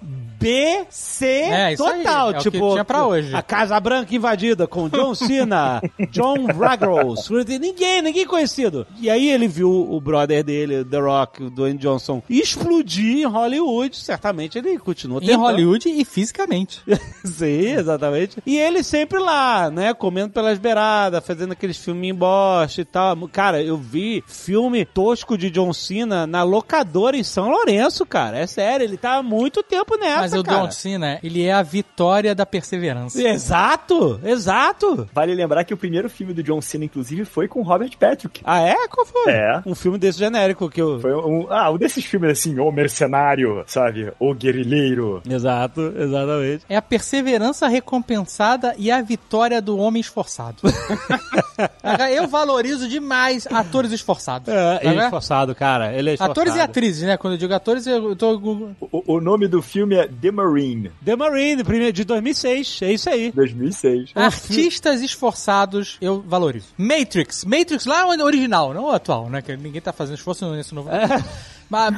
B, 0.42 0.84
C 0.90 1.26
É, 1.26 1.72
isso 1.72 1.84
aí, 1.84 2.02
total. 2.02 2.30
é 2.32 2.38
tipo, 2.38 2.72
tinha 2.72 2.84
pra 2.84 3.06
hoje. 3.06 3.34
a 3.34 3.42
Casa 3.42 3.78
Branca 3.80 4.14
invadida 4.14 4.66
com 4.66 4.88
John 4.88 5.14
Cena, 5.14 5.80
John 6.10 6.46
Ruggles, 6.46 7.28
ninguém, 7.60 8.02
ninguém 8.02 8.26
conhecido. 8.26 8.86
E 9.00 9.08
aí 9.08 9.28
ele 9.30 9.46
viu 9.48 9.70
o 9.70 10.00
brother 10.00 10.42
dele, 10.44 10.84
The 10.84 10.98
Rock, 10.98 11.44
o 11.44 11.50
Dwayne 11.50 11.78
Johnson, 11.78 12.22
explodir 12.28 13.18
em 13.18 13.24
Hollywood. 13.26 13.96
Certamente 13.96 14.58
ele 14.58 14.78
continua 14.78 15.18
Em 15.22 15.26
tentando. 15.26 15.42
Hollywood 15.42 15.88
e 15.88 16.04
fisicamente. 16.04 16.80
Sim, 17.24 17.72
exatamente. 17.76 18.38
E 18.44 18.58
ele 18.58 18.82
sempre 18.82 19.18
lá, 19.18 19.70
né, 19.70 19.94
comendo 19.94 20.30
pelas 20.32 20.58
beiradas, 20.58 21.24
fazendo 21.24 21.52
aqueles 21.52 21.76
filminhos 21.76 22.18
bosta 22.18 22.80
e 22.80 22.84
tal. 22.84 23.16
Cara, 23.28 23.62
eu 23.62 23.76
vi 23.76 24.22
filme 24.26 24.84
tosco 24.84 25.36
de 25.38 25.50
John 25.50 25.72
Cena 25.72 26.26
na 26.26 26.42
locadora 26.42 27.16
em 27.16 27.22
São 27.22 27.50
Lourenço, 27.50 28.04
cara. 28.04 28.38
É 28.38 28.46
sério, 28.46 28.84
ele 28.84 28.96
tá 28.96 29.16
há 29.16 29.22
muito 29.22 29.62
tempo 29.62 29.96
nessa, 29.98 30.20
Mas 30.20 30.31
o 30.40 30.44
cara. 30.44 30.62
John 30.62 30.70
Cena, 30.70 31.18
ele 31.22 31.44
é 31.44 31.52
a 31.52 31.62
vitória 31.62 32.34
da 32.34 32.46
perseverança. 32.46 33.22
Exato, 33.22 34.20
exato. 34.24 35.08
Vale 35.12 35.34
lembrar 35.34 35.64
que 35.64 35.74
o 35.74 35.76
primeiro 35.76 36.08
filme 36.08 36.32
do 36.32 36.42
John 36.42 36.60
Cena, 36.60 36.84
inclusive, 36.84 37.24
foi 37.24 37.48
com 37.48 37.62
Robert 37.62 37.90
Patrick. 37.98 38.40
Ah, 38.44 38.60
é? 38.60 38.88
Qual 38.88 39.06
foi? 39.06 39.32
É. 39.32 39.62
Um 39.66 39.74
filme 39.74 39.98
desse 39.98 40.18
genérico 40.18 40.68
que 40.68 40.80
eu... 40.80 41.00
Foi 41.00 41.14
um, 41.14 41.46
ah, 41.50 41.70
um 41.70 41.78
desses 41.78 42.04
filmes 42.04 42.30
assim, 42.30 42.58
o 42.58 42.70
mercenário, 42.70 43.62
sabe? 43.66 44.12
O 44.18 44.34
guerrilheiro. 44.34 45.22
Exato, 45.28 45.92
exatamente. 45.96 46.64
É 46.68 46.76
a 46.76 46.82
perseverança 46.82 47.68
recompensada 47.68 48.74
e 48.78 48.90
a 48.90 49.00
vitória 49.00 49.60
do 49.60 49.78
homem 49.78 50.00
esforçado. 50.00 50.56
Eu 52.14 52.26
valorizo 52.28 52.88
demais 52.88 53.46
atores 53.46 53.92
esforçados. 53.92 54.48
É, 54.48 54.80
ele 54.82 55.00
é 55.00 55.04
esforçado, 55.04 55.54
cara. 55.54 55.92
Ele 55.92 56.10
é 56.10 56.14
esforçado. 56.14 56.40
Atores 56.40 56.56
e 56.56 56.60
atrizes, 56.60 57.02
né? 57.02 57.16
Quando 57.16 57.34
eu 57.34 57.38
digo 57.38 57.54
atores, 57.54 57.86
eu 57.86 58.16
tô. 58.16 58.36
O, 58.80 59.14
o 59.14 59.20
nome 59.20 59.46
do 59.46 59.62
filme 59.62 59.94
é 59.96 60.06
The 60.22 60.30
Marine, 60.30 60.92
The 61.04 61.16
Marine, 61.16 61.64
primeiro 61.64 61.92
de 61.92 62.04
2006. 62.04 62.82
É 62.82 62.92
isso 62.92 63.10
aí. 63.10 63.32
2006. 63.32 64.12
Artistas 64.14 65.00
esforçados, 65.00 65.98
eu 66.00 66.22
valorizo. 66.24 66.68
Matrix. 66.78 67.44
Matrix 67.44 67.86
lá 67.86 68.02
é 68.02 68.04
o 68.04 68.24
original, 68.24 68.72
não 68.72 68.84
o 68.84 68.90
atual, 68.92 69.28
né? 69.28 69.42
Que 69.42 69.56
ninguém 69.56 69.80
tá 69.80 69.92
fazendo 69.92 70.14
esforço 70.14 70.48
nesse 70.52 70.72
novo. 70.76 70.88
Mas 71.72 71.94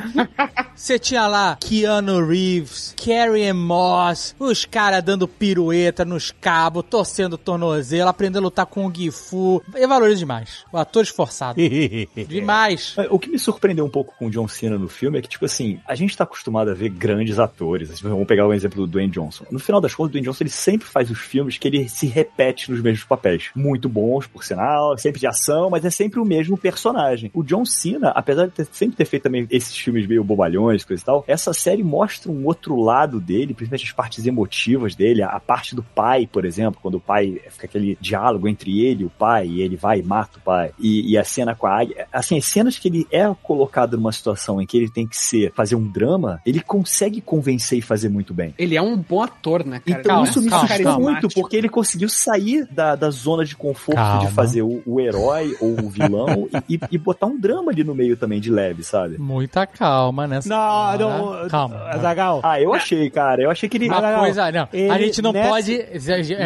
você 0.74 0.98
tinha 0.98 1.26
lá 1.26 1.56
Keanu 1.60 2.24
Reeves, 2.26 2.94
Carrie 2.96 3.52
Moss, 3.52 4.34
os 4.38 4.64
caras 4.64 5.02
dando 5.02 5.26
pirueta 5.26 6.04
nos 6.04 6.30
cabos, 6.30 6.84
torcendo 6.88 7.34
o 7.34 7.38
tornozelo, 7.38 8.08
aprendendo 8.08 8.38
a 8.38 8.42
lutar 8.42 8.66
com 8.66 8.86
o 8.86 8.94
Gifu. 8.94 9.62
Eu 9.74 9.88
valorizo 9.88 10.20
demais. 10.20 10.64
O 10.72 10.78
ator 10.78 11.02
esforçado. 11.02 11.58
demais. 12.28 12.94
O 13.10 13.18
que 13.18 13.28
me 13.28 13.38
surpreendeu 13.38 13.84
um 13.84 13.88
pouco 13.90 14.14
com 14.18 14.26
o 14.26 14.30
John 14.30 14.48
Cena 14.48 14.78
no 14.78 14.88
filme 14.88 15.18
é 15.18 15.22
que, 15.22 15.28
tipo 15.28 15.44
assim, 15.44 15.78
a 15.86 15.94
gente 15.94 16.16
tá 16.16 16.24
acostumado 16.24 16.70
a 16.70 16.74
ver 16.74 16.88
grandes 16.90 17.38
atores. 17.38 17.90
Assim, 17.90 18.08
Vamos 18.08 18.26
pegar 18.26 18.46
o 18.46 18.52
exemplo 18.52 18.82
do 18.82 18.86
Dwayne 18.86 19.10
Johnson. 19.12 19.44
No 19.50 19.58
final 19.58 19.80
das 19.80 19.94
contas, 19.94 20.10
o 20.10 20.12
Dwayne 20.12 20.26
Johnson 20.26 20.44
ele 20.44 20.50
sempre 20.50 20.86
faz 20.88 21.10
os 21.10 21.18
filmes 21.18 21.58
que 21.58 21.66
ele 21.68 21.88
se 21.88 22.06
repete 22.06 22.70
nos 22.70 22.80
mesmos 22.80 23.04
papéis. 23.04 23.50
Muito 23.54 23.88
bons, 23.88 24.26
por 24.26 24.44
sinal, 24.44 24.96
sempre 24.98 25.20
de 25.20 25.26
ação, 25.26 25.68
mas 25.70 25.84
é 25.84 25.90
sempre 25.90 26.20
o 26.20 26.24
mesmo 26.24 26.56
personagem. 26.56 27.30
O 27.34 27.42
John 27.42 27.64
Cena, 27.64 28.10
apesar 28.10 28.46
de 28.46 28.52
ter- 28.52 28.68
sempre 28.70 28.96
ter 28.96 29.04
feito 29.04 29.24
também 29.24 29.46
esses 29.64 29.76
filmes 29.76 30.06
meio 30.06 30.24
bobalhões, 30.24 30.84
coisa 30.84 31.02
e 31.02 31.04
tal, 31.04 31.24
essa 31.26 31.52
série 31.52 31.82
mostra 31.82 32.30
um 32.30 32.46
outro 32.46 32.80
lado 32.80 33.20
dele, 33.20 33.54
principalmente 33.54 33.86
as 33.86 33.92
partes 33.92 34.26
emotivas 34.26 34.94
dele, 34.94 35.22
a, 35.22 35.40
parte 35.40 35.74
do 35.74 35.82
pai, 35.82 36.28
por 36.30 36.44
exemplo, 36.44 36.80
quando 36.80 36.96
o 36.96 37.00
pai 37.00 37.40
fica 37.50 37.66
aquele 37.66 37.98
diálogo 38.00 38.48
entre 38.48 38.84
ele 38.84 39.02
e 39.02 39.06
o 39.06 39.10
pai, 39.10 39.46
e 39.46 39.60
ele 39.60 39.76
vai 39.76 40.00
e 40.00 40.02
mata 40.02 40.38
o 40.38 40.40
pai, 40.40 40.72
e, 40.78 41.12
e 41.12 41.18
a 41.18 41.24
cena 41.24 41.54
com 41.54 41.66
a 41.66 41.80
águia, 41.80 42.06
assim, 42.12 42.38
as 42.38 42.44
cenas 42.44 42.78
que 42.78 42.88
ele 42.88 43.06
é 43.10 43.24
colocado 43.42 43.96
numa 43.96 44.12
situação 44.12 44.60
em 44.60 44.66
que 44.66 44.76
ele 44.76 44.90
tem 44.90 45.06
que 45.06 45.16
ser, 45.16 45.52
fazer 45.54 45.76
um 45.76 45.86
drama, 45.86 46.40
ele 46.46 46.60
consegue 46.60 47.20
convencer 47.20 47.78
e 47.78 47.82
fazer 47.82 48.08
muito 48.08 48.32
bem. 48.32 48.54
Ele 48.58 48.76
é 48.76 48.82
um 48.82 48.96
bom 48.96 49.22
ator, 49.22 49.64
né, 49.64 49.80
cara? 49.84 50.00
Então 50.00 50.20
é 50.20 50.28
isso 50.28 50.40
me 50.40 50.50
muito 50.50 50.64
assustou 50.64 51.00
muito, 51.00 51.28
porque 51.28 51.56
ele 51.56 51.68
conseguiu 51.68 52.08
sair 52.08 52.66
da, 52.70 52.96
da 52.96 53.10
zona 53.10 53.44
de 53.44 53.56
conforto 53.56 53.96
Calma. 53.96 54.26
de 54.26 54.32
fazer 54.32 54.62
o, 54.62 54.82
o 54.86 55.00
herói 55.00 55.56
ou 55.60 55.84
o 55.84 55.88
vilão 55.88 56.48
e, 56.68 56.78
e 56.90 56.98
botar 56.98 57.26
um 57.26 57.38
drama 57.38 57.70
ali 57.70 57.84
no 57.84 57.94
meio 57.94 58.16
também 58.16 58.40
de 58.40 58.50
leve, 58.50 58.82
sabe? 58.82 59.16
Muita 59.54 59.66
calma 59.68 60.26
nessa. 60.26 60.48
Não, 60.48 60.56
hora. 60.58 60.98
não. 60.98 61.48
Calma. 61.48 61.76
Azagal. 61.90 62.40
Ah, 62.42 62.60
eu 62.60 62.74
achei, 62.74 63.08
cara. 63.08 63.40
Eu 63.40 63.50
achei 63.50 63.68
que 63.68 63.76
ele. 63.76 63.88
Uma 63.88 64.00
Não, 64.00 64.10
não, 64.12 64.18
coisa, 64.20 64.50
não. 64.50 64.62
a 64.62 64.68
ele- 64.72 65.04
gente 65.06 65.22
não 65.22 65.32
nessa- 65.32 65.48
pode. 65.48 65.80
É 65.80 65.98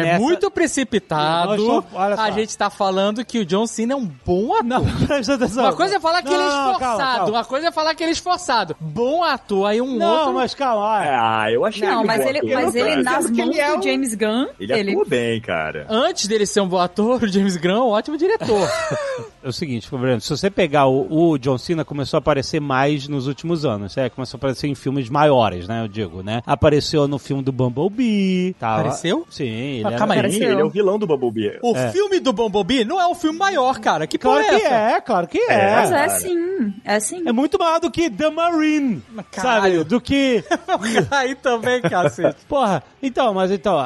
nessa- 0.03 0.19
muito 0.19 0.51
precipitado. 0.51 1.57
Nós 1.57 1.61
só- 1.61 1.83
olha 1.97 2.15
só. 2.15 2.21
A 2.21 2.31
gente 2.31 2.55
tá 2.55 2.69
falando 2.69 3.25
que 3.25 3.39
o 3.39 3.45
John 3.45 3.65
Cena 3.65 3.93
é 3.93 3.95
um 3.95 4.05
bom 4.25 4.53
ator. 4.53 4.63
Não, 4.63 4.85
presta 5.07 5.33
atenção. 5.33 5.63
Uma 5.63 5.73
coisa 5.73 5.95
é 5.95 5.99
falar 5.99 6.21
que 6.21 6.27
ele 6.27 6.35
é 6.35 6.37
Não, 6.37 6.47
esforçado. 6.73 6.79
calma, 6.79 7.15
calma. 7.17 7.31
Uma 7.31 7.45
coisa 7.45 7.67
é 7.67 7.71
falar 7.71 7.95
que 7.95 8.03
ele 8.03 8.09
é 8.11 8.13
esforçado. 8.13 8.75
Bom 8.79 9.23
ator, 9.23 9.65
aí 9.65 9.81
um 9.81 9.97
Não, 9.97 10.17
outro. 10.19 10.33
mas 10.35 10.53
calma, 10.53 10.81
olha. 10.83 11.17
Ah, 11.19 11.51
eu 11.51 11.65
achei 11.65 11.87
Não, 11.87 11.99
ele 12.01 12.07
mas 12.07 12.25
ele, 12.25 12.37
ator, 12.39 12.49
mas 12.53 12.73
cara. 12.75 12.89
ele 12.91 13.03
nas 13.03 13.29
mãos 13.31 13.39
ele 13.39 13.59
é 13.59 13.71
do 13.73 13.79
o- 13.79 13.81
James 13.81 14.13
Gunn, 14.13 14.47
Ele 14.59 14.73
ele, 14.73 14.91
atua 14.91 15.05
bem, 15.05 15.41
cara. 15.41 15.87
Antes 15.89 16.27
dele 16.27 16.45
ser 16.45 16.61
um 16.61 16.67
bom 16.67 16.77
ator, 16.79 17.23
o 17.23 17.27
James 17.27 17.57
Gunn 17.57 17.71
é 17.71 17.81
um 17.81 17.87
ótimo 17.89 18.17
diretor. 18.17 18.69
É 19.41 19.47
o 19.47 19.53
seguinte, 19.53 19.87
Bruno, 19.89 20.19
se 20.19 20.29
você 20.29 20.49
pegar 20.49 20.87
o, 20.87 21.31
o 21.31 21.37
John 21.37 21.57
Cena, 21.57 21.85
começou 21.85 22.17
a 22.17 22.19
aparecer 22.19 22.59
mais 22.59 22.88
nos 23.09 23.27
últimos 23.27 23.65
anos, 23.65 23.95
é, 23.97 24.09
começou 24.09 24.37
a 24.37 24.39
aparecer 24.39 24.67
em 24.67 24.75
filmes 24.75 25.09
maiores, 25.09 25.67
né, 25.67 25.81
eu 25.83 25.87
digo, 25.87 26.21
né? 26.23 26.41
Apareceu 26.45 27.07
no 27.07 27.17
filme 27.19 27.43
do 27.43 27.51
Bumblebee, 27.51 28.55
tava... 28.59 28.81
Apareceu? 28.81 29.25
Sim, 29.29 29.43
ele 29.45 29.83
Ah, 29.85 29.89
era- 29.89 29.97
calma 29.97 30.13
aí. 30.15 30.31
Sim, 30.31 30.43
ele 30.43 30.61
é 30.61 30.63
o 30.63 30.69
vilão 30.69 30.97
do 30.99 31.05
Bumblebee. 31.07 31.57
O 31.61 31.75
É. 31.75 31.91
filme 31.91 32.19
do 32.19 32.31
Bumblebee 32.33 32.83
não 32.85 32.99
é 32.99 33.07
o 33.07 33.15
filme 33.15 33.37
maior, 33.37 33.79
cara. 33.79 34.05
Que 34.07 34.17
Claro 34.17 34.43
porra 34.43 34.59
que 34.59 34.65
essa? 34.65 34.75
é, 34.75 35.01
claro 35.01 35.27
que 35.27 35.37
É. 35.39 35.53
é. 35.53 35.75
Mas 35.75 35.91
é 35.91 35.95
cara. 35.95 36.09
sim, 36.19 36.73
é 36.83 36.99
sim. 36.99 37.23
É 37.27 37.31
muito 37.31 37.57
maior 37.59 37.79
do 37.79 37.89
que 37.91 38.09
The 38.09 38.29
Marine, 38.29 39.01
Caralho. 39.31 39.77
sabe? 39.79 39.83
Do 39.85 40.01
que... 40.01 40.43
Aí 41.11 41.35
também, 41.35 41.81
cacete. 41.81 42.37
Porra, 42.47 42.83
então, 43.01 43.33
mas 43.33 43.51
então, 43.51 43.77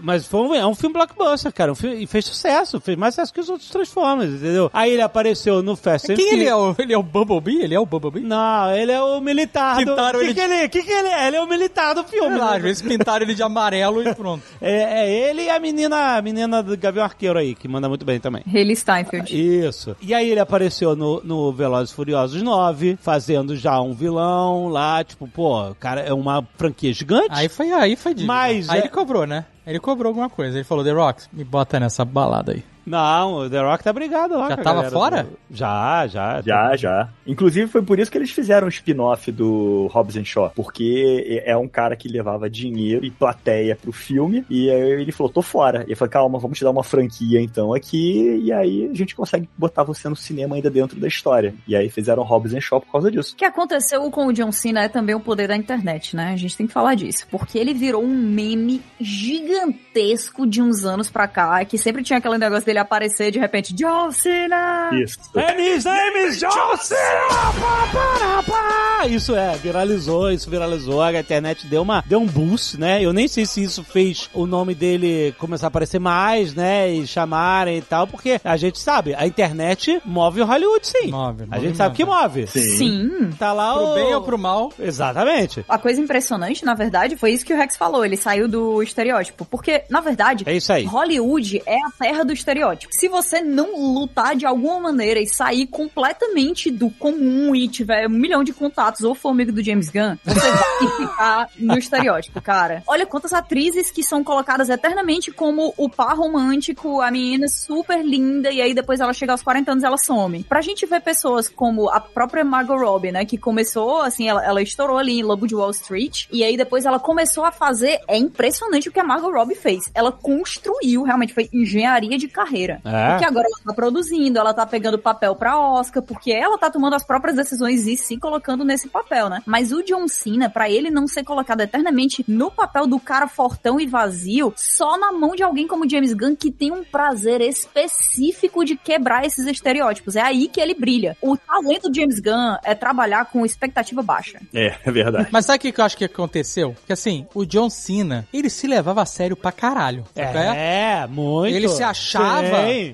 mas 0.00 0.26
foi 0.26 0.40
um, 0.40 0.54
é 0.54 0.66
um 0.66 0.74
filme 0.74 0.92
blockbuster, 0.94 1.52
cara, 1.52 1.72
um 1.72 1.74
filme, 1.74 2.02
e 2.02 2.06
fez 2.06 2.24
sucesso, 2.24 2.80
fez 2.80 2.96
mais 2.96 3.14
sucesso 3.14 3.32
que 3.32 3.40
os 3.40 3.48
outros 3.48 3.68
Transformers, 3.70 4.30
entendeu? 4.34 4.70
Aí 4.72 4.92
ele 4.92 5.02
apareceu 5.02 5.62
no 5.62 5.76
Fast 5.76 6.12
and 6.12 6.16
Quem 6.16 6.32
ele 6.34 6.44
é? 6.44 6.54
O, 6.54 6.74
ele 6.78 6.92
é 6.92 6.98
o 6.98 7.02
Bumblebee? 7.02 7.62
Ele 7.62 7.74
é 7.74 7.80
o 7.80 7.86
Bumblebee? 7.86 8.20
Não, 8.20 8.36
ele 8.74 8.92
é 8.92 9.02
o 9.02 9.20
militar 9.20 9.76
do... 9.76 9.90
Pintaram 9.90 10.18
que 10.18 10.24
ele 10.24 10.34
que 10.34 10.40
ele... 10.40 10.68
que 10.68 10.82
que 10.82 10.90
ele 10.90 11.08
é? 11.08 11.28
Ele 11.28 11.36
é 11.36 11.42
o 11.42 11.46
militar 11.46 11.94
do 11.94 12.04
filme. 12.04 12.28
Sei 12.28 12.38
lá, 12.38 12.50
né? 12.50 12.56
às 12.56 12.62
vezes 12.62 12.82
pintaram 12.82 13.24
ele 13.24 13.34
de 13.34 13.42
amarelo 13.42 14.06
e 14.06 14.14
pronto. 14.14 14.42
É, 14.60 15.04
é 15.06 15.30
ele 15.30 15.44
e 15.44 15.50
a 15.50 15.58
menina, 15.58 16.16
a 16.16 16.22
menina 16.22 16.62
do 16.62 16.76
Gavião 16.76 17.04
Arqueiro 17.04 17.38
aí, 17.38 17.54
que 17.54 17.66
manda 17.66 17.88
muito 17.88 18.04
bem 18.04 18.20
também. 18.20 18.42
Haley 18.46 18.76
Steinfeld. 18.76 19.32
Isso. 19.32 19.96
E 20.02 20.12
aí 20.12 20.30
ele 20.30 20.40
apareceu 20.40 20.94
no, 20.94 21.20
no 21.24 21.52
Velozes 21.52 21.90
e 21.90 21.94
Furiosos 21.94 22.42
9, 22.42 22.98
fazendo 23.00 23.56
já 23.56 23.80
um 23.80 23.94
vilão 23.94 24.68
lá, 24.68 25.02
tipo, 25.02 25.26
pô, 25.26 25.70
o 25.70 25.74
cara 25.74 26.02
é 26.02 26.12
uma 26.12 26.46
franquia 26.56 26.92
gigante. 26.92 27.28
Aí 27.30 27.48
foi, 27.48 27.72
aí 27.72 27.96
foi 27.96 28.12
dívida. 28.12 28.32
Mas 28.32 28.68
Aí 28.68 28.78
é- 28.78 28.82
ele 28.82 28.88
cobrou, 28.88 29.26
né? 29.26 29.46
Ele 29.66 29.78
cobrou 29.78 30.08
alguma 30.08 30.28
coisa. 30.28 30.56
Ele 30.56 30.64
falou, 30.64 30.84
The 30.84 30.92
Rock, 30.92 31.24
me 31.32 31.44
bota 31.44 31.78
nessa 31.78 32.04
balada 32.04 32.52
aí. 32.52 32.64
Não, 32.86 33.34
o 33.34 33.50
The 33.50 33.60
Rock 33.60 33.84
tá 33.84 33.92
brigado 33.92 34.36
lá. 34.36 34.48
Já 34.48 34.54
com 34.56 34.60
a 34.60 34.64
tava 34.64 34.76
galera 34.76 34.90
fora? 34.92 35.28
Já, 35.50 36.06
já. 36.06 36.40
Já, 36.40 36.76
já. 36.76 37.08
Inclusive 37.26 37.68
foi 37.68 37.82
por 37.82 37.98
isso 37.98 38.10
que 38.10 38.18
eles 38.18 38.30
fizeram 38.30 38.66
um 38.66 38.70
spin-off 38.70 39.30
do 39.30 39.88
Hobbs 39.92 40.16
and 40.16 40.24
Shaw, 40.24 40.52
porque 40.54 41.42
é 41.44 41.56
um 41.56 41.68
cara 41.68 41.96
que 41.96 42.08
levava 42.08 42.48
dinheiro 42.48 43.04
e 43.04 43.10
plateia 43.10 43.76
pro 43.76 43.92
filme, 43.92 44.44
e 44.48 44.70
aí 44.70 44.80
ele 44.80 45.12
falou, 45.12 45.32
tô 45.32 45.42
fora. 45.42 45.84
E 45.86 45.92
eu 45.92 45.96
falei, 45.96 46.10
calma, 46.10 46.38
vamos 46.38 46.58
te 46.58 46.64
dar 46.64 46.70
uma 46.70 46.84
franquia 46.84 47.40
então 47.40 47.72
aqui, 47.74 48.40
e 48.42 48.52
aí 48.52 48.88
a 48.90 48.94
gente 48.94 49.14
consegue 49.14 49.48
botar 49.56 49.82
você 49.82 50.08
no 50.08 50.16
cinema 50.16 50.56
ainda 50.56 50.70
dentro 50.70 50.98
da 50.98 51.08
história. 51.08 51.54
E 51.66 51.76
aí 51.76 51.88
fizeram 51.88 52.22
Hobbs 52.22 52.54
and 52.54 52.60
Shaw 52.60 52.80
por 52.80 52.90
causa 52.90 53.10
disso. 53.10 53.34
O 53.34 53.36
que 53.36 53.44
aconteceu 53.44 54.10
com 54.10 54.26
o 54.26 54.32
John 54.32 54.52
Cena 54.52 54.82
é 54.82 54.88
também 54.88 55.14
o 55.14 55.20
poder 55.20 55.48
da 55.48 55.56
internet, 55.56 56.16
né? 56.16 56.32
A 56.32 56.36
gente 56.36 56.56
tem 56.56 56.66
que 56.66 56.72
falar 56.72 56.94
disso. 56.94 57.26
Porque 57.30 57.58
ele 57.58 57.74
virou 57.74 58.02
um 58.02 58.16
meme 58.16 58.80
gigantesco 59.00 60.46
de 60.46 60.62
uns 60.62 60.84
anos 60.84 61.10
pra 61.10 61.28
cá, 61.28 61.64
que 61.64 61.78
sempre 61.78 62.02
tinha 62.02 62.18
aquele 62.18 62.38
negócio 62.38 62.64
dele 62.70 62.78
aparecer 62.78 63.30
de 63.30 63.38
repente, 63.38 63.74
John 63.74 64.10
Cena! 64.12 64.90
Isso. 64.92 65.18
And 65.36 65.60
his 65.60 65.84
name 65.84 66.28
is 66.28 66.38
John 66.38 66.76
Cena! 66.76 67.00
Pá, 67.28 67.52
pá, 67.92 68.42
pá. 68.42 69.06
Isso 69.06 69.34
é, 69.34 69.56
viralizou, 69.56 70.30
isso 70.30 70.48
viralizou, 70.50 71.02
a 71.02 71.18
internet 71.18 71.66
deu, 71.66 71.82
uma, 71.82 72.04
deu 72.06 72.20
um 72.20 72.26
boost, 72.26 72.78
né? 72.78 73.02
Eu 73.02 73.12
nem 73.12 73.26
sei 73.26 73.46
se 73.46 73.62
isso 73.62 73.82
fez 73.82 74.28
o 74.32 74.46
nome 74.46 74.74
dele 74.74 75.34
começar 75.38 75.66
a 75.66 75.68
aparecer 75.68 75.98
mais, 75.98 76.54
né? 76.54 76.92
E 76.92 77.06
chamarem 77.06 77.78
e 77.78 77.82
tal, 77.82 78.06
porque 78.06 78.40
a 78.44 78.56
gente 78.56 78.78
sabe, 78.78 79.14
a 79.14 79.26
internet 79.26 80.00
move 80.04 80.42
o 80.42 80.44
Hollywood, 80.44 80.86
sim. 80.86 81.10
Move, 81.10 81.44
a 81.50 81.56
move 81.56 81.66
gente 81.66 81.76
sabe 81.76 81.96
que 81.96 82.04
move. 82.04 82.46
Sim. 82.46 83.30
Tá 83.38 83.52
lá 83.52 83.74
Pro 83.74 83.84
o... 83.84 83.94
bem 83.94 84.14
ou 84.14 84.22
pro 84.22 84.38
mal. 84.38 84.72
Exatamente. 84.78 85.64
A 85.68 85.78
coisa 85.78 86.00
impressionante, 86.00 86.64
na 86.64 86.74
verdade, 86.74 87.16
foi 87.16 87.32
isso 87.32 87.44
que 87.44 87.54
o 87.54 87.56
Rex 87.56 87.76
falou. 87.76 88.04
Ele 88.04 88.16
saiu 88.16 88.46
do 88.46 88.82
estereótipo. 88.82 89.44
Porque, 89.46 89.84
na 89.88 90.00
verdade, 90.00 90.44
É 90.46 90.54
isso 90.54 90.72
aí. 90.72 90.84
Hollywood 90.84 91.62
é 91.64 91.76
a 91.76 91.90
terra 91.98 92.22
do 92.24 92.32
estereótipo. 92.32 92.59
Se 92.90 93.08
você 93.08 93.40
não 93.40 93.94
lutar 93.94 94.36
de 94.36 94.46
alguma 94.46 94.78
maneira 94.80 95.20
e 95.20 95.26
sair 95.26 95.66
completamente 95.66 96.70
do 96.70 96.90
comum 96.90 97.54
e 97.54 97.68
tiver 97.68 98.06
um 98.06 98.10
milhão 98.10 98.44
de 98.44 98.52
contatos 98.52 99.02
ou 99.02 99.14
for 99.14 99.30
amigo 99.30 99.52
do 99.52 99.62
James 99.62 99.88
Gunn, 99.88 100.16
você 100.24 100.50
vai 100.50 100.88
ficar 100.96 101.48
no 101.58 101.78
estereótipo, 101.78 102.40
cara. 102.40 102.82
Olha 102.86 103.06
quantas 103.06 103.32
atrizes 103.32 103.90
que 103.90 104.02
são 104.02 104.22
colocadas 104.22 104.68
eternamente 104.68 105.30
como 105.30 105.72
o 105.76 105.88
par 105.88 106.16
romântico, 106.16 107.00
a 107.00 107.10
menina 107.10 107.48
super 107.48 108.04
linda, 108.04 108.50
e 108.50 108.60
aí 108.60 108.74
depois 108.74 109.00
ela 109.00 109.12
chega 109.12 109.32
aos 109.32 109.42
40 109.42 109.72
anos 109.72 109.84
e 109.84 109.86
ela 109.86 109.98
some. 109.98 110.44
Pra 110.44 110.60
gente 110.60 110.86
ver 110.86 111.00
pessoas 111.00 111.48
como 111.48 111.88
a 111.88 112.00
própria 112.00 112.44
Margot 112.44 112.76
Robbie, 112.76 113.12
né, 113.12 113.24
que 113.24 113.38
começou, 113.38 114.02
assim, 114.02 114.28
ela, 114.28 114.44
ela 114.44 114.62
estourou 114.62 114.98
ali 114.98 115.18
em 115.18 115.22
Lobo 115.22 115.46
de 115.46 115.54
Wall 115.54 115.70
Street, 115.70 116.26
e 116.30 116.44
aí 116.44 116.56
depois 116.56 116.84
ela 116.84 116.98
começou 116.98 117.44
a 117.44 117.52
fazer, 117.52 118.00
é 118.08 118.16
impressionante 118.16 118.88
o 118.88 118.92
que 118.92 119.00
a 119.00 119.04
Margot 119.04 119.30
Robbie 119.30 119.54
fez. 119.54 119.90
Ela 119.94 120.12
construiu, 120.12 121.02
realmente, 121.02 121.34
foi 121.34 121.48
engenharia 121.52 122.18
de 122.18 122.28
carreira. 122.28 122.49
É. 122.84 123.10
Porque 123.10 123.24
agora 123.24 123.46
ela 123.46 123.64
tá 123.64 123.74
produzindo, 123.74 124.38
ela 124.38 124.54
tá 124.54 124.66
pegando 124.66 124.98
papel 124.98 125.34
pra 125.34 125.58
Oscar, 125.58 126.02
porque 126.02 126.32
ela 126.32 126.58
tá 126.58 126.70
tomando 126.70 126.94
as 126.94 127.04
próprias 127.04 127.36
decisões 127.36 127.86
e 127.86 127.96
se 127.96 128.16
colocando 128.16 128.64
nesse 128.64 128.88
papel, 128.88 129.28
né? 129.28 129.42
Mas 129.46 129.72
o 129.72 129.82
John 129.82 130.06
Cena, 130.08 130.48
pra 130.48 130.70
ele 130.70 130.90
não 130.90 131.06
ser 131.06 131.24
colocado 131.24 131.60
eternamente 131.60 132.24
no 132.26 132.50
papel 132.50 132.86
do 132.86 132.98
cara 132.98 133.26
fortão 133.26 133.80
e 133.80 133.86
vazio, 133.86 134.52
só 134.56 134.98
na 134.98 135.12
mão 135.12 135.34
de 135.34 135.42
alguém 135.42 135.66
como 135.66 135.88
James 135.88 136.12
Gunn, 136.12 136.36
que 136.36 136.50
tem 136.50 136.70
um 136.70 136.84
prazer 136.84 137.40
específico 137.40 138.64
de 138.64 138.76
quebrar 138.76 139.24
esses 139.24 139.46
estereótipos. 139.46 140.16
É 140.16 140.22
aí 140.22 140.48
que 140.48 140.60
ele 140.60 140.74
brilha. 140.74 141.16
O 141.20 141.36
talento 141.36 141.88
do 141.88 141.94
James 141.94 142.20
Gunn 142.20 142.56
é 142.64 142.74
trabalhar 142.74 143.26
com 143.26 143.44
expectativa 143.44 144.02
baixa. 144.02 144.40
É, 144.54 144.74
é 144.84 144.90
verdade. 144.90 145.28
Mas 145.30 145.46
sabe 145.46 145.68
o 145.68 145.72
que 145.72 145.80
eu 145.80 145.84
acho 145.84 145.96
que 145.96 146.04
aconteceu? 146.04 146.74
Que 146.86 146.92
assim, 146.92 147.26
o 147.34 147.44
John 147.44 147.70
Cena, 147.70 148.26
ele 148.32 148.50
se 148.50 148.66
levava 148.66 149.02
a 149.02 149.06
sério 149.06 149.36
pra 149.36 149.52
caralho. 149.52 150.04
qual 150.14 150.44
É, 150.56 151.06
muito. 151.06 151.54
Ele 151.54 151.68
se 151.68 151.82
achava 151.82 152.39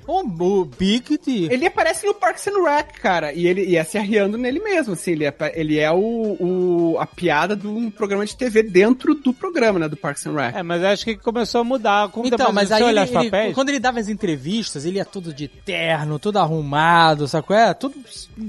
Um, 0.09 0.43
o 0.60 0.64
Big 0.64 1.18
de... 1.18 1.44
Ele 1.52 1.66
aparece 1.66 2.06
no 2.06 2.14
Parks 2.14 2.47
and 2.48 2.62
Rec, 2.62 2.93
cara, 3.01 3.32
e 3.32 3.47
ele 3.47 3.64
e 3.64 3.77
é 3.77 3.85
se 3.85 3.98
arriando 3.98 4.36
nele 4.39 4.60
mesmo, 4.60 4.93
assim, 4.94 5.12
ele 5.12 5.24
é, 5.24 5.35
ele 5.55 5.78
é 5.78 5.90
o, 5.90 5.97
o- 6.40 6.97
a 6.98 7.06
piada 7.06 7.55
de 7.56 7.66
um 7.66 7.90
programa 7.90 8.24
de 8.27 8.36
TV 8.36 8.62
dentro 8.62 9.14
do 9.14 9.32
programa, 9.32 9.78
né, 9.78 9.89
do 9.89 9.97
Parks 9.97 10.27
and 10.27 10.32
Rec. 10.35 10.55
É, 10.56 10.62
mas 10.62 10.82
acho 10.82 11.05
que 11.05 11.16
começou 11.16 11.60
a 11.60 11.64
mudar 11.64 12.09
com 12.10 12.20
o 12.23 12.27
Então, 12.27 12.52
mas 12.52 12.70
aí 12.73 12.82
ele, 12.82 12.98
ele- 13.01 13.10
papéis... 13.12 13.55
quando 13.55 13.68
ele 13.70 13.78
dava 13.81 13.98
as 14.01 14.09
entrevistas, 14.09 14.85
ele 14.85 14.97
ia 14.98 15.05
tudo 15.05 15.32
de 15.32 15.48
terno, 15.48 16.18
tudo 16.18 16.39
arrumado, 16.39 17.27
sabe 17.28 17.47
qual 17.47 17.59
é? 17.59 17.74
Tudo 17.74 17.94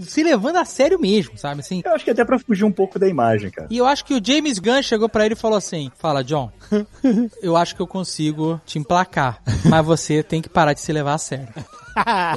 se 0.02 0.24
levando 0.24 0.57
a 0.57 0.65
sério 0.65 0.99
mesmo, 0.99 1.38
sabe 1.38 1.61
assim? 1.61 1.82
Eu 1.86 1.94
acho 1.94 2.03
que 2.03 2.11
até 2.11 2.24
pra 2.26 2.40
fugir 2.40 2.64
um 2.65 2.72
pouco 2.72 2.98
da 2.99 3.07
imagem, 3.07 3.49
cara. 3.49 3.68
E 3.69 3.78
eu 3.78 3.86
acho 3.86 4.03
que 4.06 4.14
o 4.14 4.22
James 4.24 4.60
Gunn 4.60 4.82
chegou 4.82 5.07
pra 5.10 5.26
ele 5.26 5.34
e 5.34 5.38
falou 5.38 5.57
assim: 5.57 5.91
Fala, 5.98 6.24
John, 6.24 6.52
eu 7.41 7.56
acho 7.56 7.76
que 7.76 7.82
eu 7.82 7.88
consigo 7.88 8.60
te 8.65 8.80
emplacar, 8.80 9.41
mas 9.65 9.86
você 9.86 10.22
tem 10.24 10.41
que 10.41 10.49
parar 10.49 10.74
de 10.74 10.82
se 10.88 10.93
levar 10.93 11.15
a 11.15 11.18
sério. 11.18 11.47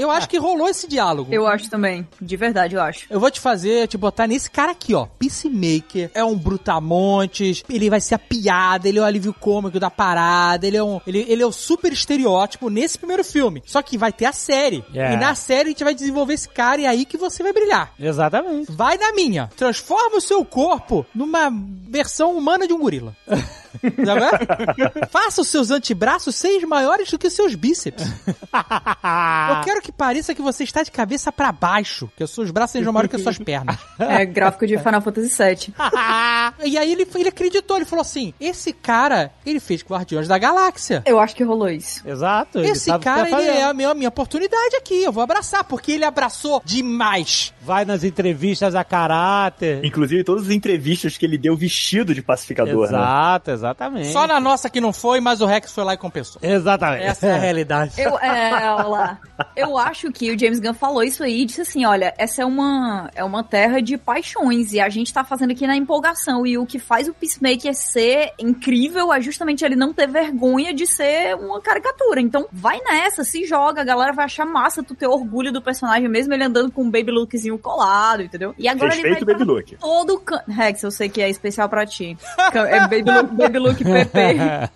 Eu 0.01 0.11
acho 0.11 0.29
que 0.29 0.39
rolou 0.39 0.69
esse 0.69 0.89
diálogo. 0.89 1.33
Eu 1.33 1.47
acho 1.47 1.69
também. 1.69 2.09
De 2.21 2.37
verdade, 2.37 2.75
eu 2.75 2.83
acho. 2.83 3.07
Eu 3.11 3.21
vou 3.21 3.31
te 3.31 3.39
fazer, 3.39 3.87
te 3.87 3.99
botar 3.99 4.27
nesse 4.27 4.51
cara 4.51 4.73
aqui, 4.73 4.95
ó. 4.95 5.07
Peacemaker. 5.19 6.11
É 6.15 6.25
um 6.25 6.37
brutamontes. 6.37 7.63
Ele 7.69 7.91
vai 7.91 8.01
ser 8.01 8.15
a 8.15 8.19
piada. 8.19 8.89
Ele 8.89 8.99
é 8.99 9.03
o 9.03 9.05
alívio 9.05 9.35
cômico 9.35 9.79
da 9.79 9.91
parada. 9.91 10.67
Ele 10.67 10.79
é 10.79 10.83
um. 10.83 10.99
Ele, 11.07 11.27
ele 11.29 11.43
é 11.43 11.47
o 11.47 11.53
super 11.53 11.93
estereótipo 11.93 12.71
nesse 12.71 12.99
primeiro 12.99 13.23
filme. 13.23 13.63
Só 13.67 13.83
que 13.83 13.99
vai 13.99 14.13
ter 14.13 14.25
a 14.25 14.33
série. 14.33 14.83
Yeah. 14.95 15.15
E 15.15 15.21
na 15.21 15.35
série 15.35 15.69
a 15.69 15.73
gente 15.73 15.85
vai 15.85 15.95
desenvolver 15.95 16.35
esse 16.35 16.49
cara 16.49 16.81
e 16.81 16.85
é 16.87 16.89
aí 16.89 17.05
que 17.05 17.19
você 17.19 17.43
vai 17.43 17.53
brilhar. 17.53 17.93
Exatamente. 18.01 18.73
Vai 18.73 18.97
na 18.97 19.13
minha. 19.13 19.51
Transforma 19.57 20.17
o 20.17 20.23
seu 20.23 20.43
corpo 20.45 21.05
numa 21.15 21.53
versão 21.87 22.37
humana 22.37 22.67
de 22.67 22.73
um 22.73 22.79
gorila. 22.79 23.15
É? 23.83 25.07
Faça 25.07 25.41
os 25.41 25.49
seus 25.49 25.71
antebraços 25.71 26.35
seis 26.35 26.63
maiores 26.65 27.11
do 27.11 27.19
que 27.19 27.27
os 27.27 27.33
seus 27.33 27.55
bíceps. 27.55 28.05
Eu 28.05 29.61
quero 29.65 29.81
que 29.83 29.93
pareça 29.93 30.35
que 30.35 30.43
você 30.43 30.65
está 30.65 30.83
de 30.83 30.91
cabeça 30.91 31.31
pra 31.31 31.53
baixo, 31.53 32.11
que 32.17 32.25
os 32.25 32.31
seus 32.31 32.51
braços 32.51 32.73
sejam 32.73 32.93
maiores 32.93 33.11
que 33.11 33.17
as 33.17 33.23
suas 33.23 33.39
pernas. 33.39 33.79
É 33.99 34.25
gráfico 34.25 34.67
de 34.67 34.79
Final 34.79 35.01
Fantasy 35.01 35.29
VII. 35.29 35.75
e 36.65 36.79
aí 36.79 36.93
ele, 36.93 37.07
ele 37.15 37.29
acreditou, 37.29 37.77
ele 37.77 37.87
falou 37.87 38.03
assim: 38.03 38.35
esse 38.41 38.73
cara, 38.73 39.31
ele 39.45 39.61
fez 39.61 39.83
Guardiões 39.83 40.29
da 40.29 40.39
Galáxia. 40.39 41.03
Eu 41.07 41.19
acho 41.19 41.35
que 41.35 41.45
rolou 41.45 41.69
isso. 41.69 42.07
Exato. 42.09 42.61
Esse 42.61 42.91
cara, 42.99 43.29
tá 43.29 43.41
ele 43.41 43.51
é 43.51 43.65
a 43.65 43.75
minha, 43.75 43.91
a 43.91 43.95
minha 43.95 44.09
oportunidade 44.09 44.77
aqui. 44.77 45.03
Eu 45.03 45.13
vou 45.13 45.23
abraçar, 45.23 45.65
porque 45.65 45.93
ele 45.93 46.05
abraçou 46.05 46.63
demais. 46.65 47.53
Vai 47.63 47.85
nas 47.85 48.05
entrevistas 48.05 48.75
a 48.75 48.85
caráter. 48.85 49.85
Inclusive, 49.85 50.25
todas 50.25 50.45
as 50.45 50.51
entrevistas 50.51 51.17
que 51.17 51.27
ele 51.27 51.39
deu 51.39 51.57
vestido 51.57 52.15
de 52.15 52.23
pacificador, 52.23 52.91
né? 52.91 52.99
Exato, 52.99 53.51
exatamente. 53.61 54.13
Só 54.13 54.27
na 54.27 54.41
nossa 54.41 54.69
que 54.71 54.81
não 54.81 54.93
foi, 54.93 55.21
mas 55.21 55.41
o 55.41 55.47
Rex 55.47 55.73
foi 55.73 55.85
lá 55.85 55.95
e 55.95 55.97
compensou. 55.97 56.41
Exatamente. 56.43 57.05
Essa 57.05 57.27
é 57.27 57.33
a 57.33 57.39
realidade. 57.39 57.93
Eu, 58.01 58.19
é, 58.19 58.73
olha 58.73 58.87
lá. 58.87 59.19
Eu 59.55 59.77
acho 59.79 60.11
que 60.11 60.31
o 60.31 60.39
James 60.39 60.59
Gunn 60.59 60.75
falou 60.75 61.03
isso 61.03 61.23
aí 61.23 61.43
e 61.43 61.45
disse 61.45 61.61
assim: 61.61 61.85
olha, 61.85 62.15
essa 62.19 62.43
é 62.43 62.45
uma, 62.45 63.11
é 63.15 63.23
uma 63.23 63.43
terra 63.45 63.81
de 63.81 63.97
paixões 63.97 64.73
e 64.73 64.81
a 64.81 64.89
gente 64.89 65.13
tá 65.13 65.23
fazendo 65.23 65.53
aqui 65.53 65.67
na 65.67 65.77
empolgação. 65.77 66.47
E 66.47 66.57
o 66.57 66.67
que 66.67 66.79
faz 66.79 67.09
o 67.09 67.15
Peacemaker 67.15 67.75
ser 67.75 68.33
incrível 68.39 69.13
é 69.13 69.21
justamente 69.21 69.65
ele 69.65 69.77
não 69.77 69.93
ter 69.93 70.09
vergonha 70.09 70.73
de 70.73 70.87
ser 70.87 71.35
uma 71.37 71.61
caricatura. 71.61 72.21
Então, 72.21 72.47
vai 72.53 72.81
nessa, 72.81 73.25
se 73.25 73.45
joga, 73.45 73.83
a 73.83 73.85
galera 73.85 74.13
vai 74.13 74.25
achar 74.25 74.47
massa 74.47 74.83
tu 74.83 74.95
ter 74.95 75.07
orgulho 75.07 75.53
do 75.53 75.61
personagem, 75.63 76.09
mesmo 76.09 76.33
ele 76.33 76.45
andando 76.45 76.71
com 76.71 76.83
um 76.83 76.91
baby 76.91 77.11
lookzinho 77.11 77.59
colado, 77.59 78.23
entendeu? 78.23 78.55
E 78.59 78.69
agora 78.69 78.91
Respeita 78.91 79.19
ele 79.19 79.23
o 79.23 79.27
vai 79.27 79.35
Baby 79.35 79.45
Look. 79.45 79.77
todo 79.77 80.21
can... 80.21 80.43
Rex, 80.49 80.83
eu 80.83 80.91
sei 80.91 81.09
que 81.09 81.21
é 81.21 81.29
especial 81.29 81.69
pra 81.69 81.85
ti. 81.87 82.17
É 82.53 82.81
baby 82.81 83.11
look, 83.11 83.35
baby 83.35 83.50
Vibe 83.51 83.59
Look 83.59 83.85
PP. 83.85 84.19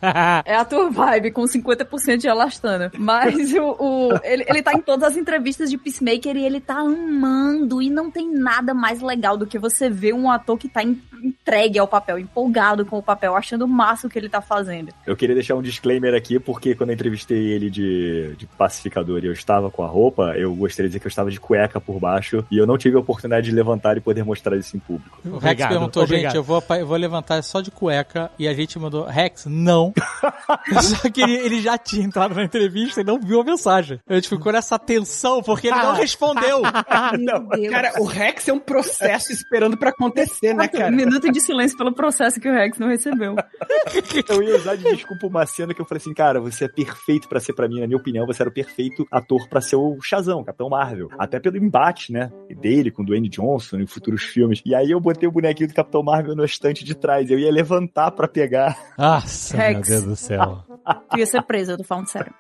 É 0.45 0.57
a 0.57 0.65
Tour 0.65 0.91
Vibe, 0.91 1.31
com 1.31 1.43
50% 1.45 2.17
de 2.19 2.29
elastana. 2.29 2.91
Mas 2.99 3.53
o, 3.55 3.63
o- 3.79 4.21
ele, 4.23 4.45
ele 4.49 4.63
tá 4.63 4.73
em 4.75 4.81
todas 4.81 5.11
as 5.11 5.17
entrevistas 5.17 5.71
de 5.71 5.79
Peacemaker 5.79 6.37
e 6.37 6.45
ele 6.45 6.61
tá 6.61 6.75
amando. 6.79 7.81
E 7.81 7.89
não 7.91 8.11
tem 8.11 8.31
nada 8.33 8.75
mais 8.75 9.01
legal 9.01 9.37
do 9.37 9.47
que 9.47 9.59
você 9.59 9.89
ver 9.89 10.13
um 10.15 10.31
ator 10.31 10.59
que 10.59 10.69
tá 10.69 10.83
en- 10.83 11.01
entregue 11.23 11.79
ao 11.79 11.87
papel, 11.89 12.19
empolgado 12.19 12.85
com 12.85 12.99
o 12.99 13.03
papel, 13.03 13.35
achando 13.35 13.67
massa 13.67 14.07
o 14.07 14.11
que 14.11 14.19
ele 14.19 14.29
tá 14.29 14.41
fazendo. 14.43 14.91
Eu 15.07 15.17
queria 15.17 15.35
deixar 15.35 15.55
um 15.55 15.63
disclaimer 15.63 16.15
aqui, 16.15 16.39
porque 16.39 16.75
quando 16.75 16.91
eu 16.91 16.95
entrevistei 16.95 17.39
ele 17.53 17.71
de, 17.71 18.35
de 18.37 18.47
pacificador 18.47 19.23
e 19.25 19.27
eu 19.27 19.33
estava 19.33 19.71
com 19.71 19.83
a 19.83 19.87
roupa, 19.87 20.35
eu 20.37 20.55
gostaria 20.55 20.89
de 20.89 20.93
dizer 20.93 21.01
que 21.01 21.07
eu 21.07 21.11
estava 21.11 21.31
de 21.31 21.41
cueca 21.41 21.81
por 21.81 21.99
baixo 21.99 22.45
e 22.51 22.59
eu 22.59 22.67
não 22.67 22.77
tive 22.77 22.97
a 22.97 23.01
oportunidade 23.01 23.47
de 23.49 23.53
levantar 23.55 23.97
e 23.97 24.01
poder 24.01 24.25
mostrar 24.25 24.57
isso 24.57 24.77
em 24.77 24.81
público. 24.81 25.19
O 25.25 25.31
Rex 25.39 25.43
Obrigado, 25.45 25.69
perguntou, 25.71 26.03
obrigado. 26.03 26.33
gente, 26.33 26.37
eu 26.37 26.43
vou, 26.43 26.63
eu 26.79 26.87
vou 26.87 26.97
levantar 26.97 27.43
só 27.43 27.61
de 27.61 27.71
cueca. 27.71 28.31
E 28.39 28.47
a 28.47 28.53
gente 28.55 28.64
mandou, 28.79 29.05
Rex, 29.05 29.47
não. 29.47 29.93
só 30.83 31.11
que 31.11 31.23
ele, 31.23 31.35
ele 31.35 31.61
já 31.61 31.77
tinha 31.77 32.05
entrado 32.05 32.35
na 32.35 32.45
entrevista 32.45 33.01
e 33.01 33.05
não 33.05 33.21
viu 33.21 33.41
a 33.41 33.45
mensagem. 33.45 34.01
A 34.09 34.15
gente 34.15 34.29
ficou 34.29 34.53
nessa 34.53 34.79
tensão 34.79 35.43
porque 35.43 35.69
ele 35.69 35.77
não 35.77 35.95
respondeu. 35.95 36.63
não, 37.19 37.49
Deus. 37.49 37.69
Cara, 37.69 37.93
o 37.99 38.05
Rex 38.05 38.49
é 38.49 38.53
um 38.53 38.59
processo 38.59 39.33
esperando 39.33 39.77
pra 39.77 39.91
acontecer, 39.91 40.55
né, 40.55 40.69
cara? 40.69 40.93
Um 40.93 40.97
minuto 40.97 41.31
de 41.31 41.41
silêncio 41.41 41.77
pelo 41.77 41.95
processo 41.95 42.41
que 42.41 42.49
o 42.49 42.53
Rex 42.53 42.79
não 42.79 42.89
recebeu. 42.89 43.35
eu 44.29 44.43
ia 44.43 44.57
usar 44.57 44.77
de 44.77 44.85
desculpa 44.85 45.27
uma 45.27 45.47
cena 45.47 45.75
que 45.75 45.81
eu 45.81 45.85
falei 45.85 46.01
assim, 46.01 46.15
cara, 46.15 46.41
você 46.41 46.65
é 46.65 46.69
perfeito 46.69 47.29
pra 47.29 47.41
ser 47.41 47.53
pra 47.53 47.69
mim, 47.69 47.81
na 47.81 47.87
minha 47.87 47.99
opinião, 47.99 48.27
você 48.27 48.43
era 48.43 48.51
o 48.51 48.55
perfeito 48.55 49.07
ator 49.11 49.49
pra 49.49 49.61
ser 49.61 49.77
o 49.77 49.99
Shazam, 50.01 50.45
Capitão 50.45 50.69
Marvel. 50.69 51.09
Até 51.19 51.39
pelo 51.39 51.57
embate, 51.57 52.13
né, 52.13 52.31
dele 52.61 52.91
com 52.91 53.03
o 53.03 53.07
Dwayne 53.07 53.29
Johnson 53.29 53.79
em 53.79 53.87
futuros 53.87 54.23
filmes. 54.23 54.63
E 54.65 54.75
aí 54.75 54.91
eu 54.91 55.01
botei 55.01 55.29
o 55.29 55.33
bonequinho 55.33 55.69
do 55.69 55.75
Capitão 55.75 56.03
Marvel 56.03 56.35
no 56.35 56.45
estante 56.45 56.85
de 56.85 56.95
trás, 56.95 57.31
eu 57.31 57.39
ia 57.39 57.51
levantar 57.51 58.11
pra 58.11 58.29
pegar. 58.29 58.54
Nossa, 58.97 59.57
meu 59.57 59.67
Rex. 59.67 59.89
Deus 59.89 60.03
do 60.05 60.17
céu. 60.17 60.65
Tu 61.11 61.19
ia 61.19 61.27
ser 61.27 61.43
preso, 61.43 61.73
eu 61.73 61.79
tô 61.79 61.85
falando 61.85 62.09
sério. 62.09 62.33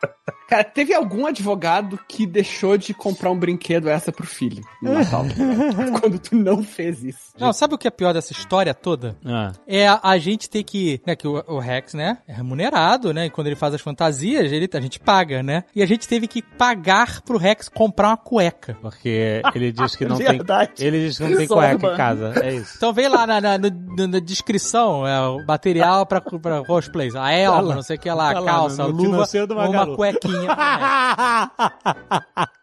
Cara, 0.49 0.65
teve 0.65 0.93
algum 0.93 1.27
advogado 1.27 1.99
que 2.07 2.27
deixou 2.27 2.77
de 2.77 2.93
comprar 2.93 3.31
um 3.31 3.39
brinquedo 3.39 3.89
essa 3.89 4.13
pro 4.13 4.27
filho 4.27 4.63
no 4.83 4.93
Natal? 4.93 5.25
quando 6.01 6.19
tu 6.19 6.37
não 6.37 6.63
fez 6.63 7.03
isso. 7.03 7.24
Não, 7.39 7.53
sabe 7.53 7.75
o 7.75 7.79
que 7.79 7.89
é 7.89 7.91
pior 7.91 8.13
dessa 8.15 8.33
história 8.33 8.73
toda? 8.73 9.17
Ah. 9.27 9.51
É 9.67 9.89
a, 9.89 9.99
a 10.03 10.19
gente 10.19 10.49
ter 10.49 10.63
que. 10.63 11.01
Né, 11.05 11.17
que 11.17 11.27
o, 11.27 11.43
o 11.49 11.59
Rex, 11.59 11.93
né? 11.95 12.19
É 12.29 12.33
remunerado, 12.33 13.13
né? 13.13 13.27
E 13.27 13.31
quando 13.31 13.49
ele 13.49 13.57
faz 13.57 13.75
as 13.75 13.81
fantasias, 13.81 14.53
ele, 14.53 14.69
a 14.73 14.81
gente 14.81 15.01
paga, 15.01 15.43
né? 15.43 15.65
E 15.75 15.83
a 15.83 15.87
gente 15.87 16.07
teve 16.07 16.29
que 16.29 16.41
pagar 16.41 17.23
pro 17.23 17.37
Rex 17.37 17.69
comprar 17.69 18.09
uma 18.11 18.17
cueca. 18.17 18.77
Porque 18.81 19.43
ele 19.55 19.73
diz 19.73 19.97
que 19.97 20.05
não 20.05 20.15
Verdade. 20.25 20.73
tem. 20.77 20.87
Ele 20.87 21.07
diz 21.09 21.19
que 21.19 21.25
não 21.25 21.37
tem 21.37 21.49
cueca 21.49 21.93
em 21.93 21.97
casa. 21.97 22.33
É 22.41 22.55
isso. 22.55 22.75
Então 22.77 22.93
vem 22.93 23.09
lá 23.09 23.27
na, 23.27 23.41
na, 23.41 23.59
no- 23.59 24.07
na 24.09 24.19
descrição, 24.21 25.05
é, 25.07 25.21
o 25.27 25.45
material 25.45 26.07
pra, 26.07 26.21
pra 26.21 26.65
cosplays. 26.65 27.17
A 27.17 27.33
elma, 27.33 27.61
lá. 27.61 27.75
não 27.75 27.83
sei 27.83 27.97
o 27.97 27.99
que 27.99 28.11
lá, 28.11 28.33
Tá 28.33 28.39
a 28.39 28.41
lá, 28.43 28.53
calça, 28.53 28.83
no- 28.85 28.93
no 28.93 29.03
luva, 29.11 29.27
uma 29.51 29.67
Magalu. 29.67 29.97
cuequinha. 29.97 30.51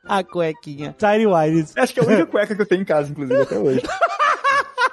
a 0.08 0.24
cuequinha. 0.24 0.96
Tiny 0.98 1.28
Whities. 1.28 1.74
Acho 1.78 1.94
que 1.94 2.00
é 2.00 2.04
a 2.04 2.08
única 2.08 2.26
cueca 2.26 2.56
que 2.56 2.62
eu 2.62 2.66
tenho 2.66 2.82
em 2.82 2.86
casa, 2.86 3.12
inclusive, 3.12 3.42
até 3.42 3.58
hoje. 3.60 3.82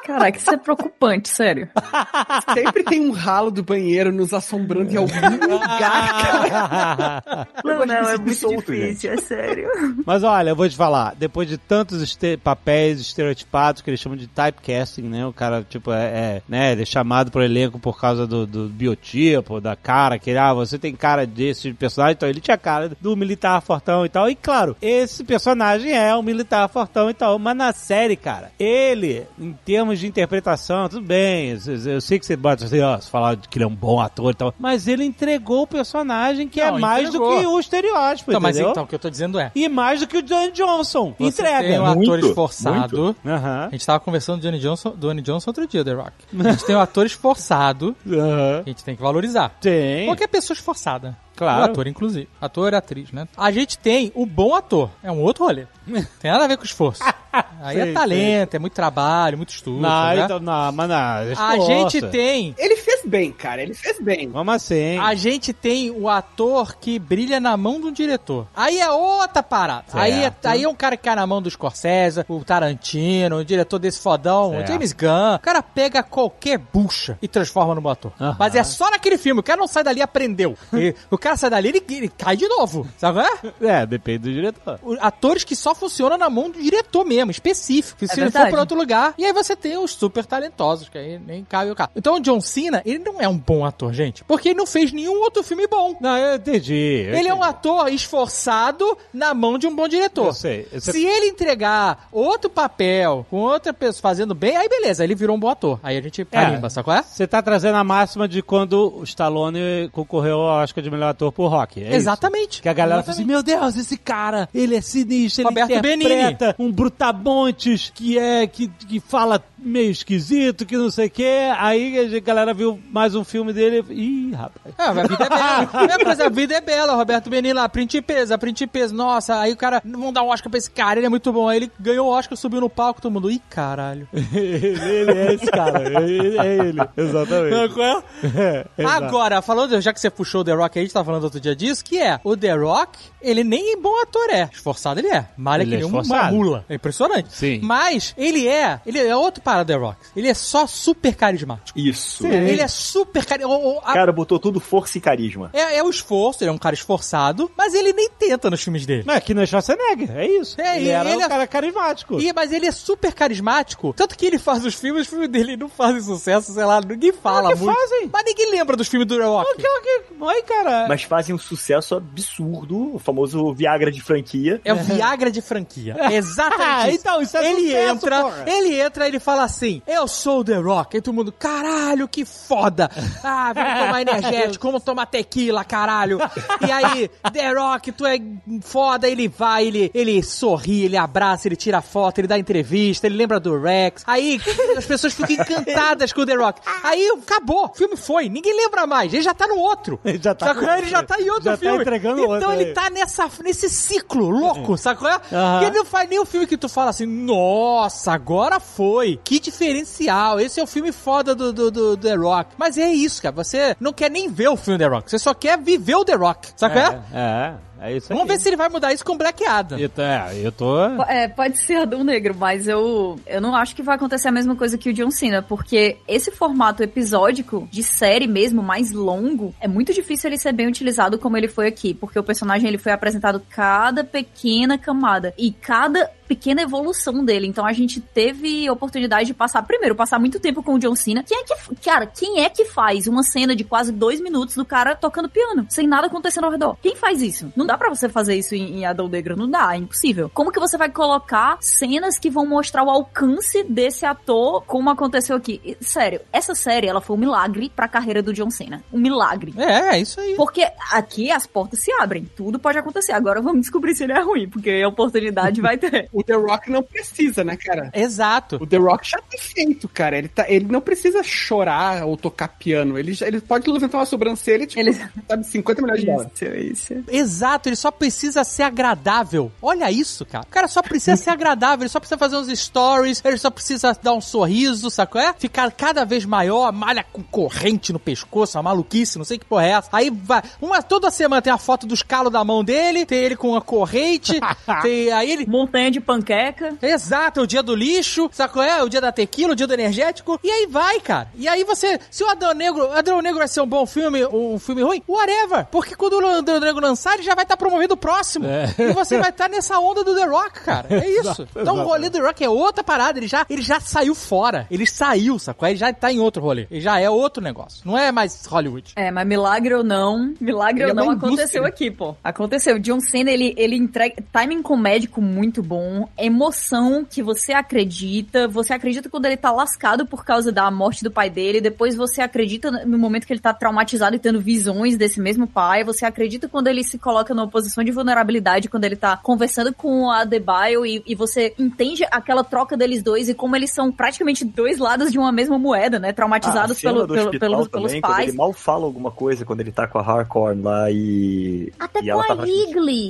Caraca, 0.08 0.38
isso 0.38 0.50
é 0.50 0.56
preocupante, 0.56 1.28
sério. 1.28 1.68
Sempre 2.54 2.82
tem 2.82 3.06
um 3.06 3.10
ralo 3.10 3.50
do 3.50 3.62
banheiro 3.62 4.10
nos 4.10 4.32
assombrando 4.32 4.90
em 4.90 4.96
algum 4.96 5.12
lugar, 5.52 6.22
cara. 6.22 7.48
Eu 7.62 7.76
gosto 7.76 8.22
de 8.24 8.34
ser 8.34 8.40
solto, 8.40 8.74
gente. 8.74 9.06
é 9.06 9.16
sério. 9.18 9.68
Mas 10.06 10.24
olha, 10.24 10.50
eu 10.50 10.56
vou 10.56 10.66
te 10.66 10.74
falar, 10.76 11.14
depois 11.14 11.46
de 11.46 11.58
tantos 11.58 12.00
este- 12.02 12.38
papéis 12.38 13.00
estereotipados 13.00 13.82
que 13.82 13.90
eles 13.90 14.00
chamam 14.00 14.16
de 14.16 14.26
typecasting, 14.26 15.02
né? 15.02 15.26
O 15.26 15.32
cara, 15.32 15.62
tipo, 15.68 15.92
é, 15.92 16.04
é, 16.06 16.42
né, 16.48 16.72
ele 16.72 16.82
é 16.82 16.86
chamado 16.86 17.30
pro 17.30 17.42
elenco 17.42 17.78
por 17.78 18.00
causa 18.00 18.26
do, 18.26 18.46
do 18.46 18.68
biotipo, 18.68 19.60
da 19.60 19.76
cara, 19.76 20.18
que 20.18 20.30
ah, 20.36 20.54
você 20.54 20.78
tem 20.78 20.94
cara 20.96 21.26
desse 21.26 21.70
personagem, 21.74 22.14
então 22.14 22.28
ele 22.28 22.40
tinha 22.40 22.56
cara 22.56 22.90
do 22.98 23.14
militar 23.14 23.60
fortão 23.60 24.06
e 24.06 24.08
tal. 24.08 24.30
E 24.30 24.34
claro, 24.34 24.74
esse 24.80 25.22
personagem 25.22 25.92
é 25.92 26.16
um 26.16 26.22
militar 26.22 26.66
fortão 26.70 27.10
e 27.10 27.14
tal, 27.14 27.38
mas 27.38 27.56
na 27.56 27.72
série, 27.74 28.16
cara, 28.16 28.50
ele, 28.58 29.26
em 29.38 29.52
termos 29.64 29.97
de 29.98 30.06
interpretação, 30.06 30.88
tudo 30.88 31.02
bem, 31.04 31.58
eu, 31.86 32.00
sei 32.00 32.18
que 32.18 32.26
você 32.26 32.36
bota 32.36 32.64
assim, 32.64 32.80
ó, 32.80 32.96
você 32.96 33.10
falar 33.10 33.36
que 33.36 33.58
ele 33.58 33.64
é 33.64 33.66
um 33.66 33.74
bom 33.74 34.00
ator 34.00 34.32
e 34.32 34.34
tal, 34.34 34.54
mas 34.58 34.86
ele 34.88 35.04
entregou 35.04 35.62
o 35.62 35.66
personagem 35.66 36.48
que 36.48 36.60
é 36.60 36.70
Não, 36.70 36.78
mais 36.78 37.08
entregou. 37.08 37.34
do 37.36 37.40
que 37.40 37.46
o 37.46 37.60
estereótipo, 37.60 38.30
Então, 38.30 38.40
mas 38.40 38.56
entendeu? 38.56 38.70
então, 38.72 38.84
o 38.84 38.86
que 38.86 38.94
eu 38.94 38.98
tô 38.98 39.10
dizendo 39.10 39.38
é. 39.38 39.50
E 39.54 39.68
mais 39.68 40.00
do 40.00 40.06
que 40.06 40.16
o 40.18 40.22
Dwayne 40.22 40.52
Johnson. 40.52 41.14
Você 41.18 41.42
Entrega. 41.42 41.68
tem 41.68 41.78
um 41.80 41.84
ator 41.86 41.96
Muito, 41.96 42.26
esforçado. 42.28 43.16
Aham. 43.26 43.66
A 43.66 43.70
gente 43.70 43.86
tava 43.86 44.00
conversando 44.00 44.40
do 44.40 44.42
Johnny 44.42 44.58
Johnson, 44.58 44.90
do 44.90 45.08
Johnny 45.08 45.22
Johnson 45.22 45.50
outro 45.50 45.66
dia, 45.66 45.84
The 45.84 45.92
Rock. 45.92 46.12
A 46.38 46.50
gente 46.52 46.64
tem 46.64 46.76
um 46.76 46.80
ator 46.80 47.06
esforçado 47.06 47.96
que 48.04 48.18
a 48.18 48.62
gente 48.66 48.84
tem 48.84 48.96
que 48.96 49.02
valorizar. 49.02 49.50
Tem. 49.60 50.06
Qualquer 50.06 50.28
pessoa 50.28 50.54
esforçada. 50.54 51.16
Claro. 51.38 51.60
O 51.60 51.64
ator, 51.66 51.86
inclusive. 51.86 52.28
Ator 52.40 52.72
e 52.72 52.76
atriz, 52.76 53.12
né? 53.12 53.28
A 53.36 53.52
gente 53.52 53.78
tem 53.78 54.10
o 54.12 54.26
bom 54.26 54.56
ator. 54.56 54.90
É 55.04 55.12
um 55.12 55.22
outro 55.22 55.44
rolê. 55.44 55.66
Tem 56.20 56.30
nada 56.30 56.44
a 56.44 56.48
ver 56.48 56.58
com 56.58 56.64
esforço. 56.64 57.02
Aí 57.62 57.76
Sei, 57.76 57.90
é 57.90 57.92
talento, 57.92 58.54
é 58.54 58.58
muito 58.58 58.72
trabalho, 58.72 59.36
muito 59.36 59.50
estudo. 59.50 59.80
Não, 59.80 60.06
né? 60.08 60.24
então, 60.24 60.40
não, 60.40 60.72
mas 60.72 60.88
não. 60.88 60.96
A 60.96 61.58
gente 61.60 62.00
tem. 62.02 62.54
Ele 62.56 62.76
fez 62.76 63.02
bem, 63.04 63.32
cara. 63.32 63.62
Ele 63.62 63.74
fez 63.74 64.00
bem. 64.00 64.30
Como 64.30 64.50
assim? 64.50 64.98
A 64.98 65.14
gente 65.14 65.52
tem 65.52 65.90
o 65.90 66.08
ator 66.08 66.76
que 66.76 66.98
brilha 66.98 67.38
na 67.38 67.56
mão 67.56 67.80
de 67.80 67.86
um 67.86 67.92
diretor. 67.92 68.46
Aí 68.56 68.78
é 68.78 68.90
outra 68.90 69.42
parada. 69.42 69.84
Aí 69.92 70.24
é, 70.24 70.32
aí 70.44 70.64
é 70.64 70.68
um 70.68 70.74
cara 70.74 70.96
que 70.96 71.04
cai 71.04 71.16
na 71.16 71.26
mão 71.26 71.42
do 71.42 71.50
Scorsese, 71.50 72.24
o 72.28 72.44
Tarantino, 72.44 73.36
o 73.36 73.44
diretor 73.44 73.78
desse 73.78 74.00
fodão, 74.00 74.50
Certo. 74.50 74.64
o 74.64 74.72
James 74.72 74.92
Gunn. 74.92 75.34
O 75.36 75.40
cara 75.40 75.62
pega 75.62 76.02
qualquer 76.02 76.58
bucha 76.58 77.18
e 77.20 77.28
transforma 77.28 77.74
num 77.74 77.82
bom 77.82 77.90
ator. 77.90 78.12
Aham. 78.20 78.36
Mas 78.38 78.54
é 78.54 78.62
só 78.64 78.90
naquele 78.90 79.18
filme. 79.18 79.40
O 79.40 79.44
cara 79.44 79.58
não 79.60 79.68
sai 79.68 79.84
dali 79.84 80.00
e 80.00 80.02
aprendeu. 80.02 80.56
E 80.78 80.94
o 81.10 81.18
cara 81.18 81.27
sai 81.36 81.50
dali 81.50 81.68
ele, 81.68 81.82
ele 81.90 82.08
cai 82.08 82.36
de 82.36 82.46
novo. 82.48 82.86
Sabe 82.96 83.20
qual 83.20 83.26
é? 83.62 83.82
É, 83.82 83.86
depende 83.86 84.18
do 84.20 84.32
diretor. 84.32 84.78
O- 84.82 84.96
atores 85.00 85.44
que 85.44 85.54
só 85.56 85.74
funcionam 85.74 86.16
na 86.18 86.28
mão 86.30 86.50
do 86.50 86.60
diretor 86.62 87.04
mesmo, 87.04 87.30
específico. 87.30 88.06
Se 88.06 88.20
ele 88.20 88.30
for 88.30 88.48
pra 88.48 88.60
outro 88.60 88.76
lugar. 88.76 89.14
E 89.18 89.24
aí 89.24 89.32
você 89.32 89.54
tem 89.56 89.76
os 89.78 89.92
super 89.92 90.24
talentosos, 90.24 90.88
que 90.88 90.96
aí 90.98 91.18
nem 91.18 91.44
cabe 91.44 91.70
o 91.70 91.74
cara. 91.74 91.90
Então 91.94 92.14
o 92.16 92.20
John 92.20 92.40
Cena, 92.40 92.82
ele 92.84 92.98
não 93.00 93.20
é 93.20 93.28
um 93.28 93.36
bom 93.38 93.64
ator, 93.64 93.92
gente. 93.92 94.24
Porque 94.24 94.50
ele 94.50 94.58
não 94.58 94.66
fez 94.66 94.92
nenhum 94.92 95.20
outro 95.22 95.42
filme 95.42 95.66
bom. 95.66 95.96
Não, 96.00 96.16
eu 96.16 96.36
entendi. 96.36 97.04
eu 97.08 97.14
Ele 97.14 97.28
é 97.28 97.34
um 97.34 97.38
entendi. 97.38 97.50
ator 97.50 97.88
esforçado 97.92 98.96
na 99.12 99.32
mão 99.34 99.58
de 99.58 99.66
um 99.66 99.74
bom 99.74 99.88
diretor. 99.88 100.26
Eu 100.26 100.32
sei. 100.32 100.66
eu 100.72 100.80
sei- 100.80 100.92
Se 100.94 101.04
ele 101.06 101.26
entregar 101.26 102.08
outro 102.12 102.50
papel 102.50 103.26
com 103.30 103.38
outra 103.40 103.72
pessoa 103.72 104.02
fazendo 104.02 104.34
bem, 104.34 104.56
aí 104.56 104.68
beleza, 104.68 105.02
ele 105.04 105.14
virou 105.14 105.36
um 105.36 105.40
bom 105.40 105.48
ator. 105.48 105.78
Aí 105.82 105.96
a 105.96 106.00
gente 106.02 106.24
carimba, 106.24 106.68
sabe 106.70 106.84
qual 106.84 106.96
é? 106.98 107.02
Você 107.02 107.26
tá 107.26 107.40
trazendo 107.42 107.76
a 107.76 107.84
máxima 107.84 108.28
de 108.28 108.42
quando 108.42 108.94
o 108.98 109.04
Stallone 109.04 109.88
concorreu 109.92 110.40
ao 110.40 110.62
Oscar 110.62 110.82
de 110.82 110.90
melhor 110.90 111.08
ator 111.18 111.32
por 111.32 111.48
rock. 111.48 111.82
É 111.82 111.94
Exatamente. 111.94 112.52
Isso? 112.52 112.62
Que 112.62 112.68
a 112.68 112.72
galera 112.72 113.02
fala 113.02 113.14
assim, 113.14 113.24
meu 113.24 113.42
Deus, 113.42 113.76
esse 113.76 113.96
cara, 113.96 114.48
ele 114.54 114.76
é 114.76 114.80
sinistro, 114.80 115.42
ele 115.42 115.48
Roberto 115.48 115.70
interpreta 115.70 116.54
um 116.58 116.70
brutamontes 116.70 117.90
que 117.94 118.18
é, 118.18 118.46
que, 118.46 118.68
que 118.68 119.00
fala 119.00 119.42
meio 119.58 119.90
esquisito, 119.90 120.64
que 120.64 120.76
não 120.76 120.90
sei 120.90 121.08
o 121.08 121.10
quê. 121.10 121.50
Aí 121.58 122.16
a 122.16 122.20
galera 122.20 122.54
viu 122.54 122.78
mais 122.90 123.14
um 123.14 123.24
filme 123.24 123.52
dele 123.52 123.84
e, 123.90 124.28
ih, 124.28 124.34
rapaz. 124.34 124.74
Mas 124.78 124.98
a 124.98 125.02
vida 125.02 125.24
é 125.24 125.28
bela. 125.28 125.68
A 125.98 126.04
coisa, 126.04 126.26
a 126.26 126.28
vida 126.28 126.54
é 126.54 126.60
bela, 126.60 126.94
Roberto 126.94 127.28
Benini 127.28 127.52
lá, 127.52 127.68
Principesa, 127.68 128.38
Principesa. 128.38 128.94
Nossa, 128.94 129.40
aí 129.40 129.52
o 129.52 129.56
cara, 129.56 129.82
vamos 129.84 130.12
dar 130.12 130.22
um 130.22 130.28
Oscar 130.28 130.48
pra 130.48 130.58
esse 130.58 130.70
cara, 130.70 130.98
ele 130.98 131.06
é 131.06 131.08
muito 131.08 131.32
bom. 131.32 131.48
Aí 131.48 131.56
ele 131.56 131.72
ganhou 131.80 132.06
o 132.06 132.10
Oscar, 132.10 132.36
subiu 132.36 132.60
no 132.60 132.70
palco, 132.70 133.00
todo 133.00 133.12
mundo, 133.12 133.30
ih, 133.30 133.40
caralho. 133.50 134.06
ele, 134.12 134.78
ele 134.78 135.12
é 135.12 135.34
esse 135.34 135.46
cara, 135.46 135.82
ele, 136.02 136.38
é 136.38 136.56
ele, 136.68 136.80
exatamente. 136.96 137.74
Qual 137.74 137.86
é? 137.86 138.64
É. 138.78 138.84
Agora, 138.84 139.42
falando, 139.42 139.80
já 139.80 139.92
que 139.92 140.00
você 140.00 140.10
puxou 140.10 140.42
o 140.42 140.44
The 140.44 140.52
Rock 140.52 140.78
aí, 140.78 140.82
a 140.82 140.86
gente 140.86 140.94
tava 140.94 141.07
falando 141.08 141.24
outro 141.24 141.40
dia 141.40 141.56
disso, 141.56 141.82
que 141.82 141.98
é, 141.98 142.20
o 142.22 142.36
The 142.36 142.52
Rock, 142.52 142.98
ele 143.22 143.42
nem 143.42 143.80
bom 143.80 143.98
ator 144.02 144.28
é. 144.30 144.50
Esforçado 144.52 145.00
ele 145.00 145.08
é. 145.08 145.26
Malha 145.38 145.62
Ele 145.62 145.70
que 145.70 145.76
é 145.76 145.78
nem 145.80 145.86
uma 145.86 146.30
mula. 146.30 146.64
É 146.68 146.74
impressionante. 146.74 147.32
Sim. 147.34 147.60
Mas, 147.62 148.14
ele 148.16 148.46
é, 148.46 148.78
ele 148.84 148.98
é 148.98 149.16
outro 149.16 149.42
para 149.42 149.64
The 149.64 149.74
Rock. 149.74 149.96
Ele 150.14 150.28
é 150.28 150.34
só 150.34 150.66
super 150.66 151.14
carismático. 151.16 151.78
Isso. 151.78 152.26
Ele 152.26 152.60
é 152.60 152.68
super 152.68 153.24
carismático. 153.24 153.80
Cara, 153.92 154.12
botou 154.12 154.38
tudo 154.38 154.60
força 154.60 154.98
e 154.98 155.00
carisma. 155.00 155.50
É, 155.54 155.78
é 155.78 155.82
o 155.82 155.88
esforço, 155.88 156.42
ele 156.44 156.50
é 156.50 156.52
um 156.52 156.58
cara 156.58 156.74
esforçado, 156.74 157.50
mas 157.56 157.72
ele 157.74 157.92
nem 157.92 158.10
tenta 158.10 158.50
nos 158.50 158.62
filmes 158.62 158.84
dele. 158.84 159.04
Mas 159.06 159.16
aqui 159.16 159.32
no 159.32 159.46
Schwarzenegger, 159.46 160.10
é 160.14 160.26
isso. 160.26 160.60
É, 160.60 160.76
ele 160.76 160.86
e 160.86 160.90
era 160.90 161.08
ele 161.08 161.22
um 161.22 161.24
é- 161.24 161.28
cara 161.28 161.46
carismático. 161.46 162.20
E, 162.20 162.32
mas 162.34 162.52
ele 162.52 162.66
é 162.66 162.72
super 162.72 163.12
carismático. 163.14 163.94
Tanto 163.96 164.16
que 164.16 164.26
ele 164.26 164.38
faz 164.38 164.64
os 164.64 164.74
filmes, 164.74 165.02
os 165.02 165.08
filmes 165.08 165.28
dele 165.28 165.56
não 165.56 165.68
fazem 165.68 166.00
sucesso, 166.02 166.52
sei 166.52 166.64
lá, 166.64 166.80
ninguém 166.80 167.12
fala 167.12 167.52
que 167.54 167.58
muito. 167.60 167.74
fazem. 167.74 168.10
Mas 168.12 168.24
ninguém 168.24 168.50
lembra 168.50 168.76
dos 168.76 168.88
filmes 168.88 169.06
do 169.08 169.16
The 169.16 169.24
Rock. 169.24 169.56
Que- 169.56 169.62
que- 169.62 169.98
Oi, 170.20 170.42
cara. 170.42 170.87
Mas 170.88 171.02
fazem 171.02 171.34
um 171.34 171.38
sucesso 171.38 171.94
absurdo, 171.94 172.94
o 172.94 172.98
famoso 172.98 173.52
Viagra 173.52 173.90
de 173.90 174.00
franquia. 174.00 174.60
É 174.64 174.72
o 174.72 174.76
Viagra 174.76 175.30
de 175.30 175.40
franquia. 175.40 175.96
Exatamente. 176.12 176.68
Ah, 176.68 176.88
isso. 176.88 177.00
então, 177.00 177.22
isso 177.22 177.36
é 177.36 177.50
ele 177.50 177.60
sucesso, 177.62 177.96
entra, 177.96 178.22
porra. 178.22 178.44
ele 178.46 178.80
entra, 178.80 179.08
ele 179.08 179.20
fala 179.20 179.44
assim: 179.44 179.82
Eu 179.86 180.06
sou 180.08 180.40
o 180.40 180.44
The 180.44 180.56
Rock. 180.56 180.96
Aí 180.96 181.02
todo 181.02 181.14
mundo, 181.14 181.32
caralho, 181.32 182.08
que 182.08 182.24
foda. 182.24 182.90
Ah, 183.30 183.52
vamos 183.52 183.72
tomar 183.80 184.02
energético, 184.02 184.66
vamos 184.66 184.82
tomar 184.82 185.06
tequila, 185.06 185.64
caralho. 185.64 186.18
E 186.66 186.70
aí, 186.70 187.10
The 187.32 187.52
Rock, 187.52 187.92
tu 187.92 188.06
é 188.06 188.18
foda. 188.62 189.08
Ele 189.08 189.28
vai, 189.28 189.66
ele, 189.66 189.90
ele 189.92 190.22
sorri, 190.22 190.84
ele 190.84 190.96
abraça, 190.96 191.48
ele 191.48 191.56
tira 191.56 191.80
foto, 191.82 192.18
ele 192.18 192.28
dá 192.28 192.38
entrevista, 192.38 193.06
ele 193.06 193.16
lembra 193.16 193.38
do 193.40 193.60
Rex. 193.60 194.02
Aí 194.06 194.40
as 194.76 194.86
pessoas 194.86 195.14
ficam 195.14 195.34
encantadas 195.34 196.12
com 196.12 196.22
o 196.22 196.26
The 196.26 196.34
Rock. 196.34 196.60
Aí 196.82 197.08
acabou, 197.10 197.66
o 197.66 197.74
filme 197.74 197.96
foi, 197.96 198.28
ninguém 198.28 198.54
lembra 198.56 198.86
mais. 198.86 199.12
Ele 199.12 199.22
já 199.22 199.34
tá 199.34 199.46
no 199.46 199.56
outro. 199.56 200.00
Ele 200.04 200.20
já 200.22 200.34
tá 200.34 200.46
Sacou? 200.46 200.62
com 200.62 200.70
outro. 200.70 200.77
Ele 200.78 200.90
já 200.90 201.02
tá 201.02 201.20
em 201.20 201.28
outro 201.28 201.44
Já 201.44 201.52
tá 201.52 201.56
filme. 201.58 201.80
entregando 201.80 202.20
então 202.20 202.30
outro, 202.32 202.52
ele 202.52 202.70
é. 202.70 202.72
tá 202.72 202.90
nessa, 202.90 203.28
nesse 203.42 203.68
ciclo 203.68 204.28
louco, 204.30 204.76
sacou? 204.76 205.08
Aham. 205.08 205.62
E 205.62 205.66
ele 205.66 205.76
não 205.78 205.84
faz 205.84 206.08
nem 206.08 206.18
o 206.18 206.24
filme 206.24 206.46
que 206.46 206.56
tu 206.56 206.68
fala 206.68 206.90
assim, 206.90 207.06
nossa, 207.06 208.12
agora 208.12 208.58
foi. 208.60 209.20
Que 209.24 209.38
diferencial. 209.40 210.40
Esse 210.40 210.60
é 210.60 210.62
o 210.62 210.66
filme 210.66 210.92
foda 210.92 211.34
do, 211.34 211.52
do, 211.52 211.70
do 211.70 211.96
The 211.96 212.14
Rock. 212.14 212.50
Mas 212.56 212.76
é 212.78 212.88
isso, 212.92 213.20
cara. 213.22 213.34
Você 213.34 213.76
não 213.80 213.92
quer 213.92 214.10
nem 214.10 214.28
ver 214.30 214.48
o 214.48 214.56
filme 214.56 214.78
The 214.78 214.86
Rock. 214.86 215.10
Você 215.10 215.18
só 215.18 215.34
quer 215.34 215.58
viver 215.58 215.96
o 215.96 216.04
The 216.04 216.14
Rock. 216.14 216.48
Sacou? 216.56 216.80
É, 216.80 217.00
É, 217.12 217.20
é 217.20 217.54
isso 217.86 218.12
aí. 218.12 218.18
Vamos 218.18 218.32
ver 218.32 218.40
se 218.40 218.48
ele 218.48 218.56
vai 218.56 218.68
mudar 218.68 218.92
isso 218.92 219.04
com 219.04 219.16
Black 219.16 219.44
Adam. 219.44 219.78
Eu 219.78 219.88
tô, 219.88 220.02
é, 220.02 220.32
eu 220.42 220.52
tô... 220.52 221.02
É, 221.04 221.28
pode 221.28 221.58
ser 221.58 221.76
Adão 221.76 222.02
Negro, 222.02 222.34
mas 222.36 222.66
eu, 222.66 223.18
eu 223.26 223.40
não 223.40 223.54
acho 223.54 223.74
que 223.74 223.82
vai 223.82 223.96
acontecer 223.96 224.28
a 224.28 224.32
mesma 224.32 224.56
coisa 224.56 224.76
que 224.76 224.90
o 224.90 224.92
John 224.92 225.10
Cena, 225.10 225.42
porque 225.42 225.96
esse 226.06 226.30
formato 226.30 226.82
episódico 226.82 227.68
de 227.70 227.82
série 227.82 228.26
mesmo, 228.26 228.62
mais 228.62 228.92
longo, 228.92 229.54
é 229.60 229.68
muito 229.68 229.92
difícil 229.92 230.28
ele 230.28 230.38
ser 230.38 230.52
bem 230.52 230.66
utilizado 230.66 231.18
como 231.18 231.36
ele 231.36 231.48
foi 231.48 231.66
aqui, 231.66 231.94
porque 231.94 232.18
o 232.18 232.24
personagem 232.24 232.68
ele 232.68 232.78
foi 232.78 232.92
apresentado 232.92 233.42
cada 233.48 234.02
pequena 234.02 234.78
camada 234.78 235.32
e 235.38 235.52
cada 235.52 236.10
pequena 236.28 236.62
evolução 236.62 237.24
dele. 237.24 237.46
Então 237.46 237.64
a 237.64 237.72
gente 237.72 238.00
teve 238.00 238.68
oportunidade 238.70 239.26
de 239.26 239.34
passar, 239.34 239.62
primeiro, 239.62 239.94
passar 239.94 240.18
muito 240.18 240.38
tempo 240.38 240.62
com 240.62 240.74
o 240.74 240.78
John 240.78 240.94
Cena. 240.94 241.24
Quem 241.24 241.38
é 241.38 241.44
que, 241.44 241.74
cara, 241.76 242.06
quem 242.06 242.44
é 242.44 242.50
que 242.50 242.66
faz 242.66 243.06
uma 243.06 243.22
cena 243.22 243.56
de 243.56 243.64
quase 243.64 243.90
dois 243.90 244.20
minutos 244.20 244.54
do 244.54 244.64
cara 244.64 244.94
tocando 244.94 245.28
piano, 245.28 245.66
sem 245.68 245.86
nada 245.86 246.06
acontecendo 246.06 246.44
ao 246.44 246.50
redor? 246.50 246.76
Quem 246.82 246.94
faz 246.94 247.22
isso? 247.22 247.50
Não 247.56 247.66
dá 247.66 247.78
pra 247.78 247.88
você 247.88 248.08
fazer 248.08 248.36
isso 248.36 248.54
em, 248.54 248.80
em 248.80 248.86
Adão 248.86 249.08
Negro, 249.08 249.36
não 249.36 249.50
dá, 249.50 249.74
é 249.74 249.78
impossível. 249.78 250.30
Como 250.34 250.52
que 250.52 250.60
você 250.60 250.76
vai 250.76 250.90
colocar 250.90 251.56
cenas 251.60 252.18
que 252.18 252.28
vão 252.28 252.46
mostrar 252.46 252.84
o 252.84 252.90
alcance 252.90 253.64
desse 253.64 254.04
ator, 254.04 254.62
como 254.66 254.90
aconteceu 254.90 255.36
aqui? 255.36 255.60
E, 255.64 255.76
sério, 255.80 256.20
essa 256.32 256.54
série, 256.54 256.86
ela 256.86 257.00
foi 257.00 257.16
um 257.16 257.20
milagre 257.20 257.72
pra 257.74 257.88
carreira 257.88 258.22
do 258.22 258.34
John 258.34 258.50
Cena. 258.50 258.82
Um 258.92 258.98
milagre. 258.98 259.54
É, 259.56 259.96
é 259.96 260.00
isso 260.00 260.20
aí. 260.20 260.34
Porque 260.36 260.66
aqui 260.92 261.30
as 261.30 261.46
portas 261.46 261.80
se 261.80 261.90
abrem, 261.92 262.28
tudo 262.36 262.58
pode 262.58 262.78
acontecer. 262.78 263.12
Agora 263.12 263.40
vamos 263.40 263.62
descobrir 263.62 263.94
se 263.94 264.04
ele 264.04 264.12
é 264.12 264.20
ruim, 264.20 264.48
porque 264.48 264.82
a 264.84 264.88
oportunidade 264.88 265.60
vai 265.62 265.78
ter. 265.78 266.08
O 266.18 266.22
The 266.24 266.34
Rock 266.34 266.70
não 266.70 266.82
precisa, 266.82 267.44
né, 267.44 267.56
cara? 267.56 267.90
Exato. 267.94 268.56
O 268.60 268.66
The 268.66 268.76
Rock 268.76 269.08
já 269.08 269.18
tem 269.30 269.38
feito, 269.40 269.88
cara. 269.88 270.18
Ele, 270.18 270.28
tá, 270.28 270.44
ele 270.48 270.66
não 270.66 270.80
precisa 270.80 271.22
chorar 271.22 272.04
ou 272.06 272.16
tocar 272.16 272.48
piano. 272.48 272.98
Ele, 272.98 273.12
já- 273.12 273.26
ele 273.26 273.40
pode 273.40 273.70
levantar 273.70 273.98
uma 273.98 274.06
sobrancelha 274.06 274.64
e, 274.64 274.66
tipo, 274.66 274.80
Ele- 274.80 274.92
sabe, 275.28 275.44
50 275.46 275.82
milhões 275.82 276.00
de 276.00 276.06
dólares. 276.06 276.32
isso. 276.72 276.94
Exato, 277.08 277.68
ele 277.68 277.76
só 277.76 277.90
precisa 277.90 278.42
ser 278.44 278.62
agradável. 278.64 279.52
Olha 279.62 279.90
isso, 279.90 280.24
cara. 280.24 280.44
O 280.44 280.50
cara 280.50 280.68
só 280.68 280.82
precisa 280.82 281.16
ser 281.16 281.30
agradável, 281.30 281.82
ele 281.84 281.88
só 281.88 282.00
precisa 282.00 282.18
fazer 282.18 282.36
uns 282.36 282.48
stories, 282.58 283.22
ele 283.24 283.38
só 283.38 283.50
precisa 283.50 283.96
dar 284.02 284.12
um 284.14 284.20
sorriso, 284.20 284.90
sacou? 284.90 285.20
É? 285.20 285.32
Ficar 285.38 285.70
cada 285.72 286.04
vez 286.04 286.24
maior, 286.24 286.72
malha 286.72 287.04
com 287.04 287.22
corrente 287.22 287.92
no 287.92 287.98
pescoço, 287.98 288.56
uma 288.58 288.62
maluquice, 288.64 289.18
não 289.18 289.24
sei 289.24 289.38
que 289.38 289.44
porra 289.44 289.66
é 289.66 289.70
essa. 289.70 289.88
Aí 289.92 290.10
vai, 290.10 290.42
uma 290.60 290.82
toda 290.82 291.10
semana 291.10 291.40
tem 291.42 291.52
a 291.52 291.58
foto 291.58 291.86
dos 291.86 292.02
calos 292.02 292.32
da 292.32 292.42
mão 292.44 292.64
dele, 292.64 293.06
tem 293.06 293.18
ele 293.18 293.36
com 293.36 293.50
uma 293.50 293.60
corrente, 293.60 294.38
tem 294.82 295.12
aí 295.12 295.30
ele 295.30 295.46
Montanha 295.46 295.90
de 295.90 296.00
panqueca. 296.08 296.74
Exato, 296.80 297.40
é 297.40 297.42
o 297.42 297.46
dia 297.46 297.62
do 297.62 297.74
lixo, 297.74 298.30
sacou? 298.32 298.62
É 298.62 298.82
o 298.82 298.88
dia 298.88 299.00
da 299.00 299.12
tequila, 299.12 299.52
o 299.52 299.56
dia 299.56 299.66
do 299.66 299.74
energético. 299.74 300.40
E 300.42 300.50
aí 300.50 300.66
vai, 300.66 300.98
cara. 301.00 301.28
E 301.34 301.46
aí 301.46 301.64
você, 301.64 302.00
se 302.10 302.24
o 302.24 302.30
Adão 302.30 302.54
Negro, 302.54 302.90
Adão 302.92 303.20
Negro 303.20 303.38
vai 303.38 303.48
ser 303.48 303.60
um 303.60 303.66
bom 303.66 303.84
filme, 303.84 304.24
um 304.26 304.58
filme 304.58 304.82
ruim, 304.82 305.02
whatever. 305.06 305.66
Porque 305.70 305.94
quando 305.94 306.14
o 306.14 306.26
Adão 306.26 306.60
Negro 306.60 306.80
lançar, 306.80 307.12
ele 307.12 307.22
já 307.22 307.34
vai 307.34 307.44
estar 307.44 307.58
promovendo 307.58 307.92
o 307.92 307.96
próximo. 307.96 308.46
E 308.78 308.92
você 308.94 309.18
vai 309.18 309.28
estar 309.28 309.50
nessa 309.50 309.78
onda 309.78 310.02
do 310.02 310.14
The 310.14 310.24
Rock, 310.24 310.60
cara. 310.60 310.86
É 310.90 311.06
isso. 311.20 311.42
Exato, 311.42 311.48
então 311.54 311.78
o 311.78 311.84
rolê 311.84 312.08
do 312.08 312.18
The 312.18 312.24
Rock 312.26 312.42
é 312.42 312.48
outra 312.48 312.82
parada. 312.82 313.18
Ele 313.18 313.28
já, 313.28 313.44
ele 313.50 313.60
já 313.60 313.78
saiu 313.78 314.14
fora. 314.14 314.66
Ele 314.70 314.86
saiu, 314.86 315.38
sacou? 315.38 315.68
Ele 315.68 315.76
já 315.76 315.92
tá 315.92 316.10
em 316.10 316.20
outro 316.20 316.42
rolê. 316.42 316.66
Ele 316.70 316.80
já 316.80 316.98
é 316.98 317.10
outro 317.10 317.42
negócio. 317.42 317.82
Não 317.84 317.98
é 317.98 318.10
mais 318.10 318.46
Hollywood. 318.46 318.92
É, 318.96 319.10
mas 319.10 319.26
milagre 319.26 319.74
ou 319.74 319.84
não, 319.84 320.34
milagre 320.40 320.84
Ele 320.84 320.92
ou 320.92 320.98
é 320.98 321.04
não, 321.04 321.10
aconteceu 321.10 321.62
indústria. 321.62 321.66
aqui, 321.66 321.90
pô. 321.90 322.16
Aconteceu. 322.24 322.78
John 322.78 323.00
Cena, 323.00 323.30
ele, 323.30 323.54
ele 323.56 323.76
entrega 323.76 324.22
timing 324.32 324.62
comédico 324.62 325.20
muito 325.20 325.62
bom, 325.62 325.97
emoção 326.16 327.04
que 327.08 327.22
você 327.22 327.52
acredita, 327.52 328.46
você 328.46 328.72
acredita 328.72 329.08
quando 329.08 329.26
ele 329.26 329.36
tá 329.36 329.50
lascado 329.50 330.06
por 330.06 330.24
causa 330.24 330.52
da 330.52 330.70
morte 330.70 331.02
do 331.02 331.10
pai 331.10 331.30
dele, 331.30 331.60
depois 331.60 331.96
você 331.96 332.20
acredita 332.20 332.70
no 332.70 332.98
momento 332.98 333.26
que 333.26 333.32
ele 333.32 333.40
tá 333.40 333.54
traumatizado 333.54 334.14
e 334.14 334.18
tendo 334.18 334.40
visões 334.40 334.96
desse 334.96 335.20
mesmo 335.20 335.46
pai, 335.46 335.84
você 335.84 336.04
acredita 336.04 336.48
quando 336.48 336.68
ele 336.68 336.84
se 336.84 336.98
coloca 336.98 337.34
numa 337.34 337.48
posição 337.48 337.82
de 337.82 337.90
vulnerabilidade, 337.90 338.68
quando 338.68 338.84
ele 338.84 338.96
tá 338.96 339.16
conversando 339.16 339.72
com 339.72 340.10
a 340.10 340.20
Adebayo 340.20 340.84
e, 340.84 341.02
e 341.06 341.14
você 341.14 341.54
entende 341.58 342.04
aquela 342.10 342.44
troca 342.44 342.76
deles 342.76 343.02
dois 343.02 343.28
e 343.28 343.34
como 343.34 343.56
eles 343.56 343.70
são 343.70 343.90
praticamente 343.90 344.44
dois 344.44 344.78
lados 344.78 345.10
de 345.10 345.18
uma 345.18 345.32
mesma 345.32 345.58
moeda, 345.58 345.98
né? 345.98 346.12
Traumatizados 346.12 346.76
a 346.76 346.80
cena 346.80 346.92
pelo, 346.94 347.08
pelo- 347.08 347.30
pelos, 347.38 347.68
pelos 347.68 347.68
também, 347.68 348.00
quando 348.00 348.12
pais. 348.12 348.28
ele 348.28 348.36
mal 348.36 348.52
fala 348.52 348.84
alguma 348.84 349.10
coisa, 349.10 349.44
quando 349.44 349.60
ele 349.60 349.72
tá 349.72 349.86
com 349.86 349.98
a 349.98 350.02
Harcorn 350.02 350.62
lá 350.62 350.90
e... 350.90 351.72
Até 351.78 352.00
e 352.00 352.02
com 352.02 352.08
ela 352.10 352.24
a 352.24 352.36
tá 352.36 352.44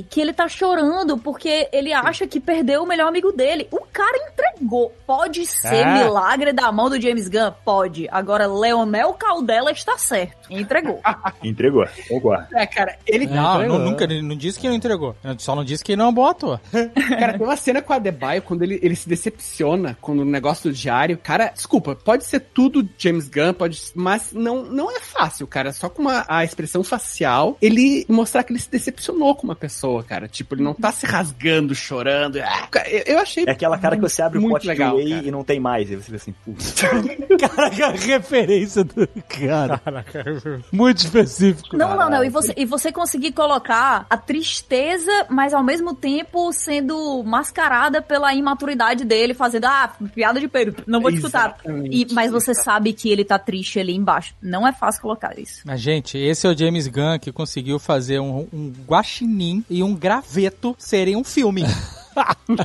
que 0.09 0.21
ele 0.21 0.33
tá 0.33 0.47
chorando 0.47 1.17
porque 1.17 1.67
ele 1.71 1.91
acha 1.93 2.27
que 2.27 2.39
perdeu 2.39 2.78
o 2.83 2.87
melhor 2.87 3.07
amigo 3.07 3.31
dele. 3.31 3.67
O 3.71 3.81
cara 3.91 4.17
entregou. 4.31 4.93
Pode 5.05 5.45
ser 5.45 5.75
É. 5.85 6.03
milagre 6.03 6.53
da 6.53 6.71
mão 6.71 6.89
do 6.89 6.99
James 7.01 7.27
Gunn? 7.27 7.51
Pode. 7.63 8.07
Agora, 8.11 8.47
Leonel 8.47 9.13
Caldela 9.13 9.71
está 9.71 9.97
certo. 9.97 10.47
Entregou. 10.49 10.99
Entregou, 11.43 11.85
concordo. 12.07 12.47
É, 12.55 12.65
cara, 12.65 12.97
ele 13.05 13.25
Não, 13.27 13.63
não, 13.67 13.79
nunca, 13.79 14.03
ele 14.03 14.21
não 14.21 14.35
disse 14.35 14.59
que 14.59 14.67
não 14.67 14.75
entregou. 14.75 15.15
Ele 15.23 15.35
Só 15.39 15.55
não 15.55 15.63
disse 15.63 15.83
que 15.83 15.91
ele 15.93 15.97
não 15.99 16.05
é 16.05 16.09
um 16.09 16.13
bom 16.13 16.25
ator. 16.25 16.59
Cara, 17.19 17.33
tem 17.37 17.45
uma 17.45 17.55
cena 17.57 17.81
com 17.81 17.93
a 17.93 17.95
Adebayo, 17.97 18.41
quando 18.41 18.63
ele, 18.63 18.79
ele 18.81 18.95
se 18.95 19.07
decepciona 19.09 19.97
com 20.01 20.11
o 20.13 20.25
negócio 20.25 20.69
do 20.69 20.75
diário. 20.75 21.17
Cara, 21.17 21.51
desculpa, 21.53 21.95
pode 21.95 22.23
ser 22.25 22.39
tudo 22.39 22.87
James 22.97 23.27
Gunn, 23.27 23.53
pode, 23.53 23.81
mas 23.95 24.31
não, 24.33 24.63
não 24.63 24.91
é 24.95 24.99
fácil, 24.99 25.45
cara. 25.47 25.71
Só 25.73 25.89
com 25.89 26.01
uma, 26.01 26.25
a 26.27 26.43
expressão 26.43 26.83
facial, 26.83 27.57
ele 27.61 28.05
mostrar 28.09 28.43
que 28.43 28.51
ele 28.51 28.59
se 28.59 28.69
decepcionou 28.69 29.35
com 29.35 29.43
uma 29.47 29.55
pessoa, 29.55 30.03
cara. 30.03 30.27
Tipo, 30.27 30.55
ele 30.55 30.63
não 30.63 30.73
tá 30.73 30.91
se 30.91 31.05
rasgando, 31.05 31.73
chorando. 31.75 32.39
Ah, 32.41 32.67
eu, 33.05 33.19
achei 33.19 33.45
É 33.47 33.51
aquela 33.51 33.77
cara 33.77 33.95
que 33.95 34.01
você 34.01 34.21
abre 34.21 34.39
o 34.39 34.49
pote 34.49 34.67
legal, 34.67 34.95
de 34.97 35.03
whey 35.03 35.09
cara. 35.15 35.27
e 35.27 35.31
não 35.31 35.43
tem 35.43 35.59
mais. 35.59 35.89
Aí 35.89 35.95
você 35.95 36.11
vê 36.11 36.17
assim, 36.17 36.33
putz. 36.45 36.75
Caraca, 37.39 37.87
a 37.87 37.91
referência 37.91 38.83
do 38.83 39.07
cara. 39.27 39.81
Muito 40.71 40.99
específico. 40.99 41.77
Não, 41.77 41.95
não, 41.95 42.09
não. 42.09 42.23
E 42.23 42.29
você, 42.29 42.53
e 42.55 42.65
você 42.65 42.91
conseguir 42.91 43.31
colocar 43.31 44.05
a 44.09 44.17
tristeza, 44.17 45.11
mas 45.29 45.53
ao 45.53 45.63
mesmo 45.63 45.95
tempo 45.95 46.51
sendo 46.51 47.23
mascarada 47.23 48.01
pela 48.01 48.33
imaturidade 48.33 49.03
dele, 49.05 49.33
fazendo, 49.33 49.65
ah, 49.65 49.91
piada 50.13 50.39
de 50.39 50.47
peru, 50.47 50.75
não 50.85 51.01
vou 51.01 51.11
te 51.11 51.17
escutar. 51.17 51.57
E, 51.89 52.07
mas 52.11 52.31
você 52.31 52.53
sabe 52.53 52.93
que 52.93 53.09
ele 53.09 53.23
tá 53.23 53.39
triste 53.39 53.79
ali 53.79 53.95
embaixo. 53.95 54.33
Não 54.41 54.67
é 54.67 54.71
fácil 54.71 55.01
colocar 55.01 55.37
isso. 55.39 55.61
Mas, 55.65 55.81
gente, 55.81 56.17
esse 56.17 56.45
é 56.45 56.49
o 56.49 56.57
James 56.57 56.87
Gunn 56.87 57.19
que 57.19 57.31
conseguiu 57.31 57.79
fazer 57.79 58.19
um, 58.19 58.47
um 58.53 58.73
guaxinim 58.87 59.63
e 59.69 59.83
um 59.83 59.95
graveto 59.95 60.75
serem 60.77 61.15
um 61.15 61.23
filme. 61.23 61.63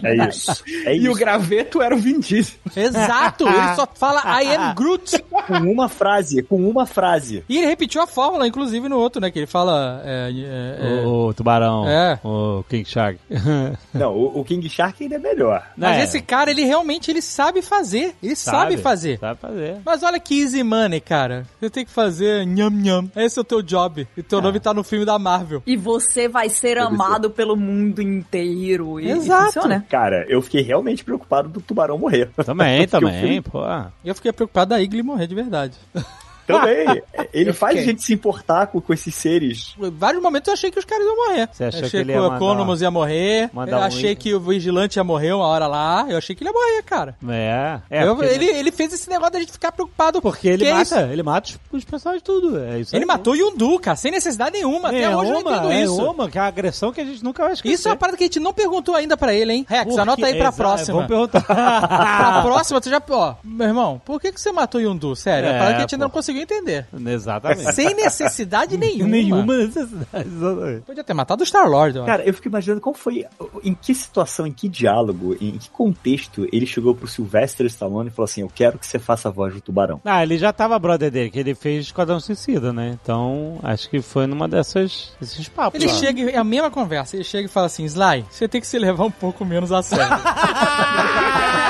É 0.03 0.29
isso. 0.29 0.63
É 0.85 0.97
E 0.97 1.09
o 1.09 1.13
isso. 1.13 1.19
graveto 1.21 1.83
era 1.83 1.95
o 1.95 1.99
Vin 1.99 2.21
Diesel. 2.21 2.59
Exato! 2.75 3.47
Ele 3.47 3.75
só 3.75 3.87
fala 3.95 4.23
I 4.43 4.55
am 4.55 4.75
Groot. 4.75 5.23
Com 5.47 5.71
uma 5.71 5.89
frase, 5.89 6.43
com 6.43 6.57
uma 6.69 6.87
frase. 6.87 7.45
E 7.49 7.59
ele 7.59 7.67
repetiu 7.67 8.03
a 8.03 8.07
fórmula, 8.07 8.47
inclusive, 8.47 8.89
no 8.89 8.97
outro, 8.99 9.21
né? 9.21 9.31
Que 9.31 9.39
ele 9.41 9.47
fala... 9.47 10.03
É, 10.05 10.31
é, 10.31 11.03
é, 11.03 11.07
O, 11.07 11.33
tubarão. 11.35 11.87
É. 11.89 12.19
O 12.25 12.65
King 12.69 12.85
Shark. 12.89 13.19
Não, 13.93 14.13
o, 14.15 14.41
o 14.41 14.45
King 14.45 14.69
Shark 14.69 15.03
ainda 15.03 15.17
é 15.17 15.19
melhor. 15.19 15.63
Mas 15.77 15.99
É, 15.99 16.05
esse 16.05 16.21
cara, 16.23 16.51
ele 16.51 16.65
realmente 16.65 17.11
ele 17.11 17.23
sabe 17.23 17.63
fazer. 17.63 18.15
Ele 18.23 18.35
sabe, 18.37 18.77
fazer. 18.77 19.19
Sabe 19.19 19.41
fazer. 19.41 19.77
Mas 19.85 20.03
olha 20.03 20.19
que 20.19 20.41
easy 20.41 20.63
money, 20.63 21.01
cara. 21.01 21.47
Você 21.61 21.71
tem 21.71 21.85
que 21.85 21.91
fazer 21.91 22.47
nham 22.47 22.71
nham. 22.71 23.11
Esse 23.17 23.39
é 23.39 23.43
o 23.43 23.45
teu 23.45 23.63
job. 23.63 24.07
E 24.17 24.23
teu 24.23 24.41
nome 24.41 24.61
tá 24.61 24.73
no 24.75 24.83
filme 24.85 25.05
da 25.05 25.19
Marvel. 25.19 25.63
E 25.67 25.77
você 25.77 26.29
vai 26.29 26.49
ser 26.49 26.79
amado 26.79 27.31
pelo 27.31 27.57
mundo 27.57 28.01
inteiro. 28.03 29.01
E, 29.01 29.11
Exato. 29.11 29.44
Funciona. 29.47 29.85
Cara, 29.89 30.25
eu 30.29 30.41
fiquei 30.43 30.63
realmente 30.63 31.05
preocupado 31.05 31.49
do 31.49 31.61
tubarão 31.61 31.99
morrer. 31.99 32.31
Também, 32.45 32.87
também, 32.89 33.21
filme- 33.21 33.43
pô. 33.43 33.61
E 34.05 34.09
eu 34.09 34.15
fiquei 34.15 34.33
preocupado 34.33 34.71
da 34.71 34.81
Igli 34.81 35.03
morrer 35.03 35.27
de 35.27 35.35
verdade. 35.35 35.77
Também. 36.47 37.03
Ele 37.33 37.51
Eu 37.51 37.55
faz 37.55 37.79
a 37.79 37.83
gente 37.83 38.03
se 38.03 38.13
importar 38.15 38.67
com, 38.69 38.81
com 38.81 38.93
esses 38.93 39.15
seres. 39.15 39.75
Em 39.81 39.91
vários 39.91 40.23
momentos 40.23 40.49
eu 40.49 40.55
achei 40.55 40.71
que 40.71 40.79
os 40.79 40.85
caras 40.85 41.05
iam 41.05 41.17
morrer. 41.17 41.49
Você 41.53 41.65
achou 41.65 41.79
eu 41.79 41.83
que 41.83 41.87
achei 41.87 42.01
ele 42.01 42.13
que, 42.13 42.19
ia 42.19 42.23
o 42.23 42.37
Economus 42.37 42.81
ia 42.81 42.91
morrer. 42.91 43.51
Eu 43.55 43.79
um 43.79 43.83
achei 43.83 44.13
i- 44.13 44.17
que 44.17 44.35
o 44.35 44.41
Vigilante 44.41 44.97
ia 44.99 45.05
morrer 45.05 45.33
uma 45.33 45.47
hora 45.47 45.67
lá. 45.67 46.07
Eu 46.09 46.17
achei 46.19 46.35
que 46.37 46.43
ele 46.45 46.51
ia 46.51 46.53
morrer, 46.55 46.83
cara. 46.83 47.17
É. 47.29 47.81
é 47.91 48.05
Eu- 48.07 48.15
porque 48.17 48.33
ele, 48.33 48.47
ele 48.47 48.71
fez 48.71 48.93
esse 48.93 49.09
negócio 49.11 49.33
da 49.33 49.41
gente 49.41 49.53
ficar 49.53 49.73
preocupado. 49.73 50.21
Porque 50.23 50.49
ele 50.49 50.65
Que 50.65 50.71
é 50.71 50.75
mata, 50.75 50.83
isso? 50.85 51.13
ele 51.13 51.23
mata 51.23 51.49
os, 51.51 51.59
os 51.79 51.85
personagens 51.85 52.23
tudo. 52.23 52.59
É 52.63 52.79
isso 52.81 52.95
Ele 52.95 53.03
aí. 53.05 53.07
matou 53.09 53.33
o 53.33 53.37
Yundu, 53.37 53.79
cara, 53.81 53.97
sem 53.97 54.13
necessidade 54.13 54.53
nenhuma. 54.53 54.89
Até 54.89 55.17
hoje 55.17 55.31
eu 55.33 55.41
não 55.43 55.53
entendo 55.53 55.73
é 55.73 55.83
isso. 55.83 56.11
uma, 56.11 56.29
que 56.31 56.39
é 56.39 56.41
a 56.41 56.47
agressão 56.47 56.93
que 56.93 57.01
a 57.01 57.05
gente 57.05 57.23
nunca 57.25 57.43
vai 57.43 57.53
esquecer. 57.55 57.75
Isso 57.75 57.89
é 57.89 57.91
uma 57.91 57.97
parada 57.97 58.17
que 58.17 58.25
a 58.25 58.27
gente 58.27 58.39
não 58.41 58.53
perguntou 58.53 58.95
ainda 58.95 59.17
pra 59.17 59.35
ele, 59.35 59.53
hein? 59.53 59.67
Rex, 59.69 59.91
Por 59.91 60.01
anota 60.01 60.25
aí 60.27 60.33
que- 60.35 60.39
pra 60.39 60.49
Exa- 60.49 60.57
próxima. 60.57 60.95
Vamos 60.95 61.09
perguntar. 61.09 61.41
pra 61.45 62.43
próxima, 62.45 62.81
tu 62.81 62.89
já. 62.91 63.03
Ó, 63.11 63.35
meu 63.43 63.67
irmão, 63.67 64.01
por 64.05 64.21
que, 64.21 64.31
que 64.33 64.41
você 64.41 64.53
matou 64.53 64.81
o 64.81 64.85
Yundu? 64.85 65.15
Sério, 65.17 65.47
é 65.49 65.51
É, 65.51 65.53
uma 65.53 65.59
parada 65.59 65.75
que 65.75 65.79
a 65.79 65.81
gente 65.83 65.95
ainda 65.95 66.05
não 66.07 66.11
conseguiu 66.11 66.34
entender. 66.43 66.87
Exatamente. 67.07 67.73
Sem 67.73 67.95
necessidade 67.95 68.77
nenhuma. 68.79 69.11
Nenhuma 69.11 69.57
necessidade. 69.57 70.29
exatamente. 70.29 70.83
Podia 70.83 71.05
ter 71.05 71.15
matado 71.15 71.43
o 71.43 71.47
Star-Lord. 71.47 72.05
Cara, 72.05 72.25
eu 72.25 72.35
fico 72.35 72.49
imaginando 72.49 72.81
qual 72.81 72.95
foi, 72.95 73.27
em 73.63 73.75
que 73.75 73.95
situação, 73.95 74.47
em 74.47 74.53
que 74.53 74.69
diálogo, 74.69 75.37
em 75.41 75.59
que 75.59 75.71
contexto 75.71 76.47
ele 76.53 76.67
chegou 76.67 76.95
pro 76.95 77.09
Sylvester 77.09 77.67
Stallone 77.67 78.09
e 78.09 78.13
falou 78.13 78.25
assim: 78.25 78.43
Eu 78.43 78.51
quero 78.53 78.79
que 78.79 78.87
você 78.87 78.99
faça 78.99 79.29
a 79.29 79.33
voz 79.33 79.55
do 79.55 79.61
tubarão. 79.61 80.01
Ah, 80.05 80.23
ele 80.23 80.39
já 80.39 80.53
tava 80.53 80.79
brother 80.79 81.11
dele, 81.11 81.31
que 81.31 81.39
ele 81.39 81.55
fez 81.55 81.87
Esquadrão 81.87 82.21
Suicida, 82.21 82.73
né? 82.73 82.97
Então, 83.03 83.59
acho 83.63 83.89
que 83.89 84.01
foi 84.01 84.27
numa 84.27 84.49
dessas, 84.49 85.13
desses 85.21 85.49
papos. 85.49 85.81
Ele 85.81 85.91
lá. 85.91 85.99
chega, 85.99 86.31
é 86.31 86.37
a 86.37 86.45
mesma 86.45 86.71
conversa, 86.71 87.17
ele 87.17 87.25
chega 87.25 87.47
e 87.47 87.51
fala 87.51 87.67
assim, 87.67 87.85
Sly, 87.85 88.25
você 88.31 88.49
tem 88.49 88.61
que 88.61 88.67
se 88.67 88.79
levar 88.79 89.05
um 89.05 89.11
pouco 89.11 89.45
menos 89.45 89.73
a 89.73 89.83
sério. 89.83 90.05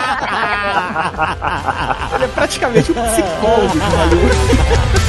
Ele 2.15 2.24
é 2.24 2.28
praticamente 2.28 2.93
um 2.93 2.95
psicólogo 2.95 3.73
de 3.73 4.54
Ha 4.57 4.63
ha 4.63 4.77
ha! 4.93 5.04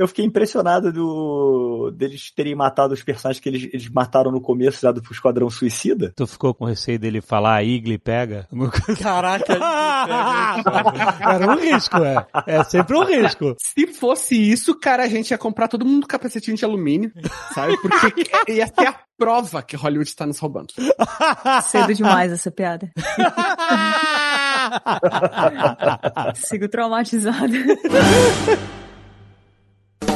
Eu 0.00 0.08
fiquei 0.08 0.24
impressionado 0.24 0.90
do 0.90 1.92
deles 1.94 2.32
terem 2.34 2.54
matado 2.54 2.94
os 2.94 3.02
personagens 3.02 3.38
que 3.38 3.50
eles, 3.50 3.68
eles 3.70 3.86
mataram 3.90 4.32
no 4.32 4.40
começo 4.40 4.80
já 4.80 4.90
do 4.90 5.02
Esquadrão 5.10 5.50
Suicida. 5.50 6.10
Tu 6.16 6.26
ficou 6.26 6.54
com 6.54 6.64
receio 6.64 6.98
dele 6.98 7.20
falar 7.20 7.56
a 7.56 7.62
Igli 7.62 7.98
pega? 7.98 8.48
Caraca, 8.98 9.58
Era 11.20 11.52
um 11.52 11.60
risco, 11.60 11.98
é. 11.98 12.26
É 12.46 12.64
sempre 12.64 12.96
um 12.96 13.04
risco. 13.04 13.54
Se 13.60 13.88
fosse 13.88 14.36
isso, 14.36 14.74
cara, 14.74 15.02
a 15.02 15.06
gente 15.06 15.32
ia 15.32 15.38
comprar 15.38 15.68
todo 15.68 15.84
mundo 15.84 16.06
capacetinho 16.06 16.56
de 16.56 16.64
alumínio, 16.64 17.12
sabe? 17.52 17.76
Porque 17.76 18.24
ia 18.50 18.66
ser 18.68 18.86
a 18.86 18.98
prova 19.18 19.62
que 19.62 19.76
Hollywood 19.76 20.16
tá 20.16 20.24
nos 20.24 20.38
roubando. 20.38 20.72
Cedo 21.64 21.92
demais 21.92 22.32
essa 22.32 22.50
piada. 22.50 22.90
Sigo 26.36 26.70
traumatizada. 26.70 27.52